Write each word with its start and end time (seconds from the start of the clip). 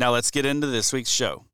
Now 0.00 0.12
let's 0.12 0.30
get 0.30 0.46
into 0.46 0.68
this 0.68 0.92
week's 0.92 1.10
show. 1.10 1.44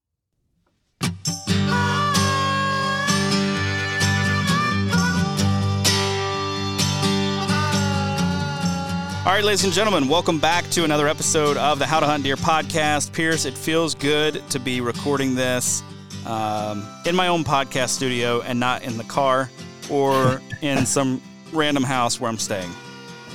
All 9.25 9.33
right, 9.33 9.43
ladies 9.43 9.65
and 9.65 9.73
gentlemen, 9.73 10.09
welcome 10.09 10.39
back 10.39 10.69
to 10.73 10.85
another 10.85 11.09
episode 11.09 11.57
of 11.57 11.79
the 11.79 11.87
How 11.87 12.01
to 12.01 12.05
Hunt 12.05 12.25
Deer 12.25 12.37
podcast. 12.37 13.15
Pierce, 13.15 13.47
it 13.47 13.57
feels 13.57 13.95
good 13.95 14.47
to 14.51 14.59
be 14.61 14.83
recording 14.83 15.35
this 15.35 15.83
um, 16.27 16.87
in 17.07 17.17
my 17.17 17.29
own 17.29 17.45
podcast 17.45 17.89
studio 17.89 18.43
and 18.43 18.61
not 18.61 18.83
in 18.83 18.99
the 18.99 19.05
car 19.05 19.49
or 19.91 20.43
in 20.61 20.85
some 20.87 21.23
random 21.51 21.83
house 21.83 22.21
where 22.21 22.29
I'm 22.29 22.37
staying. 22.37 22.71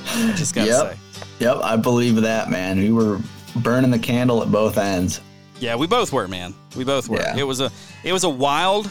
I 0.06 0.34
just 0.36 0.54
gotta 0.54 0.70
yep. 0.70 0.92
say. 0.92 0.98
Yep, 1.40 1.56
I 1.64 1.74
believe 1.74 2.14
that, 2.14 2.48
man. 2.48 2.78
We 2.78 2.92
were 2.92 3.18
burning 3.56 3.90
the 3.90 3.98
candle 3.98 4.42
at 4.42 4.50
both 4.50 4.78
ends. 4.78 5.20
Yeah, 5.58 5.76
we 5.76 5.86
both 5.86 6.12
were, 6.12 6.26
man. 6.28 6.54
We 6.76 6.84
both 6.84 7.08
were. 7.08 7.18
Yeah. 7.20 7.36
It 7.36 7.42
was 7.42 7.60
a 7.60 7.70
it 8.02 8.12
was 8.12 8.24
a 8.24 8.28
wild, 8.28 8.90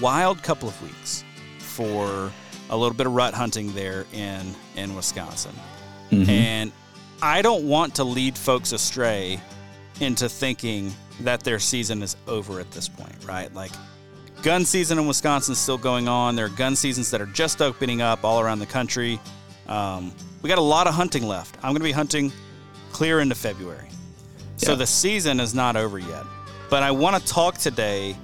wild 0.00 0.42
couple 0.42 0.68
of 0.68 0.82
weeks 0.82 1.24
for 1.58 2.30
a 2.70 2.76
little 2.76 2.94
bit 2.94 3.06
of 3.06 3.12
rut 3.14 3.34
hunting 3.34 3.74
there 3.74 4.06
in 4.12 4.54
in 4.76 4.94
Wisconsin. 4.94 5.52
Mhm. 6.10 6.28
And 6.28 6.72
I 7.20 7.42
don't 7.42 7.64
want 7.68 7.94
to 7.96 8.04
lead 8.04 8.36
folks 8.36 8.72
astray 8.72 9.40
into 10.00 10.28
thinking 10.28 10.92
that 11.20 11.42
their 11.44 11.58
season 11.58 12.02
is 12.02 12.16
over 12.26 12.58
at 12.60 12.70
this 12.72 12.88
point, 12.88 13.14
right? 13.26 13.52
Like 13.54 13.72
gun 14.42 14.64
season 14.64 14.98
in 14.98 15.06
Wisconsin 15.06 15.52
is 15.52 15.58
still 15.58 15.78
going 15.78 16.08
on. 16.08 16.34
There 16.36 16.46
are 16.46 16.50
gun 16.50 16.74
seasons 16.74 17.10
that 17.10 17.20
are 17.20 17.26
just 17.26 17.60
opening 17.62 18.02
up 18.02 18.24
all 18.24 18.40
around 18.40 18.58
the 18.58 18.66
country. 18.66 19.20
Um, 19.68 20.12
we 20.42 20.48
got 20.48 20.58
a 20.58 20.62
lot 20.62 20.86
of 20.88 20.94
hunting 20.94 21.26
left. 21.26 21.56
I'm 21.58 21.70
going 21.70 21.76
to 21.76 21.84
be 21.84 21.92
hunting 21.92 22.32
clear 22.92 23.20
into 23.20 23.34
February. 23.34 23.88
So 24.56 24.76
the 24.76 24.86
season 24.86 25.40
is 25.40 25.54
not 25.54 25.74
over 25.74 25.98
yet. 25.98 26.24
But 26.70 26.82
I 26.82 26.90
want 26.90 27.20
to 27.20 27.26
talk 27.26 27.58
today 27.58 28.16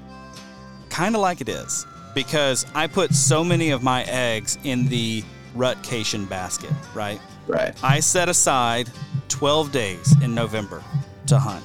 kind 0.88 1.14
of 1.14 1.20
like 1.20 1.40
it 1.40 1.48
is 1.48 1.84
because 2.14 2.64
I 2.74 2.86
put 2.86 3.14
so 3.14 3.44
many 3.44 3.70
of 3.70 3.82
my 3.82 4.04
eggs 4.04 4.56
in 4.64 4.86
the 4.86 5.22
rutcation 5.54 6.24
basket, 6.26 6.72
right? 6.94 7.20
Right. 7.46 7.74
I 7.82 8.00
set 8.00 8.28
aside 8.28 8.90
12 9.28 9.72
days 9.72 10.14
in 10.22 10.34
November 10.34 10.82
to 11.26 11.38
hunt. 11.38 11.64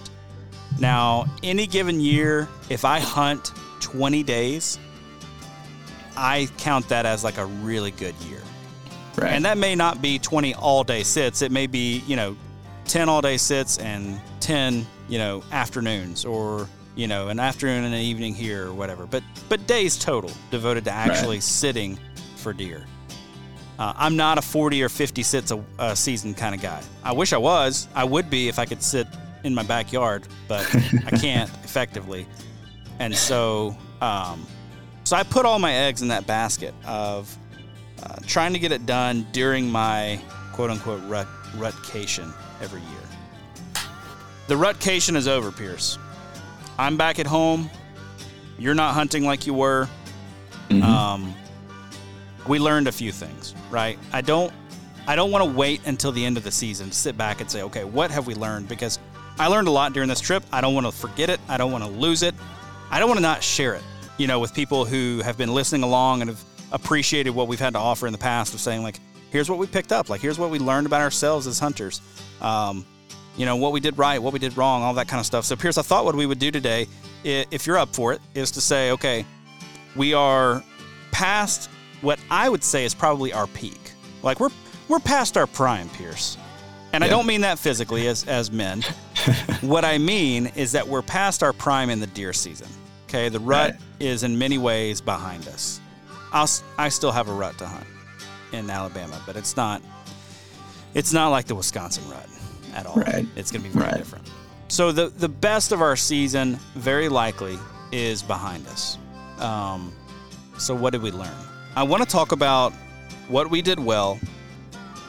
Now, 0.80 1.26
any 1.44 1.68
given 1.68 2.00
year, 2.00 2.48
if 2.70 2.84
I 2.84 3.00
hunt 3.00 3.52
20 3.80 4.24
days, 4.24 4.80
I 6.18 6.50
count 6.58 6.90
that 6.90 7.06
as 7.06 7.24
like 7.24 7.38
a 7.38 7.46
really 7.46 7.92
good 7.92 8.16
year. 8.28 8.42
Right. 9.18 9.32
And 9.32 9.46
that 9.46 9.58
may 9.58 9.76
not 9.76 10.02
be 10.02 10.20
20 10.20 10.56
all 10.56 10.84
day 10.84 11.04
sits. 11.04 11.42
It 11.42 11.52
may 11.52 11.68
be, 11.68 12.00
you 12.08 12.16
know, 12.16 12.36
10 12.86 13.10
all 13.10 13.22
day 13.22 13.38
sits 13.38 13.78
and 13.78 14.20
10, 14.40 14.86
you 15.08 15.18
know, 15.18 15.44
afternoons 15.52 16.26
or, 16.26 16.68
you 16.96 17.08
know, 17.08 17.30
an 17.30 17.40
afternoon 17.40 17.86
and 17.86 17.94
an 17.94 18.02
evening 18.02 18.34
here 18.34 18.68
or 18.68 18.74
whatever. 18.74 19.06
But 19.06 19.24
but 19.50 19.66
days 19.68 19.98
total 19.98 20.32
devoted 20.52 20.86
to 20.86 20.92
actually 20.92 21.40
sitting 21.40 21.98
for 22.36 22.54
deer. 22.54 22.86
Uh, 23.80 23.94
I'm 23.96 24.16
not 24.16 24.38
a 24.38 24.42
40 24.42 24.84
or 24.84 24.90
50 24.90 25.24
sits 25.24 25.52
a, 25.52 25.64
a 25.80 25.96
season 25.96 26.34
kind 26.34 26.54
of 26.54 26.62
guy. 26.62 26.82
I 27.04 27.12
wish 27.14 27.34
I 27.34 27.38
was. 27.38 27.88
I 27.96 28.04
would 28.04 28.30
be 28.30 28.48
if 28.48 28.60
I 28.60 28.66
could 28.66 28.84
sit 28.84 29.08
in 29.44 29.56
my 29.56 29.64
backyard, 29.64 30.28
but 30.48 30.64
I 31.06 31.12
can't 31.20 31.50
effectively. 31.64 32.28
And 33.00 33.16
so, 33.16 33.76
um, 34.02 34.46
so 35.04 35.16
I 35.18 35.24
put 35.24 35.46
all 35.46 35.60
my 35.60 35.74
eggs 35.74 36.02
in 36.02 36.08
that 36.10 36.28
basket 36.28 36.74
of 36.86 37.36
uh, 38.04 38.16
trying 38.28 38.54
to 38.54 38.60
get 38.60 38.72
it 38.72 38.86
done 38.86 39.26
during 39.32 39.70
my 39.70 40.20
quote 40.54 40.70
unquote 40.70 41.02
rut, 41.06 41.28
rutcation 41.56 42.32
every 42.62 42.82
year. 42.82 42.90
the 44.48 44.56
rutcation 44.56 45.16
is 45.16 45.28
over, 45.28 45.52
Pierce. 45.52 45.98
I'm 46.78 46.98
back 46.98 47.18
at 47.20 47.26
home. 47.28 47.70
You're 48.60 48.76
not 48.76 48.94
hunting 48.94 49.26
like 49.26 49.48
you 49.48 49.54
were. 49.54 49.88
Mhm. 50.70 50.84
Um, 50.84 51.34
we 52.48 52.60
learned 52.60 52.88
a 52.88 52.92
few 52.92 53.12
things, 53.12 53.56
right? 53.72 53.98
I 54.12 54.22
don't, 54.22 54.52
I 55.08 55.16
don't 55.16 55.32
want 55.32 55.44
to 55.46 55.50
wait 55.58 55.82
until 55.86 56.12
the 56.12 56.24
end 56.26 56.38
of 56.38 56.44
the 56.44 56.52
season 56.52 56.90
to 56.90 56.96
sit 56.96 57.18
back 57.18 57.40
and 57.42 57.50
say, 57.50 57.62
okay, 57.64 57.84
what 57.84 58.12
have 58.12 58.28
we 58.28 58.36
learned? 58.36 58.68
Because 58.68 59.00
I 59.40 59.48
learned 59.48 59.68
a 59.68 59.72
lot 59.72 59.94
during 59.94 60.10
this 60.10 60.20
trip. 60.22 60.44
I 60.52 60.62
don't 60.62 60.74
want 60.74 60.86
to 60.86 60.92
forget 60.92 61.30
it. 61.30 61.40
I 61.48 61.58
don't 61.58 61.72
want 61.72 61.84
to 61.84 61.90
lose 61.90 62.22
it. 62.22 62.36
I 62.92 63.00
don't 63.00 63.08
want 63.08 63.18
to 63.18 63.24
not 63.24 63.42
share 63.44 63.74
it, 63.76 63.82
you 64.18 64.28
know, 64.28 64.40
with 64.40 64.54
people 64.54 64.86
who 64.86 65.22
have 65.24 65.38
been 65.38 65.54
listening 65.54 65.84
along 65.84 66.22
and 66.22 66.30
have 66.30 66.44
appreciated 66.72 67.32
what 67.32 67.48
we've 67.48 67.60
had 67.60 67.74
to 67.74 67.80
offer 67.80 68.08
in 68.08 68.12
the 68.14 68.20
past 68.20 68.54
of 68.54 68.60
saying 68.60 68.84
like, 68.84 69.00
here's 69.34 69.50
what 69.50 69.60
we 69.60 69.68
picked 69.68 69.92
up. 69.92 70.10
Like, 70.10 70.22
here's 70.22 70.40
what 70.40 70.50
we 70.50 70.60
learned 70.60 70.88
about 70.88 71.02
ourselves 71.02 71.46
as 71.48 71.60
hunters. 71.60 72.00
Um, 72.40 72.86
you 73.36 73.46
know, 73.46 73.58
what 73.58 73.74
we 73.74 73.80
did 73.82 73.98
right, 73.98 74.22
what 74.22 74.32
we 74.32 74.40
did 74.40 74.56
wrong, 74.56 74.84
all 74.84 74.94
that 74.94 75.08
kind 75.10 75.20
of 75.20 75.26
stuff. 75.26 75.44
So, 75.44 75.56
Pierce, 75.58 75.78
I 75.78 75.82
thought 75.82 76.06
what 76.06 76.16
we 76.16 76.26
would 76.26 76.40
do 76.40 76.52
today, 76.52 76.88
if 77.26 77.68
you're 77.68 77.78
up 77.80 77.94
for 77.94 78.14
it, 78.14 78.22
is 78.36 78.52
to 78.52 78.62
say, 78.62 78.92
okay, 78.92 79.26
we 79.96 80.14
are 80.14 80.64
past 81.12 81.70
what 82.02 82.20
I 82.30 82.48
would 82.50 82.64
say 82.64 82.86
is 82.86 82.94
probably 82.94 83.34
our 83.34 83.48
peak. 83.48 83.80
Like 84.22 84.40
we're 84.40 84.50
we're 84.88 85.00
past 85.00 85.38
our 85.38 85.48
prime, 85.48 85.90
Pierce. 85.90 86.38
And 86.92 87.04
I 87.04 87.08
don't 87.08 87.26
mean 87.26 87.42
that 87.42 87.58
physically 87.58 88.08
as 88.08 88.26
as 88.26 88.52
men. 88.52 88.82
what 89.62 89.86
I 89.86 89.98
mean 89.98 90.48
is 90.56 90.74
that 90.74 90.88
we're 90.88 91.02
past 91.02 91.42
our 91.44 91.54
prime 91.54 91.90
in 91.90 92.00
the 92.00 92.08
deer 92.08 92.34
season. 92.34 92.68
Okay, 93.08 93.30
the 93.30 93.40
rut 93.40 93.72
Right. 93.72 93.80
is 94.00 94.24
in 94.24 94.38
many 94.38 94.58
ways 94.58 95.00
behind 95.02 95.48
us. 95.48 95.80
I'll, 96.34 96.50
I 96.78 96.90
still 96.90 97.12
have 97.12 97.30
a 97.30 97.34
rut 97.34 97.58
to 97.60 97.68
hunt 97.68 97.86
in 98.54 98.70
Alabama, 98.70 99.22
but 99.26 99.36
it's 99.36 99.56
not 99.58 99.82
it's 100.94 101.12
not 101.12 101.30
like 101.30 101.46
the 101.46 101.56
Wisconsin 101.56 102.08
rut 102.10 102.28
at 102.76 102.86
all. 102.86 102.96
Right. 102.96 103.26
It's 103.36 103.52
going 103.52 103.64
to 103.64 103.70
be 103.70 103.74
very 103.74 103.88
Right. 103.90 103.98
different. 103.98 104.30
So 104.68 104.92
the 104.92 105.08
the 105.10 105.30
best 105.30 105.72
of 105.72 105.82
our 105.82 105.96
season 105.96 106.58
very 106.76 107.10
likely 107.10 107.58
is 107.92 108.24
behind 108.24 108.66
us. 108.68 108.98
Um, 109.40 109.92
so 110.58 110.74
what 110.76 110.92
did 110.92 111.02
we 111.02 111.12
learn? 111.12 111.34
I 111.76 111.84
want 111.84 112.04
to 112.04 112.10
talk 112.10 112.32
about 112.32 112.72
what 113.28 113.50
we 113.50 113.62
did 113.62 113.80
well, 113.80 114.20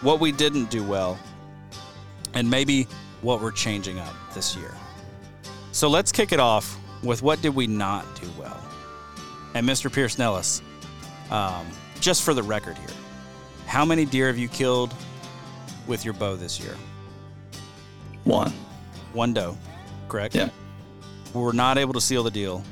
what 0.00 0.20
we 0.20 0.32
didn't 0.32 0.70
do 0.70 0.82
well, 0.82 1.18
and 2.32 2.48
maybe 2.50 2.86
what 3.20 3.40
we're 3.40 3.50
changing 3.52 3.98
up 3.98 4.14
this 4.34 4.56
year. 4.56 4.72
So 5.72 5.88
let's 5.88 6.12
kick 6.12 6.32
it 6.32 6.40
off 6.40 6.78
with 7.02 7.22
what 7.22 7.42
did 7.42 7.54
we 7.54 7.66
not 7.66 8.04
do 8.20 8.28
well? 8.38 8.58
And 9.54 9.66
Mr. 9.68 9.92
Pierce 9.92 10.18
Nelles, 10.18 10.62
um, 11.30 11.66
just 12.00 12.22
for 12.22 12.32
the 12.34 12.42
record 12.42 12.76
here, 12.78 12.88
how 13.66 13.84
many 13.84 14.04
deer 14.04 14.26
have 14.28 14.38
you 14.38 14.48
killed 14.48 14.94
with 15.86 16.04
your 16.04 16.14
bow 16.14 16.36
this 16.36 16.60
year? 16.60 16.76
One. 18.24 18.52
One 19.12 19.32
doe, 19.34 19.56
correct? 20.08 20.34
Yeah. 20.34 20.48
We 21.34 21.40
were 21.42 21.52
not 21.52 21.78
able 21.78 21.92
to 21.94 22.00
seal 22.00 22.22
the 22.22 22.30
deal 22.30 22.62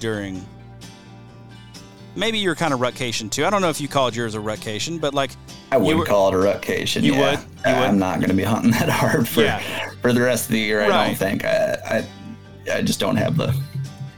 during. 0.00 0.44
Maybe 2.14 2.38
you're 2.38 2.54
kind 2.54 2.74
of 2.74 2.80
rutcation 2.80 3.30
too. 3.30 3.46
I 3.46 3.50
don't 3.50 3.62
know 3.62 3.70
if 3.70 3.80
you 3.80 3.88
called 3.88 4.14
yours 4.14 4.34
a 4.34 4.40
rutcation, 4.40 4.98
but 4.98 5.14
like 5.14 5.30
I 5.70 5.78
would 5.78 5.96
were- 5.96 6.04
call 6.04 6.28
it 6.28 6.34
a 6.34 6.38
rutcation. 6.38 7.02
You 7.04 7.14
yeah. 7.14 7.30
would? 7.30 7.38
You 7.40 7.44
would? 7.64 7.88
I'm 7.88 7.98
not 7.98 8.18
going 8.18 8.28
to 8.30 8.36
be 8.36 8.42
hunting 8.44 8.70
that 8.72 8.88
hard 8.90 9.26
for 9.26 9.42
Yeah. 9.42 9.90
for 10.02 10.12
the 10.12 10.20
rest 10.20 10.46
of 10.46 10.52
the 10.52 10.58
year. 10.58 10.82
I 10.82 10.88
Right. 10.88 11.06
don't 11.06 11.16
think. 11.16 11.44
I, 11.44 11.74
I 12.70 12.74
I 12.74 12.82
just 12.82 13.00
don't 13.00 13.16
have 13.16 13.36
the 13.36 13.54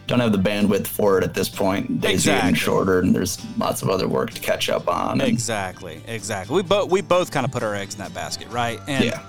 don't 0.06 0.20
have 0.20 0.32
the 0.32 0.38
bandwidth 0.38 0.86
for 0.86 1.18
it 1.18 1.24
at 1.24 1.32
this 1.34 1.48
point. 1.48 2.00
Days 2.00 2.10
are 2.10 2.12
Exactly. 2.14 2.40
getting 2.42 2.54
shorter, 2.56 3.00
and 3.00 3.14
there's 3.14 3.38
lots 3.56 3.82
of 3.82 3.88
other 3.90 4.06
work 4.08 4.30
to 4.32 4.40
catch 4.40 4.68
up 4.68 4.88
on. 4.88 5.20
exactly, 5.20 6.02
exactly. 6.06 6.56
We 6.56 6.62
both 6.62 6.90
we 6.90 7.00
both 7.00 7.30
kind 7.30 7.46
of 7.46 7.52
put 7.52 7.62
our 7.62 7.74
eggs 7.74 7.94
in 7.94 8.00
that 8.00 8.12
basket, 8.14 8.48
right? 8.50 8.80
And 8.86 9.04
yeah. 9.04 9.20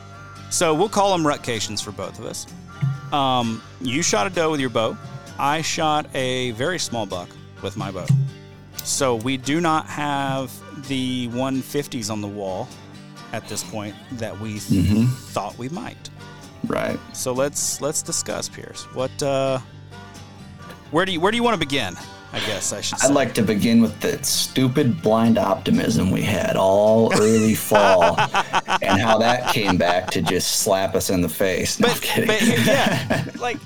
So 0.50 0.74
we'll 0.74 0.89
call 0.89 1.12
them 1.12 1.25
rutcations 1.25 1.81
for 1.81 1.92
both 1.92 2.19
of 2.19 2.25
us. 2.25 2.45
Um, 3.13 3.62
you 3.81 4.01
shot 4.01 4.27
a 4.27 4.30
doe 4.30 4.51
with 4.51 4.60
your 4.60 4.69
bow. 4.69 4.98
I 5.39 5.62
shot 5.62 6.07
a 6.16 6.51
very 6.51 6.80
small 6.80 7.06
buck 7.06 7.30
with 7.62 7.75
my 7.77 7.92
bow. 7.92 8.06
So 8.83 9.16
we 9.16 9.38
do 9.38 9.60
not 9.62 9.88
have 9.88 10.51
the 10.88 11.27
150s 11.30 12.10
on 12.12 12.22
the 12.22 12.27
wall 12.27 12.68
at 13.33 13.48
this 13.48 13.63
point 13.63 13.95
that 14.13 14.39
we 14.39 14.60
th- 14.60 14.86
Mhm. 14.86 15.10
thought 15.10 15.57
we 15.57 15.68
might. 15.69 16.10
Right. 16.68 17.00
So 17.13 17.33
let's 17.33 17.81
let's 17.81 18.01
discuss, 18.01 18.48
Pierce. 18.50 18.83
What 18.94 19.22
uh, 19.24 19.60
where 20.92 21.06
do 21.06 21.12
you 21.12 21.20
where 21.20 21.32
do 21.32 21.38
you 21.38 21.44
want 21.44 21.56
to 21.56 21.60
begin? 21.60 21.96
I 22.36 22.40
guess 22.40 22.74
I 22.74 22.82
should. 22.82 23.00
Say. 23.00 23.08
I'd 23.08 23.14
like 23.14 23.34
to 23.36 23.42
begin 23.42 23.82
with 23.82 23.98
the 24.02 24.22
stupid 24.22 25.02
blind 25.02 25.38
optimism 25.38 26.12
we 26.12 26.22
had 26.22 26.58
all 26.58 27.14
early 27.14 27.56
fall 27.56 28.20
and 28.82 29.00
how 29.02 29.18
that 29.20 29.54
came 29.54 29.78
back 29.78 30.12
to 30.12 30.22
just 30.22 30.60
slap 30.60 30.96
us 30.96 31.10
in 31.10 31.22
the 31.22 31.30
face. 31.30 31.80
No, 31.80 31.88
but, 31.88 32.28
but 32.28 32.42
yeah, 32.42 33.26
like, 33.40 33.58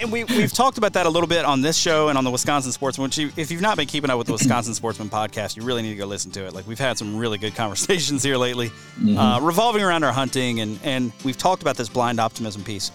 and 0.00 0.10
we 0.10 0.24
we've 0.24 0.52
talked 0.52 0.78
about 0.78 0.94
that 0.94 1.04
a 1.04 1.10
little 1.10 1.26
bit 1.26 1.44
on 1.44 1.60
this 1.60 1.76
show 1.76 2.08
and 2.08 2.16
on 2.16 2.24
the 2.24 2.30
Wisconsin 2.30 2.72
Sportsman. 2.72 3.08
Which, 3.08 3.18
you, 3.18 3.30
if 3.36 3.50
you've 3.50 3.60
not 3.60 3.76
been 3.76 3.86
keeping 3.86 4.08
up 4.08 4.16
with 4.16 4.26
the 4.26 4.32
Wisconsin 4.38 4.72
Sportsman 4.72 5.10
podcast, 5.10 5.58
you 5.58 5.62
really 5.62 5.82
need 5.82 5.90
to 5.90 5.96
go 5.96 6.06
listen 6.06 6.30
to 6.30 6.46
it. 6.46 6.54
Like, 6.54 6.66
we've 6.66 6.78
had 6.78 6.96
some 6.96 7.14
really 7.14 7.36
good 7.36 7.54
conversations 7.56 8.22
here 8.22 8.38
lately, 8.38 8.70
uh, 9.18 9.38
revolving 9.42 9.82
around 9.82 10.04
our 10.04 10.12
hunting, 10.12 10.60
and 10.60 10.78
and 10.82 11.12
we've 11.24 11.38
talked 11.38 11.60
about 11.60 11.76
this 11.76 11.90
blind 11.90 12.20
optimism 12.20 12.64
piece. 12.64 12.90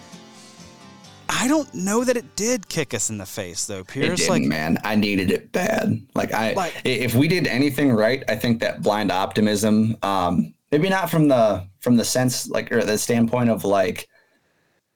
I 1.28 1.48
don't 1.48 1.72
know 1.74 2.04
that 2.04 2.16
it 2.16 2.36
did 2.36 2.68
kick 2.68 2.94
us 2.94 3.10
in 3.10 3.18
the 3.18 3.26
face, 3.26 3.66
though, 3.66 3.80
It 3.80 3.88
Pierce. 3.88 4.20
didn't, 4.20 4.30
Like, 4.30 4.42
man. 4.42 4.78
I 4.84 4.94
needed 4.94 5.30
it 5.30 5.52
bad. 5.52 6.00
Like 6.14 6.32
I, 6.32 6.52
Like- 6.52 6.74
if 6.84 7.14
we 7.14 7.28
did 7.28 7.46
anything 7.46 7.92
right, 7.92 8.22
I 8.28 8.36
think 8.36 8.60
that 8.60 8.82
blind 8.82 9.10
optimism, 9.10 9.96
um, 10.02 10.54
maybe 10.70 10.88
not 10.88 11.10
from 11.10 11.28
the 11.28 11.66
from 11.80 11.96
the 11.96 12.04
sense 12.04 12.48
like 12.48 12.72
or 12.72 12.82
the 12.82 12.96
standpoint 12.98 13.50
of 13.50 13.64
like 13.64 14.08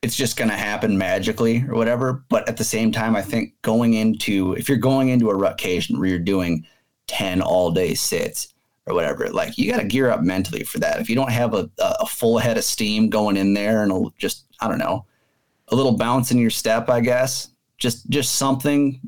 it's 0.02 0.16
just 0.16 0.36
gonna 0.36 0.56
happen 0.56 0.96
magically 0.96 1.64
or 1.68 1.74
whatever. 1.74 2.24
But 2.28 2.48
at 2.48 2.56
the 2.56 2.64
same 2.64 2.92
time, 2.92 3.14
I 3.16 3.22
think 3.22 3.54
going 3.62 3.94
into 3.94 4.52
if 4.54 4.68
you're 4.68 4.78
going 4.78 5.08
into 5.08 5.30
a 5.30 5.34
rutcation 5.36 5.98
where 5.98 6.08
you're 6.08 6.18
doing 6.18 6.64
ten 7.06 7.40
all 7.42 7.70
day 7.70 7.94
sits 7.94 8.48
or 8.86 8.94
whatever, 8.94 9.28
like 9.30 9.58
you 9.58 9.70
got 9.70 9.80
to 9.80 9.84
gear 9.86 10.08
up 10.10 10.22
mentally 10.22 10.64
for 10.64 10.78
that. 10.78 11.00
If 11.00 11.10
you 11.10 11.14
don't 11.16 11.30
have 11.32 11.52
a, 11.54 11.68
a 11.78 12.06
full 12.06 12.38
head 12.38 12.56
of 12.56 12.64
steam 12.64 13.10
going 13.10 13.36
in 13.36 13.52
there 13.54 13.82
and 13.82 14.10
just 14.18 14.44
I 14.60 14.68
don't 14.68 14.78
know 14.78 15.04
a 15.70 15.76
little 15.76 15.96
bounce 15.96 16.30
in 16.30 16.38
your 16.38 16.50
step, 16.50 16.88
I 16.88 17.00
guess. 17.00 17.48
Just 17.78 18.08
just 18.10 18.34
something 18.36 19.00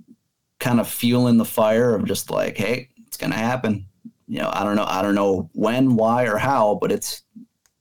kind 0.59 0.79
of 0.81 0.89
fueling 0.89 1.37
the 1.39 1.45
fire 1.45 1.95
of 1.95 2.05
just 2.05 2.31
like, 2.31 2.57
hey, 2.57 2.89
it's 3.07 3.17
gonna 3.17 3.35
happen. 3.37 3.87
You 4.29 4.39
know, 4.41 4.51
I 4.53 4.63
don't 4.63 4.77
know, 4.77 4.85
I 4.87 5.03
don't 5.03 5.15
know 5.15 5.49
when, 5.55 5.97
why, 5.97 6.25
or 6.27 6.37
how, 6.39 6.79
but 6.81 6.93
it's 6.93 7.23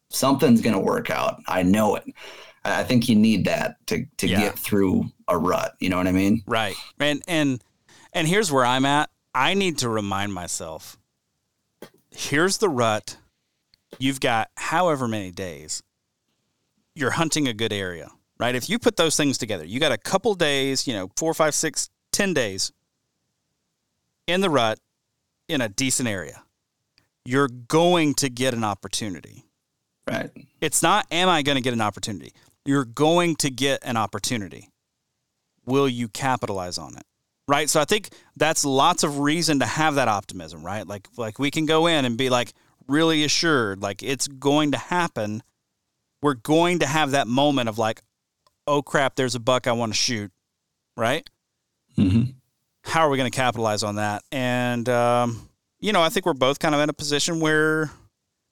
something's 0.10 0.62
gonna 0.62 0.80
work 0.80 1.10
out. 1.10 1.42
I 1.48 1.62
know 1.64 1.96
it. 1.96 2.06
I 2.66 2.84
think 2.84 3.08
you 3.08 3.16
need 3.16 3.46
that 3.46 3.76
to 3.88 4.06
to 4.18 4.28
Yeah. 4.28 4.40
get 4.42 4.60
through 4.60 5.06
a 5.28 5.38
rut. 5.38 5.74
You 5.80 5.90
know 5.90 5.98
what 5.98 6.08
I 6.08 6.12
mean? 6.12 6.44
Right. 6.48 6.76
And 7.00 7.22
and 7.28 7.64
and 8.14 8.28
here's 8.28 8.52
where 8.52 8.66
I'm 8.66 8.86
at. 8.86 9.10
I 9.36 9.54
need 9.54 9.78
to 9.80 9.90
remind 9.90 10.34
myself. 10.34 10.98
Here's 12.12 12.58
the 12.58 12.70
rut. 12.70 13.18
You've 14.00 14.20
got 14.20 14.50
however 14.58 15.08
many 15.08 15.32
days. 15.32 15.84
You're 16.96 17.12
hunting 17.12 17.48
a 17.48 17.54
good 17.54 17.72
area, 17.72 18.10
right? 18.40 18.56
If 18.56 18.70
you 18.70 18.80
put 18.80 18.96
those 18.96 19.16
things 19.16 19.38
together, 19.38 19.66
you 19.66 19.80
got 19.80 19.92
a 19.92 19.98
couple 19.98 20.34
days, 20.36 20.88
you 20.88 20.94
know, 20.94 21.12
four, 21.18 21.34
five, 21.34 21.54
six, 21.54 21.90
ten 22.12 22.34
days 22.34 22.72
in 24.28 24.42
the 24.42 24.50
rut 24.50 24.80
in 25.48 25.62
a 25.62 25.70
decent 25.70 26.08
area. 26.08 26.44
You're 27.26 27.50
going 27.50 28.14
to 28.16 28.30
get 28.30 28.54
an 28.54 28.64
opportunity. 28.64 29.44
Right. 30.08 30.32
It's 30.62 30.82
not, 30.82 31.06
am 31.12 31.30
I 31.30 31.42
going 31.42 31.58
to 31.58 31.62
get 31.62 31.74
an 31.74 31.82
opportunity? 31.82 32.34
You're 32.66 32.86
going 32.86 33.36
to 33.38 33.50
get 33.50 33.80
an 33.84 33.98
opportunity. 33.98 34.70
Will 35.66 35.88
you 35.88 36.08
capitalize 36.08 36.78
on 36.78 36.96
it? 36.96 37.04
Right. 37.48 37.70
So 37.70 37.80
I 37.82 37.86
think 37.86 38.10
that's 38.36 38.64
lots 38.64 39.04
of 39.04 39.20
reason 39.20 39.60
to 39.60 39.66
have 39.66 39.96
that 39.96 40.08
optimism, 40.08 40.64
right? 40.64 40.88
Like, 40.88 41.08
like 41.18 41.40
we 41.40 41.52
can 41.52 41.66
go 41.66 41.88
in 41.88 42.06
and 42.06 42.18
be 42.18 42.30
like 42.30 42.54
really 42.88 43.24
assured, 43.24 43.82
like 43.82 44.02
it's 44.02 44.28
going 44.28 44.72
to 44.72 44.78
happen. 44.78 45.44
We're 46.22 46.36
going 46.36 46.80
to 46.80 46.86
have 46.86 47.12
that 47.12 47.28
moment 47.28 47.70
of 47.70 47.78
like, 47.78 48.02
oh 48.70 48.82
crap, 48.82 49.16
there's 49.16 49.36
a 49.36 49.40
buck 49.40 49.68
I 49.68 49.72
want 49.72 49.92
to 49.94 49.98
shoot, 49.98 50.32
right? 50.96 51.28
Mm-hmm. 51.98 52.32
how 52.86 53.02
are 53.02 53.10
we 53.10 53.18
going 53.18 53.30
to 53.30 53.36
capitalize 53.36 53.84
on 53.84 53.96
that? 53.96 54.24
And 54.32 54.88
um, 54.88 55.50
you 55.80 55.92
know, 55.92 56.02
I 56.02 56.10
think 56.10 56.26
we're 56.26 56.34
both 56.34 56.60
kind 56.60 56.74
of 56.76 56.80
in 56.82 56.90
a 56.90 56.94
position 56.94 57.40
where 57.40 57.90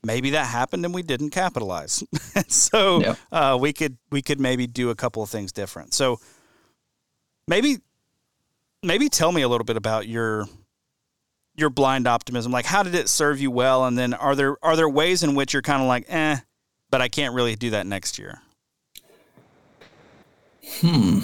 maybe 0.03 0.31
that 0.31 0.45
happened 0.47 0.83
and 0.86 0.93
we 0.93 1.01
didn't 1.03 1.29
capitalize. 1.29 2.03
so 2.47 3.00
Yep. 3.01 3.17
uh, 3.31 3.57
we 3.59 3.71
could 3.74 3.97
we 4.12 4.21
could 4.21 4.39
maybe 4.39 4.67
do 4.67 4.89
a 4.89 4.95
couple 4.95 5.24
of 5.24 5.29
things 5.29 5.51
different. 5.51 5.93
So 5.93 6.19
maybe 7.47 7.77
maybe 8.83 9.07
tell 9.09 9.31
me 9.31 9.41
a 9.43 9.47
little 9.47 9.65
bit 9.65 9.77
about 9.77 10.07
your 10.07 10.45
your 11.55 11.69
blind 11.69 12.07
optimism. 12.07 12.51
Like, 12.51 12.65
how 12.65 12.83
did 12.83 12.95
it 12.95 13.09
serve 13.09 13.39
you 13.39 13.50
well? 13.51 13.86
And 13.86 13.97
then 13.97 14.13
are 14.13 14.36
there 14.36 14.57
are 14.63 14.75
there 14.75 14.89
ways 14.89 15.24
in 15.24 15.36
which 15.36 15.53
you're 15.53 15.62
kind 15.62 15.81
of 15.81 15.88
like, 15.88 16.05
eh, 16.09 16.38
but 16.91 17.01
I 17.01 17.07
can't 17.07 17.33
really 17.33 17.55
do 17.55 17.69
that 17.71 17.86
next 17.88 18.19
year? 18.19 18.41
Hmm. 20.79 21.19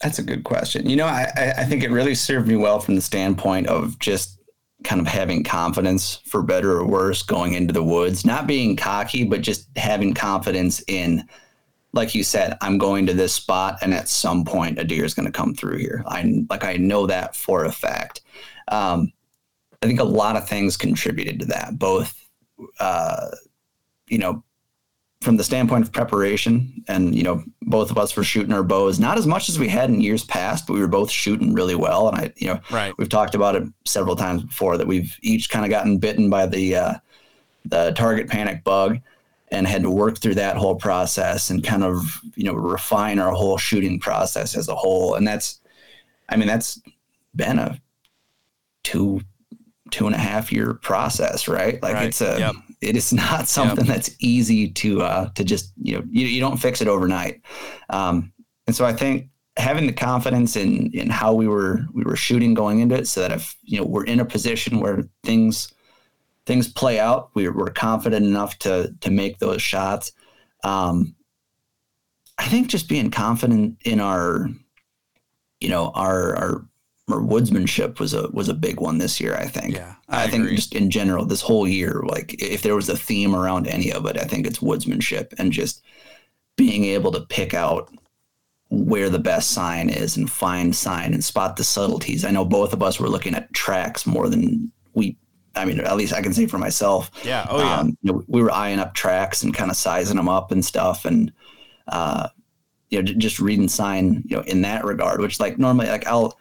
That's 0.00 0.18
a 0.18 0.22
good 0.22 0.44
question. 0.44 0.88
You 0.88 0.96
know, 0.96 1.06
I, 1.06 1.54
I 1.56 1.64
think 1.64 1.84
it 1.84 1.90
really 1.90 2.14
served 2.14 2.48
me 2.48 2.56
well 2.56 2.80
from 2.80 2.96
the 2.96 3.00
standpoint 3.00 3.68
of 3.68 3.98
just 4.00 4.38
kind 4.82 5.00
of 5.00 5.06
having 5.06 5.44
confidence 5.44 6.20
for 6.26 6.42
better 6.42 6.72
or 6.72 6.84
worse 6.84 7.22
going 7.22 7.54
into 7.54 7.72
the 7.72 7.84
woods, 7.84 8.24
not 8.24 8.48
being 8.48 8.74
cocky, 8.76 9.24
but 9.24 9.40
just 9.40 9.68
having 9.76 10.12
confidence 10.12 10.82
in, 10.88 11.24
like 11.92 12.16
you 12.16 12.24
said, 12.24 12.56
I'm 12.60 12.78
going 12.78 13.06
to 13.06 13.14
this 13.14 13.32
spot 13.32 13.78
and 13.80 13.94
at 13.94 14.08
some 14.08 14.44
point 14.44 14.80
a 14.80 14.84
deer 14.84 15.04
is 15.04 15.14
going 15.14 15.26
to 15.26 15.32
come 15.32 15.54
through 15.54 15.78
here. 15.78 16.02
I 16.06 16.44
like, 16.50 16.64
I 16.64 16.78
know 16.78 17.06
that 17.06 17.36
for 17.36 17.64
a 17.64 17.72
fact. 17.72 18.22
Um, 18.68 19.12
I 19.82 19.86
think 19.86 20.00
a 20.00 20.04
lot 20.04 20.36
of 20.36 20.48
things 20.48 20.76
contributed 20.76 21.38
to 21.40 21.46
that, 21.46 21.78
both, 21.78 22.28
uh, 22.80 23.28
you 24.08 24.18
know, 24.18 24.42
from 25.22 25.36
the 25.36 25.44
standpoint 25.44 25.84
of 25.84 25.92
preparation 25.92 26.82
and 26.88 27.14
you 27.14 27.22
know 27.22 27.42
both 27.62 27.90
of 27.90 27.98
us 27.98 28.16
were 28.16 28.24
shooting 28.24 28.52
our 28.52 28.62
bows 28.62 28.98
not 28.98 29.16
as 29.16 29.26
much 29.26 29.48
as 29.48 29.58
we 29.58 29.68
had 29.68 29.88
in 29.88 30.00
years 30.00 30.24
past 30.24 30.66
but 30.66 30.74
we 30.74 30.80
were 30.80 30.88
both 30.88 31.10
shooting 31.10 31.54
really 31.54 31.76
well 31.76 32.08
and 32.08 32.18
i 32.18 32.32
you 32.36 32.48
know 32.48 32.60
right. 32.70 32.92
we've 32.98 33.08
talked 33.08 33.34
about 33.34 33.54
it 33.54 33.62
several 33.84 34.16
times 34.16 34.42
before 34.42 34.76
that 34.76 34.86
we've 34.86 35.16
each 35.22 35.48
kind 35.48 35.64
of 35.64 35.70
gotten 35.70 35.98
bitten 35.98 36.28
by 36.28 36.44
the 36.44 36.74
uh, 36.74 36.94
the 37.66 37.92
target 37.92 38.28
panic 38.28 38.64
bug 38.64 38.98
and 39.52 39.66
had 39.66 39.82
to 39.82 39.90
work 39.90 40.18
through 40.18 40.34
that 40.34 40.56
whole 40.56 40.74
process 40.74 41.50
and 41.50 41.62
kind 41.62 41.84
of 41.84 42.20
you 42.34 42.44
know 42.44 42.54
refine 42.54 43.18
our 43.18 43.32
whole 43.32 43.56
shooting 43.56 44.00
process 44.00 44.56
as 44.56 44.68
a 44.68 44.74
whole 44.74 45.14
and 45.14 45.26
that's 45.26 45.60
i 46.30 46.36
mean 46.36 46.48
that's 46.48 46.80
been 47.36 47.58
a 47.58 47.80
two 48.82 49.20
two 49.92 50.06
and 50.06 50.14
a 50.14 50.18
half 50.18 50.50
year 50.50 50.74
process 50.74 51.46
right 51.46 51.80
like 51.82 51.94
Right. 51.94 52.08
it's 52.08 52.20
a 52.20 52.38
Yep. 52.38 52.54
it 52.80 52.96
is 52.96 53.12
not 53.12 53.46
something 53.58 53.84
that's 53.86 54.10
easy 54.18 54.68
to 54.70 55.02
uh 55.02 55.28
to 55.36 55.44
just 55.44 55.72
you 55.80 55.96
know 55.96 56.04
you, 56.10 56.26
you 56.26 56.40
don't 56.40 56.56
fix 56.56 56.80
it 56.80 56.88
overnight 56.88 57.40
um 57.90 58.32
and 58.66 58.74
so 58.74 58.84
i 58.84 58.92
think 58.92 59.28
having 59.58 59.86
the 59.86 59.92
confidence 59.92 60.56
in 60.56 60.90
in 60.92 61.10
how 61.10 61.32
we 61.34 61.46
were 61.46 61.84
we 61.92 62.02
were 62.04 62.16
shooting 62.16 62.54
going 62.54 62.80
into 62.80 62.94
it 62.96 63.06
so 63.06 63.20
that 63.20 63.30
if 63.32 63.54
you 63.62 63.78
know 63.78 63.84
we're 63.86 64.04
in 64.06 64.18
a 64.18 64.24
position 64.24 64.80
where 64.80 65.04
things 65.24 65.72
things 66.46 66.66
play 66.72 66.98
out 66.98 67.30
we're, 67.34 67.52
we're 67.56 67.70
confident 67.70 68.24
enough 68.26 68.58
to 68.58 68.92
to 69.00 69.10
make 69.10 69.38
those 69.38 69.60
shots 69.62 70.10
um 70.64 71.14
i 72.38 72.46
think 72.48 72.68
just 72.68 72.88
being 72.88 73.10
confident 73.10 73.76
in 73.84 74.00
our 74.00 74.48
you 75.60 75.68
know 75.68 75.90
our 75.94 76.34
our 76.36 76.66
woodsmanship 77.20 77.98
was 77.98 78.14
a 78.14 78.28
was 78.28 78.48
a 78.48 78.54
big 78.54 78.80
one 78.80 78.98
this 78.98 79.20
year 79.20 79.34
i 79.36 79.46
think 79.46 79.74
Yeah, 79.74 79.94
I, 80.12 80.24
I 80.24 80.26
think 80.28 80.48
just 80.50 80.74
in 80.74 80.90
general, 80.90 81.24
this 81.24 81.40
whole 81.40 81.66
year, 81.66 82.02
like 82.04 82.34
if 82.40 82.62
there 82.62 82.76
was 82.76 82.88
a 82.88 82.96
theme 82.96 83.34
around 83.34 83.66
any 83.66 83.90
of 83.92 84.04
it, 84.06 84.18
I 84.18 84.24
think 84.24 84.46
it's 84.46 84.58
woodsmanship 84.58 85.32
and 85.38 85.50
just 85.50 85.82
being 86.56 86.84
able 86.84 87.10
to 87.12 87.20
pick 87.20 87.54
out 87.54 87.90
where 88.68 89.08
the 89.08 89.18
best 89.18 89.50
sign 89.52 89.88
is 89.88 90.16
and 90.16 90.30
find 90.30 90.76
sign 90.76 91.14
and 91.14 91.24
spot 91.24 91.56
the 91.56 91.64
subtleties. 91.64 92.24
I 92.24 92.30
know 92.30 92.44
both 92.44 92.72
of 92.72 92.82
us 92.82 93.00
were 93.00 93.08
looking 93.08 93.34
at 93.34 93.52
tracks 93.54 94.06
more 94.06 94.28
than 94.28 94.70
we. 94.92 95.16
I 95.54 95.64
mean, 95.64 95.80
at 95.80 95.96
least 95.96 96.14
I 96.14 96.22
can 96.22 96.32
say 96.32 96.46
for 96.46 96.58
myself. 96.58 97.10
Yeah. 97.24 97.46
Oh 97.48 97.58
yeah. 97.58 97.78
Um, 97.78 97.96
you 98.02 98.12
know, 98.12 98.22
we 98.28 98.42
were 98.42 98.52
eyeing 98.52 98.78
up 98.78 98.94
tracks 98.94 99.42
and 99.42 99.54
kind 99.54 99.70
of 99.70 99.76
sizing 99.76 100.16
them 100.16 100.28
up 100.28 100.52
and 100.52 100.64
stuff, 100.64 101.04
and 101.06 101.32
uh, 101.88 102.28
you 102.90 103.02
know, 103.02 103.12
just 103.12 103.40
reading 103.40 103.68
sign, 103.68 104.22
you 104.26 104.36
know, 104.36 104.42
in 104.42 104.62
that 104.62 104.84
regard. 104.84 105.20
Which, 105.20 105.40
like, 105.40 105.58
normally, 105.58 105.88
like 105.88 106.06
I'll 106.06 106.38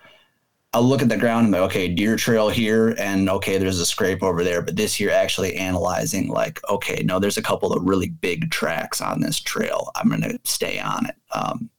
I'll 0.74 0.84
look 0.84 1.02
at 1.02 1.10
the 1.10 1.18
ground 1.18 1.46
and 1.46 1.54
be 1.54 1.60
like, 1.60 1.70
okay, 1.72 1.88
deer 1.90 2.16
trail 2.16 2.48
here, 2.50 2.96
and 2.98 3.30
okay, 3.30 3.58
there's 3.58 3.80
a 3.80 3.86
scrape 3.86 4.24
over 4.24 4.44
there. 4.44 4.62
But 4.62 4.78
this 4.78 5.00
year, 5.02 5.12
actually 5.12 5.56
analyzing, 5.58 6.30
like, 6.30 6.62
okay, 6.70 7.04
no, 7.04 7.20
there's 7.20 7.38
a 7.38 7.42
couple 7.42 7.74
of 7.74 7.84
really 7.84 8.10
big 8.10 8.52
tracks 8.52 9.02
on 9.02 9.20
this 9.20 9.40
trail. 9.40 9.92
I'm 9.96 10.10
gonna 10.10 10.38
stay 10.46 10.80
on 10.80 11.08
it. 11.08 11.16
Um, 11.34 11.70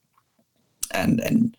and 0.90 1.20
and 1.20 1.56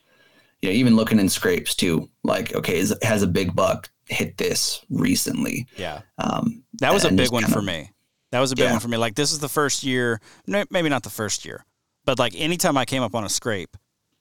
you 0.62 0.70
know, 0.70 0.75
even 0.75 0.96
looking 0.96 1.20
in 1.20 1.28
scrapes 1.28 1.74
too, 1.75 2.08
like, 2.24 2.54
okay, 2.56 2.78
is, 2.78 2.96
has 3.02 3.24
a 3.24 3.28
big 3.28 3.56
buck 3.56 3.90
hit 4.08 4.38
this 4.38 4.86
recently? 4.90 5.66
yeah. 5.75 6.02
Um, 6.20 6.63
That 6.80 6.94
was 6.94 7.04
a 7.04 7.12
big 7.12 7.32
one 7.32 7.44
kind 7.44 7.54
for 7.54 7.62
me. 7.62 7.90
That 8.32 8.40
was 8.40 8.52
a 8.52 8.56
big 8.56 8.66
Yeah. 8.66 8.72
one 8.72 8.80
for 8.80 8.88
me. 8.90 8.98
Like 8.98 9.16
this 9.16 9.32
is 9.32 9.40
the 9.40 9.50
first 9.50 9.84
year, 9.84 10.22
maybe 10.46 10.90
not 10.90 11.04
the 11.04 11.10
first 11.10 11.46
year, 11.46 11.66
but 12.06 12.20
like 12.20 12.34
anytime 12.36 12.78
I 12.78 12.86
came 12.86 13.02
up 13.02 13.16
on 13.16 13.24
a 13.24 13.30
scrape, 13.30 13.75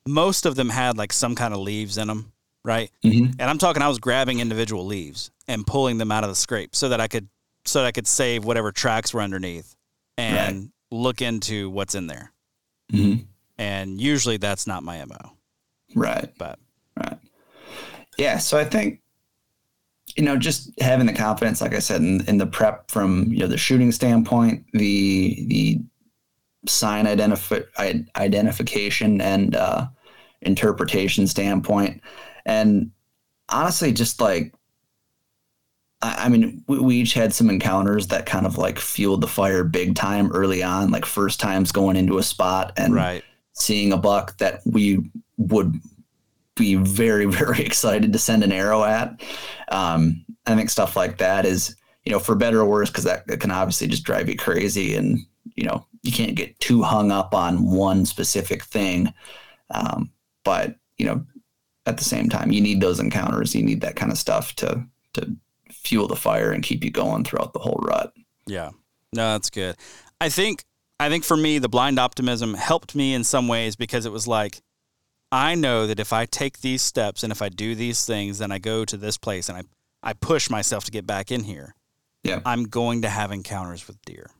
most 0.06 0.46
of 0.46 0.54
them 0.54 0.70
had 0.70 0.96
like 0.96 1.12
some 1.12 1.34
kind 1.34 1.52
of 1.54 1.60
leaves 1.60 1.96
in 1.98 2.08
them, 2.08 2.32
right? 2.64 2.90
Mhm. 3.04 3.34
And 3.38 3.42
I'm 3.42 3.58
talking, 3.58 3.82
I 3.82 3.88
was 3.88 3.98
grabbing 3.98 4.40
individual 4.40 4.84
leaves 4.86 5.30
and 5.48 5.66
pulling 5.66 5.98
them 5.98 6.12
out 6.12 6.24
of 6.24 6.30
the 6.30 6.36
scrape 6.36 6.74
so 6.76 6.88
that 6.88 7.00
I 7.00 7.08
could, 7.08 7.28
so 7.64 7.80
that 7.80 7.86
I 7.86 7.92
could 7.92 8.06
save 8.06 8.44
whatever 8.44 8.72
tracks 8.72 9.12
were 9.14 9.20
underneath 9.20 9.74
and 10.18 10.70
look 10.90 11.22
into 11.22 11.70
what's 11.70 11.94
in 11.94 12.06
there. 12.06 12.32
Mhm. 12.92 13.26
And 13.58 14.00
usually 14.00 14.36
that's 14.36 14.66
not 14.66 14.82
my 14.82 15.04
mo. 15.04 15.32
Right. 15.94 16.32
But 16.38 16.58
Right. 16.96 17.18
Yeah. 18.18 18.38
So 18.38 18.58
I 18.58 18.64
think, 18.64 19.00
you 20.16 20.22
know, 20.22 20.36
just 20.36 20.70
having 20.80 21.06
the 21.06 21.12
confidence, 21.14 21.60
like 21.62 21.74
I 21.74 21.78
said, 21.78 22.02
in, 22.02 22.22
in 22.26 22.36
the 22.36 22.46
prep 22.46 22.90
from, 22.90 23.32
you 23.32 23.38
know, 23.38 23.46
the 23.46 23.56
shooting 23.56 23.90
standpoint, 23.92 24.66
the, 24.74 25.44
the 25.48 25.80
sign 26.66 27.06
identifi- 27.06 27.66
identification 28.16 29.20
and, 29.22 29.56
uh, 29.56 29.86
interpretation 30.42 31.26
standpoint. 31.26 32.02
And 32.46 32.90
honestly, 33.48 33.92
just 33.92 34.20
like, 34.20 34.54
I, 36.00 36.26
I 36.26 36.28
mean, 36.28 36.64
we, 36.68 36.78
we 36.78 36.96
each 36.96 37.14
had 37.14 37.32
some 37.32 37.50
encounters 37.50 38.08
that 38.08 38.26
kind 38.26 38.46
of 38.46 38.58
like 38.58 38.78
fueled 38.78 39.20
the 39.20 39.28
fire 39.28 39.64
big 39.64 39.94
time 39.94 40.30
early 40.32 40.62
on, 40.62 40.90
like 40.90 41.04
first 41.04 41.40
times 41.40 41.72
going 41.72 41.96
into 41.96 42.18
a 42.18 42.22
spot 42.22 42.72
and 42.76 42.94
right. 42.94 43.24
seeing 43.52 43.92
a 43.92 43.96
buck 43.96 44.36
that 44.38 44.60
we 44.64 45.10
would 45.36 45.80
be 46.56 46.74
very 46.74 47.24
very 47.30 47.60
excited 47.60 48.12
to 48.12 48.18
send 48.18 48.42
an 48.42 48.52
arrow 48.52 48.84
at 48.84 49.20
um, 49.68 50.24
i 50.46 50.54
think 50.54 50.70
stuff 50.70 50.96
like 50.96 51.18
that 51.18 51.44
is 51.44 51.76
you 52.04 52.12
know 52.12 52.18
for 52.18 52.34
better 52.34 52.60
or 52.60 52.66
worse 52.66 52.90
because 52.90 53.04
that, 53.04 53.26
that 53.26 53.40
can 53.40 53.50
obviously 53.50 53.86
just 53.86 54.04
drive 54.04 54.28
you 54.28 54.36
crazy 54.36 54.94
and 54.94 55.18
you 55.54 55.64
know 55.64 55.86
you 56.02 56.12
can't 56.12 56.34
get 56.34 56.58
too 56.60 56.82
hung 56.82 57.10
up 57.10 57.34
on 57.34 57.70
one 57.70 58.04
specific 58.04 58.64
thing 58.64 59.12
um, 59.70 60.10
but 60.44 60.76
you 60.98 61.06
know 61.06 61.24
at 61.86 61.96
the 61.98 62.04
same 62.04 62.28
time 62.28 62.52
you 62.52 62.60
need 62.60 62.80
those 62.80 63.00
encounters 63.00 63.54
you 63.54 63.62
need 63.62 63.80
that 63.80 63.96
kind 63.96 64.12
of 64.12 64.18
stuff 64.18 64.54
to 64.54 64.86
to 65.12 65.36
fuel 65.70 66.06
the 66.06 66.16
fire 66.16 66.52
and 66.52 66.62
keep 66.62 66.84
you 66.84 66.90
going 66.90 67.24
throughout 67.24 67.52
the 67.52 67.58
whole 67.58 67.80
rut 67.82 68.12
Yeah. 68.46 68.70
No, 69.14 69.32
that's 69.32 69.50
good. 69.50 69.76
I 70.20 70.28
think 70.28 70.64
I 70.98 71.08
think 71.08 71.24
for 71.24 71.36
me 71.36 71.58
the 71.58 71.68
blind 71.68 71.98
optimism 71.98 72.54
helped 72.54 72.94
me 72.94 73.12
in 73.12 73.24
some 73.24 73.48
ways 73.48 73.76
because 73.76 74.06
it 74.06 74.12
was 74.12 74.26
like 74.26 74.62
I 75.30 75.54
know 75.54 75.86
that 75.86 75.98
if 76.00 76.12
I 76.12 76.26
take 76.26 76.60
these 76.60 76.82
steps 76.82 77.22
and 77.22 77.32
if 77.32 77.42
I 77.42 77.48
do 77.48 77.74
these 77.74 78.06
things 78.06 78.38
then 78.38 78.52
I 78.52 78.58
go 78.58 78.84
to 78.84 78.96
this 78.96 79.18
place 79.18 79.48
and 79.48 79.58
I 79.58 79.62
I 80.02 80.12
push 80.14 80.48
myself 80.48 80.84
to 80.84 80.90
get 80.90 81.06
back 81.06 81.30
in 81.30 81.44
here. 81.44 81.74
Yeah. 82.24 82.40
I'm 82.46 82.64
going 82.64 83.02
to 83.02 83.08
have 83.08 83.32
encounters 83.32 83.86
with 83.86 84.00
deer. 84.04 84.30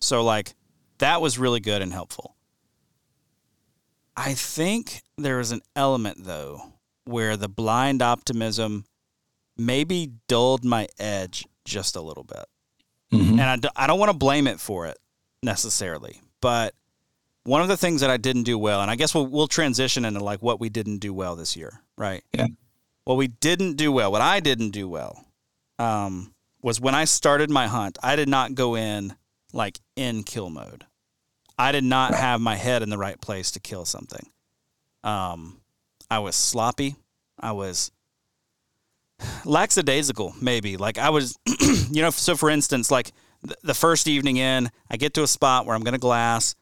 So 0.00 0.22
like 0.24 0.54
that 0.98 1.20
was 1.20 1.38
really 1.38 1.60
good 1.60 1.82
and 1.82 1.92
helpful. 1.92 2.36
I 4.16 4.34
think 4.34 5.02
there 5.18 5.38
was 5.38 5.52
an 5.52 5.62
element 5.74 6.24
though 6.24 6.71
where 7.04 7.36
the 7.36 7.48
blind 7.48 8.02
optimism 8.02 8.84
maybe 9.56 10.12
dulled 10.28 10.64
my 10.64 10.88
edge 10.98 11.46
just 11.64 11.96
a 11.96 12.00
little 12.00 12.24
bit. 12.24 12.44
Mhm. 13.12 13.32
and 13.32 13.42
I, 13.42 13.56
d- 13.56 13.68
I 13.76 13.86
don't 13.86 13.98
want 13.98 14.10
to 14.10 14.16
blame 14.16 14.46
it 14.46 14.58
for 14.58 14.86
it 14.86 14.96
necessarily 15.42 16.20
but 16.40 16.74
one 17.44 17.60
of 17.60 17.68
the 17.68 17.76
things 17.76 18.00
that 18.00 18.08
i 18.10 18.16
didn't 18.16 18.44
do 18.44 18.56
well 18.56 18.80
and 18.80 18.90
i 18.90 18.94
guess 18.96 19.14
we'll, 19.14 19.26
we'll 19.26 19.48
transition 19.48 20.04
into 20.06 20.22
like 20.24 20.40
what 20.40 20.60
we 20.60 20.68
didn't 20.70 20.98
do 20.98 21.12
well 21.12 21.36
this 21.36 21.56
year 21.56 21.80
right? 21.98 22.22
Yeah. 22.32 22.46
what 23.04 23.16
we 23.16 23.26
didn't 23.26 23.74
do 23.76 23.90
well 23.92 24.10
what 24.12 24.22
i 24.22 24.40
didn't 24.40 24.70
do 24.70 24.88
well 24.88 25.26
um, 25.78 26.32
was 26.62 26.80
when 26.80 26.94
i 26.94 27.04
started 27.04 27.50
my 27.50 27.66
hunt 27.66 27.98
i 28.02 28.16
did 28.16 28.28
not 28.28 28.54
go 28.54 28.76
in 28.76 29.14
like 29.52 29.78
in 29.96 30.22
kill 30.22 30.48
mode. 30.48 30.86
I 31.58 31.70
did 31.72 31.84
not 31.84 32.14
have 32.14 32.40
my 32.40 32.54
head 32.56 32.82
in 32.82 32.88
the 32.88 32.96
right 32.96 33.20
place 33.20 33.50
to 33.50 33.60
kill 33.60 33.84
something. 33.84 34.26
Um, 35.04 35.60
i 36.12 36.18
was 36.18 36.36
sloppy. 36.36 36.96
I 37.38 37.52
was 37.52 37.90
lackadaisical 39.44 40.34
maybe. 40.40 40.76
Like 40.76 40.98
i 40.98 41.10
was 41.10 41.38
you 41.90 42.02
know 42.02 42.10
so 42.10 42.36
for 42.36 42.50
instance 42.50 42.90
like 42.90 43.12
th- 43.46 43.58
the 43.62 43.74
first 43.74 44.06
evening 44.08 44.36
in 44.36 44.70
i 44.90 44.96
get 44.96 45.14
to 45.14 45.22
a 45.22 45.26
spot 45.26 45.64
where 45.64 45.74
i'm 45.74 45.82
going 45.82 45.94
to 45.94 45.98
glass. 45.98 46.54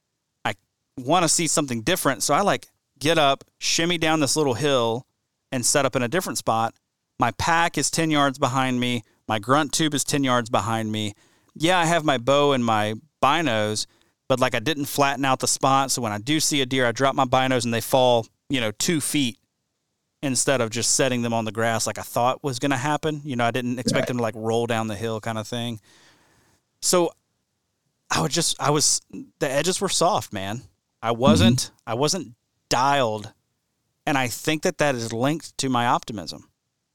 I 0.44 0.54
want 0.96 1.24
to 1.24 1.28
see 1.28 1.48
something 1.48 1.82
different 1.82 2.22
so 2.22 2.32
i 2.34 2.42
like 2.42 2.68
get 2.98 3.18
up 3.18 3.44
shimmy 3.58 3.98
down 3.98 4.20
this 4.20 4.36
little 4.36 4.54
hill 4.54 5.06
and 5.50 5.66
set 5.66 5.84
up 5.84 5.96
in 5.96 6.02
a 6.02 6.08
different 6.08 6.38
spot. 6.38 6.74
My 7.18 7.32
pack 7.32 7.76
is 7.76 7.90
10 7.90 8.10
yards 8.10 8.38
behind 8.38 8.78
me. 8.78 9.02
My 9.26 9.40
grunt 9.40 9.72
tube 9.72 9.94
is 9.94 10.04
10 10.04 10.22
yards 10.22 10.48
behind 10.48 10.92
me. 10.92 11.14
Yeah 11.56 11.78
i 11.78 11.86
have 11.86 12.04
my 12.04 12.18
bow 12.18 12.52
and 12.52 12.64
my 12.64 12.94
binos 13.20 13.86
but 14.28 14.38
like 14.38 14.54
i 14.54 14.60
didn't 14.60 14.84
flatten 14.84 15.24
out 15.24 15.40
the 15.40 15.48
spot 15.48 15.90
so 15.90 16.00
when 16.00 16.12
i 16.12 16.18
do 16.18 16.38
see 16.40 16.60
a 16.60 16.66
deer 16.66 16.86
i 16.86 16.92
drop 16.92 17.14
my 17.16 17.24
binos 17.24 17.64
and 17.64 17.74
they 17.74 17.80
fall 17.80 18.26
you 18.48 18.60
know 18.60 18.70
two 18.72 19.00
feet 19.00 19.39
instead 20.22 20.60
of 20.60 20.70
just 20.70 20.94
setting 20.94 21.22
them 21.22 21.32
on 21.32 21.44
the 21.46 21.52
grass 21.52 21.86
like 21.86 21.98
I 21.98 22.02
thought 22.02 22.44
was 22.44 22.58
going 22.58 22.70
to 22.72 22.76
happen. 22.76 23.22
You 23.24 23.36
know, 23.36 23.44
I 23.44 23.50
didn't 23.50 23.78
expect 23.78 24.02
Right. 24.02 24.08
them 24.08 24.16
to 24.18 24.22
like 24.22 24.34
roll 24.36 24.66
down 24.66 24.86
the 24.88 24.96
hill 24.96 25.20
kind 25.20 25.38
of 25.38 25.48
thing. 25.48 25.80
So 26.82 27.12
I 28.10 28.20
would 28.20 28.30
just, 28.32 28.60
I 28.60 28.70
was, 28.70 29.00
the 29.38 29.50
edges 29.50 29.80
were 29.80 29.88
soft, 29.88 30.32
man. 30.32 30.62
I 31.02 31.12
wasn't, 31.12 31.70
I 31.86 31.94
wasn't 31.94 32.34
dialed. 32.68 33.32
And 34.06 34.18
I 34.18 34.28
think 34.28 34.62
that 34.62 34.78
that 34.78 34.94
is 34.94 35.12
linked 35.12 35.56
to 35.58 35.68
my 35.68 35.86
optimism. 35.86 36.46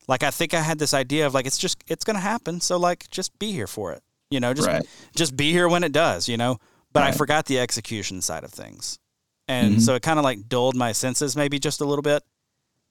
like 0.08 0.22
I 0.22 0.29
think 0.29 0.53
I 0.53 0.60
had 0.62 0.77
this 0.77 0.94
idea 0.94 1.25
of 1.25 1.34
like 1.34 1.48
it's 1.48 1.58
just 1.58 1.84
it's 1.88 2.03
gonna 2.03 2.20
happen, 2.20 2.62
so 2.62 2.77
like 2.77 3.10
just 3.10 3.38
be 3.39 3.51
here 3.51 3.65
for 3.67 3.91
it. 3.94 4.03
You 4.29 4.39
know, 4.39 4.53
just 4.53 4.67
Right. 4.67 4.86
just 5.15 5.36
be 5.36 5.51
here 5.51 5.67
when 5.67 5.84
it 5.84 5.91
does. 5.91 6.29
You 6.29 6.38
know, 6.38 6.60
but 6.94 7.01
I 7.01 7.12
forgot 7.12 7.46
the 7.46 7.58
execution 7.60 8.22
side 8.22 8.44
of 8.44 8.51
things, 8.51 9.00
and 9.48 9.77
Mhm. 9.77 9.82
so 9.82 9.96
it 9.96 10.03
kind 10.03 10.20
of 10.20 10.24
like 10.25 10.48
dulled 10.48 10.75
my 10.75 10.91
senses 10.91 11.36
maybe 11.36 11.58
just 11.58 11.82
a 11.82 11.86
little 11.86 12.03
bit, 12.03 12.22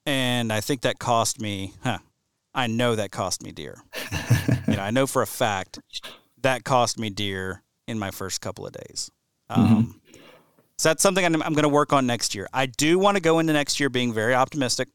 and 0.06 0.52
I 0.52 0.60
think 0.60 0.82
that 0.82 0.98
cost 0.98 1.40
me. 1.40 1.74
Huh, 1.82 1.98
I 2.54 2.66
know 2.66 2.94
that 2.94 3.10
cost 3.10 3.42
me 3.42 3.52
dear. 3.52 3.78
you 4.68 4.76
know, 4.76 4.82
I 4.82 4.90
know 4.90 5.06
for 5.06 5.22
a 5.22 5.26
fact 5.26 5.78
that 6.42 6.64
cost 6.64 6.98
me 6.98 7.10
dear 7.10 7.62
in 7.86 7.98
my 7.98 8.10
first 8.10 8.40
couple 8.40 8.66
of 8.66 8.72
days. 8.72 9.10
Um, 9.48 10.00
So 10.76 10.88
that's 10.88 11.02
something 11.02 11.24
I'm, 11.24 11.42
I'm 11.42 11.52
going 11.52 11.62
to 11.62 11.68
work 11.68 11.92
on 11.92 12.06
next 12.06 12.34
year. 12.34 12.48
I 12.52 12.66
do 12.66 12.98
want 12.98 13.16
to 13.16 13.20
go 13.20 13.38
into 13.38 13.52
next 13.52 13.78
year 13.78 13.88
being 13.88 14.12
very 14.12 14.34
optimistic. 14.34 14.88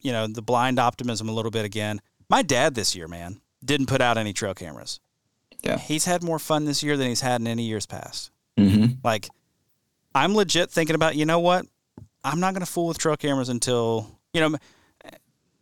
You 0.00 0.12
know, 0.12 0.26
the 0.26 0.42
blind 0.42 0.78
optimism 0.78 1.28
a 1.28 1.32
little 1.32 1.50
bit 1.50 1.64
again. 1.64 2.00
My 2.28 2.42
dad 2.42 2.74
this 2.74 2.96
year, 2.96 3.08
man, 3.08 3.40
didn't 3.64 3.86
put 3.86 4.00
out 4.00 4.16
any 4.16 4.32
trail 4.32 4.54
cameras. 4.54 5.00
Yeah. 5.62 5.78
He's 5.78 6.06
had 6.06 6.22
more 6.22 6.38
fun 6.38 6.64
this 6.64 6.82
year 6.82 6.96
than 6.96 7.08
he's 7.08 7.20
had 7.20 7.40
in 7.40 7.46
any 7.46 7.64
years 7.64 7.86
past. 7.86 8.30
Mm-hmm. 8.58 8.94
Like, 9.04 9.28
I'm 10.14 10.34
legit 10.34 10.70
thinking 10.70 10.96
about, 10.96 11.14
you 11.14 11.26
know 11.26 11.38
what? 11.40 11.66
I'm 12.24 12.40
not 12.40 12.54
going 12.54 12.64
to 12.64 12.70
fool 12.70 12.88
with 12.88 12.98
trail 12.98 13.16
cameras 13.16 13.48
until, 13.48 14.18
you 14.32 14.40
know, 14.40 14.56
eh, 15.04 15.10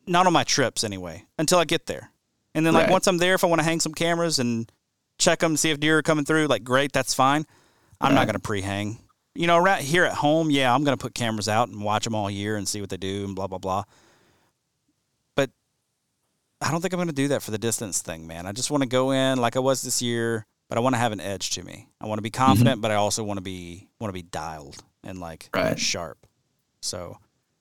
not 0.07 0.27
on 0.27 0.33
my 0.33 0.45
trips 0.45 0.85
anyway, 0.85 1.25
until 1.39 1.59
I 1.59 1.65
get 1.65 1.87
there. 1.87 2.11
And 2.55 2.67
then, 2.67 2.75
like, 2.75 2.85
Right. 2.85 2.93
once 2.93 3.07
I'm 3.07 3.19
there, 3.19 3.35
if 3.35 3.45
I 3.45 3.47
want 3.47 3.61
to 3.61 3.65
hang 3.65 3.81
some 3.81 3.95
cameras 3.95 4.39
and 4.39 4.71
check 5.19 5.39
them, 5.41 5.57
see 5.57 5.71
if 5.71 5.79
deer 5.79 5.99
are 5.99 6.03
coming 6.03 6.25
through, 6.25 6.47
like, 6.47 6.65
great, 6.65 6.93
that's 6.93 7.15
fine. 7.15 7.47
I'm 8.01 8.15
not 8.15 8.27
going 8.27 8.35
to 8.35 8.41
pre 8.41 8.63
hang. 8.63 8.99
You 9.35 9.47
know, 9.47 9.59
right 9.59 9.83
here 9.83 10.05
at 10.05 10.15
home, 10.15 10.51
yeah, 10.51 10.75
I'm 10.75 10.83
going 10.85 10.97
to 10.97 11.01
put 11.03 11.15
cameras 11.15 11.49
out 11.49 11.69
and 11.69 11.83
watch 11.85 12.05
them 12.05 12.15
all 12.15 12.31
year 12.31 12.57
and 12.57 12.67
see 12.67 12.81
what 12.81 12.91
they 12.91 12.97
do 12.97 13.25
and 13.25 13.37
blah, 13.37 13.47
blah, 13.47 13.59
blah. 13.59 13.85
But 15.37 15.51
I 16.61 16.71
don't 16.71 16.81
think 16.81 16.93
I'm 16.93 16.99
going 16.99 17.09
to 17.09 17.15
do 17.15 17.29
that 17.29 17.43
for 17.43 17.51
the 17.51 17.59
distance 17.59 18.01
thing, 18.03 18.27
man. 18.27 18.47
I 18.47 18.53
just 18.53 18.71
want 18.71 18.83
to 18.83 18.89
go 18.89 19.13
in 19.13 19.39
like 19.39 19.55
I 19.57 19.61
was 19.61 19.83
this 19.83 20.03
year, 20.03 20.47
but 20.69 20.79
I 20.79 20.81
want 20.81 20.95
to 20.95 20.99
have 20.99 21.13
an 21.13 21.21
edge 21.21 21.51
to 21.51 21.63
me. 21.63 21.89
I 22.01 22.07
want 22.07 22.19
to 22.19 22.23
be 22.23 22.31
mm-hmm. 22.31 22.45
confident, 22.45 22.81
but 22.81 22.91
I 22.91 22.95
also 22.95 23.23
want 23.23 23.39
to 23.39 23.43
be 23.43 23.89
want 24.01 24.09
to 24.09 24.15
be 24.15 24.23
dialed 24.23 24.83
and 25.05 25.21
like 25.21 25.49
Right. 25.55 25.79
sharp. 25.79 26.27
So 26.81 27.19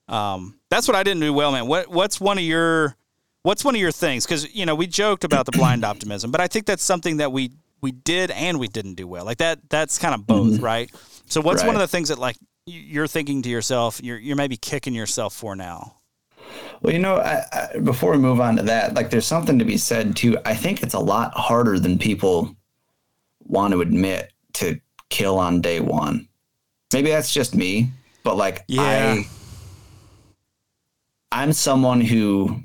um, 0.10 0.60
that's 0.70 0.88
what 0.88 0.96
I 0.96 1.04
didn't 1.04 1.22
do 1.22 1.34
well, 1.34 1.52
man. 1.52 1.68
What 1.68 1.88
what's 1.88 2.20
one 2.20 2.38
of 2.38 2.44
your 2.44 2.96
what's 3.44 3.64
one 3.64 3.76
of 3.76 3.82
your 3.82 3.92
things? 3.92 4.26
Because 4.26 4.54
you 4.54 4.66
know 4.66 4.76
we 4.76 4.88
joked 4.88 5.24
about 5.24 5.46
the 5.46 5.52
blind 5.52 5.86
optimism, 5.86 6.32
but 6.32 6.42
I 6.42 6.48
think 6.48 6.66
that's 6.66 6.84
something 6.84 7.18
that 7.18 7.32
we 7.32 7.52
we 7.82 7.92
did 7.92 8.32
and 8.32 8.60
we 8.60 8.68
didn't 8.68 8.96
do 8.96 9.08
well. 9.08 9.24
Like 9.26 9.38
that 9.38 9.60
that's 9.70 9.98
kind 9.98 10.14
of 10.14 10.28
both, 10.28 10.60
right? 10.60 10.92
So 11.28 11.42
what's 11.42 11.64
one 11.64 11.76
of 11.76 11.82
the 11.82 11.88
things 11.88 12.10
that 12.10 12.18
like 12.18 12.38
you're 12.66 13.08
thinking 13.08 13.42
to 13.44 13.50
yourself, 13.50 14.02
you're 14.04 14.18
you're 14.18 14.36
maybe 14.36 14.58
kicking 14.58 14.94
yourself 14.94 15.34
for 15.34 15.56
now? 15.56 15.96
Well, 16.82 16.94
you 16.94 17.00
know, 17.00 17.18
I, 17.18 17.44
I, 17.52 17.80
before 17.80 18.12
we 18.12 18.18
move 18.18 18.40
on 18.42 18.56
to 18.56 18.64
that, 18.64 18.96
like 18.96 19.10
there's 19.10 19.28
something 19.28 19.60
to 19.60 19.66
be 19.66 19.78
said 19.78 20.16
too. 20.16 20.38
I 20.46 20.56
think 20.56 20.82
it's 20.82 20.94
a 20.94 21.00
lot 21.00 21.34
harder 21.36 21.78
than 21.78 22.00
people 22.00 22.56
want 23.44 23.74
to 23.74 23.82
admit 23.82 24.32
to 24.54 24.80
kill 25.10 25.38
on 25.38 25.62
day 25.62 25.80
one. 25.80 26.28
Maybe 26.94 27.10
that's 27.10 27.34
just 27.34 27.54
me, 27.54 27.92
but 28.24 28.36
like 28.38 28.64
Yeah. 28.68 28.82
I, 29.20 29.28
I'm 31.32 31.54
someone 31.54 32.02
who, 32.02 32.60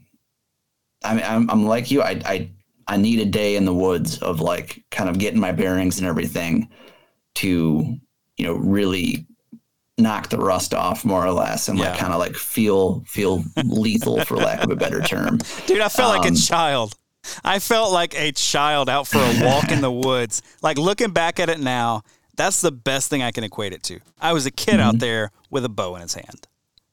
I 1.02 1.14
mean, 1.14 1.24
I'm, 1.26 1.50
I'm 1.50 1.66
like 1.66 1.90
you. 1.90 2.02
I, 2.02 2.20
I, 2.24 2.50
I 2.88 2.96
need 2.96 3.20
a 3.20 3.24
day 3.26 3.56
in 3.56 3.64
the 3.64 3.74
woods 3.74 4.18
of 4.18 4.40
like 4.40 4.82
kind 4.90 5.08
of 5.10 5.18
getting 5.18 5.40
my 5.40 5.52
bearings 5.52 5.98
and 5.98 6.06
everything 6.06 6.68
to, 7.36 7.98
you 8.36 8.46
know, 8.46 8.54
really 8.54 9.26
knock 9.96 10.28
the 10.28 10.38
rust 10.38 10.74
off 10.74 11.04
more 11.04 11.24
or 11.24 11.30
less 11.32 11.68
and 11.68 11.78
Yeah. 11.78 11.90
like 11.90 11.98
kind 11.98 12.12
of 12.12 12.18
like 12.18 12.34
feel 12.34 13.04
feel 13.06 13.44
lethal 13.64 14.24
for 14.24 14.36
lack 14.36 14.64
of 14.64 14.70
a 14.70 14.76
better 14.76 15.00
term. 15.00 15.38
Dude, 15.66 15.80
I 15.80 15.88
felt 15.88 16.16
like 16.16 16.24
a 16.24 16.28
Um, 16.28 16.34
child. 16.36 16.94
I 17.44 17.58
felt 17.58 17.92
like 17.92 18.14
a 18.18 18.32
child 18.32 18.88
out 18.90 19.06
for 19.06 19.18
a 19.18 19.40
walk 19.44 19.70
in 19.70 19.80
the 19.80 19.90
woods. 19.92 20.42
Like 20.62 20.78
looking 20.78 21.10
back 21.10 21.38
at 21.40 21.48
it 21.48 21.60
now, 21.60 22.02
that's 22.36 22.60
the 22.60 22.72
best 22.72 23.08
thing 23.08 23.22
I 23.22 23.30
can 23.30 23.44
equate 23.44 23.72
it 23.72 23.82
to. 23.84 24.00
I 24.20 24.32
was 24.32 24.46
a 24.46 24.50
kid 24.50 24.72
Mm-hmm. 24.74 24.80
out 24.88 24.98
there 24.98 25.30
with 25.50 25.64
a 25.64 25.68
bow 25.70 25.94
in 25.96 26.02
his 26.02 26.14
hand, 26.14 26.46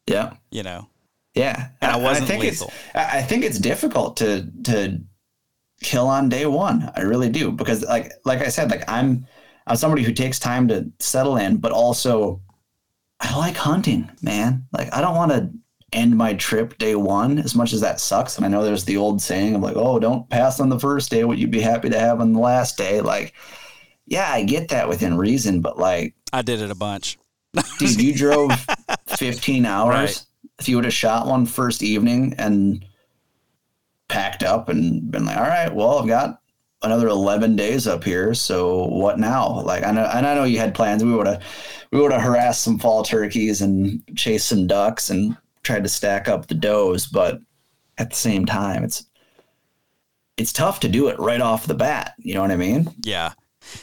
Yeah. 0.07 0.33
you 0.51 0.63
know. 0.63 0.87
Yeah, 1.35 1.69
And 1.81 1.91
I 1.91 1.95
wasn't 1.95 2.27
think 2.27 2.43
lethal. 2.43 2.67
It's, 2.67 2.95
I 2.95 3.19
I 3.19 3.21
think 3.21 3.45
it's 3.45 3.57
difficult 3.57 4.17
to 4.17 4.49
to 4.63 4.99
kill 5.81 6.07
on 6.07 6.29
day 6.29 6.45
one. 6.45 6.91
I 6.95 7.01
really 7.01 7.29
do 7.29 7.51
because, 7.51 7.83
like 7.83 8.11
like 8.25 8.41
I 8.41 8.49
said, 8.49 8.69
like 8.69 8.83
I'm 8.89 9.25
I'm 9.67 9.75
somebody 9.77 10.03
who 10.03 10.13
takes 10.13 10.39
time 10.39 10.67
to 10.67 10.91
settle 10.99 11.37
in, 11.37 11.57
but 11.57 11.71
also 11.71 12.41
I 13.19 13.37
like 13.37 13.55
hunting, 13.55 14.09
man. 14.21 14.65
Like 14.73 14.93
I 14.93 15.01
don't 15.01 15.15
want 15.15 15.31
to 15.31 15.51
end 15.93 16.17
my 16.17 16.33
trip 16.33 16.77
day 16.77 16.95
one 16.95 17.37
as 17.39 17.55
much 17.55 17.73
as 17.73 17.81
that 17.81 17.99
sucks. 17.99 18.37
And 18.37 18.45
I 18.45 18.49
know 18.49 18.63
there's 18.63 18.85
the 18.85 18.97
old 18.97 19.21
saying 19.21 19.55
of 19.55 19.61
like, 19.61 19.75
oh, 19.75 19.99
don't 19.99 20.29
pass 20.29 20.59
on 20.59 20.69
the 20.69 20.79
first 20.79 21.11
day 21.11 21.23
what 21.23 21.37
you'd 21.37 21.51
be 21.51 21.61
happy 21.61 21.89
to 21.89 21.99
have 21.99 22.21
on 22.21 22.33
the 22.33 22.39
last 22.39 22.77
day. 22.77 23.01
Like, 23.01 23.33
yeah, 24.05 24.31
I 24.31 24.43
get 24.43 24.69
that 24.69 24.89
within 24.89 25.17
reason, 25.17 25.61
but 25.61 25.77
like 25.77 26.15
I 26.33 26.41
did 26.41 26.61
it 26.61 26.71
a 26.71 26.75
bunch. 26.75 27.17
dude, 27.79 28.01
you 28.01 28.15
drove 28.15 28.51
15 29.07 29.65
hours. 29.65 29.93
Right. 29.93 30.25
If 30.61 30.69
you 30.69 30.75
would 30.75 30.85
have 30.85 30.93
shot 30.93 31.25
one 31.25 31.47
first 31.47 31.81
evening 31.81 32.35
and 32.37 32.85
packed 34.09 34.43
up 34.43 34.69
and 34.69 35.09
been 35.09 35.25
like, 35.25 35.37
all 35.37 35.41
right, 35.41 35.73
well, 35.73 35.97
I've 35.97 36.07
got 36.07 36.39
another 36.83 37.07
11 37.07 37.55
days 37.55 37.87
up 37.87 38.03
here. 38.03 38.35
So 38.35 38.85
what 38.85 39.17
now? 39.17 39.61
Like, 39.61 39.83
I 39.83 39.89
know, 39.89 40.05
and 40.13 40.27
I 40.27 40.35
know 40.35 40.43
you 40.43 40.59
had 40.59 40.75
plans. 40.75 41.03
We 41.03 41.15
would 41.15 41.25
have, 41.25 41.43
we 41.91 41.99
would 41.99 42.11
have 42.11 42.21
harassed 42.21 42.61
some 42.61 42.77
fall 42.77 43.01
turkeys 43.01 43.61
and 43.63 44.03
chased 44.15 44.49
some 44.49 44.67
ducks 44.67 45.09
and 45.09 45.35
tried 45.63 45.81
to 45.81 45.89
stack 45.89 46.27
up 46.27 46.45
the 46.45 46.53
does. 46.53 47.07
But 47.07 47.39
at 47.97 48.11
the 48.11 48.15
same 48.15 48.45
time, 48.45 48.83
it's, 48.83 49.03
it's 50.37 50.53
tough 50.53 50.79
to 50.81 50.89
do 50.89 51.07
it 51.07 51.17
right 51.17 51.41
off 51.41 51.65
the 51.65 51.73
bat. 51.73 52.13
You 52.19 52.35
know 52.35 52.41
what 52.41 52.51
I 52.51 52.55
mean? 52.55 52.93
Yeah. 53.01 53.33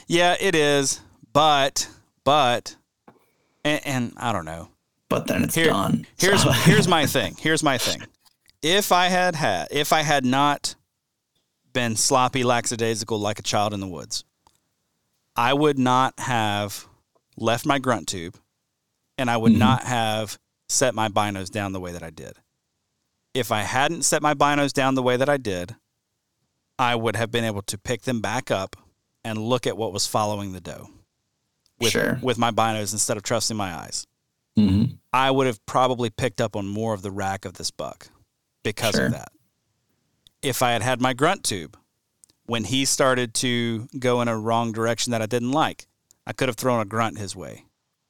Yeah, 0.07 0.37
it 0.39 0.55
is. 0.55 1.01
But, 1.33 1.89
but, 2.23 2.77
and, 3.65 3.81
and 3.85 4.13
I 4.15 4.31
don't 4.31 4.45
know. 4.45 4.69
But 5.09 5.27
then 5.27 5.43
it's 5.43 5.55
Here- 5.55 5.65
done. 5.67 6.05
Here's 6.17 6.43
So- 6.43 6.51
here's 6.51 6.87
my 6.87 7.05
thing. 7.15 7.35
Here's 7.39 7.63
my 7.63 7.77
thing. 7.77 8.03
If 8.61 8.91
I 8.91 9.07
had 9.07 9.35
had, 9.35 9.69
if 9.71 9.91
I 9.93 10.01
had 10.03 10.25
not 10.25 10.75
been 11.73 11.95
sloppy, 11.95 12.43
lackadaisical 12.43 13.19
like 13.19 13.39
a 13.39 13.43
child 13.43 13.73
in 13.73 13.79
the 13.79 13.87
woods, 13.87 14.23
I 15.35 15.53
would 15.53 15.79
not 15.79 16.19
have 16.19 16.85
left 17.37 17.65
my 17.65 17.79
grunt 17.79 18.07
tube, 18.09 18.35
and 19.17 19.29
I 19.29 19.37
would 19.37 19.53
Mhm. 19.53 19.57
not 19.59 19.83
have 19.83 20.37
set 20.67 20.93
my 20.93 21.07
binos 21.07 21.49
down 21.49 21.71
the 21.71 21.79
way 21.79 21.91
that 21.93 22.03
I 22.03 22.09
did. 22.09 22.33
If 23.33 23.51
I 23.51 23.61
hadn't 23.61 24.03
set 24.03 24.21
my 24.21 24.33
binos 24.33 24.73
down 24.73 24.95
the 24.95 25.03
way 25.03 25.15
that 25.15 25.29
I 25.29 25.37
did, 25.37 25.75
I 26.77 26.95
would 26.95 27.15
have 27.15 27.31
been 27.31 27.43
able 27.45 27.61
to 27.63 27.77
pick 27.77 28.01
them 28.03 28.19
back 28.21 28.51
up 28.51 28.75
and 29.23 29.37
look 29.37 29.65
at 29.65 29.77
what 29.77 29.93
was 29.93 30.05
following 30.05 30.51
the 30.53 30.61
doe 30.61 30.89
with 31.79 31.91
Sure. 31.91 32.19
with 32.21 32.37
my 32.37 32.51
binos 32.51 32.91
instead 32.93 33.15
of 33.17 33.23
trusting 33.23 33.55
my 33.57 33.73
eyes. 33.73 34.05
Mhm. 34.59 34.97
I 35.13 35.31
would 35.31 35.47
have 35.47 35.65
probably 35.65 36.09
picked 36.09 36.39
up 36.41 36.55
on 36.55 36.67
more 36.67 36.93
of 36.93 37.01
the 37.01 37.11
rack 37.11 37.45
of 37.45 37.53
this 37.53 37.71
buck 37.71 38.09
because 38.63 38.95
Sure. 38.95 39.07
of 39.07 39.11
that. 39.13 39.31
If 40.41 40.61
I 40.61 40.71
had 40.71 40.81
had 40.81 41.01
my 41.01 41.13
grunt 41.13 41.43
tube, 41.43 41.77
when 42.45 42.63
he 42.65 42.85
started 42.85 43.33
to 43.35 43.87
go 43.99 44.21
in 44.21 44.27
a 44.27 44.37
wrong 44.37 44.71
direction 44.71 45.11
that 45.11 45.21
I 45.21 45.25
didn't 45.25 45.51
like, 45.51 45.87
I 46.25 46.33
could 46.33 46.47
have 46.49 46.55
thrown 46.57 46.79
a 46.81 46.85
grunt 46.85 47.17
his 47.17 47.35
way. 47.35 47.65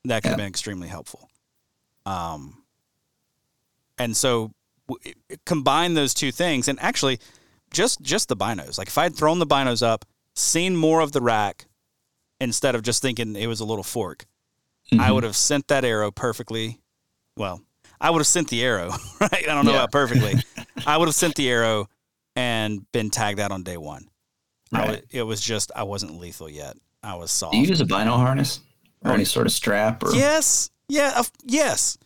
That 0.05 0.23
could 0.23 0.29
have 0.29 0.37
been 0.37 0.47
extremely 0.47 0.87
helpful. 0.87 1.29
Um, 2.05 2.63
and 3.97 4.15
so 4.15 4.53
w- 4.87 5.13
combine 5.45 5.93
those 5.93 6.13
two 6.13 6.31
things, 6.31 6.67
and 6.67 6.79
actually, 6.79 7.19
just 7.71 8.01
just 8.01 8.29
the 8.29 8.35
binos. 8.37 8.77
Like 8.77 8.87
if 8.87 8.97
I 8.97 9.03
had 9.03 9.15
thrown 9.15 9.39
the 9.39 9.45
binos 9.45 9.83
up, 9.83 10.05
seen 10.35 10.75
more 10.75 11.01
of 11.01 11.11
the 11.11 11.21
rack, 11.21 11.67
instead 12.39 12.75
of 12.75 12.81
just 12.81 13.01
thinking 13.01 13.35
it 13.35 13.47
was 13.47 13.59
a 13.59 13.65
little 13.65 13.83
fork, 13.83 14.25
I 14.93 14.95
Mhm. 15.09 15.13
would 15.15 15.23
have 15.23 15.35
sent 15.35 15.67
that 15.67 15.85
arrow 15.85 16.11
perfectly. 16.11 16.79
Well, 17.37 17.61
I 18.01 18.09
would 18.09 18.19
have 18.19 18.27
sent 18.27 18.49
the 18.49 18.63
arrow, 18.63 18.89
right? 19.21 19.31
I 19.33 19.53
don't 19.53 19.65
know 19.65 19.71
Yeah. 19.71 19.77
about 19.79 19.91
perfectly. 19.91 20.41
I 20.87 20.97
would 20.97 21.07
have 21.07 21.15
sent 21.15 21.35
the 21.35 21.49
arrow 21.49 21.87
and 22.35 22.89
been 22.91 23.09
tagged 23.09 23.39
out 23.39 23.51
on 23.51 23.63
day 23.63 23.77
one. 23.77 24.07
I 24.73 24.79
Right. 24.79 24.89
wa- 24.89 25.07
it 25.11 25.23
was 25.23 25.41
just 25.41 25.71
I 25.75 25.83
wasn't 25.83 26.19
lethal 26.19 26.49
yet. 26.49 26.77
I 27.03 27.15
was 27.15 27.31
soft. 27.31 27.53
Do 27.53 27.59
you 27.59 27.65
use 27.67 27.81
a 27.81 27.85
bino 27.85 28.15
harness 28.17 28.59
or 29.03 29.11
any 29.11 29.25
sort 29.25 29.47
of 29.47 29.53
strap 29.53 30.03
or 30.03 30.13
Yes. 30.15 30.69
Yeah. 30.87 31.19
Of, 31.19 31.31
yes. 31.43 31.97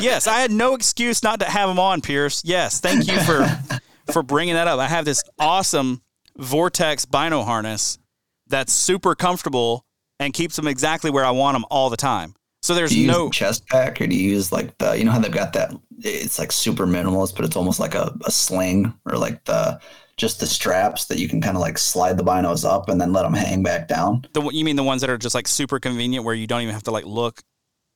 Yes. 0.00 0.26
I 0.26 0.40
had 0.40 0.50
no 0.50 0.74
excuse 0.74 1.22
not 1.22 1.40
to 1.40 1.46
have 1.46 1.68
them 1.68 1.78
on, 1.78 2.00
Pierce. 2.02 2.42
Yes. 2.44 2.80
Thank 2.80 3.06
you 3.08 3.20
for 3.22 3.46
for 4.12 4.22
bringing 4.22 4.54
that 4.54 4.68
up. 4.68 4.78
I 4.78 4.86
have 4.88 5.04
this 5.04 5.22
awesome 5.38 6.02
Vortex 6.36 7.04
Bino 7.04 7.42
harness 7.42 7.98
that's 8.46 8.72
super 8.72 9.14
comfortable 9.14 9.84
and 10.18 10.32
keeps 10.32 10.56
them 10.56 10.66
exactly 10.66 11.10
where 11.10 11.24
I 11.24 11.30
want 11.30 11.54
them 11.54 11.64
all 11.70 11.90
the 11.90 11.96
time. 11.96 12.34
So 12.62 12.74
there's 12.74 12.90
do 12.90 13.00
you 13.00 13.06
no 13.06 13.30
chest 13.30 13.66
pack 13.68 14.00
or 14.00 14.06
do 14.06 14.16
you 14.16 14.30
use 14.30 14.50
like 14.50 14.76
the 14.78 14.98
you 14.98 15.04
know 15.04 15.12
how 15.12 15.20
they've 15.20 15.30
got 15.30 15.52
that 15.52 15.72
it's 16.00 16.40
like 16.40 16.50
super 16.50 16.86
minimalist 16.86 17.36
but 17.36 17.44
it's 17.44 17.54
almost 17.54 17.78
like 17.78 17.94
a, 17.94 18.12
a 18.26 18.30
sling 18.32 18.92
or 19.06 19.16
like 19.16 19.44
the 19.44 19.80
just 20.16 20.40
the 20.40 20.46
straps 20.46 21.04
that 21.04 21.18
you 21.18 21.28
can 21.28 21.40
kind 21.40 21.56
of 21.56 21.60
like 21.60 21.78
slide 21.78 22.18
the 22.18 22.24
binos 22.24 22.68
up 22.68 22.88
and 22.88 23.00
then 23.00 23.12
let 23.12 23.22
them 23.22 23.32
hang 23.32 23.62
back 23.62 23.86
down 23.86 24.26
the 24.32 24.42
you 24.50 24.64
mean 24.64 24.74
the 24.74 24.82
ones 24.82 25.00
that 25.02 25.08
are 25.08 25.16
just 25.16 25.36
like 25.36 25.46
super 25.46 25.78
convenient 25.78 26.24
where 26.24 26.34
you 26.34 26.48
don't 26.48 26.62
even 26.62 26.74
have 26.74 26.82
to 26.82 26.90
like 26.90 27.06
look 27.06 27.44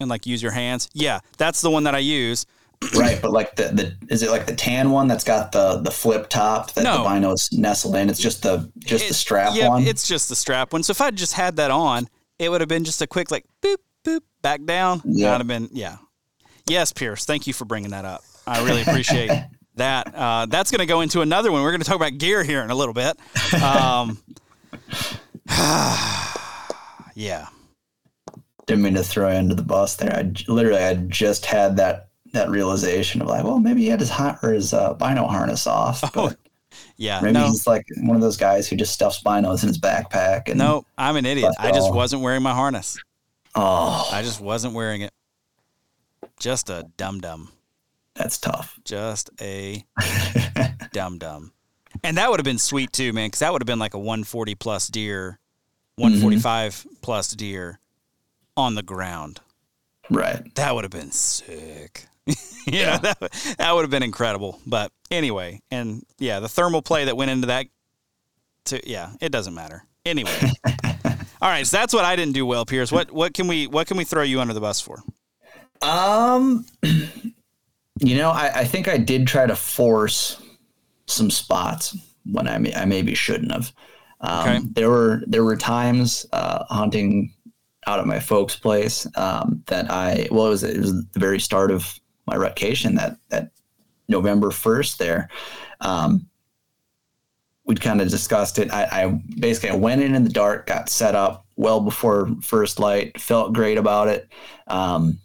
and 0.02 0.10
like 0.10 0.26
use 0.26 0.42
your 0.42 0.52
hands. 0.52 0.90
Yeah, 0.92 1.20
that's 1.38 1.62
the 1.62 1.70
one 1.70 1.84
that 1.84 1.94
I 1.94 1.98
use. 1.98 2.44
Right, 2.94 3.20
but 3.20 3.30
like 3.32 3.56
the, 3.56 3.64
the 3.68 3.96
is 4.12 4.22
it 4.22 4.30
like 4.30 4.46
the 4.46 4.54
tan 4.54 4.90
one 4.90 5.08
that's 5.08 5.24
got 5.24 5.52
the 5.52 5.78
the 5.78 5.90
flip 5.90 6.28
top 6.28 6.72
that 6.72 6.84
No. 6.84 6.98
the 6.98 7.04
bino's 7.04 7.50
nestled 7.52 7.96
in? 7.96 8.08
It's 8.10 8.20
just 8.20 8.42
the 8.42 8.70
just 8.78 9.08
the 9.08 9.14
strap 9.14 9.52
yeah, 9.54 9.68
one. 9.68 9.86
It's 9.86 10.06
just 10.06 10.28
the 10.28 10.36
strap 10.36 10.72
one. 10.72 10.82
So 10.82 10.90
if 10.90 11.00
I 11.00 11.10
just 11.10 11.32
had 11.34 11.56
that 11.56 11.70
on, 11.70 12.08
it 12.38 12.48
would 12.50 12.60
have 12.60 12.68
been 12.68 12.84
just 12.84 13.02
a 13.02 13.06
quick 13.06 13.30
like 13.30 13.44
boop 13.62 13.76
boop 14.04 14.20
back 14.42 14.64
down. 14.64 15.00
Yeah. 15.04 15.30
That'd 15.30 15.40
have 15.40 15.48
been 15.48 15.68
yeah. 15.72 15.96
Yes, 16.68 16.92
Pierce. 16.92 17.24
Thank 17.24 17.46
you 17.46 17.52
for 17.52 17.64
bringing 17.64 17.90
that 17.90 18.04
up. 18.04 18.22
I 18.46 18.64
really 18.64 18.82
appreciate 18.82 19.30
that. 19.76 20.14
Uh, 20.14 20.46
that's 20.46 20.70
going 20.70 20.80
to 20.80 20.86
go 20.86 21.00
into 21.00 21.20
another 21.20 21.50
one. 21.50 21.62
We're 21.62 21.70
going 21.72 21.80
to 21.82 21.86
talk 21.86 21.96
about 21.96 22.18
gear 22.18 22.44
here 22.44 22.62
in 22.62 22.70
a 22.70 22.74
little 22.74 22.94
bit. 22.94 23.16
Um, 23.62 24.18
yeah. 27.14 27.46
Didn't 28.66 28.82
mean 28.84 28.94
to 28.94 29.02
throw 29.02 29.30
you 29.30 29.38
under 29.38 29.54
the 29.54 29.62
bus 29.62 29.96
there. 29.96 30.14
I 30.14 30.32
literally 30.46 30.82
I 30.82 30.94
just 30.94 31.46
had 31.46 31.76
that 31.78 32.08
that 32.32 32.48
realization 32.50 33.20
of 33.22 33.28
like, 33.28 33.44
well, 33.44 33.58
maybe 33.60 33.82
he 33.82 33.88
had 33.88 34.00
his 34.00 34.10
hot 34.10 34.38
or 34.42 34.52
his 34.52 34.72
uh, 34.72 34.94
bino 34.94 35.26
harness 35.26 35.66
off, 35.66 36.00
but 36.14 36.14
Oh, 36.16 36.32
Yeah. 36.96 37.20
maybe 37.20 37.34
no. 37.34 37.46
he's 37.48 37.66
like 37.66 37.84
one 37.98 38.16
of 38.16 38.22
those 38.22 38.36
guys 38.38 38.68
who 38.68 38.76
just 38.76 38.92
stuffs 38.94 39.22
binos 39.22 39.62
in 39.62 39.68
his 39.68 39.78
backpack. 39.78 40.48
And 40.48 40.58
No, 40.58 40.84
I'm 40.96 41.16
an 41.16 41.26
idiot. 41.26 41.52
I 41.58 41.68
just 41.70 41.88
all. 41.88 41.94
wasn't 41.94 42.22
wearing 42.22 42.42
my 42.42 42.54
harness. 42.54 42.98
oh, 43.54 44.08
I 44.12 44.22
just 44.22 44.40
wasn't 44.40 44.74
wearing 44.74 45.02
it. 45.02 45.12
Just 46.40 46.70
a 46.70 46.86
dum 46.96 47.20
dum. 47.20 47.50
that's 48.14 48.38
tough. 48.38 48.78
Just 48.84 49.30
a 49.40 49.84
dum 50.92 51.18
dum. 51.18 51.52
And 52.02 52.16
that 52.16 52.30
would 52.30 52.40
have 52.40 52.44
been 52.44 52.58
sweet 52.58 52.92
too, 52.92 53.12
man, 53.12 53.26
because 53.28 53.40
that 53.40 53.52
would 53.52 53.60
have 53.62 53.66
been 53.66 53.78
like 53.78 53.94
a 53.94 53.98
140 53.98 54.54
plus 54.54 54.88
deer, 54.88 55.38
145 55.96 56.86
plus 57.02 57.30
deer 57.32 57.78
on 58.56 58.74
the 58.74 58.82
ground. 58.82 59.40
right. 60.10 60.54
That 60.54 60.74
would 60.74 60.84
have 60.84 60.90
been 60.90 61.10
sick. 61.12 62.06
you 62.66 62.82
know, 62.84 62.98
that, 62.98 63.20
would- 63.20 63.32
that 63.58 63.72
would 63.72 63.82
have 63.82 63.90
been 63.90 64.02
incredible. 64.02 64.60
But 64.66 64.92
anyway, 65.10 65.60
and 65.70 66.02
yeah, 66.18 66.40
the 66.40 66.48
thermal 66.48 66.82
play 66.82 67.04
that 67.06 67.16
went 67.16 67.30
into 67.30 67.46
that, 67.48 67.66
to, 68.66 68.80
yeah, 68.88 69.12
it 69.20 69.30
doesn't 69.32 69.54
matter. 69.54 69.84
Anyway. 70.04 70.30
All 71.42 71.48
right, 71.48 71.66
so 71.66 71.76
that's 71.76 71.92
what 71.92 72.04
I 72.04 72.14
didn't 72.16 72.34
do 72.34 72.46
well, 72.46 72.64
Pierce. 72.64 72.92
What 72.92 73.10
what 73.10 73.34
can 73.34 73.48
we 73.48 73.66
what 73.66 73.88
can 73.88 73.96
we 73.96 74.04
throw 74.04 74.22
you 74.22 74.40
under 74.40 74.54
the 74.54 74.60
bus 74.60 74.80
for? 74.80 75.02
Um, 75.82 76.64
you 76.82 78.16
know, 78.16 78.30
I, 78.30 78.60
I 78.60 78.64
think 78.64 78.88
I 78.88 78.96
did 78.96 79.26
try 79.26 79.46
to 79.46 79.56
force 79.56 80.40
some 81.06 81.30
spots 81.30 81.96
when 82.24 82.46
I 82.46 82.58
may, 82.58 82.72
I 82.74 82.84
maybe 82.84 83.14
shouldn't 83.14 83.50
have. 83.52 83.72
Um, 84.20 84.40
Okay. 84.48 84.60
There 84.74 84.88
were 84.90 85.22
there 85.26 85.42
were 85.44 85.56
times 85.56 86.24
uh, 86.32 86.64
hunting 86.68 87.34
out 87.88 87.98
at 87.98 88.06
my 88.06 88.20
folks' 88.20 88.54
place 88.54 89.04
um, 89.16 89.62
that 89.66 89.90
I 89.90 90.28
well 90.30 90.46
it 90.46 90.50
was 90.50 90.62
it 90.62 90.78
was 90.78 90.92
the 90.92 91.18
very 91.18 91.40
start 91.40 91.72
of 91.72 91.98
my 92.32 92.38
rutcation 92.38 92.94
that 92.94 93.16
that 93.28 93.50
November 94.08 94.50
first 94.50 94.98
there. 94.98 95.28
Um, 95.80 96.26
we'd 97.64 97.80
kind 97.80 98.00
of 98.00 98.08
discussed 98.08 98.58
it. 98.58 98.72
I, 98.72 98.84
I 98.90 99.20
basically 99.38 99.70
I 99.70 99.76
went 99.76 100.02
in 100.02 100.14
in 100.14 100.24
the 100.24 100.30
dark, 100.30 100.66
got 100.66 100.88
set 100.88 101.14
up 101.14 101.46
well 101.56 101.80
before 101.80 102.30
first 102.40 102.80
light, 102.80 103.20
felt 103.20 103.52
great 103.52 103.78
about 103.78 104.08
it. 104.08 104.28
Um, 104.66 105.18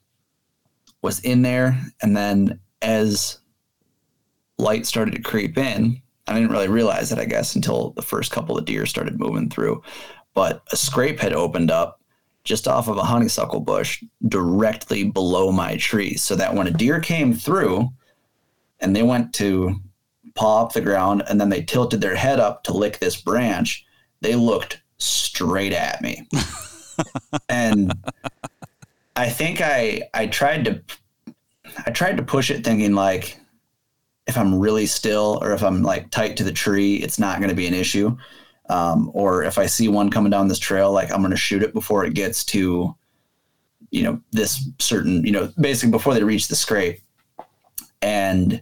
was 1.02 1.20
in 1.22 1.42
there, 1.42 1.80
and 2.02 2.16
then 2.18 2.60
as 2.82 3.40
light 4.58 4.86
started 4.86 5.16
to 5.16 5.22
creep 5.22 5.58
in, 5.58 6.02
I 6.28 6.34
didn't 6.34 6.52
really 6.52 6.68
realize 6.68 7.12
it, 7.12 7.20
I 7.20 7.26
guess, 7.26 7.56
until 7.56 7.92
the 7.92 8.02
first 8.02 8.32
couple 8.32 8.58
of 8.58 8.66
deer 8.66 8.86
started 8.86 9.20
moving 9.20 9.50
through. 9.50 9.82
But 10.34 10.64
a 10.72 10.76
scrape 10.76 11.20
had 11.20 11.34
opened 11.34 11.72
up 11.72 11.97
just 12.48 12.68
off 12.68 12.88
of 12.88 12.98
a 12.98 13.04
honeysuckle 13.04 13.60
bush 13.60 14.02
directly 14.28 15.04
below 15.04 15.52
my 15.52 15.76
tree, 15.76 16.16
so 16.16 16.36
that 16.36 16.56
when 16.56 16.66
a 16.68 16.72
deer 16.72 17.00
came 17.00 17.34
through, 17.34 17.90
and 18.80 18.96
they 18.96 19.04
went 19.04 19.34
to 19.34 19.76
paw 20.34 20.64
up 20.64 20.74
the 20.74 20.82
ground, 20.82 21.24
and 21.30 21.40
then 21.40 21.50
they 21.50 21.62
tilted 21.62 22.00
their 22.00 22.16
head 22.16 22.40
up 22.40 22.64
to 22.64 22.74
lick 22.74 23.00
this 23.00 23.20
branch, 23.22 23.86
they 24.22 24.36
looked 24.36 24.82
straight 24.98 25.74
at 25.74 26.02
me. 26.02 26.28
and 27.50 27.94
I 29.16 29.30
think 29.30 29.62
I 29.62 30.04
I 30.14 30.28
tried 30.28 30.66
to 30.66 30.82
I 31.86 31.92
tried 31.92 32.18
to 32.18 32.24
push 32.24 32.50
it 32.50 32.64
thinking 32.64 32.94
like 32.94 33.38
if 34.26 34.38
I'm 34.38 34.58
really 34.58 34.86
still 34.86 35.40
or 35.42 35.52
if 35.54 35.64
I'm 35.64 35.84
like 35.84 36.12
tight 36.12 36.38
to 36.38 36.44
the 36.44 36.52
tree, 36.52 36.96
it's 36.96 37.20
not 37.20 37.40
going 37.40 37.50
to 37.50 37.56
be 37.56 37.68
an 37.68 37.74
issue. 37.74 38.16
Um, 38.70 39.12
or 39.14 39.44
if 39.44 39.58
I 39.58 39.66
see 39.66 39.88
one 39.88 40.10
coming 40.10 40.30
down 40.30 40.48
this 40.48 40.60
trail, 40.60 40.92
like 40.92 41.12
I'm 41.12 41.22
going 41.22 41.32
to 41.32 41.38
shoot 41.38 41.64
it 41.64 41.74
before 41.74 42.06
it 42.06 42.14
gets 42.14 42.44
to, 42.46 42.96
you 43.92 44.04
know, 44.04 44.22
this 44.32 44.70
certain, 44.80 45.26
you 45.26 45.32
know, 45.32 45.52
basically 45.60 45.92
before 45.92 46.14
they 46.14 46.24
reach 46.24 46.48
the 46.48 46.56
scrape. 46.56 47.00
And 48.02 48.62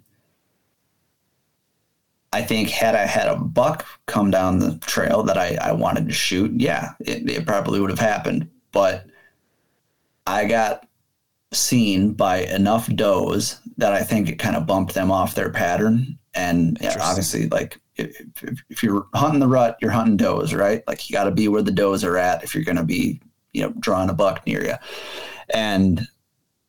I 2.31 2.43
think 2.43 2.69
had 2.69 2.95
I 2.95 3.05
had 3.05 3.27
a 3.27 3.37
buck 3.37 3.85
come 4.05 4.29
down 4.29 4.59
the 4.59 4.77
trail 4.79 5.23
that 5.23 5.37
I, 5.37 5.57
I 5.61 5.71
wanted 5.71 6.07
to 6.07 6.13
shoot, 6.13 6.51
yeah, 6.59 6.91
it, 6.99 7.29
it 7.29 7.45
probably 7.45 7.79
would 7.79 7.89
have 7.89 7.99
happened. 7.99 8.49
But 8.71 9.05
I 10.27 10.45
got 10.45 10.87
seen 11.53 12.13
by 12.13 12.39
enough 12.39 12.93
does 12.93 13.59
that 13.77 13.93
I 13.93 14.03
think 14.03 14.29
it 14.29 14.37
kind 14.37 14.55
of 14.55 14.67
bumped 14.67 14.93
them 14.93 15.11
off 15.11 15.35
their 15.35 15.49
pattern. 15.49 16.17
And 16.33 16.77
yeah, 16.81 16.97
obviously, 16.99 17.47
like 17.47 17.79
if, 17.97 18.63
if, 18.69 18.83
you're 18.83 19.07
hunting 19.13 19.39
the 19.39 19.47
rut, 19.47 19.77
you're 19.81 19.91
hunting 19.91 20.17
does, 20.17 20.53
right? 20.53 20.83
Like 20.87 21.09
you 21.09 21.13
got 21.13 21.25
to 21.25 21.31
be 21.31 21.47
where 21.47 21.61
the 21.61 21.71
does 21.71 22.03
are 22.03 22.17
at 22.17 22.43
if 22.43 22.53
you're 22.53 22.63
going 22.63 22.77
to 22.77 22.83
be, 22.83 23.21
you 23.53 23.61
know, 23.61 23.73
drawing 23.79 24.09
a 24.09 24.13
buck 24.13 24.45
near 24.45 24.63
you. 24.63 24.75
And 25.53 26.07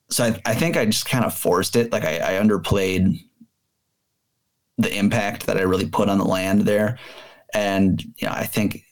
so 0.09 0.25
I, 0.25 0.41
I 0.45 0.55
think 0.55 0.77
I 0.77 0.87
just 0.87 1.07
kind 1.07 1.25
of 1.25 1.35
forced 1.35 1.77
it. 1.77 1.93
Like 1.93 2.05
I, 2.05 2.37
I 2.37 2.41
underplayed 2.41 3.21
the 4.79 4.95
impact 4.95 5.47
that 5.47 5.57
I 5.57 5.63
really 5.63 5.89
put 5.89 6.09
on 6.09 6.19
the 6.19 6.25
land 6.25 6.63
there. 6.63 6.99
And, 7.55 8.03
you 8.19 8.29
know, 8.29 8.33
I 8.33 8.45
think 8.45 8.85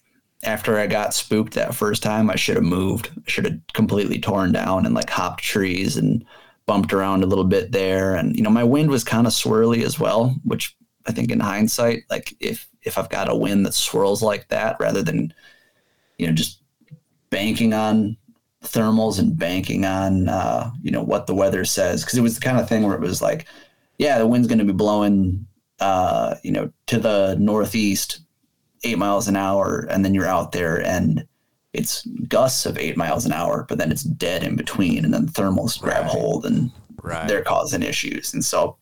after 0.42 0.78
I 0.78 0.86
got 0.86 1.14
spooked 1.14 1.54
that 1.54 1.74
first 1.74 2.02
time, 2.02 2.30
I 2.30 2.36
should 2.36 2.56
have 2.56 2.64
moved. 2.64 3.10
I 3.16 3.30
should 3.30 3.44
have 3.44 3.60
completely 3.72 4.18
torn 4.18 4.52
down 4.52 4.86
and 4.86 4.94
like 4.94 5.10
hopped 5.10 5.42
trees 5.42 5.96
and 5.96 6.24
bumped 6.66 6.92
around 6.92 7.22
a 7.22 7.26
little 7.26 7.44
bit 7.44 7.72
there. 7.72 8.14
And 8.14 8.36
you 8.36 8.42
know, 8.42 8.50
my 8.50 8.64
wind 8.64 8.90
was 8.90 9.04
kind 9.04 9.26
of 9.26 9.32
swirly 9.32 9.82
as 9.84 10.00
well, 10.00 10.34
which 10.44 10.76
I 11.06 11.12
think 11.12 11.30
in 11.30 11.40
hindsight, 11.40 12.04
like 12.10 12.34
if 12.40 12.68
if 12.82 12.98
I've 12.98 13.08
got 13.08 13.30
a 13.30 13.34
wind 13.34 13.64
that 13.66 13.74
swirls 13.74 14.22
like 14.22 14.48
that, 14.48 14.76
rather 14.80 15.02
than 15.02 15.32
you 16.18 16.26
know 16.26 16.32
just 16.32 16.62
banking 17.30 17.72
on 17.72 18.16
thermals 18.62 19.18
and 19.18 19.36
banking 19.38 19.84
on 19.84 20.28
uh, 20.28 20.70
you 20.82 20.90
know 20.90 21.02
what 21.02 21.26
the 21.26 21.34
weather 21.34 21.64
says, 21.64 22.04
because 22.04 22.18
it 22.18 22.22
was 22.22 22.34
the 22.36 22.40
kind 22.44 22.58
of 22.58 22.68
thing 22.68 22.82
where 22.82 22.94
it 22.94 23.00
was 23.00 23.20
like, 23.20 23.46
yeah, 23.98 24.18
the 24.18 24.26
wind's 24.26 24.48
going 24.48 24.58
to 24.58 24.64
be 24.64 24.72
blowing, 24.72 25.46
uh, 25.80 26.36
you 26.42 26.52
know, 26.52 26.70
to 26.86 26.98
the 26.98 27.36
northeast 27.38 28.20
eight 28.84 28.98
miles 28.98 29.28
an 29.28 29.36
hour, 29.36 29.86
and 29.90 30.04
then 30.04 30.14
you're 30.14 30.26
out 30.26 30.52
there 30.52 30.82
and 30.84 31.26
it's 31.72 32.06
gusts 32.28 32.66
of 32.66 32.78
eight 32.78 32.96
miles 32.96 33.26
an 33.26 33.32
hour, 33.32 33.66
but 33.68 33.78
then 33.78 33.90
it's 33.90 34.04
dead 34.04 34.44
in 34.44 34.54
between, 34.56 35.04
and 35.04 35.12
then 35.12 35.26
thermals 35.26 35.80
grab 35.80 36.02
Right. 36.04 36.10
hold 36.10 36.46
and 36.46 36.70
Right. 37.02 37.26
they're 37.28 37.42
causing 37.42 37.82
issues. 37.82 38.32
And 38.32 38.44
so 38.44 38.76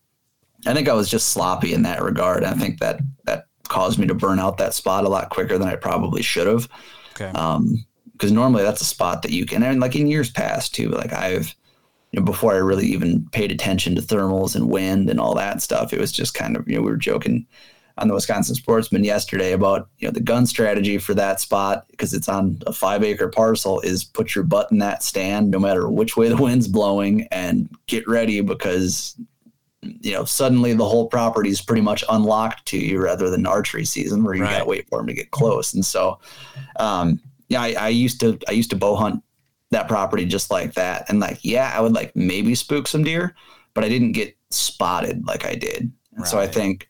I 0.66 0.75
think 0.75 0.88
I 0.88 0.92
was 0.92 1.11
just 1.11 1.31
sloppy 1.31 1.72
in 1.72 1.83
that 1.83 2.03
regard. 2.03 2.44
I 2.44 2.55
think 2.55 2.79
that 2.81 3.01
that 3.25 3.46
caused 3.68 3.98
me 3.98 4.07
to 4.07 4.14
burn 4.14 4.38
out 4.38 4.59
that 4.59 4.75
spot 4.75 5.05
a 5.05 5.09
lot 5.09 5.31
quicker 5.31 5.59
than 5.59 5.68
I 5.68 5.77
probably 5.77 6.22
should 6.22 6.46
have. 6.46 6.68
Okay. 7.12 7.31
Um, 7.38 7.85
because 8.12 8.31
normally 8.31 8.62
that's 8.62 8.81
a 8.81 8.85
spot 8.85 9.22
that 9.22 9.33
you 9.33 9.44
can, 9.46 9.64
and 9.64 9.81
like 9.81 9.96
in 9.96 10.07
years 10.07 10.31
past 10.31 10.75
too, 10.75 10.90
like 10.90 11.12
I've, 11.12 11.57
you 12.12 12.20
know, 12.20 12.25
before 12.25 12.53
I 12.53 12.59
really 12.59 12.87
even 12.87 13.27
paid 13.33 13.51
attention 13.51 13.96
to 13.96 14.03
thermals 14.03 14.55
and 14.55 14.68
wind 14.68 15.11
and 15.11 15.18
all 15.18 15.35
that 15.35 15.61
stuff, 15.61 15.92
it 15.92 15.98
was 15.98 16.12
just 16.12 16.35
kind 16.35 16.57
of, 16.57 16.68
you 16.68 16.77
know, 16.77 16.83
we 16.83 16.90
were 16.90 16.96
joking 16.96 17.46
on 17.98 18.09
the 18.09 18.14
Wisconsin 18.14 18.55
Sportsman 18.55 19.03
yesterday 19.03 19.53
about, 19.53 19.88
you 19.98 20.07
know, 20.07 20.12
the 20.12 20.20
gun 20.20 20.46
strategy 20.46 20.98
for 20.98 21.14
that 21.14 21.40
spot 21.40 21.87
because 21.90 22.14
it's 22.14 22.29
on 22.29 22.59
a 22.66 22.72
five 22.72 23.03
acre 23.03 23.29
parcel 23.29 23.81
is 23.81 24.05
put 24.05 24.35
your 24.35 24.44
butt 24.44 24.70
in 24.70 24.79
that 24.79 25.03
stand 25.03 25.51
no 25.51 25.59
matter 25.59 25.88
which 25.88 26.16
way 26.16 26.29
the 26.29 26.37
wind's 26.37 26.68
blowing 26.68 27.27
and 27.33 27.68
get 27.87 28.07
ready 28.07 28.40
because 28.40 29.16
you 29.83 30.12
know, 30.12 30.25
suddenly 30.25 30.73
the 30.75 30.85
whole 30.88 31.09
property 31.09 31.51
is 31.51 31.61
pretty 31.61 31.83
much 31.83 32.05
unlocked 32.09 32.66
to 32.66 32.79
you 32.79 33.03
rather 33.03 33.29
than 33.31 33.47
archery 33.47 33.85
season 33.85 34.23
where 34.23 34.35
you 34.35 34.42
Right. 34.42 34.53
gotta 34.53 34.64
wait 34.64 34.88
for 34.88 34.99
them 34.99 35.09
to 35.09 35.14
get 35.14 35.31
close. 35.33 35.75
And 35.75 35.85
so, 35.85 36.21
um, 36.79 37.21
yeah, 37.49 37.62
I, 37.62 37.75
I 37.79 37.88
used 37.88 38.21
to, 38.21 38.38
I 38.49 38.53
used 38.53 38.71
to 38.71 38.77
bow 38.77 38.95
hunt 38.95 39.23
that 39.71 39.88
property 39.88 40.25
just 40.25 40.51
like 40.51 40.75
that. 40.75 41.07
And 41.09 41.18
like, 41.18 41.40
yeah, 41.42 41.73
I 41.75 41.81
would 41.81 41.92
like 41.95 42.14
maybe 42.14 42.55
spook 42.55 42.87
some 42.87 43.03
deer, 43.03 43.35
but 43.75 43.83
I 43.85 43.88
didn't 43.88 44.12
get 44.12 44.37
spotted 44.51 45.27
like 45.27 45.45
I 45.45 45.55
did. 45.55 45.90
And 46.14 46.27
so 46.29 46.38
I 46.38 46.47
think 46.47 46.88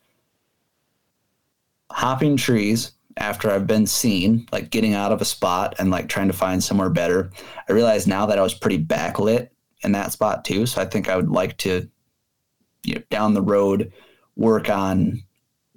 hopping 1.90 2.37
trees 2.37 2.92
after 3.18 3.50
I've 3.50 3.66
been 3.66 3.87
seen, 3.87 4.46
like 4.52 4.70
getting 4.70 4.94
out 4.94 5.12
of 5.12 5.20
a 5.20 5.24
spot 5.26 5.74
and 5.78 5.90
like 5.90 6.09
trying 6.09 6.28
to 6.28 6.33
find 6.33 6.62
somewhere 6.62 6.90
better, 6.90 7.31
I 7.68 7.72
realized 7.72 8.09
now 8.09 8.26
that 8.26 8.38
I 8.38 8.42
was 8.42 8.55
pretty 8.55 8.83
backlit 8.83 9.48
in 9.83 9.92
that 9.92 10.12
spot 10.12 10.44
too. 10.44 10.66
So 10.66 10.81
I 10.81 10.85
think 10.85 11.09
I 11.09 11.16
would 11.16 11.31
like 11.31 11.57
to, 11.59 11.88
you 12.85 12.95
know, 12.95 13.03
down 13.11 13.35
the 13.35 13.42
road 13.42 13.92
work 14.37 14.68
on 14.68 15.23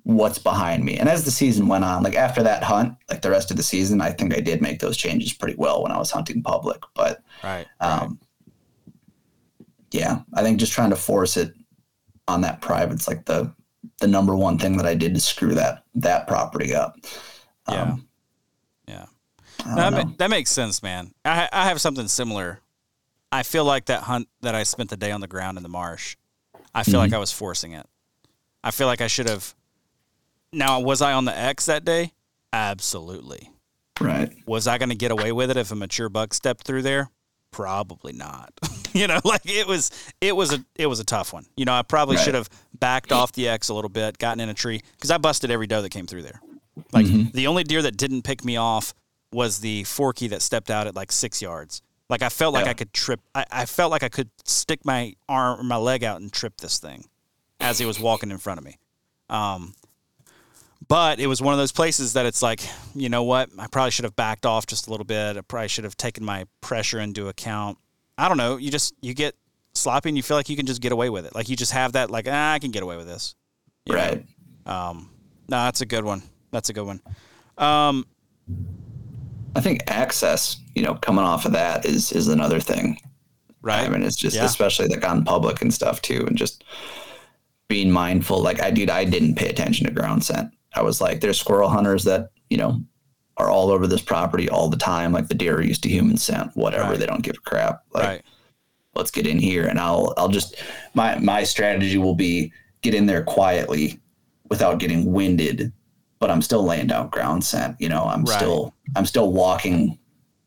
what's 0.03 0.37
behind 0.37 0.85
me. 0.85 0.97
And 0.97 1.09
as 1.09 1.25
the 1.25 1.31
season 1.31 1.67
went 1.67 1.83
on, 1.83 2.03
like 2.03 2.15
after 2.15 2.43
that 2.43 2.63
hunt, 2.63 2.95
like 3.09 3.21
the 3.21 3.31
rest 3.31 3.49
of 3.49 3.57
the 3.57 3.63
season, 3.63 4.01
I 4.01 4.11
think 4.11 4.35
I 4.35 4.39
did 4.39 4.61
make 4.61 4.79
those 4.79 4.97
changes 4.97 5.33
pretty 5.33 5.55
well 5.57 5.81
when 5.81 5.91
I 5.91 5.97
was 5.97 6.11
hunting 6.11 6.43
public. 6.43 6.81
But 6.93 7.23
right. 7.43 7.65
right. 7.81 8.01
um, 8.01 8.19
yeah, 9.91 10.19
I 10.33 10.43
think 10.43 10.59
just 10.59 10.73
trying 10.73 10.91
to 10.91 10.95
force 10.95 11.37
it 11.37 11.53
on 12.27 12.41
that 12.41 12.61
private's 12.61 13.07
like 13.07 13.25
the 13.25 13.53
the 13.99 14.07
number 14.07 14.35
one 14.35 14.57
thing 14.57 14.77
that 14.77 14.85
I 14.85 14.95
did 14.95 15.13
to 15.13 15.19
screw 15.19 15.53
that 15.55 15.83
that 15.95 16.27
property 16.27 16.75
up. 16.75 16.97
Yeah. 17.69 17.81
Um, 17.81 18.07
yeah. 18.87 19.05
That, 19.75 19.93
ma- 19.93 20.11
that 20.17 20.29
makes 20.29 20.51
sense, 20.51 20.83
man. 20.83 21.13
I 21.23 21.49
I 21.51 21.65
have 21.65 21.81
something 21.81 22.07
similar. 22.07 22.59
I 23.31 23.43
feel 23.43 23.65
like 23.65 23.85
that 23.85 24.03
hunt 24.03 24.27
that 24.41 24.53
I 24.53 24.63
spent 24.63 24.89
the 24.89 24.97
day 24.97 25.11
on 25.11 25.21
the 25.21 25.27
ground 25.27 25.57
in 25.57 25.63
the 25.63 25.69
marsh. 25.69 26.15
I 26.75 26.83
feel 26.83 26.95
mm-hmm. 26.95 26.99
like 26.99 27.13
I 27.13 27.17
was 27.17 27.31
forcing 27.31 27.71
it. 27.71 27.87
I 28.63 28.71
feel 28.71 28.87
like 28.87 29.01
I 29.01 29.07
should 29.07 29.29
have. 29.29 29.55
Now, 30.51 30.81
was 30.81 31.01
I 31.01 31.13
on 31.13 31.25
the 31.25 31.35
X 31.35 31.65
that 31.65 31.85
day? 31.85 32.11
Absolutely. 32.53 33.49
Right. 33.99 34.31
Was 34.45 34.67
I 34.67 34.77
going 34.77 34.89
to 34.89 34.95
get 34.95 35.11
away 35.11 35.31
with 35.31 35.49
it 35.49 35.57
if 35.57 35.71
a 35.71 35.75
mature 35.75 36.09
buck 36.09 36.33
stepped 36.33 36.65
through 36.65 36.81
there? 36.81 37.09
Probably 37.51 38.11
not. 38.11 38.53
you 38.93 39.07
know, 39.07 39.19
like 39.23 39.45
it 39.45 39.67
was 39.67 39.91
it 40.19 40.35
was 40.35 40.53
a 40.53 40.63
it 40.75 40.87
was 40.87 40.99
a 40.99 41.05
tough 41.05 41.31
one. 41.31 41.45
You 41.55 41.63
know, 41.63 41.73
I 41.73 41.81
probably 41.83 42.17
right. 42.17 42.25
should 42.25 42.35
have 42.35 42.49
backed 42.77 43.13
off 43.13 43.31
the 43.31 43.47
X 43.47 43.69
a 43.69 43.73
little 43.73 43.89
bit, 43.89 44.17
gotten 44.17 44.41
in 44.41 44.49
a 44.49 44.53
tree 44.53 44.81
because 44.91 45.11
I 45.11 45.17
busted 45.17 45.49
every 45.51 45.67
doe 45.67 45.81
that 45.81 45.89
came 45.89 46.05
through 46.05 46.23
there. 46.23 46.41
Like 46.91 47.05
mm-hmm. 47.05 47.31
the 47.31 47.47
only 47.47 47.63
deer 47.63 47.81
that 47.81 47.95
didn't 47.95 48.23
pick 48.23 48.43
me 48.43 48.57
off 48.57 48.93
was 49.31 49.59
the 49.59 49.83
forky 49.85 50.27
that 50.29 50.41
stepped 50.41 50.69
out 50.69 50.87
at 50.87 50.95
like 50.95 51.11
six 51.11 51.41
yards. 51.41 51.81
Like 52.09 52.21
I 52.21 52.29
felt 52.29 52.53
like 52.53 52.65
yeah. 52.65 52.71
I 52.71 52.73
could 52.73 52.93
trip. 52.93 53.19
I, 53.33 53.45
I 53.51 53.65
felt 53.65 53.91
like 53.91 54.03
I 54.03 54.09
could 54.09 54.29
stick 54.43 54.85
my 54.85 55.15
arm 55.27 55.59
or 55.59 55.63
my 55.63 55.77
leg 55.77 56.03
out 56.03 56.21
and 56.21 56.31
trip 56.31 56.57
this 56.57 56.77
thing 56.77 57.05
as 57.59 57.79
he 57.79 57.85
was 57.85 57.99
walking 57.99 58.31
in 58.31 58.37
front 58.37 58.59
of 58.59 58.65
me. 58.65 58.77
Um, 59.29 59.73
but 60.87 61.19
it 61.19 61.27
was 61.27 61.41
one 61.41 61.53
of 61.53 61.57
those 61.57 61.71
places 61.71 62.13
that 62.13 62.25
it's 62.25 62.41
like, 62.41 62.61
you 62.93 63.09
know 63.09 63.23
what? 63.23 63.49
I 63.57 63.67
probably 63.67 63.91
should 63.91 64.05
have 64.05 64.15
backed 64.15 64.45
off 64.45 64.67
just 64.67 64.87
a 64.87 64.91
little 64.91 65.05
bit. 65.05 65.35
I 65.35 65.41
probably 65.41 65.67
should 65.67 65.83
have 65.83 65.97
taken 65.97 66.23
my 66.23 66.45
pressure 66.61 66.99
into 66.99 67.27
account. 67.27 67.79
I 68.17 68.27
don't 68.27 68.37
know. 68.37 68.57
You 68.57 68.69
just 68.69 68.93
you 69.01 69.13
get 69.13 69.35
sloppy 69.73 70.09
and 70.09 70.17
you 70.17 70.23
feel 70.23 70.37
like 70.37 70.47
you 70.47 70.55
can 70.55 70.65
just 70.65 70.81
get 70.81 70.91
away 70.91 71.09
with 71.09 71.25
it. 71.25 71.33
Like 71.33 71.49
you 71.49 71.55
just 71.55 71.71
have 71.71 71.93
that 71.93 72.11
like 72.11 72.27
ah, 72.29 72.53
I 72.53 72.59
can 72.59 72.71
get 72.71 72.83
away 72.83 72.97
with 72.97 73.07
this. 73.07 73.35
You 73.85 73.95
right. 73.95 74.25
Um, 74.65 75.09
no, 75.47 75.57
that's 75.63 75.81
a 75.81 75.85
good 75.85 76.03
one. 76.03 76.23
That's 76.51 76.69
a 76.69 76.73
good 76.73 76.85
one. 76.85 77.01
Um, 77.57 78.05
I 79.55 79.61
think 79.61 79.83
access, 79.87 80.57
you 80.75 80.83
know, 80.83 80.95
coming 80.95 81.25
off 81.25 81.45
of 81.45 81.53
that 81.53 81.85
is 81.85 82.11
is 82.11 82.27
another 82.27 82.59
thing. 82.59 82.99
Right. 83.61 83.85
I 83.85 83.89
mean, 83.89 84.03
it's 84.03 84.15
just 84.15 84.35
yeah. 84.35 84.45
especially 84.45 84.87
like 84.89 85.07
on 85.07 85.25
public 85.25 85.61
and 85.61 85.73
stuff 85.73 86.01
too, 86.01 86.25
and 86.27 86.37
just 86.37 86.63
being 87.67 87.89
mindful. 87.89 88.41
Like 88.41 88.61
I 88.61 88.69
did, 88.69 88.89
I 88.89 89.05
didn't 89.05 89.35
pay 89.35 89.49
attention 89.49 89.87
to 89.87 89.91
ground 89.91 90.23
scent. 90.23 90.51
I 90.75 90.81
was 90.81 91.01
like, 91.01 91.21
there's 91.21 91.39
squirrel 91.39 91.69
hunters 91.69 92.03
that, 92.03 92.29
you 92.49 92.57
know, 92.57 92.81
are 93.37 93.49
all 93.49 93.71
over 93.71 93.87
this 93.87 94.01
property 94.01 94.49
all 94.49 94.69
the 94.69 94.77
time. 94.77 95.11
Like 95.11 95.29
the 95.29 95.35
deer 95.35 95.55
are 95.55 95.63
used 95.63 95.83
to 95.83 95.89
human 95.89 96.17
scent, 96.17 96.51
whatever. 96.55 96.91
Right. 96.91 96.99
They 96.99 97.05
don't 97.05 97.23
give 97.23 97.37
a 97.37 97.49
crap. 97.49 97.83
Like, 97.91 98.03
right. 98.03 98.21
let's 98.93 99.09
get 99.09 99.25
in 99.25 99.39
here. 99.39 99.65
And 99.65 99.79
I'll, 99.79 100.13
I'll 100.17 100.29
just, 100.29 100.61
my, 100.93 101.17
my 101.19 101.43
strategy 101.43 101.97
will 101.97 102.15
be 102.15 102.51
get 102.81 102.93
in 102.93 103.07
there 103.07 103.23
quietly 103.23 103.99
without 104.49 104.79
getting 104.79 105.11
winded, 105.11 105.73
but 106.19 106.31
I'm 106.31 106.41
still 106.41 106.63
laying 106.63 106.87
down 106.87 107.09
ground 107.09 107.43
scent. 107.43 107.75
You 107.79 107.89
know, 107.89 108.03
I'm 108.03 108.23
right. 108.23 108.35
still, 108.35 108.73
I'm 108.95 109.05
still 109.05 109.31
walking, 109.31 109.97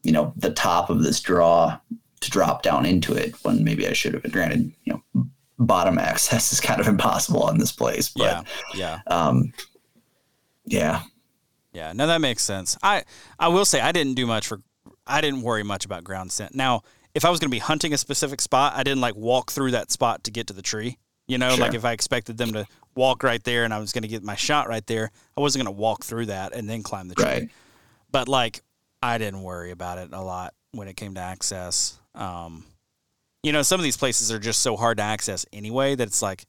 you 0.03 0.13
know, 0.13 0.33
the 0.37 0.51
top 0.51 0.91
of 0.91 1.03
this 1.03 1.21
draw 1.21 1.79
to 2.21 2.31
drop 2.31 2.63
down 2.63 2.87
into 2.87 3.15
it 3.15 3.35
when 3.45 3.63
maybe 3.63 3.87
I 3.87 3.93
should 3.93 4.15
have 4.15 4.23
been 4.23 4.33
granted, 4.33 4.73
you 4.85 4.93
know, 5.15 5.27
bottom 5.59 5.99
access 5.99 6.53
is 6.53 6.61
kind 6.61 6.81
of 6.81 6.89
impossible 6.89 7.43
on 7.43 7.59
this 7.59 7.73
place. 7.73 8.09
But, 8.09 8.47
yeah. 8.75 9.01
Yeah. 9.07 9.15
Um, 9.15 9.53
yeah. 10.65 11.03
Yeah. 11.73 11.93
No, 11.93 12.07
that 12.07 12.21
makes 12.21 12.43
sense. 12.43 12.77
I 12.83 13.05
I 13.39 13.49
will 13.49 13.65
say 13.65 13.81
I 13.81 13.93
didn't 13.93 14.15
do 14.15 14.27
much 14.27 14.47
for. 14.47 14.61
I 15.07 15.21
didn't 15.21 15.43
worry 15.43 15.63
much 15.63 15.87
about 15.87 16.05
ground 16.05 16.33
scent. 16.33 16.55
Now, 16.55 16.83
if 17.15 17.25
I 17.25 17.31
was 17.31 17.41
going 17.41 17.49
to 17.49 17.55
be 17.55 17.61
hunting 17.61 17.95
a 17.95 17.99
specific 17.99 18.41
spot, 18.41 18.75
I 18.77 18.83
didn't 18.83 19.01
like 19.01 19.17
walk 19.17 19.51
through 19.51 19.71
that 19.71 19.91
spot 19.91 20.25
to 20.25 20.31
get 20.31 20.49
to 20.49 20.53
the 20.53 20.63
tree. 20.63 20.99
You 21.27 21.39
know, 21.39 21.51
sure. 21.51 21.65
like 21.65 21.75
if 21.75 21.85
I 21.85 21.93
expected 21.93 22.37
them 22.39 22.53
to 22.53 22.67
walk 22.95 23.23
right 23.23 23.43
there 23.43 23.65
and 23.65 23.73
I 23.73 23.79
was 23.79 23.93
going 23.93 24.03
to 24.03 24.09
get 24.09 24.23
my 24.23 24.37
shot 24.37 24.69
right 24.69 24.87
there, 24.87 25.11
I 25.37 25.41
wasn't 25.41 25.65
going 25.65 25.75
to 25.75 25.81
walk 25.81 26.05
through 26.05 26.27
that 26.27 26.55
and 26.55 26.69
then 26.69 26.83
climb 26.83 27.09
the 27.09 27.15
tree. 27.15 27.25
Right. 27.25 27.49
But 28.11 28.29
like, 28.29 28.63
I 29.03 29.19
didn't 29.19 29.43
worry 29.43 29.71
about 29.71 29.99
it 29.99 30.11
a 30.13 30.21
lot 30.21 30.55
when 30.73 30.89
it 30.89 30.97
came 30.97 31.15
to 31.15 31.21
access. 31.21 31.99
Um, 32.15 32.65
you 33.43 33.53
know, 33.53 33.63
some 33.63 33.79
of 33.79 33.85
these 33.85 33.97
places 33.97 34.33
are 34.33 34.39
just 34.39 34.61
so 34.61 34.77
hard 34.77 34.99
to 34.99 35.05
access 35.05 35.47
anyway 35.53 35.95
that 35.95 36.09
it's 36.09 36.23
like 36.23 36.45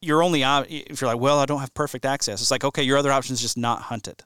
your 0.00 0.22
only 0.22 0.44
op- 0.44 0.70
if 0.70 1.00
you're 1.00 1.10
like, 1.10 1.20
well, 1.20 1.38
I 1.38 1.46
don't 1.46 1.60
have 1.60 1.74
perfect 1.74 2.04
access. 2.04 2.40
It's 2.40 2.50
like, 2.50 2.64
okay, 2.64 2.82
your 2.82 2.98
other 2.98 3.12
option 3.12 3.34
is 3.34 3.40
just 3.40 3.56
not 3.56 3.82
hunt 3.82 4.08
it. 4.08 4.24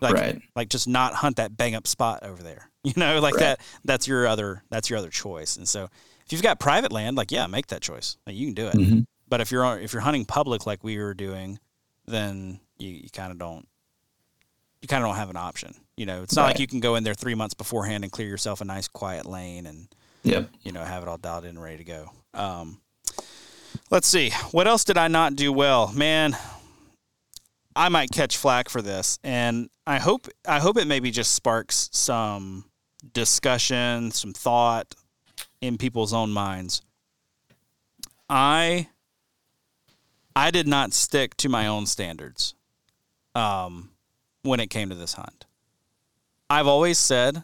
Like, 0.00 0.14
right. 0.14 0.42
like 0.54 0.68
just 0.68 0.86
not 0.86 1.14
hunt 1.14 1.36
that 1.36 1.56
bang 1.56 1.74
up 1.74 1.86
spot 1.86 2.22
over 2.22 2.42
there. 2.42 2.70
You 2.84 2.94
know, 2.96 3.20
like 3.20 3.34
right. 3.34 3.40
that. 3.40 3.60
That's 3.84 4.08
your 4.08 4.26
other. 4.26 4.62
That's 4.70 4.88
your 4.88 4.98
other 4.98 5.10
choice. 5.10 5.56
And 5.56 5.68
so, 5.68 5.90
if 6.24 6.32
you've 6.32 6.42
got 6.42 6.58
private 6.58 6.90
land, 6.90 7.16
like 7.16 7.30
yeah, 7.30 7.46
make 7.46 7.66
that 7.66 7.82
choice. 7.82 8.16
Like, 8.24 8.34
you 8.34 8.46
can 8.46 8.54
do 8.54 8.68
it. 8.68 8.74
Mm-hmm. 8.74 9.00
But 9.28 9.40
if 9.40 9.50
you're 9.50 9.78
if 9.78 9.92
you're 9.92 10.02
hunting 10.02 10.24
public 10.24 10.66
like 10.66 10.82
we 10.82 10.98
were 10.98 11.14
doing, 11.14 11.58
then 12.06 12.60
you, 12.78 12.90
you 12.90 13.08
kind 13.12 13.32
of 13.32 13.38
don't. 13.38 13.66
You 14.80 14.88
kind 14.88 15.02
of 15.02 15.10
don't 15.10 15.16
have 15.16 15.30
an 15.30 15.36
option. 15.36 15.74
You 15.96 16.06
know, 16.06 16.22
it's 16.22 16.36
not 16.36 16.42
right. 16.42 16.48
like 16.50 16.60
you 16.60 16.68
can 16.68 16.78
go 16.78 16.94
in 16.94 17.02
there 17.02 17.14
three 17.14 17.34
months 17.34 17.54
beforehand 17.54 18.04
and 18.04 18.12
clear 18.12 18.28
yourself 18.28 18.60
a 18.60 18.64
nice 18.64 18.86
quiet 18.86 19.26
lane 19.26 19.66
and, 19.66 19.88
yep. 20.22 20.48
you 20.62 20.70
know, 20.70 20.84
have 20.84 21.02
it 21.02 21.08
all 21.08 21.16
dialed 21.16 21.42
in 21.42 21.50
and 21.50 21.62
ready 21.62 21.78
to 21.78 21.84
go. 21.84 22.12
Um, 22.32 22.80
Let's 23.90 24.06
see. 24.06 24.30
What 24.50 24.66
else 24.66 24.84
did 24.84 24.98
I 24.98 25.08
not 25.08 25.34
do 25.34 25.52
well? 25.52 25.92
Man, 25.92 26.36
I 27.74 27.88
might 27.88 28.10
catch 28.10 28.36
flack 28.36 28.68
for 28.68 28.82
this, 28.82 29.18
and 29.24 29.70
I 29.86 29.98
hope 29.98 30.28
I 30.46 30.58
hope 30.58 30.76
it 30.76 30.86
maybe 30.86 31.10
just 31.10 31.34
sparks 31.34 31.88
some 31.92 32.64
discussion, 33.12 34.10
some 34.10 34.32
thought 34.32 34.94
in 35.60 35.78
people's 35.78 36.12
own 36.12 36.30
minds. 36.30 36.82
I 38.28 38.88
I 40.38 40.52
did 40.52 40.68
not 40.68 40.92
stick 40.92 41.36
to 41.38 41.48
my 41.48 41.66
own 41.66 41.86
standards 41.86 42.54
um, 43.34 43.90
when 44.42 44.60
it 44.60 44.68
came 44.68 44.88
to 44.88 44.94
this 44.94 45.14
hunt. 45.14 45.46
I've 46.48 46.68
always 46.68 46.96
said, 46.96 47.42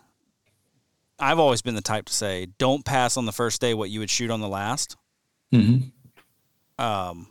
I've 1.19 1.41
always 1.41 1.61
been 1.61 1.75
the 1.75 1.83
type 1.83 2.05
to 2.05 2.13
say, 2.13 2.47
don't 2.57 2.85
pass 2.85 3.17
on 3.17 3.27
the 3.27 3.33
first 3.33 3.61
day 3.61 3.75
what 3.75 3.91
you 3.91 3.99
would 3.99 4.11
shoot 4.11 4.31
on 4.31 4.41
the 4.41 4.47
last. 4.47 4.97
Mm-hmm. 5.53 6.85
Um, 6.85 7.27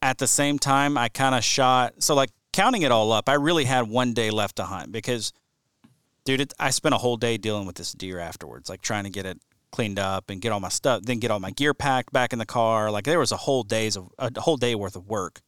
at 0.00 0.18
the 0.18 0.28
same 0.28 0.56
time, 0.60 0.96
I 0.96 1.08
kind 1.08 1.34
of 1.34 1.42
shot. 1.42 1.94
So, 2.00 2.14
like, 2.14 2.30
counting 2.52 2.82
it 2.82 2.92
all 2.92 3.10
up, 3.10 3.28
I 3.28 3.34
really 3.34 3.64
had 3.64 3.88
one 3.88 4.12
day 4.14 4.30
left 4.30 4.54
to 4.56 4.62
hunt 4.62 4.92
because, 4.92 5.32
dude, 6.24 6.42
it, 6.42 6.54
I 6.60 6.70
spent 6.70 6.94
a 6.94 6.98
whole 6.98 7.16
day 7.16 7.38
dealing 7.38 7.66
with 7.66 7.74
this 7.74 7.90
deer 7.90 8.20
afterwards, 8.20 8.70
like 8.70 8.82
trying 8.82 9.02
to 9.02 9.10
get 9.10 9.26
it 9.26 9.40
cleaned 9.72 9.98
up 9.98 10.30
and 10.30 10.40
get 10.40 10.52
all 10.52 10.60
my 10.60 10.68
stuff, 10.68 11.02
then 11.02 11.18
get 11.18 11.30
all 11.30 11.40
my 11.40 11.50
gear 11.50 11.74
packed 11.74 12.12
back 12.12 12.32
in 12.32 12.38
the 12.38 12.46
car. 12.46 12.90
Like, 12.90 13.04
there 13.04 13.18
was 13.18 13.32
a 13.32 13.36
whole 13.36 13.64
days 13.64 13.96
of 13.96 14.08
a 14.18 14.40
whole 14.40 14.56
day 14.56 14.74
worth 14.74 14.96
of 14.96 15.08
work 15.08 15.40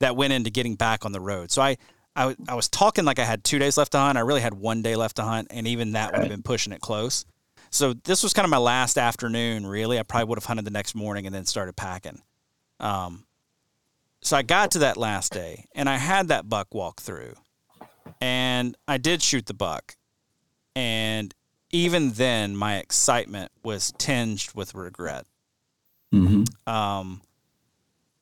that 0.00 0.16
went 0.16 0.32
into 0.32 0.50
getting 0.50 0.74
back 0.74 1.04
on 1.04 1.12
the 1.12 1.20
road. 1.20 1.50
So 1.50 1.62
I, 1.62 1.76
I, 2.16 2.34
I 2.48 2.54
was 2.54 2.68
talking 2.68 3.04
like 3.04 3.18
I 3.18 3.24
had 3.24 3.44
two 3.44 3.58
days 3.58 3.76
left 3.76 3.92
to 3.92 3.98
hunt. 3.98 4.18
I 4.18 4.22
really 4.22 4.40
had 4.40 4.54
one 4.54 4.82
day 4.82 4.96
left 4.96 5.16
to 5.16 5.22
hunt, 5.22 5.48
and 5.50 5.66
even 5.66 5.92
that 5.92 6.12
would 6.12 6.20
have 6.20 6.28
been 6.28 6.42
pushing 6.42 6.72
it 6.72 6.80
close. 6.80 7.24
So 7.70 7.92
this 7.92 8.22
was 8.22 8.32
kind 8.32 8.44
of 8.44 8.50
my 8.50 8.58
last 8.58 8.96
afternoon, 8.96 9.66
really. 9.66 9.98
I 9.98 10.02
probably 10.02 10.28
would 10.28 10.38
have 10.38 10.44
hunted 10.44 10.64
the 10.64 10.70
next 10.70 10.94
morning 10.94 11.26
and 11.26 11.34
then 11.34 11.44
started 11.44 11.76
packing. 11.76 12.22
Um, 12.80 13.24
so 14.22 14.36
I 14.36 14.42
got 14.42 14.72
to 14.72 14.80
that 14.80 14.96
last 14.96 15.32
day 15.32 15.66
and 15.74 15.88
I 15.88 15.96
had 15.96 16.28
that 16.28 16.48
buck 16.48 16.74
walk 16.74 17.00
through 17.00 17.34
and 18.20 18.76
I 18.86 18.98
did 18.98 19.22
shoot 19.22 19.46
the 19.46 19.54
buck. 19.54 19.96
And 20.74 21.34
even 21.70 22.12
then, 22.12 22.56
my 22.56 22.76
excitement 22.76 23.52
was 23.62 23.92
tinged 23.98 24.50
with 24.54 24.74
regret. 24.74 25.26
Mm-hmm. 26.12 26.44
Um, 26.72 27.22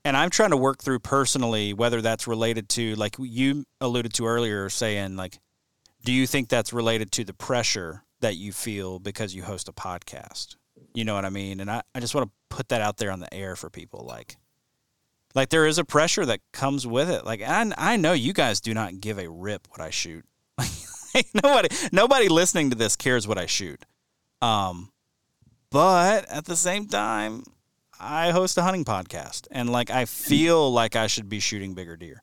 and 0.05 0.17
I'm 0.17 0.31
trying 0.31 0.51
to 0.51 0.57
work 0.57 0.83
through 0.83 1.01
personally 1.01 1.73
whether 1.73 2.01
that's 2.01 2.27
related 2.27 2.69
to, 2.71 2.95
like 2.97 3.17
you 3.19 3.65
alluded 3.81 4.13
to 4.15 4.27
earlier, 4.27 4.69
saying, 4.69 5.17
like, 5.17 5.39
do 6.05 6.13
you 6.13 6.27
think 6.27 6.49
that's 6.49 6.73
related 6.73 7.11
to 7.13 7.25
the 7.25 7.35
pressure 7.35 8.05
that 8.21 8.37
you 8.37 8.53
feel 8.53 8.99
because 8.99 9.35
you 9.35 9.43
host 9.43 9.69
a 9.69 9.73
podcast. 9.73 10.57
You 10.95 11.05
know 11.05 11.15
what 11.15 11.25
I 11.25 11.31
mean? 11.31 11.61
And 11.61 11.71
I, 11.71 11.83
I 11.95 12.01
just 12.01 12.15
want 12.15 12.29
to 12.29 12.57
put 12.57 12.69
that 12.71 12.81
out 12.81 12.97
there 12.97 13.11
on 13.11 13.21
the 13.21 13.33
air 13.33 13.57
for 13.57 13.71
people. 13.71 14.05
Like, 14.07 14.37
like 15.35 15.51
there 15.51 15.67
is 15.67 15.79
a 15.79 15.85
pressure 15.85 16.25
that 16.27 16.41
comes 16.53 16.87
with 16.87 17.11
it. 17.11 17.25
Like, 17.25 17.43
I, 17.43 17.71
I 17.77 17.97
know 17.97 18.13
you 18.13 18.33
guys 18.33 18.61
do 18.61 18.73
not 18.75 19.01
give 19.01 19.19
a 19.19 19.29
rip 19.29 19.69
what 19.71 19.81
I 19.81 19.91
shoot. 19.91 20.25
Like, 21.15 21.29
nobody, 21.43 21.69
nobody 21.93 22.29
listening 22.29 22.71
to 22.71 22.77
this 22.77 22.97
cares 22.97 23.27
what 23.27 23.39
I 23.39 23.47
shoot. 23.47 23.85
Um, 24.43 24.91
but 25.71 26.29
at 26.31 26.45
the 26.45 26.57
same 26.57 26.87
time, 26.87 27.45
I 27.99 28.31
host 28.31 28.59
a 28.59 28.63
hunting 28.63 28.85
podcast 28.85 29.47
and 29.51 29.71
like 29.71 29.91
I 29.91 30.05
feel 30.05 30.71
like 30.71 30.97
I 30.97 31.07
should 31.07 31.29
be 31.29 31.41
shooting 31.41 31.75
bigger 31.75 31.97
deer, 31.97 32.23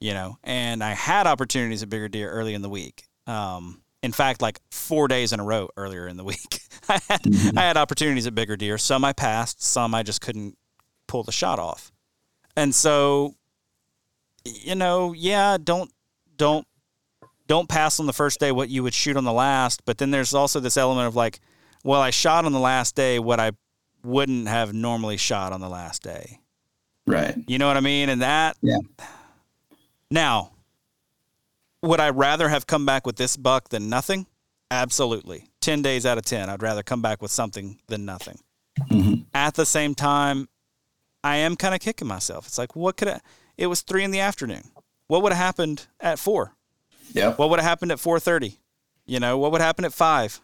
you 0.00 0.14
know, 0.14 0.38
and 0.42 0.82
I 0.82 0.92
had 0.92 1.26
opportunities 1.26 1.82
at 1.82 1.90
bigger 1.90 2.08
deer 2.08 2.30
early 2.30 2.54
in 2.54 2.62
the 2.62 2.68
week. 2.68 3.04
Um, 3.26 3.82
in 4.02 4.12
fact, 4.12 4.40
like 4.40 4.60
four 4.70 5.08
days 5.08 5.32
in 5.32 5.40
a 5.40 5.44
row 5.44 5.68
earlier 5.76 6.08
in 6.08 6.16
the 6.16 6.24
week. 6.24 6.60
I 6.88 7.00
had 7.08 7.22
mm-hmm. 7.22 7.58
I 7.58 7.62
had 7.62 7.76
opportunities 7.76 8.26
at 8.26 8.34
bigger 8.34 8.56
deer. 8.56 8.78
Some 8.78 9.04
I 9.04 9.12
passed, 9.12 9.62
some 9.62 9.94
I 9.94 10.02
just 10.02 10.20
couldn't 10.20 10.56
pull 11.06 11.22
the 11.22 11.32
shot 11.32 11.58
off. 11.58 11.92
And 12.56 12.74
so, 12.74 13.34
you 14.44 14.74
know, 14.74 15.12
yeah, 15.12 15.58
don't 15.62 15.92
don't 16.36 16.66
don't 17.50 17.68
pass 17.68 17.98
on 17.98 18.06
the 18.06 18.12
first 18.12 18.38
day 18.38 18.52
what 18.52 18.68
you 18.68 18.84
would 18.84 18.94
shoot 18.94 19.16
on 19.16 19.24
the 19.24 19.32
last. 19.32 19.84
But 19.84 19.98
then 19.98 20.12
there's 20.12 20.34
also 20.34 20.60
this 20.60 20.76
element 20.76 21.08
of 21.08 21.16
like, 21.16 21.40
well, 21.82 22.00
I 22.00 22.10
shot 22.10 22.44
on 22.44 22.52
the 22.52 22.60
last 22.60 22.94
day 22.94 23.18
what 23.18 23.40
I 23.40 23.50
wouldn't 24.04 24.46
have 24.46 24.72
normally 24.72 25.16
shot 25.16 25.52
on 25.52 25.60
the 25.60 25.68
last 25.68 26.00
day. 26.00 26.38
Right. 27.08 27.34
You 27.48 27.58
know 27.58 27.66
what 27.66 27.76
I 27.76 27.80
mean? 27.80 28.08
And 28.08 28.22
that. 28.22 28.56
Yeah. 28.62 28.78
Now, 30.12 30.52
would 31.82 31.98
I 31.98 32.10
rather 32.10 32.48
have 32.48 32.68
come 32.68 32.86
back 32.86 33.04
with 33.04 33.16
this 33.16 33.36
buck 33.36 33.70
than 33.70 33.88
nothing? 33.88 34.26
Absolutely. 34.70 35.48
10 35.60 35.82
days 35.82 36.06
out 36.06 36.18
of 36.18 36.24
10, 36.24 36.48
I'd 36.48 36.62
rather 36.62 36.84
come 36.84 37.02
back 37.02 37.20
with 37.20 37.32
something 37.32 37.80
than 37.88 38.04
nothing. 38.04 38.38
Mhm. 38.78 39.24
At 39.34 39.54
the 39.54 39.66
same 39.66 39.96
time, 39.96 40.48
I 41.24 41.38
am 41.38 41.56
kind 41.56 41.74
of 41.74 41.80
kicking 41.80 42.06
myself. 42.06 42.46
It's 42.46 42.58
like, 42.58 42.76
what 42.76 42.96
could 42.96 43.08
I? 43.08 43.20
It 43.58 43.66
was 43.66 43.80
three 43.82 44.04
in 44.04 44.12
the 44.12 44.20
afternoon. 44.20 44.70
What 45.08 45.24
would 45.24 45.32
have 45.32 45.44
happened 45.44 45.88
at 45.98 46.20
four? 46.20 46.54
Yep. 47.12 47.38
What 47.38 47.50
would 47.50 47.58
have 47.60 47.68
happened 47.68 47.92
at 47.92 47.98
4:30? 47.98 48.56
You 49.06 49.20
know, 49.20 49.38
what 49.38 49.52
would 49.52 49.60
happen 49.60 49.84
at 49.84 49.92
5? 49.92 50.40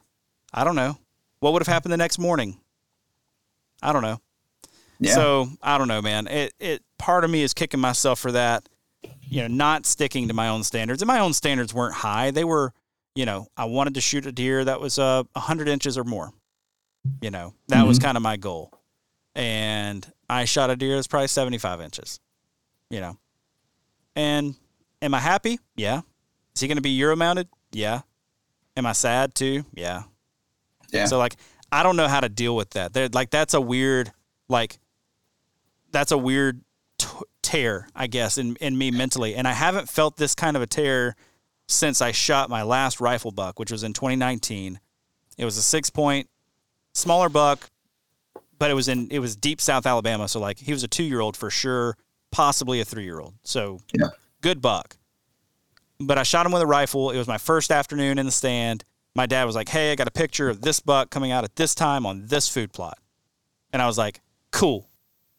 I 0.52 0.64
don't 0.64 0.76
know. 0.76 0.98
What 1.40 1.52
would 1.52 1.62
have 1.62 1.72
happened 1.72 1.92
the 1.92 1.96
next 1.98 2.18
morning? 2.18 2.58
I 3.82 3.92
don't 3.92 4.02
know. 4.02 4.20
Yeah. 4.98 5.14
So, 5.14 5.48
I 5.62 5.76
don't 5.78 5.88
know, 5.88 6.00
man. 6.02 6.26
It 6.26 6.54
it 6.58 6.82
part 6.98 7.22
of 7.24 7.30
me 7.30 7.42
is 7.42 7.52
kicking 7.52 7.80
myself 7.80 8.18
for 8.18 8.32
that, 8.32 8.68
you 9.28 9.42
know, 9.42 9.48
not 9.48 9.84
sticking 9.86 10.28
to 10.28 10.34
my 10.34 10.48
own 10.48 10.64
standards. 10.64 11.02
And 11.02 11.06
my 11.06 11.18
own 11.20 11.34
standards 11.34 11.74
weren't 11.74 11.94
high. 11.96 12.30
They 12.30 12.44
were, 12.44 12.72
you 13.14 13.26
know, 13.26 13.48
I 13.56 13.66
wanted 13.66 13.94
to 13.94 14.00
shoot 14.00 14.24
a 14.26 14.32
deer 14.32 14.64
that 14.64 14.80
was 14.80 14.98
uh 14.98 15.24
100 15.34 15.68
inches 15.68 15.98
or 15.98 16.04
more. 16.04 16.32
You 17.20 17.30
know, 17.30 17.54
that 17.68 17.86
was 17.86 17.98
Mhm. 17.98 18.02
kind 18.02 18.16
of 18.16 18.22
my 18.22 18.36
goal. 18.36 18.72
And 19.34 20.10
I 20.30 20.46
shot 20.46 20.70
a 20.70 20.76
deer 20.76 20.94
that's 20.96 21.06
probably 21.06 21.28
75 21.28 21.80
inches. 21.82 22.18
You 22.90 23.00
know. 23.00 23.18
And 24.16 24.54
am 25.02 25.12
I 25.12 25.20
happy? 25.20 25.60
Yeah. 25.76 26.00
Is 26.56 26.60
he 26.62 26.68
going 26.68 26.76
to 26.76 26.82
be 26.82 26.90
Euro 26.90 27.14
mounted? 27.14 27.48
Yeah. 27.70 28.00
Am 28.76 28.86
I 28.86 28.92
sad 28.92 29.34
too? 29.34 29.64
Yeah. 29.74 30.04
yeah. 30.90 31.04
So 31.04 31.18
like, 31.18 31.36
I 31.70 31.82
don't 31.82 31.96
know 31.96 32.08
how 32.08 32.20
to 32.20 32.28
deal 32.28 32.56
with 32.56 32.70
that. 32.70 32.92
They're, 32.94 33.08
like 33.08 33.30
that's 33.30 33.54
a 33.54 33.60
weird, 33.60 34.10
like, 34.48 34.78
that's 35.92 36.12
a 36.12 36.18
weird 36.18 36.62
t- 36.98 37.08
tear, 37.42 37.88
I 37.94 38.06
guess, 38.06 38.38
in 38.38 38.56
in 38.56 38.76
me 38.76 38.90
mentally. 38.90 39.34
And 39.34 39.46
I 39.46 39.52
haven't 39.52 39.88
felt 39.88 40.16
this 40.16 40.34
kind 40.34 40.56
of 40.56 40.62
a 40.62 40.66
tear 40.66 41.14
since 41.68 42.00
I 42.00 42.12
shot 42.12 42.48
my 42.50 42.62
last 42.62 43.00
rifle 43.00 43.30
buck, 43.30 43.58
which 43.58 43.70
was 43.70 43.82
in 43.82 43.92
2019. 43.92 44.80
It 45.38 45.44
was 45.44 45.56
a 45.56 45.62
six 45.62 45.90
point, 45.90 46.28
smaller 46.94 47.28
buck, 47.28 47.70
but 48.58 48.70
it 48.70 48.74
was 48.74 48.88
in 48.88 49.08
it 49.10 49.18
was 49.18 49.36
deep 49.36 49.60
South 49.60 49.86
Alabama. 49.86 50.28
So 50.28 50.40
like, 50.40 50.58
he 50.58 50.72
was 50.72 50.82
a 50.84 50.88
two 50.88 51.04
year 51.04 51.20
old 51.20 51.36
for 51.36 51.50
sure, 51.50 51.96
possibly 52.30 52.80
a 52.80 52.84
three 52.84 53.04
year 53.04 53.20
old. 53.20 53.34
So 53.42 53.80
Yeah. 53.92 54.08
good 54.40 54.60
buck. 54.62 54.96
But 55.98 56.18
I 56.18 56.22
shot 56.24 56.44
him 56.46 56.52
with 56.52 56.62
a 56.62 56.66
rifle. 56.66 57.10
It 57.10 57.18
was 57.18 57.26
my 57.28 57.38
first 57.38 57.70
afternoon 57.70 58.18
in 58.18 58.26
the 58.26 58.32
stand. 58.32 58.84
My 59.14 59.26
dad 59.26 59.44
was 59.44 59.54
like, 59.56 59.68
"Hey, 59.70 59.92
I 59.92 59.94
got 59.94 60.08
a 60.08 60.10
picture 60.12 60.48
of 60.48 60.60
this 60.60 60.78
buck 60.80 61.10
coming 61.10 61.30
out 61.32 61.44
at 61.44 61.56
this 61.56 61.74
time 61.74 62.04
on 62.04 62.26
this 62.26 62.48
food 62.48 62.72
plot," 62.72 62.98
and 63.72 63.80
I 63.80 63.86
was 63.86 63.96
like, 63.96 64.20
"Cool." 64.52 64.88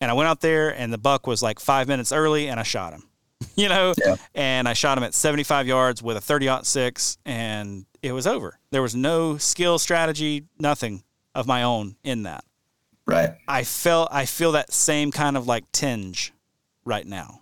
And 0.01 0.09
I 0.09 0.13
went 0.15 0.27
out 0.29 0.41
there, 0.41 0.69
and 0.69 0.91
the 0.91 0.97
buck 0.97 1.27
was 1.27 1.41
like 1.43 1.59
five 1.59 1.87
minutes 1.87 2.11
early, 2.11 2.47
and 2.47 2.59
I 2.59 2.63
shot 2.63 2.93
him. 2.93 3.03
you 3.55 3.69
know, 3.69 3.93
Yeah. 4.03 4.15
and 4.33 4.67
I 4.67 4.73
shot 4.73 4.97
him 4.97 5.03
at 5.03 5.13
75 5.13 5.67
yards 5.67 6.01
with 6.01 6.17
a 6.17 6.21
30 6.21 6.49
six, 6.63 7.17
and 7.25 7.85
it 8.01 8.11
was 8.11 8.25
over. 8.25 8.57
There 8.71 8.81
was 8.81 8.95
no 8.95 9.37
skill, 9.37 9.77
strategy, 9.77 10.45
nothing 10.57 11.03
of 11.35 11.45
my 11.45 11.61
own 11.61 11.97
in 12.03 12.23
that. 12.23 12.43
right. 13.05 13.35
I 13.47 13.63
felt 13.63 14.09
I 14.11 14.25
feel 14.25 14.53
that 14.53 14.73
same 14.73 15.11
kind 15.11 15.37
of 15.37 15.45
like 15.47 15.71
tinge 15.71 16.33
right 16.83 17.05
now, 17.05 17.41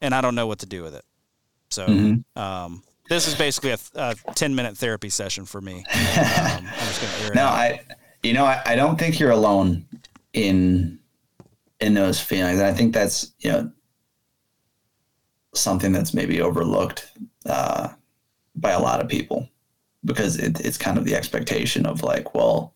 and 0.00 0.14
I 0.14 0.20
don't 0.22 0.34
know 0.34 0.46
what 0.46 0.60
to 0.60 0.66
do 0.66 0.82
with 0.82 0.94
it. 0.94 1.04
So 1.70 1.86
Mhm. 1.86 2.24
um, 2.36 2.82
this 3.08 3.26
is 3.28 3.34
basically 3.34 3.70
a, 3.72 3.78
a 3.94 4.16
ten 4.34 4.54
minute 4.54 4.76
therapy 4.76 5.08
session 5.10 5.44
for 5.44 5.60
me. 5.60 5.84
Um, 5.94 6.64
I'm 6.78 6.86
just 6.88 7.00
gonna 7.00 7.24
air 7.24 7.34
No, 7.34 7.46
out. 7.46 7.52
I, 7.54 7.80
you 8.22 8.32
know, 8.32 8.44
I, 8.44 8.62
I 8.64 8.76
don't 8.76 8.98
think 8.98 9.18
you're 9.18 9.30
alone 9.30 9.86
in 10.32 10.98
in 11.80 11.94
those 11.94 12.20
feelings. 12.20 12.58
And 12.58 12.66
I 12.66 12.72
think 12.72 12.94
that's 12.94 13.32
you 13.40 13.50
know 13.52 13.70
something 15.54 15.92
that's 15.92 16.14
maybe 16.14 16.40
overlooked 16.40 17.12
uh, 17.46 17.88
by 18.56 18.70
a 18.72 18.80
lot 18.80 19.00
of 19.00 19.08
people 19.08 19.48
because 20.04 20.36
it, 20.38 20.60
it's 20.60 20.76
kind 20.78 20.98
of 20.98 21.04
the 21.04 21.14
expectation 21.14 21.86
of 21.86 22.02
like, 22.02 22.34
well, 22.34 22.74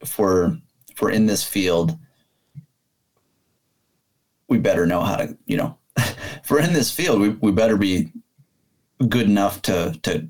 if 0.00 0.18
we're 0.18 0.56
if 0.90 1.00
we're 1.00 1.10
in 1.10 1.26
this 1.26 1.42
field, 1.44 1.96
we 4.48 4.58
better 4.58 4.86
know 4.86 5.00
how 5.00 5.16
to, 5.16 5.36
you 5.46 5.56
know, 5.56 5.76
if 5.96 6.50
we're 6.50 6.60
in 6.60 6.72
this 6.72 6.90
field, 6.90 7.20
we, 7.20 7.30
we 7.30 7.52
better 7.52 7.76
be 7.76 8.12
good 9.08 9.26
enough 9.26 9.62
to 9.62 9.98
to 10.02 10.28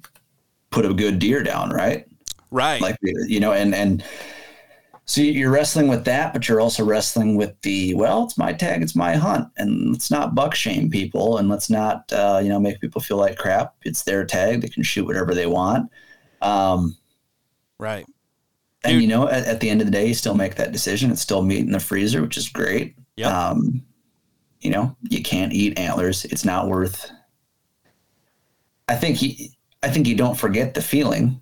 put 0.71 0.87
a 0.87 0.95
good 0.95 1.19
deer 1.19 1.43
down, 1.43 1.71
right? 1.71 2.07
right. 2.53 2.81
like 2.81 2.97
you 3.03 3.41
know 3.41 3.53
and 3.53 3.75
and 3.75 4.05
so 5.05 5.21
you're 5.21 5.51
wrestling 5.51 5.89
with 5.89 6.05
that 6.05 6.33
but 6.33 6.49
you're 6.49 6.61
also 6.61 6.85
wrestling 6.85 7.37
with 7.37 7.61
the 7.63 7.93
well 7.95 8.23
it's 8.23 8.39
my 8.39 8.53
tag 8.53 8.83
it's 8.83 8.95
my 8.95 9.17
hunt 9.17 9.49
and 9.57 9.91
let's 9.91 10.11
not 10.11 10.35
buck 10.35 10.55
shame 10.55 10.89
people 10.89 11.39
and 11.39 11.49
let's 11.49 11.69
not 11.69 12.11
uh, 12.13 12.41
you 12.43 12.49
know 12.49 12.61
make 12.61 12.81
people 12.81 13.01
feel 13.01 13.17
like 13.17 13.37
crap 13.37 13.75
it's 13.83 14.03
their 14.03 14.25
tag 14.25 14.61
they 14.61 14.69
can 14.69 14.83
shoot 14.83 15.05
whatever 15.05 15.35
they 15.35 15.47
want 15.47 15.91
um, 16.43 16.97
right. 17.79 18.05
and 18.85 18.95
Dude. 18.95 19.03
you 19.03 19.09
know 19.09 19.29
at, 19.29 19.45
at 19.47 19.61
the 19.61 19.71
end 19.71 19.81
of 19.81 19.87
the 19.87 19.93
day 19.93 20.07
you 20.07 20.15
still 20.15 20.35
make 20.35 20.55
that 20.57 20.73
decision 20.73 21.11
it's 21.11 21.23
still 21.23 21.43
meat 21.43 21.61
in 21.61 21.73
the 21.73 21.81
freezer 21.81 22.23
which 22.23 22.37
is 22.37 22.49
great 22.49 22.95
Yep. 23.17 23.31
um, 23.31 23.83
you 24.63 24.71
know 24.71 24.97
you 25.11 25.23
can't 25.23 25.53
eat 25.53 25.79
antlers. 25.79 26.25
It's 26.25 26.45
not 26.45 26.69
worth 26.69 27.11
i 28.89 28.95
think 28.95 29.17
he 29.17 29.51
i 29.83 29.89
think 29.89 30.07
you 30.07 30.15
don't 30.15 30.39
forget 30.39 30.75
the 30.75 30.83
feeling 30.83 31.41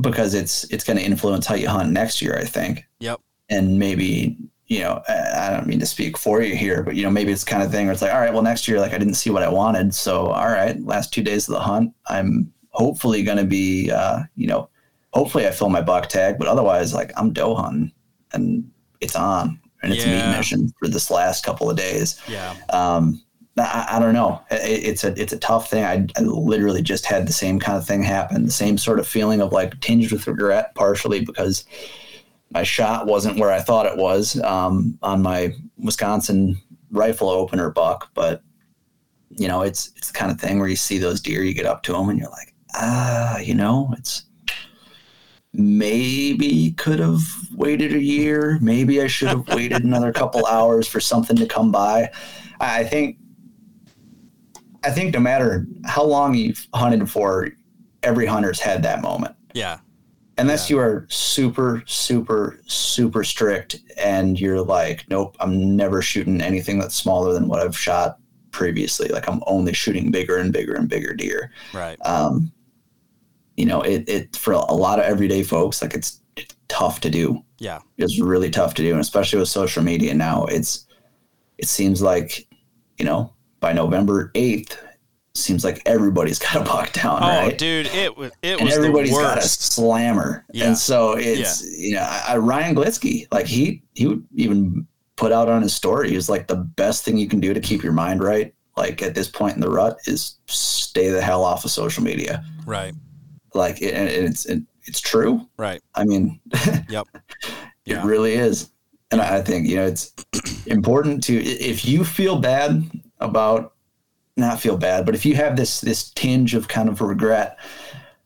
because 0.00 0.34
it's 0.34 0.64
it's 0.64 0.84
going 0.84 0.98
to 0.98 1.04
influence 1.04 1.46
how 1.46 1.54
you 1.54 1.68
hunt 1.68 1.90
next 1.90 2.20
year 2.22 2.36
i 2.36 2.44
think. 2.44 2.84
Yep. 3.00 3.20
and 3.48 3.78
maybe 3.78 4.36
you 4.66 4.80
know 4.80 5.02
I 5.08 5.48
I 5.48 5.50
don't 5.50 5.66
mean 5.66 5.80
to 5.80 5.86
speak 5.86 6.16
for 6.18 6.42
you 6.42 6.54
here 6.56 6.82
but 6.82 6.94
you 6.94 7.02
know 7.02 7.10
maybe 7.10 7.32
it's 7.32 7.44
kind 7.44 7.62
of 7.62 7.70
thing 7.70 7.86
where 7.86 7.92
it's 7.92 8.02
like 8.02 8.12
all 8.12 8.20
right 8.20 8.32
well 8.32 8.42
next 8.42 8.68
year 8.68 8.80
like 8.80 8.92
i 8.92 8.98
didn't 8.98 9.14
see 9.14 9.30
what 9.30 9.42
i 9.42 9.48
wanted 9.48 9.94
so 9.94 10.26
all 10.28 10.48
right 10.48 10.80
last 10.84 11.12
two 11.12 11.22
days 11.22 11.48
of 11.48 11.54
the 11.54 11.60
hunt 11.60 11.92
i'm 12.08 12.52
hopefully 12.70 13.22
going 13.22 13.38
to 13.38 13.44
be 13.44 13.90
uh 13.90 14.20
you 14.36 14.46
know 14.46 14.68
hopefully 15.12 15.46
i 15.46 15.50
fill 15.50 15.68
my 15.68 15.82
buck 15.82 16.08
tag 16.08 16.38
but 16.38 16.48
otherwise 16.48 16.94
like 16.94 17.12
i'm 17.16 17.32
doe 17.32 17.54
hunting 17.54 17.92
and 18.32 18.70
it's 19.00 19.16
on 19.16 19.60
and 19.82 19.92
it's 19.92 20.04
a 20.04 20.08
Yeah. 20.08 20.30
meat 20.30 20.36
mission 20.38 20.72
for 20.78 20.88
this 20.88 21.10
last 21.10 21.44
couple 21.44 21.68
of 21.70 21.76
days 21.76 22.20
Yeah. 22.28 22.54
um 22.70 23.20
I, 23.58 23.86
I 23.92 23.98
don't 23.98 24.14
know. 24.14 24.40
It, 24.50 24.82
it's 24.86 25.04
a 25.04 25.08
it's 25.20 25.34
a 25.34 25.38
tough 25.38 25.68
thing. 25.68 25.84
I, 25.84 26.06
I 26.16 26.22
literally 26.22 26.80
just 26.80 27.04
had 27.04 27.28
the 27.28 27.34
same 27.34 27.60
kind 27.60 27.76
of 27.76 27.86
thing 27.86 28.02
happen. 28.02 28.46
The 28.46 28.50
same 28.50 28.78
sort 28.78 28.98
of 28.98 29.06
feeling 29.06 29.42
of 29.42 29.52
like 29.52 29.78
tinged 29.80 30.10
with 30.10 30.26
regret, 30.26 30.74
partially 30.74 31.20
because 31.22 31.66
my 32.50 32.62
shot 32.62 33.06
wasn't 33.06 33.38
where 33.38 33.52
I 33.52 33.60
thought 33.60 33.84
it 33.84 33.98
was 33.98 34.40
um, 34.42 34.98
on 35.02 35.20
my 35.20 35.54
Wisconsin 35.76 36.56
rifle 36.92 37.28
opener 37.28 37.68
buck. 37.68 38.10
But 38.14 38.42
you 39.28 39.48
know, 39.48 39.60
it's 39.60 39.90
it's 39.98 40.06
the 40.10 40.18
kind 40.18 40.32
of 40.32 40.40
thing 40.40 40.58
where 40.58 40.68
you 40.68 40.76
see 40.76 40.96
those 40.96 41.20
deer, 41.20 41.42
you 41.42 41.52
get 41.52 41.66
up 41.66 41.82
to 41.82 41.92
them, 41.92 42.08
and 42.08 42.18
you're 42.18 42.30
like, 42.30 42.54
ah, 42.76 43.36
you 43.36 43.54
know, 43.54 43.92
it's 43.98 44.24
maybe 45.54 46.72
could 46.72 46.98
have 46.98 47.22
waited 47.52 47.92
a 47.92 48.02
year. 48.02 48.58
Maybe 48.60 49.02
I 49.02 49.06
should 49.06 49.28
have 49.28 49.46
waited 49.48 49.84
another 49.84 50.12
couple 50.20 50.46
hours 50.46 50.86
for 50.88 51.00
something 51.00 51.36
to 51.36 51.46
come 51.46 51.70
by. 51.70 52.10
I 52.60 52.84
think 52.84 53.18
I 54.84 54.90
think 54.90 55.14
no 55.14 55.20
matter 55.20 55.66
how 55.84 56.04
long 56.04 56.34
you've 56.34 56.66
hunted 56.74 57.08
for, 57.08 57.48
every 58.02 58.26
hunter's 58.26 58.60
had 58.60 58.82
that 58.82 59.00
moment. 59.00 59.34
Yeah. 59.54 59.78
Unless 60.38 60.70
you 60.70 60.78
are 60.78 61.06
super, 61.08 61.82
super, 61.86 62.58
super 62.66 63.22
strict 63.22 63.76
and 63.96 64.40
you're 64.40 64.62
like, 64.62 65.04
nope, 65.08 65.36
I'm 65.38 65.76
never 65.76 66.02
shooting 66.02 66.40
anything 66.40 66.78
that's 66.78 66.96
smaller 66.96 67.32
than 67.32 67.48
what 67.48 67.60
I've 67.60 67.78
shot 67.78 68.18
previously. 68.50 69.08
Like 69.08 69.28
I'm 69.28 69.42
only 69.46 69.72
shooting 69.72 70.10
bigger 70.10 70.38
and 70.38 70.52
bigger 70.52 70.74
and 70.74 70.88
bigger 70.88 71.14
deer. 71.14 71.52
Right. 71.72 71.98
Um, 72.04 72.50
you 73.62 73.68
know, 73.70 73.80
it, 73.82 74.08
it 74.08 74.34
for 74.36 74.52
a 74.54 74.74
lot 74.74 74.98
of 74.98 75.04
everyday 75.04 75.42
folks, 75.44 75.80
like 75.82 75.94
it's, 75.94 76.20
it's 76.36 76.54
tough 76.68 76.96
to 77.00 77.10
do 77.10 77.24
Yeah. 77.58 77.78
It's 77.96 78.18
really 78.18 78.50
tough 78.50 78.74
to 78.74 78.82
do, 78.82 78.90
and 78.90 79.00
especially 79.00 79.38
with 79.38 79.48
social 79.60 79.82
media 79.84 80.12
now. 80.14 80.46
It's 80.46 80.86
it 81.58 81.68
seems 81.68 82.02
like 82.02 82.30
you 82.98 83.04
know 83.04 83.32
by 83.60 83.72
November 83.72 84.32
eighth, 84.34 84.72
seems 85.34 85.62
like 85.64 85.80
everybody's 85.86 86.38
got 86.46 86.56
a 86.56 86.64
buck 86.64 86.92
down, 86.92 87.18
Oh, 87.22 87.28
right? 87.46 87.56
dude, 87.56 87.86
it 88.04 88.16
was 88.16 88.32
it 88.42 88.58
and 88.58 88.62
was 88.66 88.74
the 88.74 88.78
everybody's 88.80 89.12
got 89.12 89.34
a 89.38 89.40
worst. 89.42 89.62
slammer, 89.74 90.44
Yeah. 90.52 90.66
and 90.68 90.76
so 90.78 91.12
it's 91.16 91.62
you 91.78 91.94
know 91.94 92.02
I, 92.02 92.22
I- 92.34 92.36
Ryan 92.38 92.74
Glitsky, 92.74 93.26
like 93.30 93.46
he 93.46 93.82
he 93.94 94.06
would 94.08 94.24
even 94.34 94.86
put 95.16 95.30
out 95.30 95.48
on 95.48 95.62
his 95.62 95.74
story, 95.74 96.08
he 96.10 96.16
was 96.16 96.28
like 96.28 96.48
the 96.48 96.56
best 96.82 97.04
thing 97.04 97.16
you 97.18 97.28
can 97.28 97.38
do 97.40 97.54
to 97.54 97.60
keep 97.60 97.82
your 97.84 97.92
mind 97.92 98.24
right, 98.24 98.52
like 98.76 99.02
at 99.02 99.14
this 99.14 99.28
point 99.28 99.54
in 99.54 99.60
the 99.60 99.70
rut, 99.70 99.98
is 100.06 100.36
stay 100.46 101.10
the 101.10 101.20
hell 101.22 101.44
off 101.44 101.64
of 101.66 101.70
social 101.70 102.02
media. 102.02 102.42
Right. 102.66 102.94
Like 103.54 103.82
it, 103.82 103.94
and 103.94 104.08
it's 104.08 104.46
it, 104.46 104.62
it's 104.84 105.00
true. 105.00 105.46
Right. 105.56 105.80
I 105.94 106.04
mean, 106.04 106.40
Yep. 106.88 107.06
It 107.14 107.22
Yeah. 107.84 108.06
really 108.06 108.34
is. 108.34 108.70
And 109.10 109.20
I 109.20 109.42
think, 109.42 109.68
you 109.68 109.76
know, 109.76 109.86
it's 109.86 110.12
important 110.66 111.22
to 111.24 111.34
if 111.36 111.84
you 111.84 112.04
feel 112.04 112.38
bad 112.38 112.82
about 113.20 113.74
not 114.36 114.58
feel 114.60 114.78
bad, 114.78 115.04
but 115.04 115.14
if 115.14 115.26
you 115.26 115.34
have 115.36 115.56
this 115.56 115.80
this 115.82 116.10
tinge 116.10 116.54
of 116.54 116.68
kind 116.68 116.88
of 116.88 117.00
regret 117.02 117.58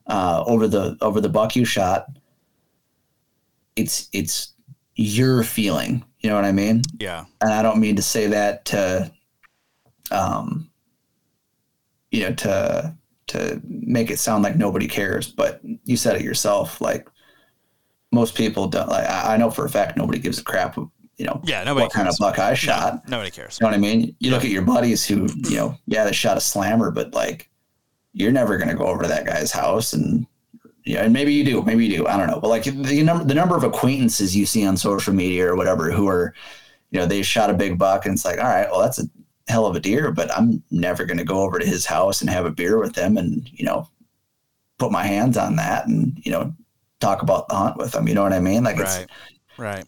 uh, 0.07 0.43
over 0.47 0.67
the 0.67 0.97
over 1.01 1.19
the 1.19 1.27
buck 1.29 1.55
you 1.55 1.65
shot, 1.65 2.07
it's 3.75 4.07
it's 4.13 4.53
your 4.95 5.43
feeling. 5.43 6.03
You 6.21 6.29
know 6.29 6.35
what 6.35 6.45
I 6.45 6.51
mean? 6.53 6.81
Yeah. 6.99 7.25
And 7.41 7.51
I 7.51 7.61
don't 7.61 7.79
mean 7.79 7.97
to 7.97 8.01
say 8.01 8.27
that 8.27 8.65
to, 8.65 9.11
um, 10.09 10.69
you 12.11 12.21
know, 12.23 12.33
to 12.33 12.96
to 13.27 13.61
make 13.65 14.09
it 14.09 14.19
sound 14.19 14.43
like 14.43 14.55
nobody 14.55 14.87
cares, 14.87 15.31
but 15.31 15.61
you 15.83 15.97
said 15.97 16.15
it 16.15 16.21
yourself. 16.23 16.81
Like 16.81 17.07
most 18.11 18.35
people 18.35 18.67
don't. 18.67 18.89
Like 18.89 19.09
I 19.09 19.37
know 19.37 19.51
for 19.51 19.65
a 19.65 19.69
fact 19.69 19.97
nobody 19.97 20.19
gives 20.19 20.39
a 20.39 20.43
crap. 20.43 20.77
You 21.17 21.25
know, 21.25 21.41
Yeah. 21.43 21.63
Nobody 21.63 21.85
what 21.85 21.93
kind 21.93 22.07
of 22.07 22.15
buck 22.19 22.37
I 22.39 22.53
shot. 22.53 23.07
Nobody 23.09 23.31
cares. 23.31 23.57
You 23.59 23.65
know 23.65 23.71
what 23.71 23.77
I 23.77 23.79
mean? 23.79 24.15
You 24.19 24.31
look 24.31 24.43
at 24.43 24.51
your 24.51 24.61
buddies 24.61 25.05
who, 25.05 25.27
you 25.49 25.57
know, 25.57 25.75
yeah, 25.87 26.03
they 26.03 26.11
shot 26.11 26.37
a 26.37 26.41
slammer, 26.41 26.91
but 26.91 27.13
like, 27.13 27.49
you're 28.13 28.31
never 28.31 28.57
gonna 28.57 28.75
go 28.75 28.85
over 28.85 29.01
to 29.03 29.07
that 29.09 29.25
guy's 29.25 29.51
house 29.51 29.93
and. 29.93 30.25
Yeah, 30.85 31.03
and 31.03 31.11
maybe 31.11 31.33
you 31.33 31.43
do, 31.43 31.61
maybe 31.63 31.85
you 31.85 31.97
do. 31.97 32.07
I 32.07 32.15
don't 32.15 32.27
know, 32.27 32.39
but 32.39 32.47
like 32.47 32.63
the 32.63 33.03
number, 33.03 33.25
the 33.25 33.33
number 33.33 33.57
of 33.57 33.65
acquaintances 33.65 34.33
you 34.33 34.45
see 34.45 34.65
on 34.65 34.77
social 34.77 35.13
media 35.13 35.45
or 35.51 35.57
whatever 35.57 35.91
who 35.91 36.07
are, 36.07 36.33
you 36.91 36.99
know, 37.01 37.05
they 37.05 37.23
shot 37.23 37.49
a 37.49 37.53
big 37.53 37.77
buck, 37.77 38.05
and 38.05 38.13
it's 38.13 38.23
like, 38.23 38.37
all 38.37 38.45
right, 38.45 38.71
well, 38.71 38.79
that's 38.79 38.97
a 38.97 39.03
hell 39.47 39.65
of 39.65 39.75
a 39.75 39.79
deer, 39.79 40.11
but 40.11 40.31
I'm 40.37 40.63
never 40.71 41.05
going 41.05 41.17
to 41.17 41.23
go 41.23 41.41
over 41.41 41.59
to 41.59 41.65
his 41.65 41.85
house 41.85 42.21
and 42.21 42.29
have 42.29 42.45
a 42.45 42.51
beer 42.51 42.77
with 42.79 42.95
him, 42.95 43.17
and 43.17 43.49
you 43.51 43.65
know, 43.65 43.87
put 44.79 44.91
my 44.91 45.03
hands 45.03 45.37
on 45.37 45.55
that, 45.57 45.87
and 45.87 46.17
you 46.23 46.31
know, 46.31 46.53
talk 46.99 47.21
about 47.21 47.47
the 47.49 47.55
hunt 47.55 47.77
with 47.77 47.93
him. 47.95 48.07
You 48.07 48.13
know 48.15 48.23
what 48.23 48.33
I 48.33 48.39
mean? 48.39 48.63
Like, 48.63 48.77
Right. 48.77 49.07
Right. 49.57 49.85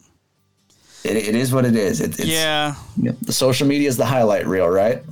it's 1.04 1.04
it, 1.04 1.16
it 1.16 1.34
is 1.34 1.52
what 1.52 1.64
it 1.64 1.76
is. 1.76 2.00
It, 2.00 2.18
it's 2.18 2.28
Yeah. 2.28 2.74
you 2.96 3.04
know, 3.10 3.16
the 3.22 3.32
social 3.32 3.66
media 3.66 3.88
is 3.88 3.96
the 3.96 4.06
highlight 4.06 4.46
reel, 4.46 4.68
right? 4.68 5.02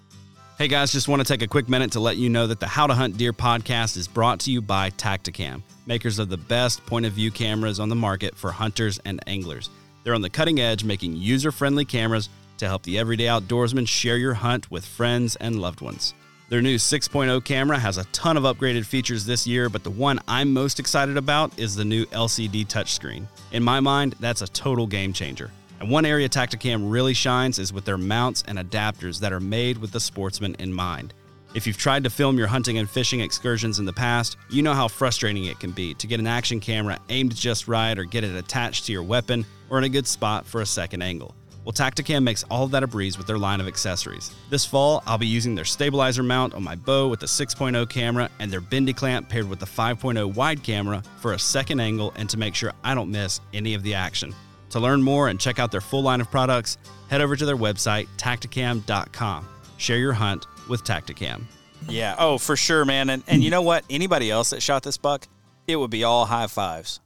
Hey 0.59 0.67
guys, 0.67 0.91
just 0.91 1.07
want 1.07 1.21
to 1.21 1.25
take 1.25 1.43
a 1.43 1.47
quick 1.47 1.69
minute 1.69 1.93
to 1.93 2.01
let 2.01 2.17
you 2.17 2.29
know 2.29 2.49
that 2.49 2.59
the 2.59 2.67
How 2.67 2.89
to 2.89 2.95
Hunt 2.95 3.17
Deer 3.17 3.33
podcast 3.33 3.97
is 3.97 4.09
brought 4.09 4.41
to 4.41 4.51
you 4.51 4.61
by 4.61 4.91
Tactacam, 4.91 5.63
makers 5.87 6.19
of 6.19 6.29
the 6.31 6.37
best 6.37 6.85
point 6.85 7.07
of 7.07 7.13
view 7.13 7.31
cameras 7.31 7.79
on 7.79 7.89
the 7.89 7.95
market 7.95 8.35
for 8.37 8.51
hunters 8.51 8.99
and 9.05 9.21
anglers. 9.29 9.71
They're 10.03 10.15
on 10.15 10.23
the 10.23 10.31
cutting 10.31 10.59
edge, 10.59 10.83
making 10.83 11.15
user 11.15 11.53
friendly 11.53 11.85
cameras 11.85 12.29
to 12.59 12.69
help 12.69 12.83
the 12.83 12.99
everyday 12.99 13.27
outdoorsman 13.27 13.89
share 13.89 14.17
your 14.17 14.35
hunt 14.35 14.71
with 14.71 14.85
friends 14.85 15.37
and 15.37 15.61
loved 15.61 15.81
ones. 15.81 16.15
Their 16.49 16.63
new 16.63 16.77
6.0 16.77 17.45
camera 17.45 17.79
has 17.79 17.99
a 17.99 18.05
ton 18.07 18.37
of 18.39 18.45
upgraded 18.45 18.87
features 18.87 19.27
this 19.27 19.47
year, 19.47 19.69
but 19.69 19.85
the 19.85 19.91
one 19.91 20.19
I'm 20.27 20.53
most 20.53 20.81
excited 20.81 21.19
about 21.19 21.59
is 21.59 21.75
the 21.75 21.85
new 21.85 22.07
LCD 22.07 22.67
touchscreen. 22.67 23.27
In 23.53 23.63
my 23.63 23.81
mind, 23.81 24.15
that's 24.19 24.41
a 24.41 24.49
total 24.49 24.87
game 24.87 25.13
changer. 25.13 25.51
And 25.81 25.91
one 25.91 26.07
area 26.07 26.29
Tactacam 26.29 26.91
really 26.91 27.15
shines 27.15 27.59
is 27.59 27.73
with 27.73 27.85
their 27.85 27.99
mounts 27.99 28.45
and 28.49 28.59
adapters 28.59 29.21
that 29.21 29.33
are 29.33 29.41
made 29.41 29.77
with 29.77 29.93
the 29.93 30.01
sportsman 30.01 30.57
in 30.59 30.73
mind. 30.73 31.13
If 31.55 31.67
you've 31.67 31.79
tried 31.79 32.05
to 32.05 32.11
film 32.11 32.37
your 32.37 32.47
hunting 32.47 32.79
and 32.79 32.89
fishing 32.89 33.21
excursions 33.21 33.79
in 33.79 33.85
the 33.85 33.93
past, 33.93 34.37
you 34.51 34.63
know 34.63 34.75
how 34.75 34.89
frustrating 34.89 35.45
it 35.45 35.61
can 35.61 35.71
be 35.71 35.95
to 35.95 36.07
get 36.07 36.21
an 36.21 36.27
action 36.27 36.61
camera 36.61 36.99
aimed 37.09 37.35
just 37.35 37.69
right 37.69 37.99
or 37.99 38.05
get 38.05 38.25
it 38.25 38.35
attached 38.35 38.87
to 38.87 38.93
your 38.93 39.03
weapon 39.03 39.47
or 39.71 39.79
in 39.79 39.85
a 39.85 39.89
good 39.89 40.07
spot 40.07 40.47
for 40.47 40.61
a 40.61 40.67
second 40.67 41.03
angle. 41.03 41.35
Well, 41.69 41.75
Tactacam 41.75 42.23
makes 42.23 42.45
all 42.45 42.65
of 42.65 42.71
that 42.71 42.83
a 42.83 42.87
breeze 42.87 43.19
with 43.19 43.27
their 43.27 43.37
line 43.37 43.61
of 43.61 43.69
accessories. 43.69 44.35
This 44.49 44.65
fall, 44.65 45.03
I'll 45.07 45.19
be 45.19 45.27
using 45.27 45.55
their 45.55 45.67
stabilizer 45.67 46.23
mount 46.23 46.55
on 46.55 46.65
my 46.65 46.75
bow 46.75 47.09
with 47.09 47.21
the 47.21 47.27
6.0 47.27 47.87
camera 47.91 48.31
and 48.39 48.51
their 48.51 48.63
bendy 48.63 48.95
clamp 48.95 49.29
paired 49.29 49.47
with 49.47 49.59
the 49.59 49.67
5.0 49.67 50.35
wide 50.35 50.63
camera 50.63 51.03
for 51.21 51.35
a 51.35 51.39
second 51.39 51.79
angle 51.81 52.15
and 52.17 52.31
to 52.31 52.39
make 52.39 52.55
sure 52.55 52.73
I 52.83 52.95
don't 52.95 53.11
miss 53.11 53.43
any 53.53 53.75
of 53.75 53.83
the 53.83 53.93
action. 53.93 54.35
To 54.71 54.81
learn 54.81 55.03
more 55.03 55.29
and 55.29 55.39
check 55.39 55.59
out 55.59 55.71
their 55.71 55.83
full 55.83 56.01
line 56.03 56.23
of 56.23 56.31
products, 56.31 56.79
head 57.11 57.21
over 57.21 57.37
to 57.37 57.45
their 57.45 57.55
website, 57.59 58.09
tactacam.com. 58.17 59.47
Share 59.77 59.99
your 59.99 60.15
hunt 60.15 60.47
with 60.71 60.85
Tactacam. 60.85 61.43
Yeah. 61.87 62.15
Oh, 62.19 62.39
for 62.39 62.57
sure, 62.57 62.87
man. 62.87 63.11
And 63.11 63.23
and 63.27 63.45
you 63.45 63.51
know 63.51 63.61
what? 63.61 63.85
Anybody 63.91 64.31
else 64.31 64.49
that 64.51 64.63
shot 64.63 64.85
this 64.85 64.97
buck, 64.97 65.29
it 65.67 65.77
would 65.77 65.91
be 65.91 66.03
all 66.03 66.25
high 66.25 66.47
fives. 66.47 67.01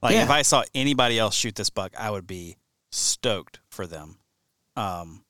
Like 0.00 0.14
Yeah. 0.14 0.22
if 0.22 0.30
I 0.30 0.40
saw 0.40 0.62
anybody 0.74 1.18
else 1.18 1.34
shoot 1.34 1.56
this 1.56 1.68
buck, 1.68 1.92
I 1.98 2.10
would 2.10 2.26
be 2.26 2.56
stoked 2.90 3.60
for 3.78 3.86
them. 3.86 4.18
Um, 4.74 5.22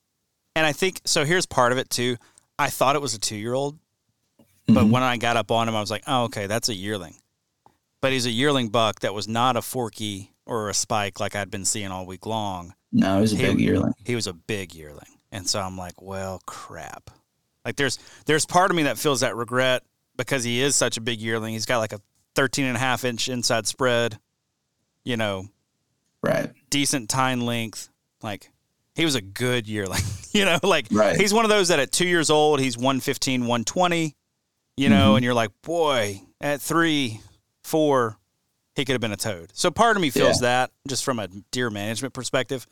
and 0.56 0.64
I 0.64 0.72
think 0.72 1.02
so. 1.04 1.26
Here's 1.26 1.44
part 1.44 1.70
of 1.70 1.76
it 1.76 1.90
too. 1.90 2.16
I 2.58 2.70
thought 2.70 2.96
it 2.96 3.02
was 3.02 3.12
a 3.12 3.18
two 3.18 3.36
year 3.36 3.52
old, 3.52 3.78
but 4.66 4.84
Mhm. 4.86 4.90
when 4.90 5.02
I 5.02 5.18
got 5.18 5.36
up 5.36 5.50
on 5.50 5.68
him, 5.68 5.76
I 5.76 5.80
was 5.80 5.90
like, 5.90 6.02
oh, 6.06 6.24
okay, 6.24 6.46
that's 6.46 6.70
a 6.70 6.74
yearling. 6.74 7.16
But 8.00 8.12
he's 8.12 8.24
a 8.24 8.30
yearling 8.30 8.70
buck 8.70 9.00
that 9.00 9.12
was 9.12 9.28
not 9.28 9.58
a 9.58 9.62
forky 9.62 10.32
or 10.46 10.70
a 10.70 10.74
spike 10.74 11.20
like 11.20 11.36
I'd 11.36 11.50
been 11.50 11.66
seeing 11.66 11.88
all 11.90 12.06
week 12.06 12.24
long. 12.24 12.72
No, 12.90 13.16
he 13.16 13.20
was 13.20 13.32
a 13.34 13.36
He- 13.36 13.42
big 13.42 13.60
yearling. 13.60 13.92
He 14.06 14.14
was 14.14 14.26
a 14.26 14.32
big 14.32 14.74
yearling. 14.74 15.18
And 15.30 15.46
so 15.46 15.60
I'm 15.60 15.76
like, 15.76 16.00
well, 16.00 16.40
crap. 16.46 17.10
Like 17.66 17.76
there's 17.76 17.98
there's 18.24 18.46
part 18.46 18.70
of 18.70 18.76
me 18.78 18.84
that 18.84 18.96
feels 18.98 19.20
that 19.20 19.36
regret 19.36 19.82
because 20.16 20.42
he 20.42 20.62
is 20.62 20.74
such 20.74 20.96
a 20.96 21.02
big 21.02 21.20
yearling. 21.20 21.52
He's 21.52 21.66
got 21.66 21.80
like 21.80 21.92
a 21.92 22.00
13 22.34 22.64
and 22.64 22.78
a 22.78 22.80
half 22.80 23.04
inch 23.04 23.28
inside 23.28 23.66
spread, 23.66 24.18
you 25.04 25.18
know, 25.18 25.48
Right. 26.22 26.50
decent 26.70 27.10
tine 27.10 27.42
length. 27.42 27.90
Like 28.22 28.50
he 28.94 29.04
was 29.04 29.14
a 29.14 29.20
good 29.20 29.68
yearling, 29.68 30.02
you 30.32 30.44
know, 30.44 30.58
like 30.62 30.86
Right. 30.90 31.16
he's 31.16 31.32
one 31.32 31.44
of 31.44 31.48
those 31.50 31.68
that 31.68 31.78
at 31.78 31.92
two 31.92 32.06
years 32.06 32.30
old, 32.30 32.60
he's 32.60 32.76
115, 32.76 33.42
120, 33.42 34.14
you 34.76 34.88
know, 34.88 35.12
Mhm. 35.12 35.16
and 35.16 35.24
you're 35.24 35.34
like, 35.34 35.50
boy, 35.62 36.20
at 36.40 36.60
three, 36.60 37.20
four, 37.62 38.18
he 38.74 38.84
could 38.84 38.92
have 38.92 39.00
been 39.00 39.12
a 39.12 39.16
toad. 39.16 39.50
So 39.54 39.70
part 39.70 39.96
of 39.96 40.00
me 40.02 40.10
feels 40.10 40.40
that 40.40 40.70
just 40.86 41.04
from 41.04 41.18
a 41.18 41.28
deer 41.50 41.70
management 41.70 42.14
perspective. 42.14 42.66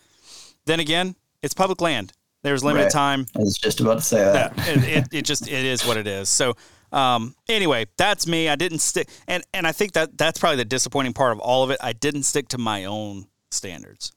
Then 0.65 0.81
again, 0.81 1.17
it's 1.43 1.55
public 1.55 1.81
land. 1.81 2.13
There's 2.43 2.63
limited 2.63 2.85
Right. 2.85 2.93
time. 2.93 3.27
I 3.37 3.41
was 3.41 3.57
just 3.59 3.81
about 3.81 3.95
to 3.99 4.05
say 4.05 4.19
that. 4.19 4.53
Yeah, 4.57 4.65
it, 4.71 4.85
it, 4.85 5.09
it 5.13 5.23
just 5.25 5.49
it 5.49 5.65
is 5.65 5.85
what 5.85 5.97
it 5.97 6.07
is. 6.07 6.29
So 6.29 6.55
um, 6.93 7.35
anyway, 7.49 7.87
that's 7.97 8.27
me. 8.29 8.49
I 8.49 8.55
didn't 8.55 8.79
stick, 8.79 9.09
and 9.27 9.43
and 9.53 9.67
I 9.67 9.73
think 9.73 9.93
that 9.95 10.17
that's 10.17 10.39
probably 10.39 10.57
the 10.59 10.65
disappointing 10.65 11.13
part 11.13 11.33
of 11.33 11.41
all 11.41 11.65
of 11.65 11.71
it. 11.71 11.79
I 11.83 11.93
didn't 11.93 12.23
stick 12.23 12.47
to 12.49 12.59
my 12.59 12.85
own 12.85 13.27
standards, 13.51 14.13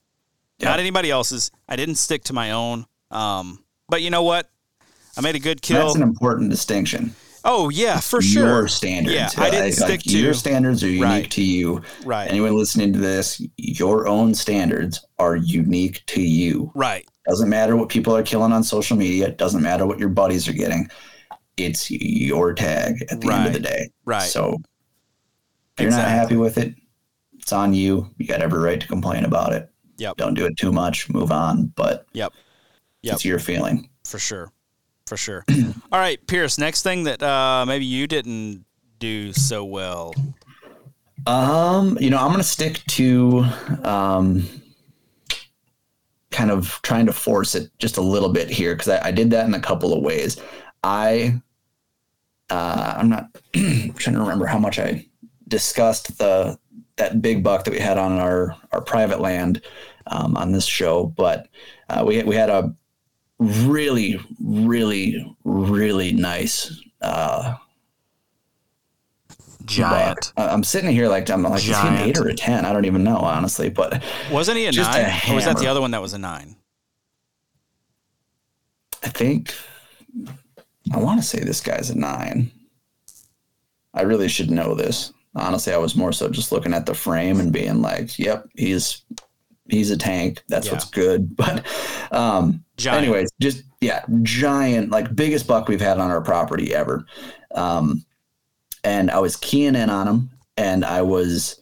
Not 0.61 0.79
anybody 0.79 1.09
else's. 1.11 1.51
I 1.67 1.75
didn't 1.75 1.95
stick 1.95 2.23
to 2.25 2.33
my 2.33 2.51
own. 2.51 2.85
Um, 3.11 3.63
but 3.87 4.01
you 4.01 4.09
know 4.09 4.23
what? 4.23 4.49
I 5.17 5.21
made 5.21 5.35
a 5.35 5.39
good 5.39 5.61
kill. 5.61 5.83
That's 5.85 5.95
an 5.95 6.03
important 6.03 6.49
distinction. 6.49 7.13
oh 7.45 7.69
yeah, 7.69 7.99
for 7.99 8.21
Your 8.21 8.21
sure. 8.21 8.67
standards. 8.67 9.15
Yeah, 9.15 9.29
I 9.37 9.49
didn't 9.49 9.71
stick 9.73 9.89
like, 9.89 10.03
to 10.03 10.19
your 10.19 10.33
standards 10.33 10.83
are 10.83 10.87
unique 10.89 11.03
Right. 11.03 11.31
to 11.31 11.41
you. 11.43 11.81
right, 12.05 12.29
Anyone 12.29 12.55
listening 12.55 12.91
to 12.93 12.99
this, 12.99 13.41
your 13.57 14.07
own 14.07 14.33
standards 14.35 15.03
are 15.17 15.35
unique 15.37 16.03
to 16.07 16.21
you. 16.21 16.71
right, 16.75 17.07
Doesn't 17.27 17.49
matter 17.49 17.75
what 17.77 17.89
people 17.89 18.15
are 18.15 18.23
killing 18.23 18.51
on 18.51 18.63
social 18.63 18.97
media. 18.97 19.27
It 19.29 19.37
doesn't 19.37 19.61
matter 19.63 19.85
what 19.87 19.99
your 19.99 20.09
buddies 20.09 20.47
are 20.47 20.53
getting. 20.53 20.89
It's 21.57 21.89
your 21.89 22.53
tag 22.53 23.01
at 23.09 23.19
the 23.21 23.31
end 23.31 23.47
of 23.47 23.53
the 23.53 23.59
day. 23.59 23.89
right. 24.05 24.21
So 24.21 24.61
if 25.77 25.83
you're 25.83 25.91
not 25.91 26.07
happy 26.07 26.35
with 26.35 26.57
it, 26.57 26.75
it's 27.37 27.51
on 27.53 27.73
you. 27.73 28.09
You 28.17 28.27
got 28.27 28.41
every 28.41 28.59
right 28.59 28.79
to 28.79 28.87
complain 28.87 29.23
about 29.25 29.53
it. 29.53 29.68
Yep. 29.99 30.17
Don't 30.17 30.33
do 30.33 30.45
it 30.45 30.57
too 30.57 30.71
much. 30.71 31.09
Move 31.09 31.31
on. 31.31 31.67
But 31.75 32.05
Yep. 32.13 32.33
Yep. 33.03 33.13
it's 33.13 33.25
your 33.25 33.39
feeling. 33.39 33.89
for 34.05 34.17
sure, 34.19 34.51
for 35.05 35.17
sure. 35.17 35.45
all 35.91 35.99
right, 35.99 36.25
Pierce. 36.27 36.57
Next 36.57 36.81
thing 36.83 37.03
that 37.03 37.21
uh, 37.21 37.65
maybe 37.67 37.85
you 37.85 38.07
didn't 38.07 38.65
do 38.99 39.31
so 39.33 39.63
well. 39.63 40.13
Um, 41.27 41.97
you 42.01 42.09
know, 42.09 42.17
I'm 42.17 42.31
gonna 42.31 42.43
stick 42.43 42.81
to 42.87 43.45
um 43.83 44.47
kind 46.31 46.51
of 46.51 46.79
trying 46.83 47.05
to 47.07 47.13
force 47.13 47.55
it 47.55 47.71
just 47.79 47.97
a 47.97 48.01
little 48.01 48.29
bit 48.29 48.49
here 48.49 48.73
because 48.75 48.87
I, 48.89 49.07
I 49.07 49.11
did 49.11 49.31
that 49.31 49.45
in 49.45 49.53
a 49.53 49.59
couple 49.59 49.93
of 49.93 50.03
ways. 50.03 50.39
I 50.83 51.41
uh 52.49 52.95
I'm 52.97 53.09
not 53.09 53.27
trying 53.53 54.15
to 54.15 54.19
remember 54.19 54.45
how 54.45 54.59
much 54.59 54.79
I 54.79 55.05
discussed 55.47 56.17
the 56.19 56.57
that 56.99 57.21
big 57.21 57.43
buck 57.43 57.63
that 57.63 57.71
we 57.71 57.79
had 57.79 57.97
on 57.97 58.19
our 58.19 58.55
our 58.71 58.81
private 58.81 59.19
land 59.19 59.61
um, 60.07 60.37
on 60.37 60.51
this 60.51 60.65
show, 60.65 61.05
but 61.17 61.47
uh, 61.89 62.03
we 62.05 62.21
we 62.23 62.35
had 62.35 62.49
a 62.49 62.73
really 63.39 64.19
really 64.43 65.35
really 65.43 66.11
nice 66.13 66.79
uh 67.01 67.55
Giant. 69.65 70.33
buck. 70.35 70.49
I'm 70.51 70.63
sitting 70.63 70.91
here 70.91 71.07
like 71.07 71.29
I'm 71.29 71.43
like 71.43 71.59
is 71.59 71.65
he 71.67 71.73
an 71.73 71.97
eight 71.97 72.17
or 72.17 72.27
a 72.27 72.33
ten? 72.35 72.65
I 72.65 72.73
don't 72.73 72.85
even 72.85 73.03
know 73.03 73.17
honestly, 73.17 73.69
but 73.69 74.03
Wasn't 74.31 74.57
he 74.57 74.65
a 74.65 74.71
Just 74.71 74.95
a 74.95 75.01
nine? 75.03 75.21
or 75.29 75.35
was 75.35 75.45
that 75.45 75.57
the 75.57 75.67
other 75.67 75.81
one 75.81 75.91
that 75.91 76.01
was 76.01 76.13
a 76.13 76.17
nine? 76.17 76.55
I 79.03 79.07
think 79.09 79.53
I 80.93 80.97
want 80.97 81.21
to 81.21 81.25
say 81.25 81.39
this 81.39 81.61
guy's 81.61 81.89
a 81.89 81.97
nine. 81.97 82.51
I 83.93 84.01
really 84.01 84.27
should 84.27 84.49
know 84.51 84.75
this. 84.75 85.13
Honestly, 85.35 85.73
I 85.73 85.77
was 85.77 85.95
more 85.95 86.11
so 86.11 86.29
just 86.29 86.51
looking 86.51 86.73
at 86.73 86.85
the 86.85 86.93
frame 86.95 87.39
and 87.39 87.53
being 87.53 87.81
like, 87.81 88.17
"Yep, 88.17 88.49
he's 88.55 89.03
he's 89.69 89.91
a 89.91 89.97
tank. 89.97 90.43
That's 90.47 90.67
Yeah. 90.67 90.73
what's 90.73 90.85
good." 90.89 91.35
But 91.37 91.65
um, 92.11 92.63
Giant. 92.77 93.03
anyways, 93.03 93.29
just 93.39 93.63
yeah, 93.81 94.03
giant, 94.23 94.89
like 94.89 95.15
biggest 95.15 95.47
buck 95.47 95.67
we've 95.67 95.79
had 95.81 95.99
on 95.99 96.09
our 96.11 96.21
property 96.21 96.73
ever. 96.73 97.05
Um, 97.55 98.03
and 98.83 99.11
I 99.11 99.19
was 99.19 99.35
keying 99.35 99.75
in 99.75 99.89
on 99.89 100.07
him, 100.07 100.29
and 100.57 100.83
I 100.83 101.01
was 101.01 101.61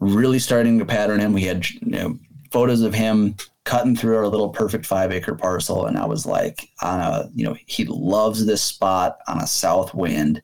really 0.00 0.38
starting 0.38 0.78
to 0.78 0.84
pattern 0.84 1.20
him. 1.20 1.32
We 1.32 1.42
had 1.42 1.68
you 1.70 1.78
know 1.90 2.18
photos 2.50 2.82
of 2.82 2.94
him 2.94 3.36
cutting 3.64 3.94
through 3.94 4.16
our 4.16 4.26
little 4.26 4.48
perfect 4.48 4.86
five 4.86 5.12
acre 5.12 5.34
parcel, 5.36 5.86
and 5.86 5.96
I 5.96 6.06
was 6.06 6.26
like, 6.26 6.68
on 6.82 7.00
a 7.00 7.30
you 7.34 7.44
know 7.44 7.56
he 7.66 7.84
loves 7.84 8.44
this 8.44 8.62
spot 8.62 9.18
on 9.28 9.38
a 9.38 9.46
south 9.46 9.94
wind. 9.94 10.42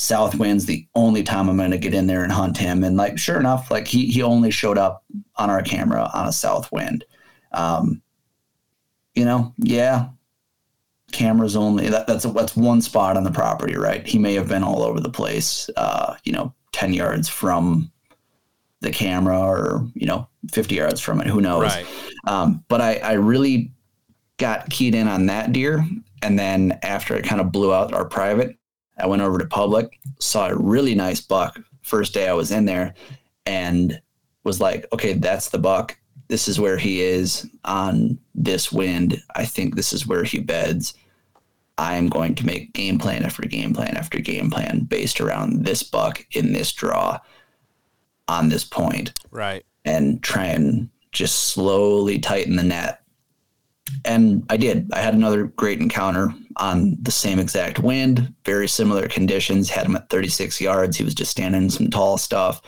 South 0.00 0.34
wind's 0.36 0.64
the 0.64 0.88
only 0.94 1.22
time 1.22 1.50
I'm 1.50 1.58
going 1.58 1.72
to 1.72 1.78
get 1.78 1.92
in 1.92 2.06
there 2.06 2.22
and 2.22 2.32
hunt 2.32 2.56
him. 2.56 2.84
And 2.84 2.96
like, 2.96 3.18
sure 3.18 3.38
enough, 3.38 3.70
like 3.70 3.86
he 3.86 4.06
he 4.06 4.22
only 4.22 4.50
showed 4.50 4.78
up 4.78 5.04
on 5.36 5.50
our 5.50 5.60
camera 5.60 6.10
on 6.14 6.26
a 6.26 6.32
south 6.32 6.72
wind. 6.72 7.04
Um, 7.52 8.00
you 9.14 9.26
know, 9.26 9.52
yeah, 9.58 10.08
cameras 11.12 11.54
only. 11.54 11.90
That, 11.90 12.06
that's 12.06 12.24
that's 12.24 12.56
one 12.56 12.80
spot 12.80 13.18
on 13.18 13.24
the 13.24 13.30
property, 13.30 13.76
right? 13.76 14.06
He 14.06 14.18
may 14.18 14.32
have 14.32 14.48
been 14.48 14.62
all 14.62 14.82
over 14.82 15.00
the 15.00 15.10
place. 15.10 15.68
Uh, 15.76 16.16
you 16.24 16.32
know, 16.32 16.54
ten 16.72 16.94
yards 16.94 17.28
from 17.28 17.92
the 18.80 18.90
camera, 18.90 19.38
or 19.38 19.86
you 19.92 20.06
know, 20.06 20.26
fifty 20.50 20.76
yards 20.76 21.02
from 21.02 21.20
it. 21.20 21.26
Who 21.26 21.42
knows? 21.42 21.64
Right. 21.64 21.86
Um, 22.26 22.64
but 22.68 22.80
I, 22.80 22.94
I 23.00 23.12
really 23.12 23.70
got 24.38 24.70
keyed 24.70 24.94
in 24.94 25.08
on 25.08 25.26
that 25.26 25.52
deer, 25.52 25.84
and 26.22 26.38
then 26.38 26.78
after 26.82 27.14
it 27.16 27.26
kind 27.26 27.42
of 27.42 27.52
blew 27.52 27.74
out 27.74 27.92
our 27.92 28.06
private, 28.06 28.56
I 29.00 29.06
went 29.06 29.22
over 29.22 29.38
to 29.38 29.46
public, 29.46 29.98
saw 30.18 30.48
a 30.48 30.56
really 30.56 30.94
nice 30.94 31.20
buck 31.20 31.58
first 31.82 32.14
day 32.14 32.28
I 32.28 32.32
was 32.34 32.52
in 32.52 32.66
there, 32.66 32.94
and 33.46 34.00
was 34.44 34.60
like, 34.60 34.86
okay, 34.92 35.14
that's 35.14 35.48
the 35.48 35.58
buck. 35.58 35.96
This 36.28 36.46
is 36.46 36.60
where 36.60 36.76
he 36.76 37.00
is 37.02 37.48
on 37.64 38.18
this 38.34 38.70
wind. 38.70 39.20
I 39.34 39.44
think 39.44 39.74
this 39.74 39.92
is 39.92 40.06
where 40.06 40.22
he 40.24 40.38
beds. 40.38 40.94
I'm 41.78 42.08
going 42.08 42.34
to 42.36 42.46
make 42.46 42.72
game 42.74 42.98
plan 42.98 43.24
after 43.24 43.42
game 43.42 43.72
plan 43.72 43.96
after 43.96 44.18
game 44.20 44.50
plan 44.50 44.80
based 44.80 45.20
around 45.20 45.64
this 45.64 45.82
buck 45.82 46.24
in 46.32 46.52
this 46.52 46.72
draw 46.72 47.18
on 48.28 48.48
this 48.50 48.64
point 48.64 49.12
Right. 49.30 49.64
and 49.84 50.22
try 50.22 50.44
and 50.46 50.88
just 51.10 51.46
slowly 51.46 52.18
tighten 52.18 52.54
the 52.56 52.62
net. 52.62 52.99
And 54.04 54.44
I 54.48 54.56
did. 54.56 54.90
I 54.92 55.00
had 55.00 55.14
another 55.14 55.44
great 55.44 55.80
encounter 55.80 56.34
on 56.56 56.96
the 57.02 57.10
same 57.10 57.38
exact 57.38 57.78
wind, 57.78 58.32
very 58.44 58.68
similar 58.68 59.08
conditions. 59.08 59.70
Had 59.70 59.86
him 59.86 59.96
at 59.96 60.08
36 60.08 60.60
yards. 60.60 60.96
He 60.96 61.04
was 61.04 61.14
just 61.14 61.30
standing 61.30 61.62
in 61.64 61.70
some 61.70 61.90
tall 61.90 62.18
stuff. 62.18 62.62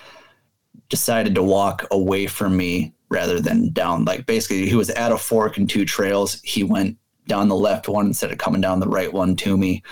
Decided 0.88 1.34
to 1.36 1.42
walk 1.42 1.86
away 1.90 2.26
from 2.26 2.56
me 2.56 2.94
rather 3.08 3.40
than 3.40 3.72
down. 3.72 4.04
Like 4.04 4.26
basically, 4.26 4.68
he 4.68 4.74
was 4.74 4.90
at 4.90 5.12
a 5.12 5.18
fork 5.18 5.56
and 5.56 5.68
two 5.68 5.84
trails. 5.84 6.40
He 6.42 6.64
went 6.64 6.98
down 7.28 7.48
the 7.48 7.56
left 7.56 7.88
one 7.88 8.06
instead 8.06 8.32
of 8.32 8.38
coming 8.38 8.60
down 8.60 8.80
the 8.80 8.88
right 8.88 9.12
one 9.12 9.36
to 9.36 9.56
me. 9.56 9.82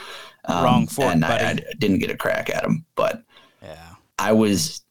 Um, 0.46 0.64
Wrong 0.64 0.86
fork, 0.86 1.12
and 1.12 1.24
I, 1.24 1.50
I 1.50 1.58
didn't 1.78 1.98
get 1.98 2.10
a 2.10 2.16
crack 2.16 2.50
at 2.50 2.64
him, 2.64 2.84
but 2.96 3.22
Yeah. 3.62 3.94
I 4.18 4.32
was 4.32 4.82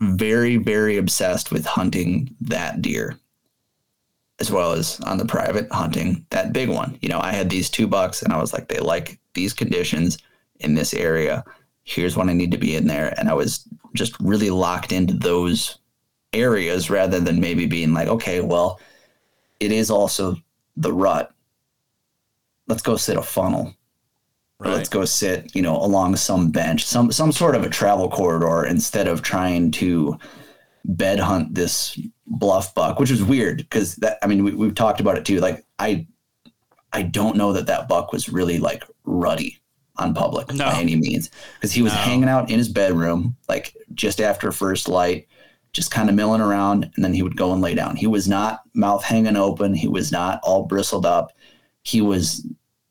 very, 0.00 0.56
very 0.56 0.96
obsessed 0.96 1.50
with 1.50 1.66
hunting 1.66 2.34
that 2.42 2.82
deer, 2.82 3.18
as 4.40 4.50
well 4.50 4.72
as 4.72 5.00
on 5.00 5.18
the 5.18 5.24
private 5.24 5.70
hunting 5.72 6.24
that 6.30 6.52
big 6.52 6.68
one. 6.68 6.98
You 7.02 7.08
know, 7.08 7.20
I 7.20 7.32
had 7.32 7.50
these 7.50 7.68
two 7.68 7.86
bucks 7.86 8.22
and 8.22 8.32
I 8.32 8.40
was 8.40 8.52
like, 8.52 8.68
they 8.68 8.78
like 8.78 9.18
these 9.34 9.52
conditions 9.52 10.18
in 10.60 10.74
this 10.74 10.94
area. 10.94 11.44
Here's 11.84 12.16
when 12.16 12.28
I 12.28 12.34
need 12.34 12.52
to 12.52 12.58
be 12.58 12.76
in 12.76 12.86
there. 12.86 13.14
And 13.18 13.28
I 13.28 13.34
was 13.34 13.66
just 13.94 14.18
really 14.20 14.50
locked 14.50 14.92
into 14.92 15.14
those 15.14 15.78
areas 16.32 16.90
rather 16.90 17.18
than 17.18 17.40
maybe 17.40 17.66
being 17.66 17.94
like, 17.94 18.08
okay, 18.08 18.40
well, 18.40 18.80
it 19.60 19.72
is 19.72 19.90
also 19.90 20.36
the 20.76 20.92
rut. 20.92 21.32
Let's 22.68 22.82
go 22.82 22.96
sit 22.96 23.16
a 23.16 23.22
funnel 23.22 23.74
or 24.60 24.70
let's 24.70 24.88
go 24.88 25.04
sit, 25.04 25.54
you 25.54 25.62
know, 25.62 25.76
along 25.76 26.16
some 26.16 26.50
bench, 26.50 26.84
some 26.84 27.10
some 27.12 27.32
sort 27.32 27.54
of 27.54 27.64
a 27.64 27.70
travel 27.70 28.08
corridor 28.10 28.66
instead 28.66 29.08
of 29.08 29.22
trying 29.22 29.70
to 29.72 30.18
bed 30.84 31.18
hunt 31.18 31.54
this 31.54 31.98
bluff 32.26 32.74
buck, 32.74 32.98
which 32.98 33.10
was 33.10 33.22
weird 33.22 33.58
because 33.58 33.96
that 33.96 34.18
I 34.22 34.26
mean 34.26 34.44
we, 34.44 34.52
we've 34.54 34.74
talked 34.74 35.00
about 35.00 35.18
it 35.18 35.24
too. 35.24 35.40
Like 35.40 35.64
I 35.78 36.06
I 36.92 37.02
don't 37.02 37.36
know 37.36 37.52
that 37.52 37.66
that 37.66 37.88
buck 37.88 38.12
was 38.12 38.28
really 38.28 38.58
like 38.58 38.84
ruddy 39.04 39.58
on 39.96 40.14
public 40.14 40.52
No. 40.54 40.64
by 40.66 40.80
any 40.80 40.94
means 40.96 41.30
because 41.54 41.72
he 41.72 41.82
was 41.82 41.92
No. 41.92 41.98
hanging 41.98 42.28
out 42.28 42.50
in 42.50 42.58
his 42.58 42.68
bedroom 42.68 43.36
like 43.48 43.76
just 43.94 44.20
after 44.20 44.52
first 44.52 44.88
light 44.88 45.26
just 45.72 45.90
kind 45.90 46.08
of 46.08 46.14
milling 46.14 46.40
around 46.40 46.90
and 46.94 47.04
then 47.04 47.12
he 47.12 47.22
would 47.22 47.36
go 47.36 47.52
and 47.52 47.60
lay 47.60 47.74
down 47.74 47.96
he 47.96 48.06
was 48.06 48.28
not 48.28 48.60
mouth 48.74 49.02
hanging 49.02 49.36
open 49.36 49.74
he 49.74 49.88
was 49.88 50.12
not 50.12 50.38
all 50.44 50.64
bristled 50.66 51.04
up 51.04 51.32
he 51.82 52.00
was 52.00 52.46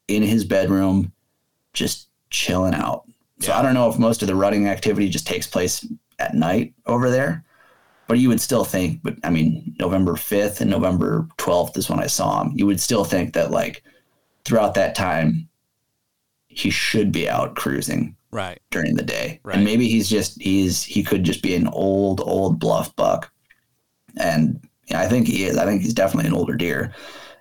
in 0.10 0.22
his 0.22 0.44
bedroom 0.44 1.12
just 1.74 2.10
chilling 2.30 2.74
out. 2.74 3.04
So 3.40 3.52
Yeah. 3.52 3.60
I 3.60 3.62
don't 3.62 3.74
know 3.74 3.90
if 3.90 3.98
most 4.00 4.22
of 4.22 4.28
the 4.28 4.36
rutting 4.36 4.68
activity 4.68 5.08
just 5.10 5.28
takes 5.28 5.48
place 5.48 5.86
at 6.20 6.34
night 6.34 6.74
over 6.88 7.10
there, 7.10 7.44
but 8.08 8.20
you 8.20 8.30
would 8.30 8.42
still 8.42 8.64
think, 8.64 9.02
but 9.04 9.16
I 9.24 9.30
mean, 9.30 9.76
November 9.80 10.14
5th 10.14 10.62
and 10.62 10.70
November 10.72 11.28
12th 11.38 11.78
is 11.78 11.90
when 11.90 12.00
I 12.00 12.08
saw 12.08 12.42
him. 12.44 12.54
You 12.56 12.66
would 12.66 12.80
still 12.80 13.04
think 13.04 13.34
that 13.34 13.52
like 13.52 13.84
throughout 14.46 14.74
that 14.76 14.96
time, 14.96 15.50
he 16.48 16.70
should 16.70 17.12
be 17.12 17.30
out 17.30 17.56
cruising 17.56 18.16
Right. 18.32 18.60
during 18.72 18.96
the 18.96 19.04
day. 19.04 19.40
Right. 19.44 19.56
And 19.56 19.64
maybe 19.66 19.88
he's 19.88 20.10
just, 20.10 20.42
he's, 20.42 20.84
he 20.84 21.04
could 21.04 21.24
just 21.24 21.42
be 21.42 21.56
an 21.56 21.68
old, 21.68 22.22
old 22.22 22.60
bluff 22.60 22.96
buck. 22.96 23.32
And 24.18 24.60
yeah, 24.90 25.00
I 25.02 25.08
think 25.08 25.28
he 25.28 25.44
is. 25.46 25.58
I 25.58 25.66
think 25.66 25.82
he's 25.82 25.94
definitely 25.94 26.28
an 26.30 26.36
older 26.36 26.56
deer. 26.56 26.94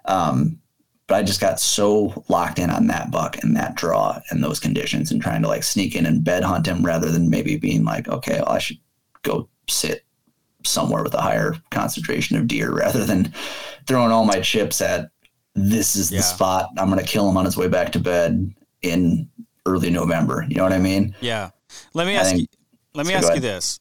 Um, 0.04 0.58
but 1.06 1.14
I 1.16 1.22
just 1.22 1.40
got 1.40 1.60
so 1.60 2.24
locked 2.28 2.58
in 2.58 2.70
on 2.70 2.88
that 2.88 3.10
buck 3.12 3.36
and 3.42 3.56
that 3.56 3.76
draw 3.76 4.20
and 4.30 4.42
those 4.42 4.58
conditions 4.58 5.12
and 5.12 5.22
trying 5.22 5.42
to 5.42 5.48
like 5.48 5.62
sneak 5.62 5.94
in 5.94 6.04
and 6.06 6.24
bed 6.24 6.42
hunt 6.42 6.66
him 6.66 6.84
rather 6.84 7.10
than 7.10 7.30
maybe 7.30 7.56
being 7.56 7.84
like, 7.84 8.08
okay, 8.08 8.40
well, 8.40 8.48
I 8.48 8.58
should 8.58 8.78
go 9.22 9.48
sit 9.68 10.04
somewhere 10.66 11.02
with 11.02 11.14
a 11.14 11.20
higher 11.20 11.54
concentration 11.70 12.36
of 12.36 12.46
deer 12.46 12.70
rather 12.72 13.04
than 13.04 13.32
throwing 13.86 14.10
all 14.12 14.24
my 14.24 14.40
chips 14.40 14.80
at 14.80 15.10
this 15.54 15.96
is 15.96 16.10
Yeah. 16.12 16.18
the 16.18 16.22
spot. 16.22 16.68
I'm 16.76 16.90
going 16.90 17.02
to 17.02 17.10
kill 17.10 17.28
him 17.28 17.36
on 17.36 17.44
his 17.44 17.56
way 17.56 17.68
back 17.68 17.92
to 17.92 17.98
bed 17.98 18.54
in 18.82 19.28
early 19.64 19.90
November. 19.90 20.44
You 20.48 20.56
know 20.56 20.62
what 20.64 20.72
I 20.72 20.78
mean? 20.78 21.14
Yeah. 21.20 21.50
Let 21.94 22.06
me 22.06 22.16
I 22.16 22.20
ask 22.20 22.30
think- 22.30 22.40
you. 22.42 22.46
Let 22.94 23.06
me 23.06 23.12
so 23.12 23.18
ask 23.18 23.34
you 23.34 23.40
this: 23.40 23.78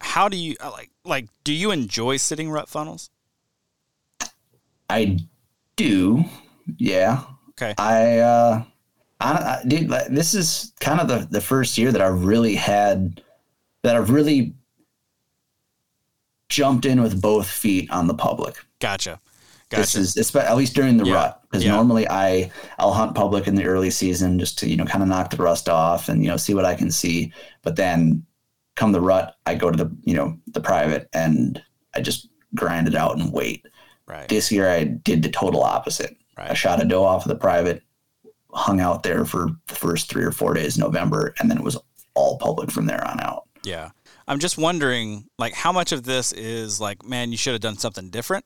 How 0.00 0.28
do 0.28 0.36
you 0.36 0.54
uh, 0.60 0.70
like? 0.70 0.90
Like, 1.04 1.26
do 1.42 1.52
you 1.52 1.70
enjoy 1.72 2.16
sitting 2.18 2.50
rut 2.50 2.68
funnels? 2.68 3.10
I 4.90 5.18
do. 5.76 6.24
Yeah. 6.76 7.22
Okay. 7.50 7.74
I, 7.78 8.18
uh, 8.18 8.62
I, 9.20 9.32
I 9.32 9.62
dude, 9.66 9.90
like, 9.90 10.08
this 10.08 10.34
is 10.34 10.72
kind 10.80 11.00
of 11.00 11.08
the, 11.08 11.26
the 11.30 11.40
first 11.40 11.76
year 11.78 11.90
that 11.92 12.00
I've 12.00 12.24
really 12.24 12.54
had, 12.54 13.22
that 13.82 13.96
I've 13.96 14.10
really 14.10 14.54
jumped 16.48 16.84
in 16.86 17.02
with 17.02 17.20
both 17.20 17.48
feet 17.48 17.90
on 17.90 18.06
the 18.06 18.14
public. 18.14 18.56
Gotcha. 18.80 19.20
This 19.70 19.92
Gotcha. 19.94 20.00
is 20.20 20.34
at 20.36 20.56
least 20.56 20.74
during 20.74 20.96
the 20.96 21.04
Yeah. 21.04 21.14
rut, 21.14 21.42
because 21.42 21.62
Yeah. 21.64 21.72
normally 21.74 22.08
I 22.08 22.50
I'll 22.78 22.94
hunt 22.94 23.14
public 23.14 23.46
in 23.46 23.54
the 23.54 23.64
early 23.66 23.90
season 23.90 24.38
just 24.38 24.58
to 24.60 24.68
you 24.68 24.76
know 24.76 24.84
kind 24.86 25.02
of 25.02 25.08
knock 25.08 25.30
the 25.30 25.36
rust 25.42 25.68
off 25.68 26.08
and 26.08 26.22
you 26.24 26.30
know 26.30 26.36
see 26.38 26.54
what 26.54 26.64
I 26.64 26.74
can 26.74 26.90
see. 26.90 27.32
But 27.62 27.76
then 27.76 28.24
come 28.76 28.92
the 28.92 29.00
rut, 29.00 29.36
I 29.44 29.54
go 29.56 29.70
to 29.70 29.76
the 29.84 29.94
you 30.04 30.14
know 30.14 30.38
the 30.46 30.60
private 30.60 31.08
and 31.12 31.62
I 31.94 32.00
just 32.00 32.28
grind 32.54 32.88
it 32.88 32.94
out 32.94 33.18
and 33.18 33.30
wait. 33.32 33.66
right. 34.06 34.26
This 34.28 34.50
year 34.50 34.70
I 34.70 34.84
did 34.84 35.22
the 35.22 35.28
total 35.28 35.62
opposite. 35.62 36.16
Right. 36.38 36.50
I 36.50 36.54
shot 36.54 36.80
a 36.80 36.86
doe 36.86 37.04
off 37.04 37.26
of 37.26 37.28
the 37.28 37.34
private, 37.36 37.82
hung 38.54 38.80
out 38.80 39.02
there 39.02 39.26
for 39.26 39.50
the 39.66 39.74
first 39.74 40.08
three 40.08 40.24
or 40.24 40.32
four 40.32 40.54
days 40.54 40.78
in 40.78 40.80
November, 40.80 41.34
and 41.40 41.50
then 41.50 41.58
it 41.58 41.64
was 41.64 41.76
all 42.14 42.38
public 42.38 42.70
from 42.70 42.86
there 42.86 43.06
on 43.06 43.20
out. 43.20 43.42
Yeah. 43.64 43.90
I'm 44.28 44.38
just 44.38 44.58
wondering, 44.58 45.24
like, 45.38 45.54
how 45.54 45.72
much 45.72 45.90
of 45.90 46.04
this 46.04 46.32
is 46.32 46.80
like, 46.80 47.04
man, 47.04 47.32
you 47.32 47.38
should 47.38 47.54
have 47.54 47.62
done 47.62 47.78
something 47.78 48.10
different, 48.10 48.44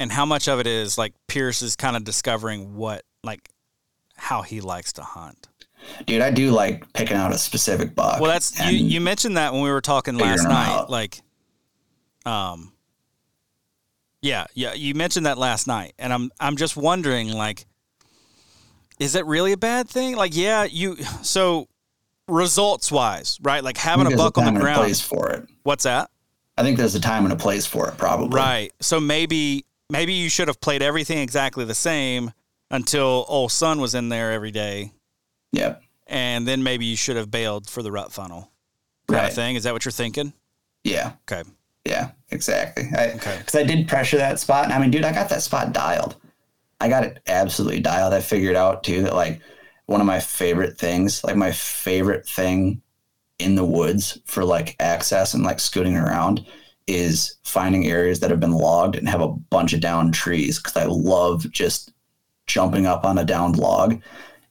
and 0.00 0.10
how 0.10 0.24
much 0.24 0.48
of 0.48 0.58
it 0.58 0.66
is 0.66 0.98
like 0.98 1.12
Pierce 1.28 1.62
is 1.62 1.76
kind 1.76 1.96
of 1.96 2.02
discovering 2.02 2.74
what, 2.74 3.04
like, 3.22 3.50
how 4.16 4.42
he 4.42 4.60
likes 4.60 4.94
to 4.94 5.02
hunt. 5.02 5.46
Dude, 6.06 6.22
I 6.22 6.30
do 6.30 6.50
like 6.50 6.92
picking 6.92 7.16
out 7.16 7.32
a 7.32 7.38
specific 7.38 7.94
buck. 7.94 8.20
Well, 8.20 8.30
that's 8.30 8.58
you. 8.60 8.76
You 8.76 9.00
mentioned 9.00 9.36
that 9.36 9.52
when 9.52 9.62
we 9.62 9.70
were 9.70 9.80
talking 9.80 10.16
last 10.16 10.42
night. 10.42 10.68
out. 10.68 10.90
Like, 10.90 11.20
um, 12.26 12.72
yeah, 14.20 14.46
yeah. 14.54 14.74
You 14.74 14.94
mentioned 14.94 15.26
that 15.26 15.38
last 15.38 15.66
night, 15.68 15.92
and 15.98 16.12
I'm 16.12 16.32
I'm 16.40 16.56
just 16.56 16.76
wondering, 16.76 17.32
like, 17.32 17.66
is 18.98 19.14
it 19.14 19.24
really 19.26 19.52
a 19.52 19.56
bad 19.56 19.88
thing? 19.88 20.16
Like, 20.16 20.34
yeah, 20.34 20.64
you. 20.64 20.96
So, 21.22 21.68
results 22.28 22.92
wise, 22.92 23.38
right? 23.42 23.62
Like 23.64 23.76
having 23.76 24.12
a 24.12 24.16
buck 24.16 24.38
on 24.38 24.44
time 24.44 24.54
the 24.54 24.58
and 24.58 24.58
a 24.58 24.60
ground. 24.60 24.78
place 24.78 25.00
for 25.00 25.30
it. 25.30 25.48
What's 25.62 25.84
that? 25.84 26.10
I 26.56 26.62
think 26.62 26.76
there's 26.78 26.94
a 26.94 27.00
time 27.00 27.24
and 27.24 27.32
a 27.32 27.36
place 27.36 27.66
for 27.66 27.88
it, 27.88 27.96
probably. 27.96 28.36
Right. 28.36 28.72
So 28.80 29.00
maybe 29.00 29.64
maybe 29.90 30.12
you 30.12 30.28
should 30.28 30.48
have 30.48 30.60
played 30.60 30.82
everything 30.82 31.18
exactly 31.18 31.64
the 31.64 31.74
same 31.74 32.32
until 32.70 33.24
old 33.28 33.50
son 33.52 33.80
was 33.80 33.94
in 33.94 34.08
there 34.10 34.32
every 34.32 34.50
day, 34.50 34.92
Yep. 35.52 35.82
and 36.06 36.46
then 36.46 36.62
maybe 36.62 36.84
you 36.84 36.96
should 36.96 37.16
have 37.16 37.30
bailed 37.30 37.68
for 37.70 37.82
the 37.82 37.90
rut 37.90 38.12
funnel 38.12 38.50
kind 39.08 39.22
Right. 39.22 39.28
of 39.28 39.34
thing. 39.34 39.56
Is 39.56 39.62
that 39.64 39.72
what 39.72 39.84
you're 39.86 39.92
thinking? 39.92 40.34
Yeah. 40.84 41.12
Okay. 41.30 41.48
Yeah. 41.86 42.10
Exactly. 42.30 42.90
I, 42.94 43.12
Okay. 43.12 43.36
Because 43.38 43.54
I 43.54 43.62
did 43.62 43.88
pressure 43.88 44.18
that 44.18 44.38
spot. 44.38 44.64
And 44.64 44.72
I 44.74 44.78
mean, 44.78 44.90
dude, 44.90 45.04
I 45.04 45.12
got 45.12 45.30
that 45.30 45.42
spot 45.42 45.72
dialed. 45.72 46.16
I 46.80 46.88
got 46.90 47.04
it 47.04 47.22
absolutely 47.26 47.80
dialed. 47.80 48.12
I 48.12 48.20
figured 48.20 48.54
out 48.56 48.84
too 48.84 49.02
that 49.04 49.14
like 49.14 49.40
one 49.88 50.02
of 50.02 50.06
my 50.06 50.20
favorite 50.20 50.76
things, 50.76 51.24
like 51.24 51.34
my 51.34 51.50
favorite 51.50 52.28
thing 52.28 52.82
in 53.38 53.54
the 53.54 53.64
woods 53.64 54.18
for 54.26 54.44
like 54.44 54.76
access 54.80 55.32
and 55.32 55.42
like 55.44 55.58
scooting 55.58 55.96
around 55.96 56.44
is 56.86 57.36
finding 57.42 57.86
areas 57.86 58.20
that 58.20 58.30
have 58.30 58.38
been 58.38 58.52
logged 58.52 58.96
and 58.96 59.08
have 59.08 59.22
a 59.22 59.28
bunch 59.28 59.72
of 59.72 59.80
downed 59.80 60.12
trees 60.12 60.58
because 60.58 60.76
I 60.76 60.84
love 60.84 61.50
just 61.50 61.90
jumping 62.46 62.86
up 62.86 63.06
on 63.06 63.16
a 63.16 63.24
downed 63.24 63.56
log 63.56 63.98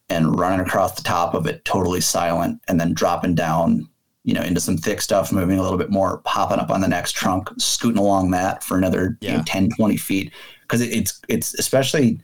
and 0.09 0.39
running 0.39 0.59
across 0.59 0.95
the 0.95 1.03
top 1.03 1.35
of 1.35 1.45
it 1.45 1.63
totally 1.65 2.01
silent 2.01 2.59
and 2.67 2.79
then 2.79 2.93
dropping 2.95 3.35
down 3.35 3.87
you 4.23 4.33
know, 4.33 4.41
into 4.41 4.59
some 4.59 4.75
thick 4.75 5.01
stuff, 5.01 5.31
moving 5.31 5.59
a 5.59 5.61
little 5.61 5.77
bit 5.77 5.91
more, 5.91 6.17
popping 6.25 6.59
up 6.59 6.71
on 6.71 6.81
the 6.81 6.87
next 6.87 7.13
trunk, 7.13 7.47
scooting 7.59 7.99
along 8.01 8.31
that 8.31 8.63
for 8.63 8.75
another 8.75 9.17
Yeah. 9.21 9.31
you 9.33 9.37
know, 9.37 9.43
10, 9.45 9.69
20 9.77 9.97
feet. 9.97 10.33
Cause 10.67 10.81
it, 10.81 10.91
it's, 10.91 11.21
it's 11.29 11.53
especially 11.59 12.19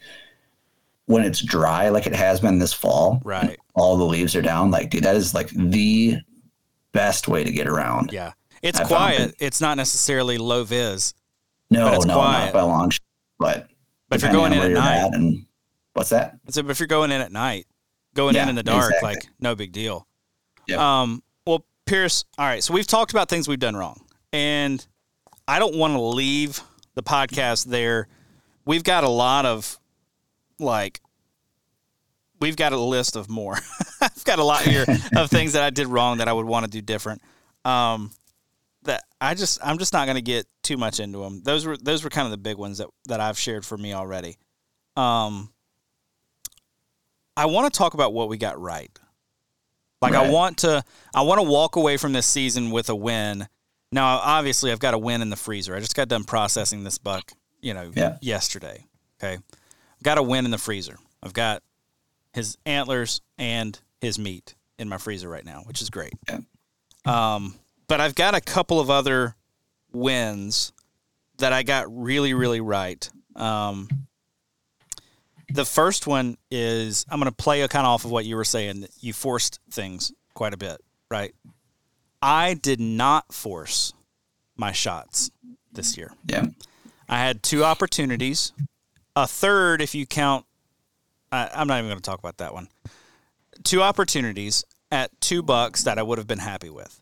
when 1.05 1.23
it's 1.23 1.41
dry, 1.41 1.89
like 1.89 2.07
it 2.07 2.15
has 2.15 2.39
been 2.39 2.59
this 2.59 2.73
fall, 2.73 3.21
Right. 3.25 3.59
all 3.75 3.97
the 3.97 4.05
leaves 4.05 4.35
are 4.35 4.41
down. 4.41 4.71
Like, 4.71 4.89
dude, 4.89 5.03
that 5.03 5.15
is 5.15 5.33
like 5.33 5.49
the 5.49 6.17
best 6.91 7.27
way 7.27 7.43
to 7.43 7.51
get 7.51 7.67
around. 7.67 8.11
Yeah. 8.11 8.33
It's 8.61 8.79
I 8.79 8.85
quiet. 8.85 9.21
it. 9.31 9.35
It's 9.39 9.59
not 9.59 9.75
necessarily 9.77 10.37
low 10.37 10.63
vis. 10.63 11.13
No, 11.69 11.89
no, 11.99 12.15
quiet. 12.15 12.45
not 12.45 12.53
by 12.53 12.61
long. 12.61 12.91
But, 13.39 13.67
But 14.09 14.17
if 14.17 14.23
you're 14.23 14.31
going 14.31 14.53
in 14.53 14.59
at 14.59 14.71
night- 14.71 14.97
at 15.07 15.13
and 15.13 15.45
what's 15.93 16.09
that? 16.11 16.37
So 16.49 16.61
if 16.69 16.79
you're 16.79 16.87
going 16.87 17.11
in 17.11 17.19
at 17.19 17.31
night, 17.31 17.65
going 18.13 18.35
in 18.35 18.47
in 18.47 18.55
the 18.55 18.63
dark, 18.63 18.91
exactly. 18.91 19.09
like 19.15 19.27
no 19.39 19.55
big 19.55 19.71
deal. 19.73 20.07
Yep. 20.67 20.79
Um, 20.79 21.23
well, 21.45 21.65
Pierce, 21.85 22.23
all 22.37 22.45
right. 22.45 22.63
So 22.63 22.73
we've 22.73 22.87
talked 22.87 23.11
about 23.11 23.27
things 23.27 23.47
we've 23.49 23.59
done 23.59 23.75
wrong, 23.75 24.05
and 24.31 24.85
I 25.47 25.59
don't 25.59 25.75
want 25.75 25.93
to 25.95 25.99
leave 26.01 26.61
the 26.95 27.03
podcast 27.03 27.65
there. 27.65 28.07
We've 28.65 28.83
got 28.83 29.03
a 29.03 29.09
lot 29.09 29.45
of 29.45 29.77
like, 30.59 31.01
we've 32.39 32.55
got 32.55 32.73
a 32.73 32.77
list 32.77 33.15
of 33.15 33.29
more. 33.29 33.57
I've 34.01 34.23
got 34.25 34.39
a 34.39 34.43
lot 34.43 34.61
here 34.63 34.85
of 35.15 35.29
things 35.29 35.53
that 35.53 35.63
I 35.63 35.69
did 35.69 35.87
wrong 35.87 36.17
that 36.17 36.27
I 36.27 36.33
would 36.33 36.45
want 36.45 36.65
to 36.65 36.69
do 36.71 36.81
different. 36.81 37.21
Um, 37.65 38.11
that 38.83 39.03
I 39.21 39.33
just 39.33 39.59
I'm 39.63 39.77
just 39.77 39.93
not 39.93 40.05
going 40.05 40.15
to 40.17 40.21
get 40.21 40.45
too 40.61 40.75
much 40.75 40.99
into 40.99 41.19
them. 41.19 41.41
Those 41.43 41.65
were 41.65 41.77
those 41.77 42.03
were 42.03 42.09
kind 42.09 42.25
of 42.25 42.31
the 42.31 42.37
big 42.37 42.57
ones 42.57 42.79
that 42.79 42.89
that 43.07 43.21
I've 43.21 43.39
shared 43.39 43.65
for 43.65 43.77
me 43.77 43.93
already. 43.93 44.37
Um, 44.97 45.53
I 47.35 47.45
want 47.45 47.71
to 47.73 47.77
talk 47.77 47.93
about 47.93 48.13
what 48.13 48.29
we 48.29 48.37
got 48.37 48.59
right. 48.59 48.91
Like 50.01 50.13
I 50.15 50.29
want 50.29 50.57
to 50.59 50.83
I 51.15 51.21
want 51.21 51.39
to 51.39 51.49
walk 51.49 51.77
away 51.77 51.95
from 51.95 52.11
this 52.11 52.25
season 52.25 52.71
with 52.71 52.89
a 52.89 52.95
win. 52.95 53.47
Now, 53.93 54.17
obviously, 54.17 54.71
I've 54.73 54.79
got 54.79 54.93
a 54.93 54.97
win 54.97 55.21
in 55.21 55.29
the 55.29 55.35
freezer. 55.37 55.75
I 55.75 55.79
just 55.79 55.95
got 55.95 56.09
done 56.09 56.25
processing 56.25 56.83
this 56.83 56.97
buck, 56.97 57.31
you 57.61 57.73
know, 57.73 57.89
Yeah. 57.95 58.17
yesterday. 58.21 58.85
Okay, 59.23 59.37
got 60.03 60.17
a 60.17 60.23
win 60.23 60.45
in 60.45 60.51
the 60.51 60.57
freezer. 60.57 60.97
I've 61.21 61.33
got 61.33 61.63
his 62.33 62.57
antlers 62.65 63.21
and 63.37 63.79
his 64.01 64.19
meat 64.19 64.55
in 64.77 64.89
my 64.89 64.97
freezer 64.97 65.29
right 65.29 65.45
now, 65.45 65.63
which 65.65 65.81
is 65.81 65.89
great. 65.89 66.13
Yeah. 66.27 66.39
Um, 67.05 67.55
but 67.87 68.01
I've 68.01 68.15
got 68.15 68.35
a 68.35 68.41
couple 68.41 68.79
of 68.79 68.89
other 68.89 69.35
wins 69.91 70.73
that 71.37 71.53
I 71.53 71.63
got 71.63 71.85
really, 71.89 72.33
really 72.33 72.61
right. 72.61 73.07
Um, 73.35 73.87
the 75.49 75.65
first 75.65 76.07
one 76.07 76.37
is 76.49 77.05
I'm 77.09 77.19
going 77.19 77.31
to 77.31 77.35
play 77.35 77.61
a 77.61 77.67
kind 77.67 77.85
of 77.85 77.91
off 77.91 78.05
of 78.05 78.11
what 78.11 78.25
you 78.25 78.35
were 78.35 78.43
saying. 78.43 78.87
You 78.99 79.13
forced 79.13 79.59
things 79.69 80.11
quite 80.33 80.53
a 80.53 80.57
bit, 80.57 80.81
right? 81.09 81.33
I 82.21 82.53
did 82.55 82.79
not 82.79 83.33
force 83.33 83.93
my 84.55 84.71
shots 84.71 85.29
this 85.71 85.97
year. 85.97 86.11
Yeah. 86.25 86.47
I 87.09 87.17
had 87.19 87.43
two 87.43 87.63
opportunities, 87.63 88.53
a 89.15 89.27
third 89.27 89.81
if 89.81 89.93
you 89.95 90.05
count. 90.05 90.45
I, 91.31 91.49
I'm 91.53 91.67
not 91.67 91.77
even 91.79 91.89
going 91.89 91.97
to 91.97 92.03
talk 92.03 92.19
about 92.19 92.37
that 92.37 92.53
one. 92.53 92.67
Two 93.63 93.81
opportunities 93.81 94.63
at 94.91 95.09
two 95.21 95.41
bucks 95.41 95.83
that 95.83 95.97
I 95.97 96.03
would 96.03 96.17
have 96.17 96.27
been 96.27 96.39
happy 96.39 96.69
with. 96.69 97.01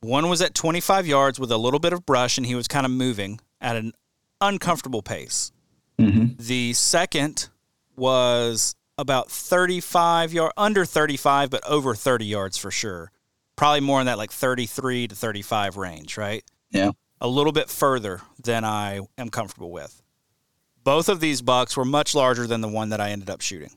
One 0.00 0.28
was 0.28 0.40
at 0.42 0.54
25 0.54 1.06
yards 1.06 1.40
with 1.40 1.50
a 1.50 1.56
little 1.58 1.80
bit 1.80 1.92
of 1.92 2.06
brush, 2.06 2.36
and 2.38 2.46
he 2.46 2.54
was 2.54 2.68
kind 2.68 2.84
of 2.86 2.92
moving 2.92 3.40
at 3.60 3.76
an 3.76 3.92
uncomfortable 4.40 5.02
pace. 5.02 5.52
Mm-hmm. 5.98 6.34
The 6.38 6.72
second 6.74 7.48
was 7.96 8.74
about 8.98 9.30
35 9.30 10.32
yard 10.32 10.52
under 10.56 10.84
35 10.86 11.50
but 11.50 11.62
over 11.66 11.94
30 11.94 12.24
yards 12.24 12.56
for 12.56 12.70
sure 12.70 13.10
probably 13.54 13.80
more 13.80 14.00
in 14.00 14.06
that 14.06 14.16
like 14.16 14.30
33 14.30 15.08
to 15.08 15.14
35 15.14 15.76
range 15.76 16.16
right 16.16 16.42
Yeah. 16.70 16.92
a 17.20 17.28
little 17.28 17.52
bit 17.52 17.68
further 17.68 18.22
than 18.42 18.64
i 18.64 19.00
am 19.18 19.28
comfortable 19.28 19.70
with 19.70 20.02
both 20.86 21.10
of 21.10 21.20
these 21.20 21.42
bucks 21.42 21.76
were 21.76 21.84
much 21.84 22.14
larger 22.14 22.46
than 22.46 22.62
the 22.62 22.68
one 22.68 22.88
that 22.88 23.00
i 23.00 23.10
ended 23.10 23.28
up 23.28 23.40
shooting 23.40 23.72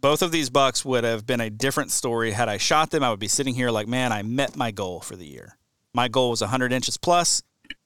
both 0.00 0.22
of 0.22 0.30
these 0.30 0.50
bucks 0.50 0.84
would 0.84 1.02
have 1.02 1.26
been 1.26 1.40
a 1.40 1.50
different 1.50 1.90
story 1.90 2.30
had 2.30 2.48
i 2.48 2.56
shot 2.56 2.90
them 2.90 3.02
i 3.02 3.10
would 3.10 3.18
be 3.18 3.28
sitting 3.28 3.54
here 3.54 3.70
like 3.70 3.88
man 3.88 4.12
i 4.12 4.22
met 4.22 4.56
my 4.56 4.70
goal 4.70 5.00
for 5.00 5.16
the 5.16 5.26
year 5.26 5.56
my 5.92 6.06
goal 6.06 6.30
was 6.30 6.40
100 6.40 6.72
inches 6.72 6.96
plus 6.96 7.42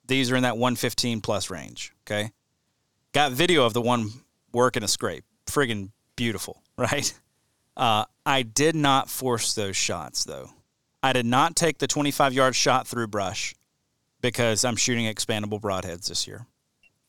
these 0.07 0.31
are 0.31 0.37
in 0.37 0.43
that 0.43 0.59
115 0.59 1.23
plus 1.23 1.49
range 1.49 1.93
okay 2.07 2.31
got 3.13 3.33
video 3.33 3.65
of 3.65 3.73
the 3.73 3.81
one 3.81 4.11
working 4.53 4.83
a 4.83 4.89
scrape 4.89 5.25
friggin' 5.49 5.91
beautiful, 6.19 6.63
right? 6.77 7.13
Uh, 7.77 8.05
I 8.27 8.43
did 8.43 8.75
not 8.75 9.09
force 9.09 9.55
those 9.55 9.77
shots 9.77 10.25
though. 10.25 10.51
I 11.03 11.13
did 11.13 11.27
not 11.27 11.57
take 11.57 11.79
the 11.79 11.87
25 11.87 12.35
yard 12.35 12.55
shot 12.55 12.87
through 12.87 13.07
brush 13.07 13.55
because 14.21 14.65
I'm 14.65 14.77
shooting 14.77 15.07
expandable 15.07 15.61
broadheads 15.61 16.09
this 16.09 16.27
year. 16.27 16.47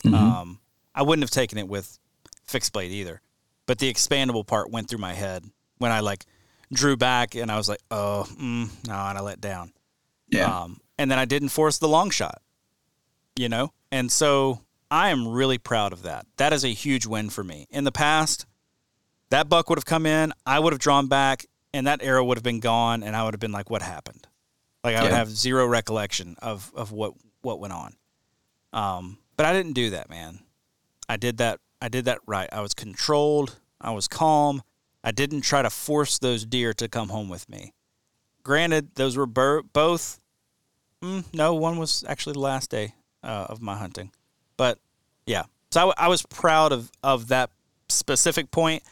Mm-hmm. 0.06 0.16
Um, 0.16 0.60
I 0.93 1.03
wouldn't 1.03 1.23
have 1.23 1.31
taken 1.31 1.57
it 1.57 1.67
with 1.67 1.97
fixed 2.45 2.73
blade 2.73 2.91
either, 2.91 3.21
but 3.65 3.79
the 3.79 3.91
expandable 3.91 4.45
part 4.45 4.71
went 4.71 4.89
through 4.89 4.99
my 4.99 5.13
head 5.13 5.45
when 5.77 5.91
I 5.91 5.99
like 5.99 6.25
drew 6.71 6.97
back 6.97 7.35
and 7.35 7.51
I 7.51 7.57
was 7.57 7.69
like, 7.69 7.81
oh, 7.91 8.27
mm, 8.31 8.69
no, 8.87 8.93
and 8.93 9.17
I 9.17 9.21
let 9.21 9.41
down. 9.41 9.73
Yeah. 10.29 10.61
Um, 10.61 10.79
and 10.97 11.09
then 11.09 11.19
I 11.19 11.25
didn't 11.25 11.49
force 11.49 11.77
the 11.77 11.87
long 11.87 12.09
shot, 12.09 12.41
you 13.35 13.49
know? 13.49 13.73
And 13.91 14.11
so 14.11 14.61
I 14.91 15.09
am 15.09 15.27
really 15.27 15.57
proud 15.57 15.93
of 15.93 16.03
that. 16.03 16.25
That 16.37 16.53
is 16.53 16.63
a 16.63 16.69
huge 16.69 17.05
win 17.05 17.29
for 17.29 17.43
me. 17.43 17.67
In 17.69 17.83
the 17.83 17.91
past, 17.91 18.45
that 19.29 19.49
buck 19.49 19.69
would 19.69 19.77
have 19.77 19.85
come 19.85 20.05
in, 20.05 20.33
I 20.45 20.59
would 20.59 20.73
have 20.73 20.79
drawn 20.79 21.07
back, 21.07 21.45
and 21.73 21.87
that 21.87 22.03
arrow 22.03 22.23
would 22.23 22.37
have 22.37 22.43
been 22.43 22.59
gone, 22.59 23.03
and 23.03 23.15
I 23.15 23.23
would 23.23 23.33
have 23.33 23.39
been 23.39 23.51
like, 23.51 23.69
what 23.69 23.81
happened? 23.81 24.27
Like 24.83 24.95
I 24.95 25.03
would 25.03 25.11
have 25.11 25.29
zero 25.29 25.67
recollection 25.67 26.35
of, 26.41 26.71
of 26.75 26.91
what, 26.91 27.13
what 27.41 27.59
went 27.59 27.73
on. 27.73 27.95
Um, 28.73 29.17
but 29.35 29.45
I 29.45 29.53
didn't 29.53 29.73
do 29.73 29.91
that, 29.91 30.09
man. 30.09 30.39
I 31.10 31.18
did 31.18 31.38
that. 31.38 31.60
I 31.82 31.89
did 31.89 32.05
that 32.05 32.20
right. 32.28 32.47
I 32.51 32.62
was 32.62 32.74
controlled. 32.74 33.57
I 33.82 33.91
was 33.91 34.07
calm. 34.07 34.62
I 35.03 35.12
didn't 35.12 35.41
try 35.41 35.62
to 35.62 35.70
force 35.70 36.20
those 36.20 36.45
deer 36.45 36.74
to 36.76 36.88
come 36.88 37.10
home 37.10 37.30
with 37.30 37.49
me. 37.49 37.74
Granted, 38.43 38.95
those 38.95 39.18
were 39.18 39.26
bur- 39.26 39.64
both. 39.64 40.20
Mm, 41.01 41.24
no, 41.34 41.53
one 41.55 41.78
was 41.78 42.03
actually 42.07 42.34
the 42.34 42.39
last 42.39 42.70
day 42.70 42.93
uh, 43.24 43.47
of 43.49 43.62
my 43.62 43.78
hunting, 43.78 44.12
but 44.57 44.78
yeah. 45.26 45.43
So 45.72 45.80
I, 45.80 45.84
w- 45.84 45.93
I 45.97 46.07
was 46.10 46.24
proud 46.24 46.72
of 46.72 46.91
of 47.01 47.30
that 47.30 47.49
specific 47.88 48.51
point 48.51 48.84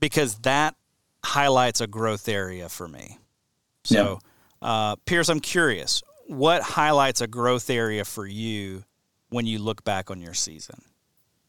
because 0.00 0.36
that 0.40 0.74
highlights 1.24 1.80
a 1.80 1.86
growth 1.86 2.28
area 2.28 2.68
for 2.68 2.88
me. 2.88 3.18
So, 3.84 4.18
uh, 4.60 4.96
Pierce, 5.06 5.28
I'm 5.28 5.40
curious, 5.40 6.02
what 6.26 6.62
highlights 6.62 7.20
a 7.20 7.26
growth 7.26 7.70
area 7.70 8.04
for 8.04 8.26
you 8.26 8.84
when 9.30 9.46
you 9.46 9.58
look 9.58 9.84
back 9.84 10.10
on 10.10 10.20
your 10.20 10.34
season? 10.34 10.82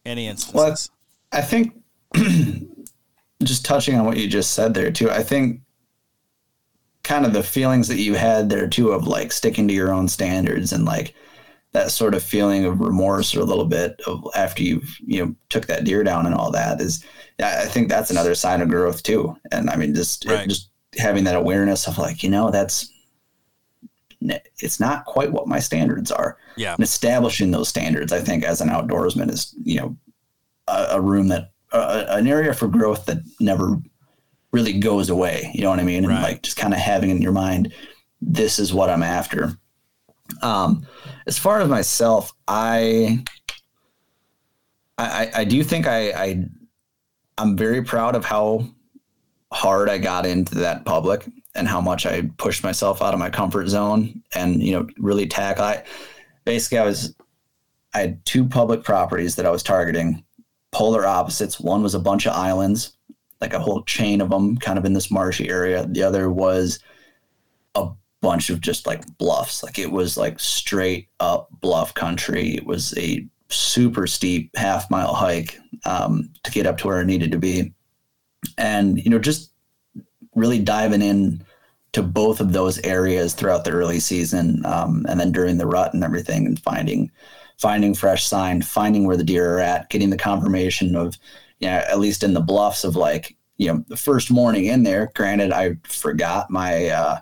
Any 0.06 0.28
instances? 0.28 0.90
I 1.32 1.42
think 1.42 1.74
just 3.44 3.66
touching 3.66 3.96
on 3.96 4.06
what 4.06 4.18
you 4.18 4.28
just 4.28 4.54
said 4.54 4.74
there 4.74 4.92
too, 4.92 5.10
I 5.10 5.24
think 5.24 5.62
kind 7.04 7.26
of 7.26 7.34
the 7.34 7.44
feelings 7.44 7.88
that 7.88 8.00
you 8.00 8.16
had 8.16 8.50
there 8.50 8.68
too 8.68 8.92
of 8.92 9.08
like 9.08 9.32
sticking 9.32 9.68
to 9.68 9.74
your 9.74 9.94
own 9.94 10.08
standards 10.08 10.74
and 10.74 10.86
like 10.86 11.16
that 11.72 11.92
sort 11.92 12.14
of 12.16 12.24
feeling 12.24 12.66
of 12.66 12.82
remorse 12.82 13.36
or 13.36 13.42
a 13.42 13.46
little 13.46 13.66
bit 13.66 14.00
of 14.08 14.26
after 14.36 14.64
you've 14.64 14.98
you 15.06 15.24
know 15.26 15.36
took 15.50 15.68
that 15.68 15.84
deer 15.86 16.04
down 16.04 16.26
and 16.26 16.36
all 16.36 16.52
that 16.52 16.82
is 16.82 17.04
yeah, 17.40 17.62
I 17.64 17.68
think 17.68 17.90
that's 17.90 18.12
another 18.12 18.36
sign 18.36 18.62
of 18.62 18.70
growth 18.70 19.02
too. 19.04 19.36
And 19.52 19.70
I 19.70 19.76
mean 19.78 19.96
just 19.96 20.26
Right. 20.26 20.48
just 20.48 20.72
having 20.98 21.24
that 21.26 21.36
awareness 21.36 21.88
of 21.88 21.98
like, 21.98 22.24
you 22.24 22.30
know, 22.30 22.52
that's 22.52 22.92
it's 24.22 24.80
not 24.80 25.06
quite 25.06 25.32
what 25.32 25.48
my 25.48 25.60
standards 25.60 26.12
are. 26.12 26.38
Yeah, 26.58 26.74
and 26.74 26.84
establishing 26.84 27.52
those 27.52 27.70
standards 27.70 28.12
i 28.12 28.20
think 28.20 28.44
as 28.44 28.62
an 28.62 28.70
outdoorsman 28.70 29.30
is 29.30 29.56
you 29.64 29.80
know 29.80 29.98
a, 30.68 30.88
a 30.92 31.02
room 31.02 31.28
that 31.30 31.52
uh, 31.72 32.06
an 32.10 32.28
area 32.28 32.54
for 32.54 32.68
growth 32.68 33.06
that 33.06 33.20
never 33.40 33.78
really 34.52 34.74
goes 34.80 35.10
away. 35.10 35.52
You 35.54 35.62
know 35.62 35.70
what 35.70 35.80
i 35.80 35.84
mean? 35.84 36.04
And 36.06 36.14
like 36.22 36.42
just 36.42 36.58
kind 36.58 36.74
of 36.74 36.80
having 36.80 37.10
in 37.10 37.22
your 37.22 37.32
mind 37.32 37.74
this 38.22 38.60
is 38.60 38.74
what 38.74 38.90
i'm 38.90 39.04
after. 39.04 39.54
Um 40.42 40.86
as 41.26 41.38
far 41.38 41.62
as 41.62 41.70
myself 41.70 42.34
i 42.48 43.24
i 44.98 45.06
i 45.06 45.32
I 45.42 45.44
do 45.46 45.64
think 45.64 45.88
i 45.88 46.12
i 46.12 46.46
i'm 47.38 47.56
very 47.56 47.82
proud 47.84 48.16
of 48.16 48.26
how 48.26 48.66
hard 49.52 49.90
i 49.90 49.98
got 49.98 50.26
into 50.26 50.56
that 50.56 50.86
public 50.86 51.28
and 51.56 51.68
how 51.68 51.82
much 51.82 52.06
i 52.06 52.22
pushed 52.38 52.64
myself 52.64 53.02
out 53.02 53.14
of 53.14 53.20
my 53.20 53.30
comfort 53.30 53.68
zone 53.68 54.22
and 54.36 54.62
you 54.62 54.72
know 54.72 54.88
really 54.98 55.28
tackle 55.28 55.64
i 55.64 55.84
basically 56.50 56.80
I 56.80 56.86
was 56.86 57.16
I 57.94 58.00
had 58.00 58.26
two 58.26 58.46
public 58.46 58.84
properties 58.84 59.36
that 59.36 59.46
I 59.46 59.52
was 59.52 59.64
targeting, 59.64 60.24
polar 60.72 61.06
opposites. 61.06 61.60
One 61.60 61.84
was 61.84 61.96
a 61.96 62.00
bunch 62.00 62.26
of 62.26 62.34
islands, 62.34 62.94
like 63.42 63.54
a 63.54 63.60
whole 63.60 63.84
chain 63.84 64.22
of 64.22 64.30
them, 64.30 64.58
kind 64.58 64.78
of 64.78 64.86
in 64.86 64.94
this 64.94 65.12
marshy 65.12 65.50
area. 65.50 65.86
The 65.88 66.04
other 66.04 66.30
was 66.32 66.80
a 67.76 67.90
bunch 68.22 68.50
of 68.50 68.62
just 68.62 68.88
like 68.88 69.06
bluffs. 69.18 69.64
Like 69.64 69.80
it 69.80 69.92
was 69.92 70.18
like 70.18 70.40
straight 70.40 71.10
up 71.20 71.50
bluff 71.62 71.94
country. 71.94 72.56
It 72.56 72.66
was 72.66 72.98
a 72.98 73.28
super 73.50 74.08
steep 74.08 74.56
half 74.56 74.90
mile 74.90 75.14
hike 75.14 75.58
um, 75.86 76.30
to 76.44 76.52
get 76.52 76.68
up 76.68 76.78
to 76.80 76.88
where 76.88 77.00
I 77.00 77.04
needed 77.04 77.32
to 77.32 77.40
be, 77.40 77.74
and 78.58 79.04
you 79.04 79.10
know 79.10 79.20
just 79.20 79.52
really 80.40 80.60
diving 80.60 81.02
in 81.02 81.44
to 81.92 82.04
both 82.04 82.40
of 82.40 82.54
those 82.54 82.78
areas 82.80 83.34
throughout 83.34 83.64
the 83.64 83.72
early 83.72 84.00
season, 84.00 84.64
um, 84.66 85.06
and 85.10 85.20
then 85.20 85.32
during 85.32 85.58
the 85.58 85.66
rut 85.66 85.94
and 85.94 86.04
everything, 86.04 86.46
and 86.46 86.60
finding 86.60 87.12
finding 87.60 87.94
fresh 87.94 88.26
sign, 88.26 88.62
finding 88.62 89.06
where 89.06 89.18
the 89.18 89.24
deer 89.24 89.56
are 89.56 89.60
at, 89.60 89.90
getting 89.90 90.10
the 90.10 90.18
confirmation 90.18 90.96
of, 90.96 91.18
you 91.60 91.68
know, 91.68 91.74
at 91.74 92.00
least 92.00 92.24
in 92.24 92.34
the 92.34 92.40
bluffs 92.40 92.86
of 92.86 92.96
like, 92.96 93.36
you 93.58 93.68
know, 93.68 93.84
the 93.90 93.98
first 93.98 94.32
morning 94.32 94.66
in 94.66 94.84
there. 94.84 95.12
Granted, 95.14 95.52
I 95.52 95.76
forgot 95.84 96.50
my. 96.50 96.88
Uh, 96.88 97.20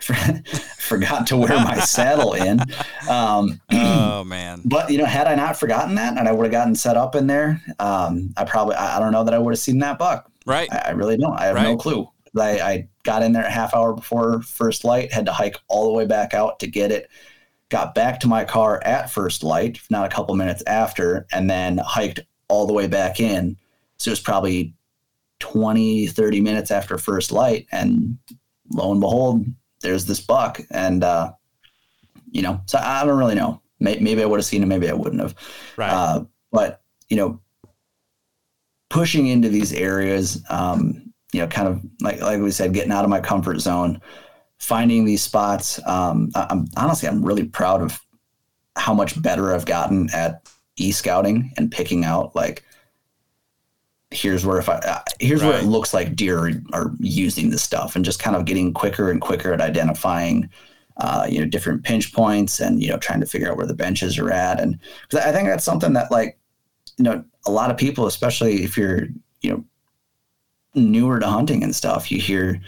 forgot 0.78 1.26
to 1.26 1.34
wear 1.34 1.48
my 1.48 1.78
saddle 1.78 2.34
in. 2.34 2.60
Um, 3.08 3.58
oh 3.72 4.22
man! 4.24 4.60
But 4.66 4.90
you 4.90 4.98
know, 4.98 5.06
had 5.06 5.26
I 5.26 5.34
not 5.34 5.56
forgotten 5.56 5.94
that, 5.94 6.18
and 6.18 6.28
I 6.28 6.32
would 6.32 6.44
have 6.44 6.52
gotten 6.52 6.74
set 6.74 6.98
up 6.98 7.14
in 7.14 7.26
there, 7.26 7.62
um, 7.78 8.34
I 8.36 8.44
probably 8.44 8.74
I, 8.74 8.96
I, 8.96 9.00
don't 9.00 9.12
know 9.12 9.24
that 9.24 9.32
I 9.32 9.38
would 9.38 9.52
have 9.52 9.58
seen 9.58 9.78
that 9.78 9.98
buck. 9.98 10.30
Right. 10.44 10.70
I, 10.70 10.88
I 10.88 10.90
really 10.90 11.16
don't. 11.16 11.38
I 11.40 11.46
have 11.46 11.54
right. 11.54 11.62
no 11.62 11.76
clue. 11.78 12.10
I, 12.36 12.50
I 12.60 12.88
got 13.04 13.22
in 13.22 13.32
there 13.32 13.44
a 13.44 13.50
half 13.50 13.74
hour 13.74 13.94
before 13.94 14.42
first 14.42 14.84
light, 14.84 15.12
had 15.12 15.26
to 15.26 15.32
hike 15.32 15.56
all 15.68 15.86
the 15.86 15.92
way 15.92 16.06
back 16.06 16.34
out 16.34 16.58
to 16.60 16.66
get 16.66 16.90
it. 16.90 17.08
Got 17.68 17.94
back 17.94 18.20
to 18.20 18.28
my 18.28 18.44
car 18.44 18.82
at 18.84 19.10
first 19.10 19.42
light, 19.42 19.76
if 19.76 19.90
not 19.90 20.06
a 20.06 20.14
couple 20.14 20.34
minutes 20.36 20.62
after, 20.66 21.26
and 21.32 21.48
then 21.48 21.78
hiked 21.78 22.20
all 22.48 22.66
the 22.66 22.72
way 22.72 22.86
back 22.86 23.20
in. 23.20 23.56
So 23.98 24.10
it 24.10 24.12
was 24.12 24.20
probably 24.20 24.74
20, 25.40 26.08
30 26.08 26.40
minutes 26.40 26.70
after 26.70 26.98
first 26.98 27.32
light. 27.32 27.66
And 27.72 28.18
lo 28.70 28.92
and 28.92 29.00
behold, 29.00 29.44
there's 29.80 30.06
this 30.06 30.20
buck. 30.20 30.60
And, 30.70 31.02
uh, 31.04 31.32
you 32.30 32.42
know, 32.42 32.60
so 32.66 32.78
I 32.78 33.04
don't 33.04 33.18
really 33.18 33.34
know. 33.34 33.60
Maybe 33.80 34.22
I 34.22 34.26
would 34.26 34.38
have 34.38 34.46
seen 34.46 34.62
him, 34.62 34.68
maybe 34.68 34.88
I 34.88 34.94
wouldn't 34.94 35.20
have. 35.20 35.34
Right. 35.76 35.90
Uh, 35.90 36.24
but, 36.50 36.82
you 37.08 37.16
know, 37.16 37.40
pushing 38.88 39.26
into 39.26 39.48
these 39.48 39.72
areas, 39.72 40.42
um, 40.48 41.03
you 41.34 41.40
know, 41.40 41.48
kind 41.48 41.66
of 41.66 41.82
like 42.00 42.20
like 42.20 42.40
we 42.40 42.52
said, 42.52 42.72
getting 42.72 42.92
out 42.92 43.02
of 43.02 43.10
my 43.10 43.20
comfort 43.20 43.58
zone, 43.58 44.00
finding 44.58 45.04
these 45.04 45.20
spots. 45.20 45.80
Um, 45.84 46.30
I'm 46.36 46.68
honestly, 46.76 47.08
I'm 47.08 47.24
really 47.24 47.44
proud 47.44 47.82
of 47.82 48.00
how 48.76 48.94
much 48.94 49.20
better 49.20 49.52
I've 49.52 49.66
gotten 49.66 50.08
at 50.14 50.48
e 50.76 50.92
scouting 50.92 51.52
and 51.56 51.70
picking 51.70 52.04
out 52.04 52.34
like 52.36 52.64
here's 54.12 54.46
where 54.46 54.58
if 54.58 54.68
I 54.68 54.74
uh, 54.74 55.02
here's 55.18 55.42
right. 55.42 55.48
where 55.48 55.58
it 55.58 55.64
looks 55.64 55.92
like 55.92 56.14
deer 56.14 56.38
are, 56.38 56.52
are, 56.72 56.92
using 57.00 57.50
this 57.50 57.64
stuff, 57.64 57.96
and 57.96 58.04
just 58.04 58.20
kind 58.20 58.36
of 58.36 58.44
getting 58.44 58.72
quicker 58.72 59.10
and 59.10 59.20
quicker 59.20 59.52
at 59.52 59.60
identifying. 59.60 60.48
Uh, 60.98 61.26
you 61.28 61.40
know, 61.40 61.44
different 61.44 61.82
pinch 61.82 62.12
points, 62.12 62.60
and 62.60 62.80
you 62.80 62.88
know, 62.88 62.96
trying 62.96 63.18
to 63.18 63.26
figure 63.26 63.50
out 63.50 63.56
where 63.56 63.66
the 63.66 63.74
benches 63.74 64.16
are 64.16 64.30
at, 64.30 64.60
and 64.60 64.78
I 65.12 65.32
think 65.32 65.48
that's 65.48 65.64
something 65.64 65.92
that, 65.94 66.12
like, 66.12 66.38
you 66.98 67.02
know, 67.02 67.24
a 67.46 67.50
lot 67.50 67.72
of 67.72 67.76
people, 67.76 68.06
especially 68.06 68.62
if 68.62 68.76
you're, 68.76 69.08
you 69.42 69.50
know, 69.50 69.64
newer 70.74 71.20
to 71.20 71.26
hunting 71.26 71.62
and 71.62 71.74
stuff, 71.74 72.10
you 72.10 72.20
hear 72.20 72.60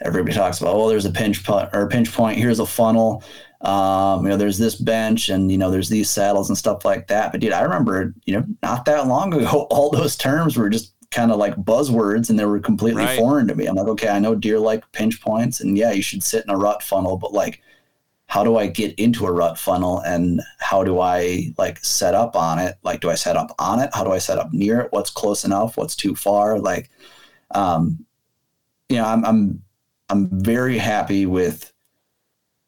everybody 0.00 0.34
talks 0.34 0.60
about, 0.60 0.74
oh, 0.74 0.88
there's 0.88 1.04
a 1.04 1.10
pinch 1.10 1.44
point 1.44 1.68
or 1.72 1.88
pinch 1.88 2.12
point. 2.12 2.38
Here's 2.38 2.58
a 2.58 2.66
funnel. 2.66 3.22
Um, 3.60 4.24
you 4.24 4.30
know, 4.30 4.36
there's 4.36 4.58
this 4.58 4.74
bench 4.74 5.30
and, 5.30 5.50
you 5.50 5.56
know, 5.56 5.70
there's 5.70 5.88
these 5.88 6.10
saddles 6.10 6.50
and 6.50 6.58
stuff 6.58 6.84
like 6.84 7.06
that. 7.06 7.32
But 7.32 7.40
dude, 7.40 7.52
I 7.52 7.62
remember, 7.62 8.14
you 8.26 8.34
know, 8.34 8.44
not 8.62 8.84
that 8.84 9.06
long 9.06 9.32
ago, 9.32 9.66
all 9.70 9.90
those 9.90 10.16
terms 10.16 10.56
were 10.56 10.68
just 10.68 10.92
kind 11.10 11.30
of 11.30 11.38
like 11.38 11.54
buzzwords 11.56 12.28
and 12.28 12.38
they 12.38 12.44
were 12.44 12.58
completely 12.58 13.04
right. 13.04 13.18
foreign 13.18 13.46
to 13.48 13.54
me. 13.54 13.66
I'm 13.66 13.76
like, 13.76 13.88
okay, 13.88 14.08
I 14.08 14.18
know 14.18 14.34
deer 14.34 14.58
like 14.58 14.90
pinch 14.92 15.20
points 15.20 15.60
and 15.60 15.78
yeah, 15.78 15.92
you 15.92 16.02
should 16.02 16.22
sit 16.22 16.44
in 16.44 16.50
a 16.50 16.56
rut 16.56 16.82
funnel, 16.82 17.16
but 17.16 17.32
like, 17.32 17.62
how 18.26 18.42
do 18.42 18.56
I 18.56 18.66
get 18.66 18.98
into 18.98 19.26
a 19.26 19.32
rut 19.32 19.58
funnel 19.58 20.00
and 20.00 20.42
how 20.58 20.82
do 20.82 20.98
I 20.98 21.52
like 21.56 21.78
set 21.84 22.14
up 22.14 22.34
on 22.34 22.58
it? 22.58 22.74
Like, 22.82 23.00
do 23.00 23.10
I 23.10 23.14
set 23.14 23.36
up 23.36 23.54
on 23.58 23.80
it? 23.80 23.90
How 23.94 24.02
do 24.02 24.10
I 24.10 24.18
set 24.18 24.38
up 24.38 24.52
near 24.52 24.80
it? 24.80 24.92
What's 24.92 25.10
close 25.10 25.44
enough? 25.44 25.76
What's 25.76 25.94
too 25.94 26.16
far? 26.16 26.58
Like, 26.58 26.90
um, 27.54 28.04
you 28.88 28.96
know, 28.96 29.06
I'm, 29.06 29.24
I'm, 29.24 29.62
I'm 30.08 30.28
very 30.42 30.78
happy 30.78 31.26
with 31.26 31.72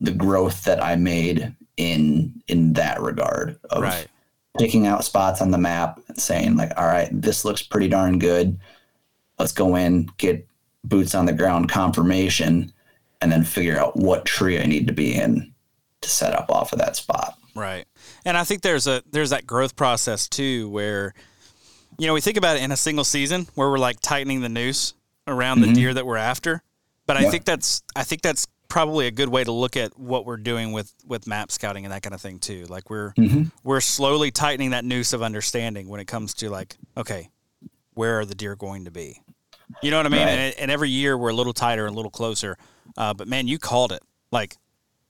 the 0.00 0.12
growth 0.12 0.64
that 0.64 0.82
I 0.82 0.96
made 0.96 1.54
in, 1.76 2.42
in 2.48 2.72
that 2.74 3.00
regard 3.00 3.58
of 3.70 3.82
right. 3.82 4.06
picking 4.58 4.86
out 4.86 5.04
spots 5.04 5.40
on 5.40 5.50
the 5.50 5.58
map 5.58 6.00
and 6.08 6.18
saying 6.18 6.56
like, 6.56 6.72
all 6.76 6.86
right, 6.86 7.08
this 7.12 7.44
looks 7.44 7.62
pretty 7.62 7.88
darn 7.88 8.18
good. 8.18 8.58
Let's 9.38 9.52
go 9.52 9.76
in, 9.76 10.08
get 10.16 10.46
boots 10.84 11.14
on 11.14 11.26
the 11.26 11.32
ground 11.32 11.68
confirmation, 11.68 12.72
and 13.20 13.32
then 13.32 13.44
figure 13.44 13.78
out 13.78 13.96
what 13.96 14.24
tree 14.24 14.58
I 14.58 14.66
need 14.66 14.86
to 14.86 14.92
be 14.92 15.14
in 15.14 15.52
to 16.00 16.08
set 16.08 16.34
up 16.34 16.50
off 16.50 16.72
of 16.72 16.78
that 16.78 16.96
spot. 16.96 17.36
Right. 17.54 17.86
And 18.24 18.36
I 18.36 18.44
think 18.44 18.62
there's 18.62 18.86
a 18.86 19.02
there's 19.10 19.30
that 19.30 19.46
growth 19.46 19.76
process 19.76 20.28
too 20.28 20.68
where 20.68 21.14
you 21.98 22.06
know, 22.06 22.14
we 22.14 22.20
think 22.20 22.36
about 22.36 22.56
it 22.56 22.62
in 22.62 22.72
a 22.72 22.76
single 22.76 23.04
season 23.04 23.46
where 23.54 23.70
we're 23.70 23.78
like 23.78 24.00
tightening 24.00 24.40
the 24.40 24.48
noose 24.48 24.94
around 25.26 25.58
mm-hmm. 25.58 25.72
the 25.72 25.80
deer 25.80 25.94
that 25.94 26.06
we're 26.06 26.16
after. 26.16 26.62
But 27.06 27.16
I 27.16 27.30
think 27.30 27.44
that's 27.44 27.82
I 27.94 28.02
think 28.02 28.22
that's 28.22 28.46
probably 28.68 29.06
a 29.06 29.10
good 29.10 29.28
way 29.28 29.44
to 29.44 29.52
look 29.52 29.76
at 29.76 29.96
what 29.98 30.26
we're 30.26 30.36
doing 30.36 30.72
with 30.72 30.92
with 31.06 31.26
map 31.26 31.52
scouting 31.52 31.84
and 31.84 31.92
that 31.92 32.02
kind 32.02 32.14
of 32.14 32.20
thing 32.20 32.38
too. 32.38 32.64
Like 32.68 32.90
we're 32.90 33.12
mm-hmm. 33.12 33.44
we're 33.62 33.80
slowly 33.80 34.30
tightening 34.30 34.70
that 34.70 34.84
noose 34.84 35.12
of 35.12 35.22
understanding 35.22 35.88
when 35.88 36.00
it 36.00 36.06
comes 36.06 36.34
to 36.34 36.50
like, 36.50 36.76
okay, 36.96 37.30
where 37.94 38.20
are 38.20 38.24
the 38.24 38.34
deer 38.34 38.56
going 38.56 38.86
to 38.86 38.90
be? 38.90 39.22
You 39.82 39.90
know 39.90 39.98
what 39.98 40.06
I 40.06 40.10
mean? 40.10 40.20
Right. 40.20 40.28
And, 40.28 40.58
and, 40.58 40.70
every 40.70 40.90
year 40.90 41.18
we're 41.18 41.30
a 41.30 41.34
little 41.34 41.52
tighter 41.52 41.86
and 41.86 41.92
a 41.92 41.96
little 41.96 42.10
closer. 42.10 42.56
Uh, 42.96 43.12
but 43.14 43.26
man, 43.26 43.48
you 43.48 43.58
called 43.58 43.90
it 43.90 44.00
like 44.30 44.56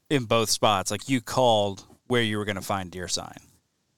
in 0.09 0.24
both 0.24 0.49
spots. 0.49 0.91
Like 0.91 1.11
you 1.11 1.20
called 1.20 1.84
where 2.07 2.22
you 2.22 2.39
were 2.39 2.47
going 2.47 2.57
to 2.57 2.62
find 2.62 2.91
deer 2.91 3.07
sign 3.07 3.37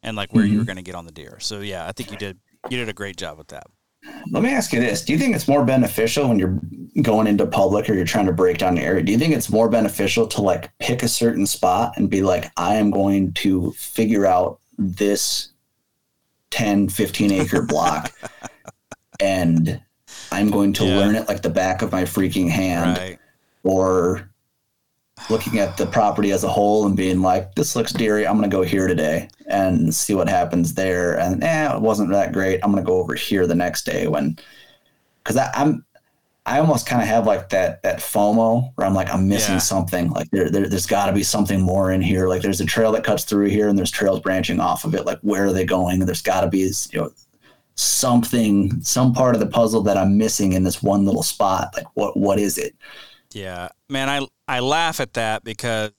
and 0.03 0.16
like 0.16 0.32
where 0.32 0.45
mm-hmm. 0.45 0.53
you 0.53 0.59
were 0.59 0.64
going 0.64 0.76
to 0.76 0.82
get 0.82 0.97
on 0.97 1.07
the 1.07 1.12
deer. 1.12 1.39
So 1.41 1.61
yeah, 1.61 1.86
I 1.86 1.93
think 1.93 2.11
you 2.11 2.16
did 2.16 2.39
you 2.71 2.79
did 2.79 2.89
a 2.89 2.93
great 2.93 3.16
job 3.16 3.39
with 3.39 3.49
that. 3.49 3.66
Let 4.31 4.43
me 4.43 4.51
ask 4.51 4.73
you 4.73 4.81
this: 4.81 5.05
Do 5.05 5.12
you 5.12 5.19
think 5.19 5.35
it's 5.35 5.49
more 5.49 5.64
beneficial 5.64 6.29
when 6.29 6.39
you're 6.39 6.61
going 7.03 7.27
into 7.27 7.47
public 7.47 7.89
or 7.89 7.95
you're 7.95 8.05
trying 8.05 8.27
to 8.27 8.33
break 8.33 8.59
down 8.59 8.75
the 8.75 8.83
area? 8.83 9.03
Do 9.03 9.12
you 9.12 9.19
think 9.19 9.35
it's 9.35 9.51
more 9.51 9.69
beneficial 9.69 10.27
to 10.29 10.43
like 10.43 10.71
pick 10.79 11.03
a 11.03 11.09
certain 11.09 11.47
spot 11.47 11.95
and 11.97 12.09
be 12.09 12.23
like, 12.23 12.51
I 12.57 12.77
am 12.77 12.91
going 12.91 13.33
to 13.35 13.73
figure 13.73 14.27
out 14.27 14.61
this 14.77 15.51
10, 16.51 16.89
15 16.89 17.33
acre 17.33 17.62
block 17.62 18.12
and 19.21 19.81
I'm 20.33 20.51
going 20.51 20.73
to 20.75 20.85
yeah. 20.85 20.97
learn 20.97 21.14
it 21.14 21.29
like 21.29 21.43
the 21.43 21.51
back 21.51 21.83
of 21.83 21.93
my 21.93 22.05
freaking 22.05 22.49
hand? 22.49 22.97
Right. 22.97 23.19
Or 23.64 24.31
looking 25.31 25.59
at 25.59 25.77
the 25.77 25.87
property 25.87 26.33
as 26.33 26.45
a 26.45 26.49
whole 26.49 26.87
and 26.87 26.97
being 26.97 27.21
like, 27.21 27.55
this 27.55 27.77
looks 27.77 27.93
deery. 27.93 28.27
I'm 28.27 28.39
going 28.39 28.49
to 28.49 28.57
go 28.57 28.62
here 28.62 28.87
today 28.87 29.29
and 29.47 29.95
see 29.95 30.14
what 30.14 30.29
happens 30.29 30.75
there. 30.75 31.19
And 31.19 31.43
eh, 31.43 31.75
it 31.75 31.81
wasn't 31.81 32.11
that 32.11 32.33
great. 32.33 32.61
I'm 32.62 32.73
going 32.73 32.83
to 32.83 32.87
go 32.87 32.99
over 32.99 33.14
here 33.14 33.47
the 33.47 33.55
next 33.55 33.85
day 33.85 34.09
when, 34.09 34.39
because 35.23 35.37
I'm, 35.55 35.85
I 36.49 36.61
almost 36.61 36.87
kind 36.87 37.03
of 37.03 37.09
have 37.09 37.27
like 37.27 37.51
that 37.51 37.83
that 37.83 37.99
FOMO 37.99 38.73
where 38.75 38.87
I'm 38.87 38.95
like 38.95 39.12
I'm 39.12 39.29
missing 39.29 39.57
yeah. 39.57 39.61
something. 39.61 40.11
Like 40.11 40.31
there, 40.31 40.49
there 40.49 40.62
has 40.62 40.87
got 40.87 41.07
to 41.07 41.12
be 41.12 41.23
something 41.23 41.61
more 41.61 41.93
in 41.93 42.01
here. 42.01 42.27
Like 42.27 42.41
there's 42.41 42.62
a 42.62 42.64
trail 42.64 42.91
that 42.93 43.05
cuts 43.05 43.25
through 43.25 43.49
here, 43.49 43.69
and 43.69 43.79
there's 43.79 43.91
trails 43.91 44.21
branching 44.21 44.59
off 44.59 44.87
of 44.87 44.95
it. 44.95 45.05
Like 45.05 45.19
where 45.21 45.45
are 45.45 45.53
they 45.53 45.66
going? 45.66 46.01
There's 46.01 46.23
got 46.23 46.41
to 46.41 46.47
be 46.47 46.73
you 46.91 47.01
know 47.01 47.12
something, 47.75 48.81
some 48.81 49.12
part 49.12 49.35
of 49.35 49.41
the 49.41 49.47
puzzle 49.47 49.83
that 49.83 49.99
I'm 49.99 50.16
missing 50.16 50.55
in 50.55 50.64
this 50.64 50.83
one 50.83 51.05
little 51.05 51.23
spot. 51.23 51.75
Like 51.77 51.87
what 51.95 52.16
what 52.16 52.39
is 52.39 52.57
it? 52.57 52.75
Yeah, 53.35 53.69
man, 53.91 54.09
I 54.09 54.27
I 54.49 54.61
laugh 54.61 54.99
at 54.99 55.13
that 55.13 55.45
because, 55.45 55.93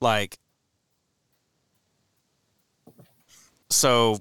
like, 0.00 0.38
so 3.70 4.18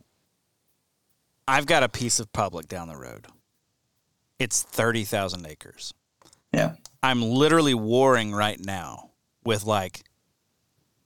I've 1.47 1.66
got 1.66 1.84
a 1.84 1.89
piece 1.89 2.20
of 2.20 2.32
public 2.34 2.68
down 2.68 2.89
the 2.89 2.97
road. 2.97 3.28
It's 4.38 4.62
thirty 4.62 5.05
thousand 5.05 5.47
acres. 5.47 5.93
Yeah, 6.53 6.74
I'm 7.01 7.22
literally 7.22 7.74
warring 7.74 8.34
right 8.34 8.60
now 8.60 9.12
with 9.45 9.64
like, 9.64 10.03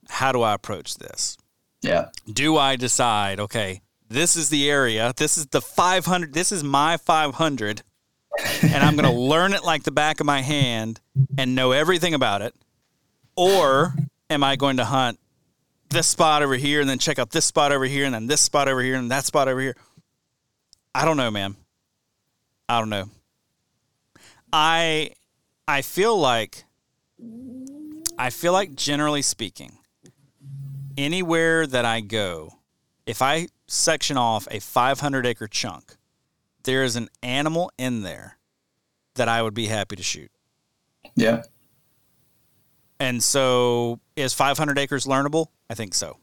how 0.08 0.32
do 0.32 0.42
I 0.42 0.54
approach 0.54 0.96
this? 0.96 1.36
Yeah. 1.82 2.08
Do 2.30 2.56
I 2.56 2.76
decide, 2.76 3.40
okay, 3.40 3.82
this 4.08 4.36
is 4.36 4.48
the 4.48 4.70
area, 4.70 5.12
this 5.16 5.36
is 5.36 5.46
the 5.46 5.60
500, 5.60 6.32
this 6.32 6.52
is 6.52 6.62
my 6.62 6.96
500 6.96 7.82
and 8.62 8.82
I'm 8.82 8.96
going 8.96 9.08
to 9.12 9.18
learn 9.18 9.52
it 9.52 9.64
like 9.64 9.82
the 9.82 9.90
back 9.90 10.20
of 10.20 10.26
my 10.26 10.40
hand 10.40 11.00
and 11.38 11.54
know 11.54 11.72
everything 11.72 12.14
about 12.14 12.42
it? 12.42 12.54
Or 13.36 13.94
am 14.30 14.44
I 14.44 14.56
going 14.56 14.76
to 14.78 14.84
hunt 14.84 15.18
this 15.90 16.06
spot 16.06 16.42
over 16.42 16.54
here 16.54 16.80
and 16.80 16.88
then 16.88 16.98
check 16.98 17.18
out 17.18 17.30
this 17.30 17.44
spot 17.44 17.72
over 17.72 17.84
here 17.84 18.04
and 18.04 18.14
then 18.14 18.26
this 18.26 18.40
spot 18.40 18.68
over 18.68 18.82
here 18.82 18.96
and 18.96 19.10
that 19.10 19.24
spot 19.24 19.48
over 19.48 19.60
here? 19.60 19.76
I 20.94 21.04
don't 21.04 21.16
know, 21.16 21.30
man. 21.30 21.56
I 22.68 22.78
don't 22.78 22.90
know. 22.90 23.10
I 24.52 25.10
I 25.66 25.82
feel 25.82 26.18
like 26.18 26.64
I 28.18 28.30
feel 28.30 28.52
like 28.52 28.74
generally 28.74 29.22
speaking, 29.22 29.78
anywhere 30.96 31.66
that 31.66 31.84
I 31.84 32.00
go, 32.00 32.58
if 33.06 33.22
I 33.22 33.48
section 33.66 34.16
off 34.16 34.46
a 34.50 34.60
500 34.60 35.26
acre 35.26 35.48
chunk, 35.48 35.96
there 36.64 36.84
is 36.84 36.96
an 36.96 37.08
animal 37.22 37.70
in 37.78 38.02
there 38.02 38.38
that 39.14 39.28
I 39.28 39.42
would 39.42 39.54
be 39.54 39.66
happy 39.66 39.96
to 39.96 40.02
shoot. 40.02 40.30
Yeah. 41.14 41.42
And 42.98 43.22
so 43.22 44.00
is 44.16 44.32
500 44.32 44.78
acres 44.78 45.06
learnable? 45.06 45.48
I 45.68 45.74
think 45.74 45.94
so. 45.94 46.18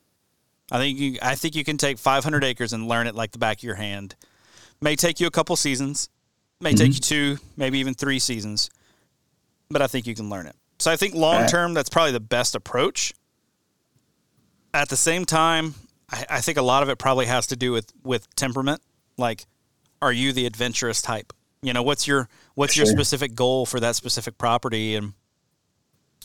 I 0.72 0.78
think 0.78 1.00
you 1.00 1.18
I 1.22 1.36
think 1.36 1.56
you 1.56 1.64
can 1.64 1.78
take 1.78 1.98
500 1.98 2.44
acres 2.44 2.74
and 2.74 2.88
learn 2.88 3.08
it 3.08 3.16
like 3.16 3.32
the 3.32 3.40
back 3.40 3.58
of 3.58 3.64
your 3.64 3.76
hand. 3.76 4.16
May 4.82 4.96
take 4.96 5.20
you 5.20 5.28
a 5.28 5.32
couple 5.32 5.56
seasons. 5.56 6.10
May 6.62 6.72
mm-hmm. 6.72 6.78
take 6.78 6.94
you 6.94 7.00
two, 7.00 7.38
maybe 7.58 7.80
even 7.80 7.94
three 7.94 8.20
seasons. 8.20 8.70
but 9.70 9.82
I 9.82 9.88
think 9.88 10.08
you 10.08 10.16
can 10.16 10.30
learn 10.30 10.46
it. 10.46 10.56
So 10.80 10.92
I 10.92 10.96
think 10.96 11.14
long 11.14 11.46
term, 11.48 11.74
that's 11.74 11.90
probably 11.90 12.14
the 12.14 12.20
best 12.20 12.56
approach. 12.56 13.14
At 14.74 14.90
the 14.90 14.96
same 14.96 15.26
time, 15.26 15.76
I, 16.10 16.26
I 16.30 16.42
think 16.42 16.58
a 16.58 16.62
lot 16.62 16.84
of 16.84 16.90
it 16.90 16.98
probably 16.98 17.26
has 17.26 17.48
to 17.48 17.56
do 17.56 17.72
with 17.72 17.92
with 18.04 18.34
temperament. 18.36 18.82
Like, 19.18 19.46
are 20.02 20.12
you 20.12 20.34
the 20.34 20.46
adventurous 20.46 21.02
type? 21.02 21.34
You 21.62 21.74
know, 21.74 21.84
what's 21.84 22.08
your 22.08 22.30
what's 22.56 22.78
your 22.78 22.86
specific 22.86 23.36
goal 23.36 23.66
for 23.66 23.80
that 23.80 23.96
specific 23.96 24.38
property? 24.38 24.96
And 24.96 25.14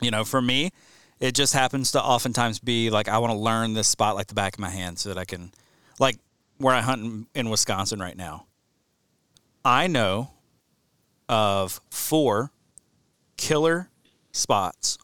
you 0.00 0.10
know, 0.10 0.24
for 0.24 0.40
me, 0.40 0.70
it 1.20 1.34
just 1.34 1.54
happens 1.54 1.92
to 1.92 2.02
oftentimes 2.02 2.58
be 2.58 2.90
like 2.90 3.08
I 3.08 3.18
want 3.18 3.32
to 3.32 3.38
learn 3.38 3.74
this 3.74 3.88
spot 3.88 4.14
like 4.14 4.28
the 4.28 4.34
back 4.34 4.54
of 4.54 4.60
my 4.60 4.70
hand 4.70 4.98
so 4.98 5.08
that 5.08 5.18
I 5.18 5.24
can, 5.24 5.52
like 5.98 6.18
where 6.58 6.74
I 6.74 6.80
hunt 6.80 7.02
in, 7.02 7.26
in 7.34 7.50
Wisconsin 7.50 7.98
right 7.98 8.16
now. 8.16 8.46
I 9.64 9.86
know 9.86 10.30
of 11.28 11.80
four 11.90 12.52
killer 13.36 13.88
spots. 14.32 14.98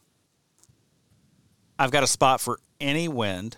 I've 1.79 1.91
got 1.91 2.03
a 2.03 2.07
spot 2.07 2.41
for 2.41 2.59
any 2.79 3.09
wind 3.09 3.57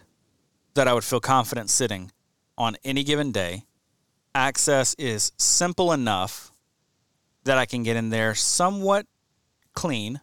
that 0.74 0.86
I 0.88 0.94
would 0.94 1.04
feel 1.04 1.20
confident 1.20 1.70
sitting 1.70 2.12
on 2.56 2.76
any 2.84 3.02
given 3.02 3.32
day. 3.32 3.64
Access 4.34 4.94
is 4.98 5.32
simple 5.36 5.92
enough 5.92 6.52
that 7.44 7.58
I 7.58 7.66
can 7.66 7.82
get 7.82 7.96
in 7.96 8.10
there 8.10 8.34
somewhat 8.34 9.06
clean 9.74 10.20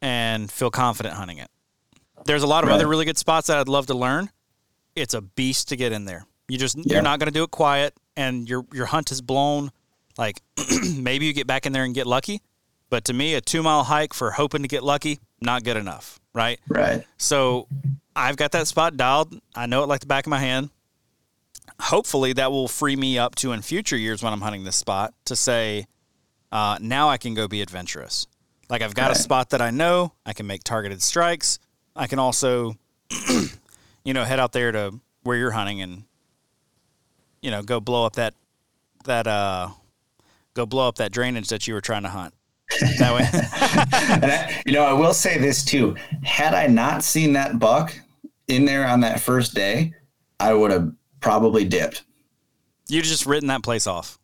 and 0.00 0.50
feel 0.50 0.70
confident 0.70 1.14
hunting 1.14 1.38
it. 1.38 1.48
There's 2.24 2.42
a 2.42 2.46
lot 2.46 2.64
of 2.64 2.68
Right. 2.68 2.74
other 2.76 2.86
really 2.88 3.04
good 3.04 3.18
spots 3.18 3.46
that 3.46 3.58
I'd 3.58 3.68
love 3.68 3.86
to 3.86 3.94
learn. 3.94 4.30
It's 4.94 5.14
a 5.14 5.20
beast 5.22 5.68
to 5.68 5.76
get 5.76 5.92
in 5.92 6.04
there. 6.04 6.26
You 6.48 6.58
just 6.58 6.76
Yeah. 6.76 6.84
you're 6.94 7.02
not 7.02 7.18
going 7.18 7.28
to 7.28 7.32
do 7.32 7.44
it 7.44 7.50
quiet 7.50 7.94
and 8.16 8.48
your 8.48 8.66
your 8.72 8.86
hunt 8.86 9.10
is 9.10 9.22
blown 9.22 9.70
like 10.18 10.42
maybe 10.96 11.24
you 11.26 11.32
get 11.32 11.46
back 11.46 11.64
in 11.64 11.72
there 11.72 11.84
and 11.84 11.94
get 11.94 12.06
lucky, 12.06 12.42
but 12.90 13.04
to 13.06 13.12
me 13.14 13.34
a 13.34 13.40
2-mile 13.40 13.84
hike 13.84 14.12
for 14.12 14.32
hoping 14.32 14.60
to 14.62 14.68
get 14.68 14.82
lucky 14.84 15.18
not 15.40 15.64
good 15.64 15.76
enough, 15.78 16.20
right? 16.34 16.60
Right. 16.68 17.04
So 17.16 17.66
I've 18.14 18.36
got 18.36 18.52
that 18.52 18.66
spot 18.68 18.96
dialed. 18.98 19.34
I 19.54 19.64
know 19.66 19.82
it 19.82 19.86
like 19.88 20.00
the 20.00 20.06
back 20.06 20.26
of 20.26 20.30
my 20.30 20.38
hand. 20.40 20.68
Hopefully, 21.82 22.32
that 22.34 22.52
will 22.52 22.68
free 22.68 22.94
me 22.94 23.18
up 23.18 23.34
to 23.36 23.52
in 23.52 23.60
future 23.60 23.96
years 23.96 24.22
when 24.22 24.32
I'm 24.32 24.40
hunting 24.40 24.62
this 24.62 24.76
spot 24.76 25.14
to 25.24 25.34
say, 25.34 25.86
uh, 26.52 26.78
now 26.80 27.08
I 27.08 27.16
can 27.16 27.34
go 27.34 27.48
be 27.48 27.60
adventurous. 27.60 28.26
Like 28.68 28.82
I've 28.82 28.94
got 28.94 29.10
a 29.10 29.14
spot 29.16 29.50
that 29.50 29.60
I 29.60 29.70
know 29.70 30.12
I 30.24 30.32
can 30.32 30.46
make 30.46 30.62
targeted 30.62 31.02
strikes. 31.02 31.58
I 31.96 32.06
can 32.06 32.18
also, 32.20 32.76
you 34.04 34.14
know, 34.14 34.24
head 34.24 34.38
out 34.38 34.52
there 34.52 34.70
to 34.70 35.00
where 35.24 35.36
you're 35.36 35.50
hunting 35.50 35.82
and, 35.82 36.04
you 37.40 37.50
know, 37.50 37.62
go 37.62 37.80
blow 37.80 38.06
up 38.06 38.14
that 38.14 38.34
that 39.04 39.26
uh, 39.26 39.70
go 40.54 40.66
blow 40.66 40.86
up 40.86 40.96
that 40.96 41.10
drainage 41.10 41.48
that 41.48 41.66
you 41.66 41.74
were 41.74 41.80
trying 41.80 42.04
to 42.04 42.08
hunt. 42.08 42.32
That 42.98 43.12
way, 43.12 43.28
and 44.22 44.32
I, 44.32 44.62
you 44.64 44.72
know, 44.72 44.84
I 44.84 44.92
will 44.92 45.14
say 45.14 45.36
this 45.36 45.64
too. 45.64 45.96
Had 46.22 46.54
I 46.54 46.68
not 46.68 47.02
seen 47.02 47.32
that 47.32 47.58
buck 47.58 47.92
in 48.46 48.64
there 48.64 48.86
on 48.86 49.00
that 49.00 49.20
first 49.20 49.54
day, 49.54 49.92
I 50.38 50.54
would 50.54 50.70
have 50.70 50.92
probably 51.22 51.64
dipped. 51.64 52.04
you 52.88 53.00
just 53.02 53.26
written 53.26 53.48
that 53.48 53.62
place 53.62 53.86
off. 53.86 54.18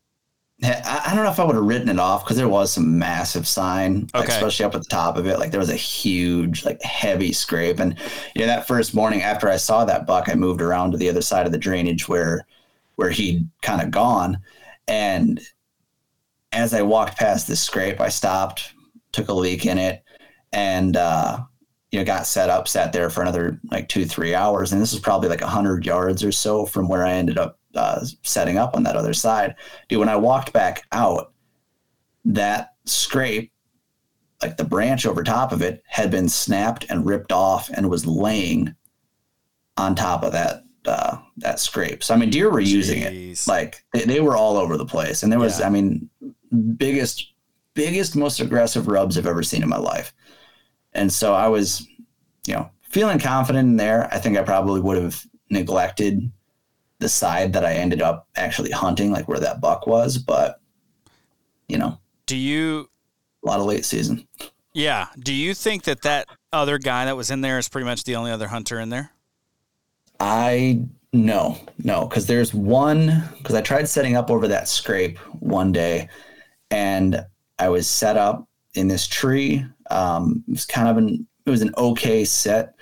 I, 0.62 1.03
I 1.07 1.14
don't 1.14 1.24
know 1.24 1.30
if 1.30 1.38
I 1.38 1.44
would 1.44 1.55
have 1.55 1.64
written 1.64 1.88
it 1.88 2.01
off 2.01 2.24
because 2.24 2.36
there 2.36 2.49
was 2.49 2.72
some 2.72 2.99
massive 2.99 3.46
sign, 3.46 4.09
like, 4.12 4.28
especially 4.28 4.64
up 4.64 4.74
at 4.74 4.82
the 4.82 4.88
top 4.88 5.16
of 5.16 5.26
it. 5.26 5.38
Like 5.38 5.53
there 5.53 5.61
was 5.61 5.70
a 5.70 5.76
huge, 5.76 6.64
like 6.64 6.82
heavy 6.82 7.32
scrape. 7.32 7.78
And 7.78 7.96
you 8.34 8.40
know, 8.40 8.49
that 8.49 8.66
first 8.66 8.92
morning 8.94 9.22
after 9.22 9.49
I 9.49 9.57
saw 9.57 9.84
that 9.84 10.07
buck, 10.07 10.28
I 10.28 10.34
moved 10.34 10.61
around 10.61 10.90
to 10.90 10.99
the 10.99 11.09
other 11.09 11.22
side 11.22 11.46
of 11.46 11.53
the 11.53 11.59
drainage 11.59 12.09
where 12.09 12.44
where 12.96 13.11
he'd 13.11 13.49
kind 13.62 13.80
of 13.80 13.92
gone. 13.92 14.40
And 14.88 15.40
as 16.51 16.74
I 16.74 16.82
walked 16.82 17.18
past 17.18 17.46
this 17.46 17.61
scrape, 17.61 18.01
I 18.01 18.09
stopped, 18.09 18.72
took 19.12 19.28
a 19.28 19.32
leak 19.32 19.64
in 19.64 19.78
it, 19.78 20.03
and 20.53 20.96
uh, 20.96 21.38
you 21.91 21.99
know, 21.99 22.05
got 22.05 22.26
set 22.26 22.51
up, 22.51 22.68
sat 22.68 22.93
there 22.93 23.11
for 23.11 23.22
another 23.22 23.61
like 23.70 23.89
two, 23.89 24.05
three 24.05 24.34
hours. 24.34 24.72
And 24.72 24.80
this 24.80 24.93
was 24.93 25.01
probably 25.01 25.28
like 25.28 25.41
a 25.41 25.47
hundred 25.47 25.86
yards 25.86 26.22
or 26.22 26.32
so 26.32 26.66
from 26.66 26.89
where 26.89 27.07
I 27.07 27.12
ended 27.12 27.39
up 27.39 27.59
uh, 27.74 28.05
setting 28.22 28.59
up 28.59 28.76
on 28.76 28.82
that 28.82 28.97
other 28.97 29.14
side. 29.14 29.55
Dude, 29.89 30.01
when 30.01 30.09
I 30.09 30.16
walked 30.16 30.53
back 30.53 30.82
out, 30.93 31.32
that 32.24 32.74
scrape, 32.84 33.53
like 34.43 34.57
the 34.57 34.64
branch 34.64 35.07
over 35.07 35.22
top 35.22 35.53
of 35.53 35.62
it, 35.62 35.82
had 35.86 36.11
been 36.11 36.28
snapped 36.28 36.86
and 36.91 37.07
ripped 37.07 37.32
off 37.32 37.70
and 37.70 37.89
was 37.89 38.07
laying 38.07 38.74
on 39.76 39.95
top 39.95 40.22
of 40.22 40.32
that 40.32 40.64
uh, 40.86 41.18
that 41.39 41.61
scrape. 41.61 42.03
So 42.03 42.14
I 42.14 42.16
mean, 42.16 42.30
deer 42.30 42.51
were 42.51 42.61
using 42.61 43.03
it 43.03 43.47
like 43.47 43.84
they, 43.93 44.05
they 44.05 44.20
were 44.20 44.36
all 44.36 44.57
over 44.57 44.76
the 44.76 44.86
place, 44.86 45.22
and 45.22 45.30
there 45.30 45.39
was, 45.39 45.61
Yeah. 45.61 45.66
I 45.66 45.70
mean, 45.70 46.09
biggest, 46.76 47.32
biggest, 47.74 48.16
most 48.16 48.41
aggressive 48.41 48.89
rubs 48.89 49.18
I've 49.18 49.26
ever 49.26 49.43
seen 49.43 49.62
in 49.62 49.68
my 49.68 49.78
life. 49.78 50.14
And 50.99 51.12
so 51.12 51.32
I 51.32 51.46
was, 51.46 51.86
you 52.46 52.55
know, 52.55 52.68
feeling 52.82 53.20
confident 53.20 53.68
in 53.68 53.76
there. 53.76 54.12
I 54.12 54.18
think 54.18 54.36
I 54.36 54.42
probably 54.42 54.80
would 54.80 55.01
have 55.01 55.24
neglected 55.49 56.30
the 56.99 57.09
side 57.09 57.53
that 57.53 57.64
I 57.64 57.74
ended 57.74 58.03
up 58.03 58.26
actually 58.34 58.72
hunting, 58.72 59.12
like 59.12 59.28
where 59.28 59.38
that 59.38 59.61
buck 59.61 59.86
was, 59.86 60.18
but 60.18 60.61
you 61.68 61.78
know, 61.78 62.01
Do 62.26 62.36
you 62.36 62.88
a 63.44 63.46
lot 63.46 63.61
of 63.61 63.66
late 63.66 63.84
season. 63.84 64.26
Yeah. 64.72 65.07
Do 65.20 65.32
you 65.32 65.55
think 65.55 65.84
that 65.84 66.03
that 66.03 66.26
other 66.53 66.78
guy 66.78 67.05
that 67.05 67.16
was 67.16 67.30
in 67.30 67.42
there 67.42 67.59
is 67.59 67.68
pretty 67.68 67.84
much 67.84 68.03
the 68.03 68.16
only 68.16 68.32
other 68.32 68.49
hunter 68.49 68.80
in 68.80 68.88
there? 68.88 69.12
I 70.18 70.82
no, 71.12 71.59
no, 71.78 72.07
because 72.07 72.26
there's 72.26 72.53
one 72.53 73.22
because 73.38 73.55
I 73.55 73.61
tried 73.61 73.88
setting 73.88 74.16
up 74.16 74.30
over 74.30 74.49
that 74.49 74.68
scrape 74.68 75.18
one 75.40 75.70
day, 75.70 76.09
and 76.72 77.24
I 77.61 77.68
was 77.68 77.86
set 77.86 78.16
up 78.16 78.49
in 78.74 78.88
this 78.88 79.07
tree. 79.07 79.64
Um, 79.91 80.45
it 80.49 80.53
was 80.53 80.66
kind 80.66 80.89
of 80.89 80.97
an 80.99 81.26
it 81.47 81.51
was 81.51 81.62
an 81.62 81.72
okay 81.78 82.24
set, 82.24 82.74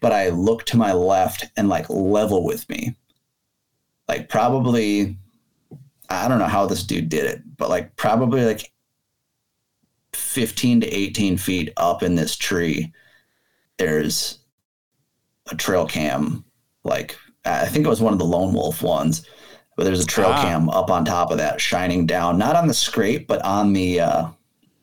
but 0.00 0.12
I 0.12 0.30
looked 0.30 0.68
to 0.68 0.76
my 0.76 0.92
left 0.92 1.46
and 1.56 1.68
like 1.68 1.88
level 1.90 2.44
with 2.44 2.68
me, 2.68 2.96
like 4.08 4.28
probably 4.28 5.16
I 6.08 6.26
don't 6.28 6.38
know 6.38 6.46
how 6.46 6.66
this 6.66 6.84
dude 6.84 7.08
did 7.10 7.26
it, 7.26 7.42
but 7.58 7.68
like 7.68 7.94
probably 7.96 8.44
like 8.44 8.72
fifteen 10.14 10.80
to 10.80 10.86
eighteen 10.88 11.36
feet 11.36 11.72
up 11.76 12.02
in 12.02 12.14
this 12.14 12.36
tree, 12.36 12.92
there's 13.76 14.38
a 15.50 15.54
trail 15.56 15.86
cam 15.86 16.44
like 16.84 17.16
I 17.44 17.66
think 17.66 17.86
it 17.86 17.88
was 17.90 18.00
one 18.02 18.12
of 18.12 18.18
the 18.18 18.24
lone 18.24 18.52
wolf 18.52 18.82
ones, 18.82 19.26
but 19.76 19.84
there's 19.84 20.02
a 20.02 20.06
trail 20.06 20.30
Ah. 20.32 20.42
cam 20.42 20.68
up 20.70 20.90
on 20.90 21.04
top 21.04 21.30
of 21.30 21.38
that, 21.38 21.60
shining 21.60 22.06
down, 22.06 22.36
not 22.38 22.56
on 22.56 22.66
the 22.68 22.74
scrape, 22.74 23.26
but 23.26 23.42
on 23.42 23.72
the 23.72 24.00
uh, 24.00 24.28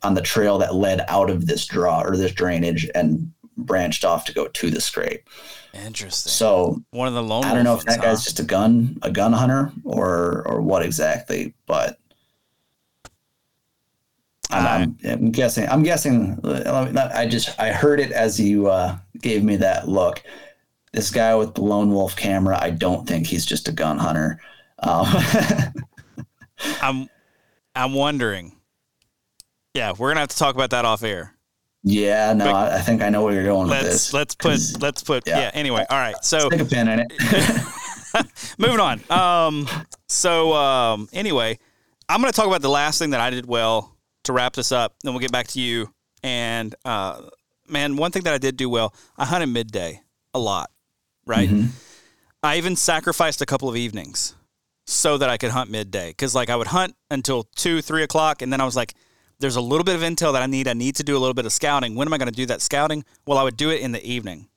on 0.06 0.14
the 0.14 0.22
trail 0.22 0.60
that 0.60 0.76
led 0.76 1.04
out 1.08 1.30
of 1.30 1.48
this 1.48 1.66
draw 1.66 2.02
or 2.02 2.16
this 2.16 2.32
drainage 2.32 2.88
and 2.94 3.32
branched 3.58 4.06
off 4.06 4.26
to 4.26 4.34
go 4.34 4.48
to 4.48 4.70
the 4.70 4.80
scrape. 4.80 5.28
Interesting. 5.74 6.30
So 6.30 6.82
One 6.92 7.08
of 7.08 7.16
the 7.16 7.24
lone 7.24 7.44
I 7.44 7.54
don't 7.54 7.64
know 7.64 7.76
if 7.76 7.84
that 7.86 8.02
guy's 8.02 8.24
just 8.24 8.40
a 8.40 8.44
gun 8.44 8.98
a 9.02 9.12
gun 9.12 9.34
hunter 9.34 9.72
or 9.84 10.48
or 10.48 10.62
what 10.62 10.84
exactly, 10.84 11.54
but. 11.66 11.98
I'm, 14.52 14.96
I'm, 15.04 15.12
I'm 15.12 15.32
guessing. 15.32 15.68
I'm 15.68 15.82
guessing. 15.82 16.40
not- 16.44 17.16
I 17.16 17.28
just 17.28 17.60
I 17.60 17.72
heard 17.72 18.00
it 18.00 18.12
as 18.12 18.40
you 18.40 18.68
uh, 18.68 18.96
gave 19.20 19.44
me 19.44 19.56
that 19.56 19.88
look. 19.88 20.22
This 20.94 21.10
guy 21.10 21.34
with 21.34 21.56
the 21.56 21.62
lone 21.62 21.92
wolf 21.92 22.16
camera. 22.16 22.58
I 22.62 22.70
don't 22.70 23.08
think 23.08 23.26
he's 23.26 23.44
just 23.44 23.68
a 23.68 23.72
gun 23.72 23.98
hunter. 23.98 24.40
Um, 24.80 25.08
I'm 26.82 27.10
I'm 27.76 27.94
wondering. 27.96 28.55
Yeah, 29.76 29.92
we're 29.98 30.10
gonna 30.10 30.22
have 30.22 30.30
to 30.30 30.38
talk 30.38 30.56
about 30.56 30.70
that 30.72 30.86
off 30.86 31.04
air. 31.04 31.36
yeah, 31.84 32.34
no, 32.34 32.46
But- 32.46 32.72
I, 32.72 32.82
think 32.82 33.02
I 33.04 33.10
know 33.10 33.24
where 33.24 33.34
you're 33.34 33.44
going 33.44 33.68
with 33.70 33.72
Let's 33.84 33.88
this. 34.10 34.14
let's 34.14 34.34
put 34.36 34.82
let's 34.82 35.04
put 35.04 35.28
yeah. 35.28 35.40
yeah. 35.40 35.52
Anyway, 35.54 35.86
all 35.90 35.98
right. 35.98 36.16
So 36.24 36.48
Stick 36.50 36.62
a 36.62 36.66
pin 36.66 36.88
in 36.88 37.00
it. 37.08 38.26
moving 38.58 38.80
on. 38.80 39.02
Um. 39.12 39.68
So 40.08 40.54
um. 40.54 41.10
Anyway, 41.14 41.60
I'm 42.10 42.22
gonna 42.22 42.32
talk 42.32 42.48
about 42.48 42.62
the 42.62 42.70
last 42.70 43.00
thing 43.00 43.10
that 43.12 43.20
I 43.22 43.30
did 43.30 43.46
well 43.46 43.96
to 44.24 44.34
wrap 44.34 44.54
this 44.54 44.72
up. 44.72 44.96
Then 45.04 45.14
we'll 45.14 45.20
get 45.22 45.32
back 45.34 45.48
to 45.50 45.60
you. 45.60 45.92
And 46.24 46.74
uh, 46.86 47.22
man, 47.68 47.98
one 47.98 48.12
thing 48.12 48.24
that 48.24 48.34
I 48.34 48.38
did 48.40 48.58
do 48.58 48.70
well, 48.70 48.94
I 49.18 49.26
hunted 49.26 49.48
midday 49.48 50.02
a 50.34 50.40
lot. 50.40 50.72
Right. 51.28 51.50
Mhm. 51.50 51.68
I 52.42 52.58
even 52.58 52.76
sacrificed 52.76 53.42
a 53.42 53.46
couple 53.46 53.68
of 53.70 53.76
evenings 53.76 54.36
so 54.88 55.18
that 55.18 55.30
I 55.30 55.38
could 55.38 55.52
hunt 55.52 55.70
midday. 55.70 56.10
Because 56.12 56.34
like 56.34 56.50
I 56.50 56.56
would 56.56 56.68
hunt 56.68 56.96
until 57.12 57.44
two, 57.56 57.82
three 57.82 58.04
o'clock, 58.04 58.42
and 58.42 58.54
then 58.54 58.62
I 58.62 58.66
was 58.66 58.76
like, 58.76 58.94
"There's 59.40 59.56
a 59.56 59.62
little 59.62 59.84
bit 59.84 59.96
of 59.96 60.02
intel 60.02 60.34
that 60.34 60.42
I 60.42 60.46
need. 60.46 60.68
I 60.68 60.74
need 60.74 60.96
to 60.96 61.04
do 61.04 61.16
a 61.16 61.20
little 61.20 61.34
bit 61.34 61.46
of 61.46 61.54
scouting. 61.54 61.96
When 61.96 62.08
am 62.08 62.14
I 62.14 62.18
going 62.18 62.30
to 62.30 62.36
do 62.36 62.46
that 62.48 62.62
scouting? 62.62 63.04
Well, 63.26 63.38
I 63.38 63.44
would 63.44 63.58
do 63.58 63.70
it 63.70 63.82
in 63.82 63.92
the 63.92 64.06
evening, 64.06 64.48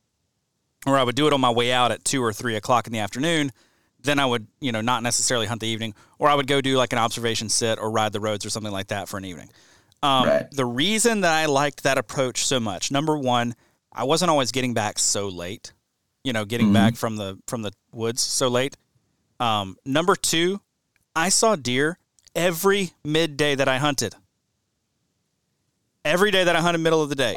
or 0.86 0.96
I 0.98 1.02
would 1.02 1.16
do 1.16 1.26
it 1.26 1.32
on 1.32 1.40
my 1.40 1.50
way 1.50 1.72
out 1.72 1.90
at 1.92 2.04
two 2.04 2.22
or 2.22 2.32
three 2.32 2.56
o'clock 2.56 2.86
in 2.86 2.92
the 2.92 2.98
afternoon. 3.00 3.52
Then 4.00 4.18
I 4.20 4.26
would, 4.26 4.46
you 4.60 4.70
know, 4.70 4.80
not 4.80 5.02
necessarily 5.02 5.46
hunt 5.46 5.60
the 5.60 5.66
evening, 5.66 5.94
or 6.18 6.28
I 6.28 6.34
would 6.34 6.46
go 6.46 6.60
do 6.60 6.76
like 6.76 6.92
an 6.92 6.98
observation 7.00 7.48
sit 7.48 7.78
or 7.80 7.90
ride 7.90 8.12
the 8.12 8.20
roads 8.20 8.46
or 8.46 8.50
something 8.50 8.72
like 8.72 8.86
that 8.88 9.08
for 9.08 9.16
an 9.18 9.24
evening. 9.24 9.50
Um, 10.02 10.28
Right. 10.28 10.46
The 10.52 10.64
reason 10.64 11.22
that 11.22 11.32
I 11.32 11.46
liked 11.46 11.82
that 11.82 11.98
approach 11.98 12.44
so 12.46 12.60
much, 12.60 12.92
number 12.92 13.18
one, 13.18 13.56
I 13.92 14.04
wasn't 14.04 14.30
always 14.30 14.52
getting 14.52 14.72
back 14.74 15.00
so 15.00 15.26
late. 15.28 15.72
You 16.22 16.32
know, 16.32 16.44
getting 16.44 16.68
Mhm. 16.70 16.74
back 16.74 16.94
from 16.96 17.16
the 17.16 17.38
from 17.48 17.62
the 17.62 17.72
woods 17.92 18.20
so 18.22 18.46
late. 18.46 18.76
Um, 19.40 19.76
number 19.84 20.14
two, 20.14 20.60
I 21.16 21.28
saw 21.30 21.56
deer 21.56 21.98
every 22.36 22.92
midday 23.02 23.56
that 23.56 23.66
I 23.68 23.78
hunted. 23.78 24.14
Every 26.08 26.30
day 26.30 26.44
that 26.44 26.56
I 26.56 26.60
hunted 26.60 26.78
middle 26.78 27.02
of 27.02 27.08
the 27.10 27.14
day, 27.14 27.36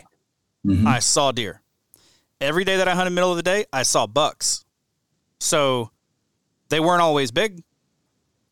Mhm. 0.65 0.88
I 0.88 0.99
saw 0.99 1.32
deer. 1.32 1.61
Every 2.39 2.63
day 2.63 2.78
that 2.78 2.88
I 2.88 2.95
hunted 2.95 3.11
middle 3.11 3.30
of 3.32 3.36
the 3.38 3.43
day, 3.43 3.65
I 3.74 3.84
saw 3.84 4.07
bucks. 4.07 4.63
So 5.39 5.91
they 6.69 6.80
weren't 6.80 7.01
always 7.01 7.32
big. 7.32 7.63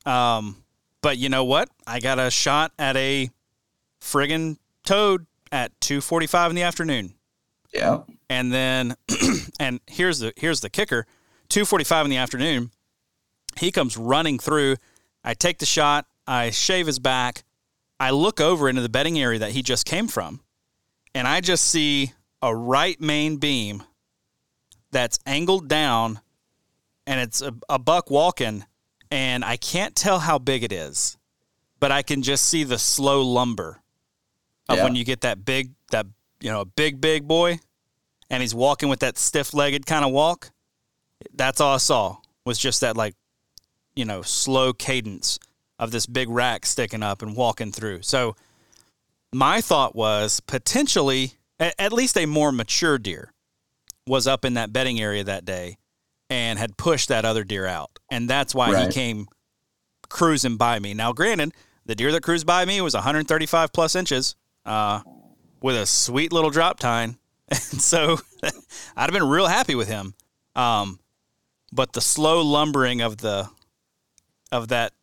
Um, 0.06 0.64
but 1.02 1.18
you 1.18 1.30
know 1.30 1.44
what? 1.46 1.70
I 1.88 2.00
got 2.00 2.20
a 2.20 2.30
shot 2.30 2.74
at 2.78 2.98
a 2.98 3.30
friggin' 4.02 4.58
toad 4.86 5.26
at 5.52 5.80
2:45 5.80 6.50
in 6.52 6.56
the 6.56 6.64
afternoon. 6.64 7.16
Yeah. 7.74 8.00
And 8.30 8.52
then 8.52 8.96
and 9.60 9.80
here's 9.88 10.20
the 10.20 10.34
here's 10.36 10.62
the 10.62 10.70
kicker. 10.70 11.06
2:45 11.50 12.06
in 12.06 12.10
the 12.12 12.18
afternoon, 12.18 12.72
he 13.58 13.72
comes 13.72 13.96
running 13.98 14.38
through. 14.38 14.76
I 15.24 15.34
take 15.34 15.60
the 15.60 15.66
shot, 15.66 16.08
I 16.28 16.50
shave 16.50 16.88
his 16.88 17.00
back. 17.00 17.44
I 18.00 18.12
look 18.12 18.40
over 18.40 18.70
into 18.70 18.82
the 18.82 18.90
bedding 18.90 19.20
area 19.20 19.40
that 19.40 19.52
he 19.52 19.62
just 19.62 19.86
came 19.86 20.08
from, 20.08 20.42
and 21.14 21.28
I 21.28 21.42
just 21.42 21.66
see 21.66 22.14
a 22.42 22.56
right 22.56 23.00
main 23.02 23.38
beam 23.38 23.84
that's 24.92 25.20
angled 25.26 25.68
down 25.68 26.20
and 27.06 27.20
it's 27.20 27.42
a, 27.42 27.54
a 27.68 27.78
buck 27.78 28.10
walking 28.10 28.66
and 29.12 29.44
I 29.44 29.58
can't 29.58 29.96
tell 29.96 30.20
how 30.20 30.40
big 30.40 30.64
it 30.64 30.72
is, 30.72 31.18
but 31.80 31.92
I 31.92 32.02
can 32.02 32.22
just 32.22 32.46
see 32.46 32.64
the 32.64 32.78
slow 32.80 33.22
lumber 33.22 33.82
of 34.70 34.78
Yeah. 34.78 34.84
when 34.84 34.96
you 34.96 35.04
get 35.04 35.22
that 35.22 35.44
big 35.44 35.72
that 35.92 36.06
you 36.40 36.50
know, 36.52 36.62
a 36.62 36.66
big 36.66 37.02
big 37.02 37.28
boy 37.28 37.60
and 38.30 38.42
he's 38.42 38.56
walking 38.56 38.88
with 38.90 39.00
that 39.02 39.18
stiff-legged 39.18 39.86
kind 39.86 40.06
of 40.06 40.12
walk. 40.12 40.52
That's 41.34 41.60
all 41.60 41.74
I 41.76 41.78
saw 41.80 42.18
was 42.46 42.58
just 42.58 42.82
that 42.82 42.96
like 42.96 43.16
you 43.96 44.06
know, 44.06 44.22
slow 44.22 44.72
cadence 44.72 45.40
of 45.80 45.92
this 45.92 46.06
big 46.06 46.30
rack 46.30 46.66
sticking 46.66 47.02
up 47.02 47.22
and 47.22 47.36
walking 47.36 47.72
through. 47.72 48.02
So 48.02 48.36
my 49.34 49.62
thought 49.62 49.96
was 49.96 50.42
potentially 50.42 51.34
at, 51.60 51.94
least 51.94 52.18
a 52.18 52.26
more 52.26 52.52
mature 52.52 52.98
deer 52.98 53.34
was 54.06 54.28
up 54.28 54.46
in 54.46 54.56
that 54.56 54.74
bedding 54.74 55.00
area 55.00 55.24
that 55.24 55.46
day 55.46 55.78
and 56.30 56.60
had 56.60 56.78
pushed 56.78 57.10
that 57.10 57.26
other 57.26 57.44
deer 57.44 57.66
out. 57.66 57.92
And 58.12 58.30
that's 58.30 58.54
why 58.54 58.86
he 58.86 58.92
came 58.92 59.28
cruising 60.10 60.58
by 60.58 60.80
me. 60.80 60.94
Now, 60.94 61.14
granted, 61.14 61.54
the 61.86 61.96
deer 61.96 62.12
that 62.12 62.22
cruised 62.22 62.46
by 62.46 62.66
me 62.66 62.82
was 62.82 62.94
135 62.94 63.72
plus 63.74 63.96
inches 63.96 64.36
uh, 64.66 65.02
with 65.62 65.76
a 65.76 65.86
sweet 65.86 66.34
little 66.34 66.50
drop 66.50 66.80
tine. 66.80 67.18
And 67.72 67.82
so 67.82 68.18
I'd 68.44 68.52
have 68.96 69.12
been 69.12 69.28
real 69.28 69.48
happy 69.48 69.74
with 69.74 69.88
him. 69.88 70.14
Um, 70.56 71.00
but 71.72 71.94
the 71.94 72.02
slow 72.02 72.42
lumbering 72.42 73.02
of 73.02 73.18
the 73.18 73.50
of 74.52 74.68
that 74.68 74.94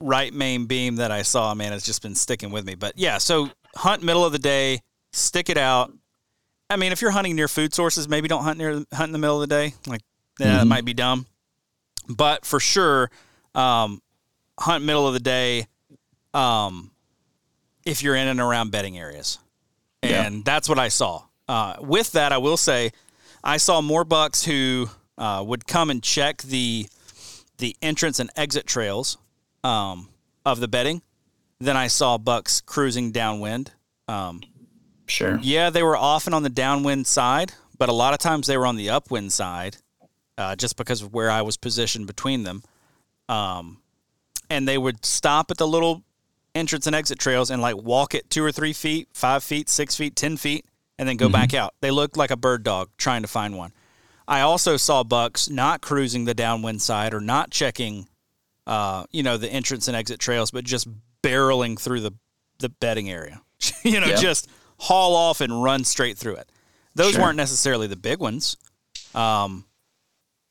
right 0.00 0.32
main 0.32 0.66
beam 0.66 0.96
that 0.96 1.10
I 1.10 1.22
saw, 1.22 1.54
man, 1.54 1.72
has 1.72 1.84
just 1.84 2.02
been 2.02 2.14
sticking 2.14 2.50
with 2.50 2.64
me. 2.64 2.74
But 2.74 2.94
yeah, 2.98 3.18
so 3.18 3.50
hunt 3.74 4.02
middle 4.02 4.24
of 4.24 4.32
the 4.32 4.38
day, 4.38 4.82
stick 5.12 5.48
it 5.48 5.56
out. 5.58 5.92
I 6.68 6.76
mean, 6.76 6.92
if 6.92 7.00
you're 7.00 7.10
hunting 7.12 7.36
near 7.36 7.48
food 7.48 7.72
sources, 7.74 8.08
maybe 8.08 8.28
don't 8.28 8.42
hunt 8.44 8.58
near 8.58 8.84
hunt 8.92 9.08
in 9.08 9.12
the 9.12 9.18
middle 9.18 9.40
of 9.42 9.48
the 9.48 9.54
day. 9.54 9.74
Like, 9.86 10.02
yeah, 10.38 10.58
that 10.58 10.64
Mhm. 10.64 10.68
might 10.68 10.84
be 10.84 10.94
dumb. 10.94 11.26
But 12.08 12.44
for 12.44 12.60
sure, 12.60 13.10
um, 13.54 14.02
hunt 14.58 14.84
middle 14.84 15.06
of 15.06 15.14
the 15.14 15.20
day. 15.20 15.66
Um, 16.34 16.90
if 17.84 18.02
you're 18.02 18.16
in 18.16 18.28
and 18.28 18.40
around 18.40 18.70
bedding 18.70 18.98
areas, 18.98 19.38
Yeah. 20.02 20.24
and 20.24 20.44
that's 20.44 20.68
what 20.68 20.78
I 20.78 20.88
saw. 20.88 21.22
Uh, 21.48 21.76
with 21.80 22.12
that, 22.12 22.32
I 22.32 22.38
will 22.38 22.56
say, 22.56 22.92
I 23.44 23.56
saw 23.58 23.80
more 23.80 24.04
bucks 24.04 24.44
who 24.44 24.90
uh, 25.18 25.42
would 25.46 25.66
come 25.66 25.88
and 25.88 26.02
check 26.02 26.42
the 26.42 26.88
the 27.58 27.74
entrance 27.80 28.18
and 28.18 28.28
exit 28.36 28.66
trails 28.66 29.16
um, 29.64 30.08
of 30.44 30.60
the 30.60 30.68
bedding 30.68 31.02
than 31.60 31.76
I 31.76 31.86
saw 31.86 32.18
bucks 32.18 32.60
cruising 32.60 33.12
downwind. 33.12 33.72
Um, 34.08 34.42
Sure. 35.08 35.38
yeah, 35.40 35.70
they 35.70 35.82
were 35.82 35.96
often 35.96 36.34
on 36.34 36.42
the 36.42 36.50
downwind 36.50 37.06
side, 37.06 37.52
but 37.78 37.88
a 37.88 37.92
lot 37.92 38.12
of 38.12 38.18
times 38.18 38.46
they 38.46 38.56
were 38.56 38.66
on 38.66 38.76
the 38.76 38.90
upwind 38.90 39.32
side, 39.32 39.76
uh, 40.36 40.56
just 40.56 40.76
because 40.76 41.00
of 41.02 41.12
where 41.14 41.30
I 41.30 41.42
was 41.42 41.56
positioned 41.56 42.06
between 42.06 42.42
them. 42.42 42.62
Um, 43.28 43.78
and 44.50 44.66
they 44.66 44.78
would 44.78 45.04
stop 45.04 45.50
at 45.50 45.56
the 45.58 45.66
little 45.66 46.02
entrance 46.54 46.86
and 46.86 46.96
exit 46.96 47.18
trails 47.18 47.50
and 47.50 47.60
like 47.62 47.76
walk 47.76 48.14
it 48.14 48.28
two 48.30 48.44
or 48.44 48.50
three 48.52 48.72
feet, 48.72 49.08
five 49.14 49.42
feet, 49.44 49.68
six 49.68 49.96
feet, 49.96 50.16
ten 50.16 50.36
feet, 50.36 50.64
and 50.98 51.08
then 51.08 51.16
go 51.16 51.28
back 51.28 51.52
out. 51.54 51.74
They 51.80 51.90
looked 51.90 52.16
like 52.16 52.30
a 52.30 52.36
bird 52.36 52.62
dog 52.62 52.88
trying 52.96 53.22
to 53.22 53.28
find 53.28 53.56
one. 53.56 53.72
I 54.28 54.40
also 54.40 54.76
saw 54.76 55.04
bucks 55.04 55.48
not 55.48 55.80
cruising 55.82 56.24
the 56.24 56.34
downwind 56.34 56.82
side 56.82 57.14
or 57.14 57.20
not 57.20 57.50
checking, 57.50 58.08
uh, 58.66 59.04
you 59.12 59.22
know, 59.22 59.36
the 59.36 59.48
entrance 59.50 59.88
and 59.88 59.96
exit 59.96 60.18
trails, 60.20 60.50
but 60.50 60.64
just 60.64 60.88
barreling 61.22 61.78
through 61.78 62.00
the 62.00 62.12
the 62.58 62.68
bedding 62.68 63.10
area. 63.10 63.40
you 63.82 64.00
know, 64.00 64.14
just 64.16 64.48
haul 64.78 65.14
off 65.14 65.40
and 65.40 65.62
run 65.62 65.84
straight 65.84 66.16
through 66.18 66.36
it. 66.36 66.50
Those 66.94 67.12
Sure. 67.12 67.22
weren't 67.22 67.36
necessarily 67.36 67.86
the 67.86 67.96
big 67.96 68.18
ones, 68.20 68.56
um, 69.14 69.64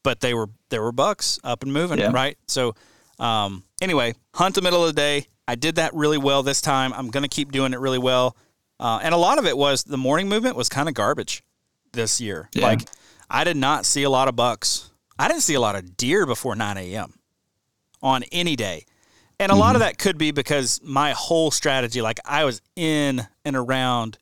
but 0.04 0.20
they 0.22 0.34
were 0.34 0.50
there 0.70 0.82
were 0.82 0.92
bucks 0.92 1.40
up 1.44 1.64
and 1.64 1.74
moving, 1.74 2.00
Yeah. 2.00 2.12
right? 2.12 2.38
So, 2.48 2.76
um, 3.20 3.64
anyway, 3.82 4.14
hunt 4.34 4.56
the 4.56 4.62
middle 4.62 4.84
of 4.84 4.88
the 4.96 5.00
day. 5.02 5.28
I 5.48 5.56
did 5.56 5.76
that 5.76 5.94
really 5.94 6.18
well 6.18 6.44
this 6.44 6.62
time. 6.62 6.94
I'm 6.94 7.10
going 7.10 7.24
to 7.24 7.30
keep 7.30 7.52
doing 7.52 7.74
it 7.74 7.80
really 7.80 8.00
well, 8.00 8.36
uh, 8.80 9.00
and 9.04 9.14
a 9.14 9.18
lot 9.18 9.38
of 9.40 9.46
it 9.46 9.58
was 9.58 9.84
the 9.84 9.98
morning 9.98 10.28
movement 10.30 10.56
was 10.56 10.70
kind 10.70 10.88
of 10.90 10.96
garbage 10.96 11.44
this 11.94 12.20
year. 12.20 12.50
Yeah. 12.54 12.66
Like, 12.68 12.82
I 13.30 13.44
did 13.44 13.58
not 13.58 13.86
see 13.86 14.04
a 14.04 14.10
lot 14.10 14.28
of 14.28 14.36
bucks. 14.36 14.90
I 15.18 15.28
didn't 15.28 15.44
see 15.44 15.54
a 15.54 15.60
lot 15.60 15.76
of 15.76 15.96
deer 15.98 16.26
before 16.26 16.56
9 16.56 16.78
a.m. 16.78 17.14
on 18.06 18.24
any 18.32 18.56
day. 18.56 18.86
And 19.40 19.52
a 19.52 19.56
lot 19.56 19.76
of 19.76 19.82
that 19.82 19.98
could 19.98 20.18
be 20.18 20.32
because 20.32 20.80
my 20.82 21.12
whole 21.12 21.52
strategy, 21.52 22.02
like 22.02 22.20
I 22.24 22.46
was 22.46 22.62
in 22.78 23.28
and 23.44 23.56
around 23.58 24.18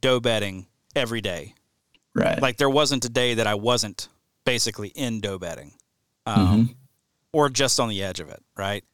doe 0.00 0.20
bedding 0.20 0.66
every 0.96 1.20
day. 1.20 1.52
Right. 2.14 2.40
Like 2.40 2.56
there 2.56 2.70
wasn't 2.70 3.04
a 3.04 3.10
day 3.10 3.34
that 3.34 3.46
I 3.46 3.56
wasn't 3.56 4.08
basically 4.46 4.88
in 4.88 5.20
doe 5.20 5.38
bedding, 5.38 5.72
um, 6.24 6.76
or 7.32 7.50
just 7.50 7.78
on 7.80 7.88
the 7.90 8.02
edge 8.02 8.20
of 8.20 8.30
it, 8.30 8.42
right? 8.56 8.84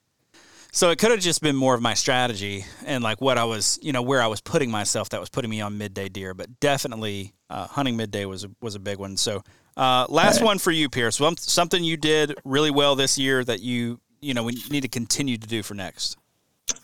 So 0.73 0.91
it 0.91 0.99
could 0.99 1.11
have 1.11 1.21
just 1.21 1.43
been 1.43 1.57
more 1.57 1.75
of 1.75 1.83
my 1.83 1.95
strategy 1.95 2.65
and 2.87 3.05
like 3.05 3.21
what 3.21 3.39
I 3.39 3.45
was, 3.45 3.79
you 3.83 3.93
know, 3.93 4.03
where 4.03 4.23
I 4.23 4.29
was 4.29 4.41
putting 4.41 4.71
myself 4.71 5.11
that 5.11 5.21
was 5.21 5.29
putting 5.29 5.51
me 5.51 5.61
on 5.61 5.77
midday 5.79 6.09
deer. 6.09 6.33
But 6.33 6.59
definitely, 6.61 7.35
uh, 7.51 7.67
hunting 7.67 7.97
midday 7.97 8.25
was 8.25 8.45
a, 8.45 8.51
was 8.61 8.75
a 8.77 8.79
big 8.81 8.99
one. 8.99 9.17
So 9.17 9.43
uh, 9.77 10.07
last 10.09 10.41
Right. 10.41 10.47
one 10.47 10.59
for 10.59 10.71
you, 10.71 10.89
Pierce. 10.89 11.21
Well, 11.21 11.35
something 11.37 11.85
you 11.85 11.97
did 11.97 12.35
really 12.45 12.71
well 12.71 12.97
this 12.97 13.19
year 13.19 13.45
that 13.45 13.61
you 13.61 14.01
you 14.21 14.35
know 14.35 14.43
we 14.45 14.57
need 14.71 14.83
to 14.83 14.89
continue 14.89 15.37
to 15.37 15.47
do 15.47 15.63
for 15.63 15.75
next. 15.75 16.17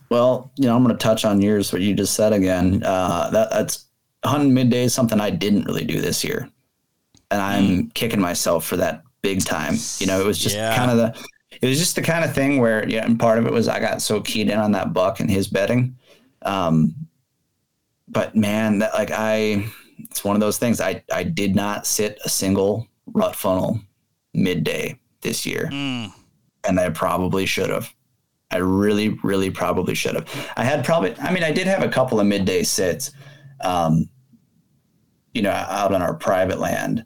Well, 0.08 0.52
you 0.56 0.66
know, 0.66 0.76
I'm 0.76 0.84
going 0.84 0.96
to 0.96 1.02
touch 1.02 1.24
on 1.24 1.40
yours, 1.40 1.72
what 1.72 1.82
you 1.82 1.92
just 1.94 2.14
said 2.14 2.32
again. 2.32 2.82
Uh, 2.84 3.28
that, 3.30 3.50
that's 3.50 3.86
hunting 4.24 4.54
midday 4.54 4.84
is 4.84 4.94
something 4.94 5.20
I 5.20 5.30
didn't 5.30 5.64
really 5.64 5.84
do 5.84 6.00
this 6.00 6.22
year. 6.22 6.48
And 7.32 7.40
I'm 7.42 7.90
kicking 7.90 8.20
myself 8.20 8.64
for 8.64 8.76
that 8.76 9.02
big 9.22 9.44
time. 9.44 9.74
You 9.98 10.06
know, 10.06 10.20
it 10.20 10.26
was 10.26 10.38
just 10.38 10.54
Yeah. 10.54 10.76
kind 10.76 10.92
of 10.92 10.96
the, 10.96 11.26
it 11.60 11.66
was 11.68 11.78
just 11.78 11.96
the 11.96 12.02
kind 12.02 12.24
of 12.24 12.32
thing 12.32 12.58
where, 12.58 12.88
yeah, 12.88 13.04
and 13.04 13.18
part 13.18 13.38
of 13.38 13.46
it 13.46 13.52
was 13.52 13.66
I 13.66 13.80
got 13.80 14.00
so 14.00 14.20
keyed 14.20 14.48
in 14.48 14.58
on 14.58 14.70
that 14.72 14.92
buck 14.92 15.18
and 15.18 15.28
his 15.28 15.48
bedding. 15.48 15.96
Um, 16.42 16.94
but 18.08 18.36
man, 18.36 18.78
that 18.78 18.94
like 18.94 19.10
I, 19.10 19.66
it's 19.98 20.22
one 20.22 20.36
of 20.36 20.40
those 20.40 20.58
things. 20.58 20.80
I, 20.80 21.02
I 21.12 21.24
did 21.24 21.56
not 21.56 21.84
sit 21.84 22.20
a 22.24 22.28
single 22.28 22.86
rut 23.12 23.34
funnel 23.34 23.80
midday 24.34 24.98
this 25.22 25.44
year 25.46 25.68
Mm, 25.72 26.12
and 26.66 26.78
I 26.78 26.90
probably 26.90 27.46
should 27.46 27.70
have. 27.70 27.92
I 28.50 28.58
really, 28.58 29.10
really 29.22 29.50
probably 29.50 29.94
should 29.94 30.14
have. 30.14 30.52
I 30.56 30.64
had 30.64 30.84
probably, 30.84 31.14
I 31.18 31.32
mean, 31.32 31.42
I 31.42 31.52
did 31.52 31.66
have 31.66 31.82
a 31.82 31.88
couple 31.88 32.20
of 32.20 32.26
midday 32.26 32.62
sits, 32.62 33.10
um, 33.60 34.08
you 35.34 35.42
know, 35.42 35.50
out 35.50 35.92
on 35.92 36.02
our 36.02 36.14
private 36.14 36.58
land. 36.58 37.04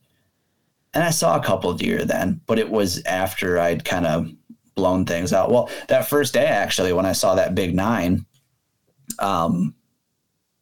And 0.93 1.03
I 1.03 1.11
saw 1.11 1.37
a 1.37 1.43
couple 1.43 1.71
of 1.71 1.79
deer 1.79 2.05
then, 2.05 2.41
but 2.47 2.59
it 2.59 2.69
was 2.69 3.03
after 3.05 3.59
I'd 3.59 3.85
kind 3.85 4.07
of 4.07 4.31
blown 4.75 5.07
things 5.07 5.33
out. 5.33 5.51
Well, 5.51 5.71
that 5.89 6.09
first 6.09 6.35
day, 6.35 6.47
actually, 6.47 6.93
when 6.93 7.07
I 7.07 7.13
saw 7.13 7.35
that 7.37 7.55
big 7.55 7.75
nine, 7.75 8.27
um, 9.19 9.75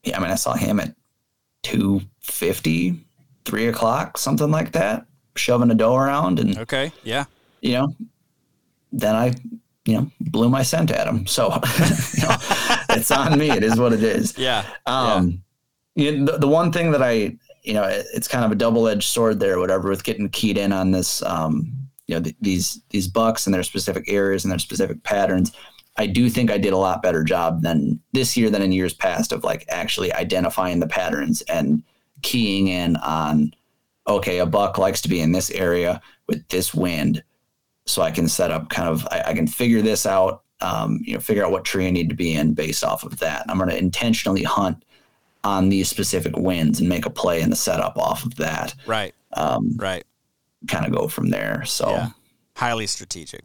yeah, 0.04 0.16
I 0.16 0.20
mean, 0.20 0.30
I 0.30 0.36
saw 0.36 0.54
him 0.54 0.80
at 0.80 0.94
250, 1.62 3.04
three 3.44 3.66
o'clock, 3.66 4.18
something 4.18 4.50
like 4.50 4.72
that, 4.72 5.06
shoving 5.36 5.70
a 5.70 5.74
doe 5.74 5.96
around 5.96 6.38
and 6.38 6.58
okay, 6.58 6.92
yeah, 7.04 7.24
you 7.60 7.72
know, 7.72 7.94
then 8.92 9.14
I, 9.14 9.34
you 9.84 9.94
know, 9.94 10.10
blew 10.20 10.48
my 10.48 10.62
scent 10.62 10.90
at 10.90 11.06
him. 11.06 11.26
So 11.26 11.46
you 12.14 12.22
know, 12.22 12.36
it's 12.90 13.10
on 13.10 13.38
me. 13.38 13.50
It 13.50 13.62
is 13.64 13.78
what 13.78 13.92
it 13.92 14.02
is. 14.02 14.36
yeah, 14.38 14.64
Um, 14.86 15.42
you 15.94 16.16
know, 16.16 16.32
the, 16.32 16.38
the 16.38 16.48
one 16.48 16.72
thing 16.72 16.90
that 16.92 17.02
I, 17.02 17.36
you 17.62 17.74
know, 17.74 17.84
it- 17.84 18.06
it's 18.14 18.28
kind 18.28 18.44
of 18.44 18.52
a 18.52 18.54
double 18.54 18.86
edged 18.88 19.08
sword 19.08 19.40
there, 19.40 19.58
whatever, 19.58 19.88
with 19.88 20.04
getting 20.04 20.28
keyed 20.28 20.58
in 20.58 20.72
on 20.72 20.90
this, 20.90 21.22
um, 21.22 21.72
you 22.06 22.14
know, 22.14 22.22
th- 22.22 22.36
these 22.40 22.80
these 22.90 23.08
bucks 23.08 23.46
and 23.46 23.54
their 23.54 23.62
specific 23.62 24.04
areas 24.08 24.44
and 24.44 24.50
their 24.52 24.58
specific 24.58 25.02
patterns. 25.02 25.52
I 25.96 26.06
do 26.06 26.30
think 26.30 26.50
I 26.50 26.58
did 26.58 26.72
a 26.72 26.76
lot 26.78 27.02
better 27.02 27.24
job 27.24 27.62
than 27.62 27.98
this 28.12 28.36
year 28.36 28.50
than 28.50 28.62
in 28.62 28.70
years 28.72 28.94
past 28.94 29.32
of 29.32 29.42
like 29.42 29.64
actually 29.68 30.12
identifying 30.12 30.78
the 30.78 30.86
patterns 30.86 31.42
and 31.42 31.82
keying 32.22 32.68
in 32.68 32.96
on, 32.98 33.52
okay, 34.06 34.38
a 34.38 34.46
buck 34.46 34.78
likes 34.78 35.00
to 35.02 35.08
be 35.08 35.20
in 35.20 35.32
this 35.32 35.50
area 35.50 36.00
with 36.28 36.46
this 36.48 36.72
wind, 36.72 37.22
so 37.88 38.02
I 38.02 38.10
can 38.10 38.28
set 38.28 38.50
up 38.50 38.68
kind 38.68 38.88
of 38.88 39.06
I, 39.10 39.22
I 39.28 39.34
can 39.34 39.46
figure 39.46 39.82
this 39.82 40.06
out. 40.06 40.42
Um, 40.60 41.00
you 41.04 41.14
know, 41.14 41.20
figure 41.20 41.44
out 41.44 41.52
what 41.52 41.64
tree 41.64 41.86
I 41.86 41.90
need 41.90 42.08
to 42.08 42.16
be 42.16 42.34
in 42.34 42.52
based 42.52 42.82
off 42.84 43.04
of 43.04 43.18
that. 43.20 43.44
I'm 43.48 43.58
going 43.58 43.70
to 43.70 43.78
intentionally 43.78 44.42
hunt 44.42 44.84
on 45.44 45.68
these 45.68 45.88
specific 45.88 46.36
wins 46.36 46.80
and 46.80 46.88
make 46.88 47.06
a 47.06 47.10
play 47.10 47.40
in 47.42 47.50
the 47.50 47.54
setup 47.56 47.96
off 47.96 48.24
of 48.24 48.34
that. 48.36 48.74
Right. 48.84 49.14
Um, 49.34 49.76
Right. 49.76 50.04
kind 50.66 50.84
of 50.84 50.90
go 50.92 51.06
from 51.06 51.30
there. 51.30 51.64
So 51.64 51.90
Yeah. 51.90 52.08
Highly 52.56 52.88
strategic. 52.88 53.42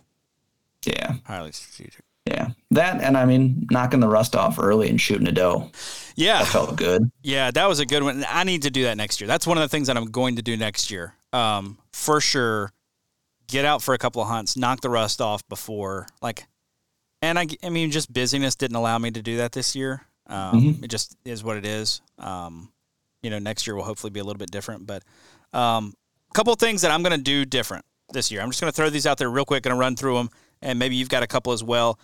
yeah, 0.85 1.13
Highly 1.25 1.51
strategic. 1.51 2.03
yeah, 2.25 2.49
that 2.71 2.99
and 3.01 3.15
I 3.15 3.25
mean 3.25 3.67
knocking 3.69 3.99
the 3.99 4.07
rust 4.07 4.35
off 4.35 4.57
early 4.59 4.89
and 4.89 4.99
shooting 4.99 5.27
a 5.27 5.31
doe 5.31 5.69
Yeah. 6.15 6.39
that 6.39 6.47
felt 6.47 6.75
good. 6.75 7.11
Yeah, 7.21 7.51
that 7.51 7.69
was 7.69 7.79
a 7.79 7.85
good 7.85 8.01
one. 8.01 8.25
I 8.27 8.43
need 8.43 8.63
to 8.63 8.71
do 8.71 8.83
that 8.85 8.97
next 8.97 9.21
year. 9.21 9.27
That's 9.27 9.45
one 9.45 9.57
of 9.57 9.61
the 9.61 9.69
things 9.69 9.85
that 9.85 9.97
I'm 9.97 10.05
going 10.09 10.35
to 10.37 10.41
do 10.41 10.57
next 10.57 10.89
year. 10.89 11.13
Um, 11.31 11.77
for 11.91 12.19
sure, 12.19 12.71
get 13.47 13.65
out 13.65 13.81
for 13.81 13.93
a 13.93 13.97
couple 13.97 14.21
of 14.21 14.27
hunts, 14.27 14.57
knock 14.57 14.81
the 14.81 14.89
rust 14.89 15.21
off 15.21 15.47
before 15.49 16.07
like, 16.21 16.45
and 17.21 17.39
I, 17.39 17.47
I 17.63 17.69
mean, 17.69 17.91
just 17.91 18.11
busyness 18.11 18.55
didn't 18.55 18.75
allow 18.75 18.97
me 18.97 19.11
to 19.11 19.21
do 19.21 19.37
that 19.37 19.51
this 19.51 19.75
year. 19.75 20.05
Um, 20.27 20.79
It 20.83 20.87
just 20.87 21.15
is 21.25 21.43
what 21.43 21.57
it 21.57 21.65
is. 21.65 22.01
Um, 22.17 22.71
you 23.21 23.29
know, 23.29 23.39
next 23.39 23.65
year 23.65 23.75
will 23.75 23.83
hopefully 23.83 24.11
be 24.11 24.19
a 24.19 24.23
little 24.23 24.39
bit 24.39 24.51
different. 24.51 24.85
But 24.85 25.03
um, 25.53 25.93
a 26.29 26.33
couple 26.33 26.51
of 26.51 26.59
things 26.59 26.81
that 26.81 26.91
I'm 26.91 27.03
going 27.03 27.17
to 27.17 27.23
do 27.23 27.45
different 27.45 27.85
this 28.11 28.31
year. 28.31 28.41
I'm 28.41 28.49
just 28.49 28.59
going 28.59 28.71
to 28.71 28.75
throw 28.75 28.89
these 28.89 29.07
out 29.07 29.17
there 29.17 29.29
real 29.29 29.45
quick, 29.45 29.63
going 29.63 29.75
to 29.75 29.79
run 29.79 29.95
through 29.95 30.15
them, 30.15 30.29
and 30.61 30.77
maybe 30.77 30.95
you've 30.95 31.09
got 31.09 31.23
a 31.23 31.27
couple 31.27 31.53
as 31.53 31.63
well. 31.63 31.97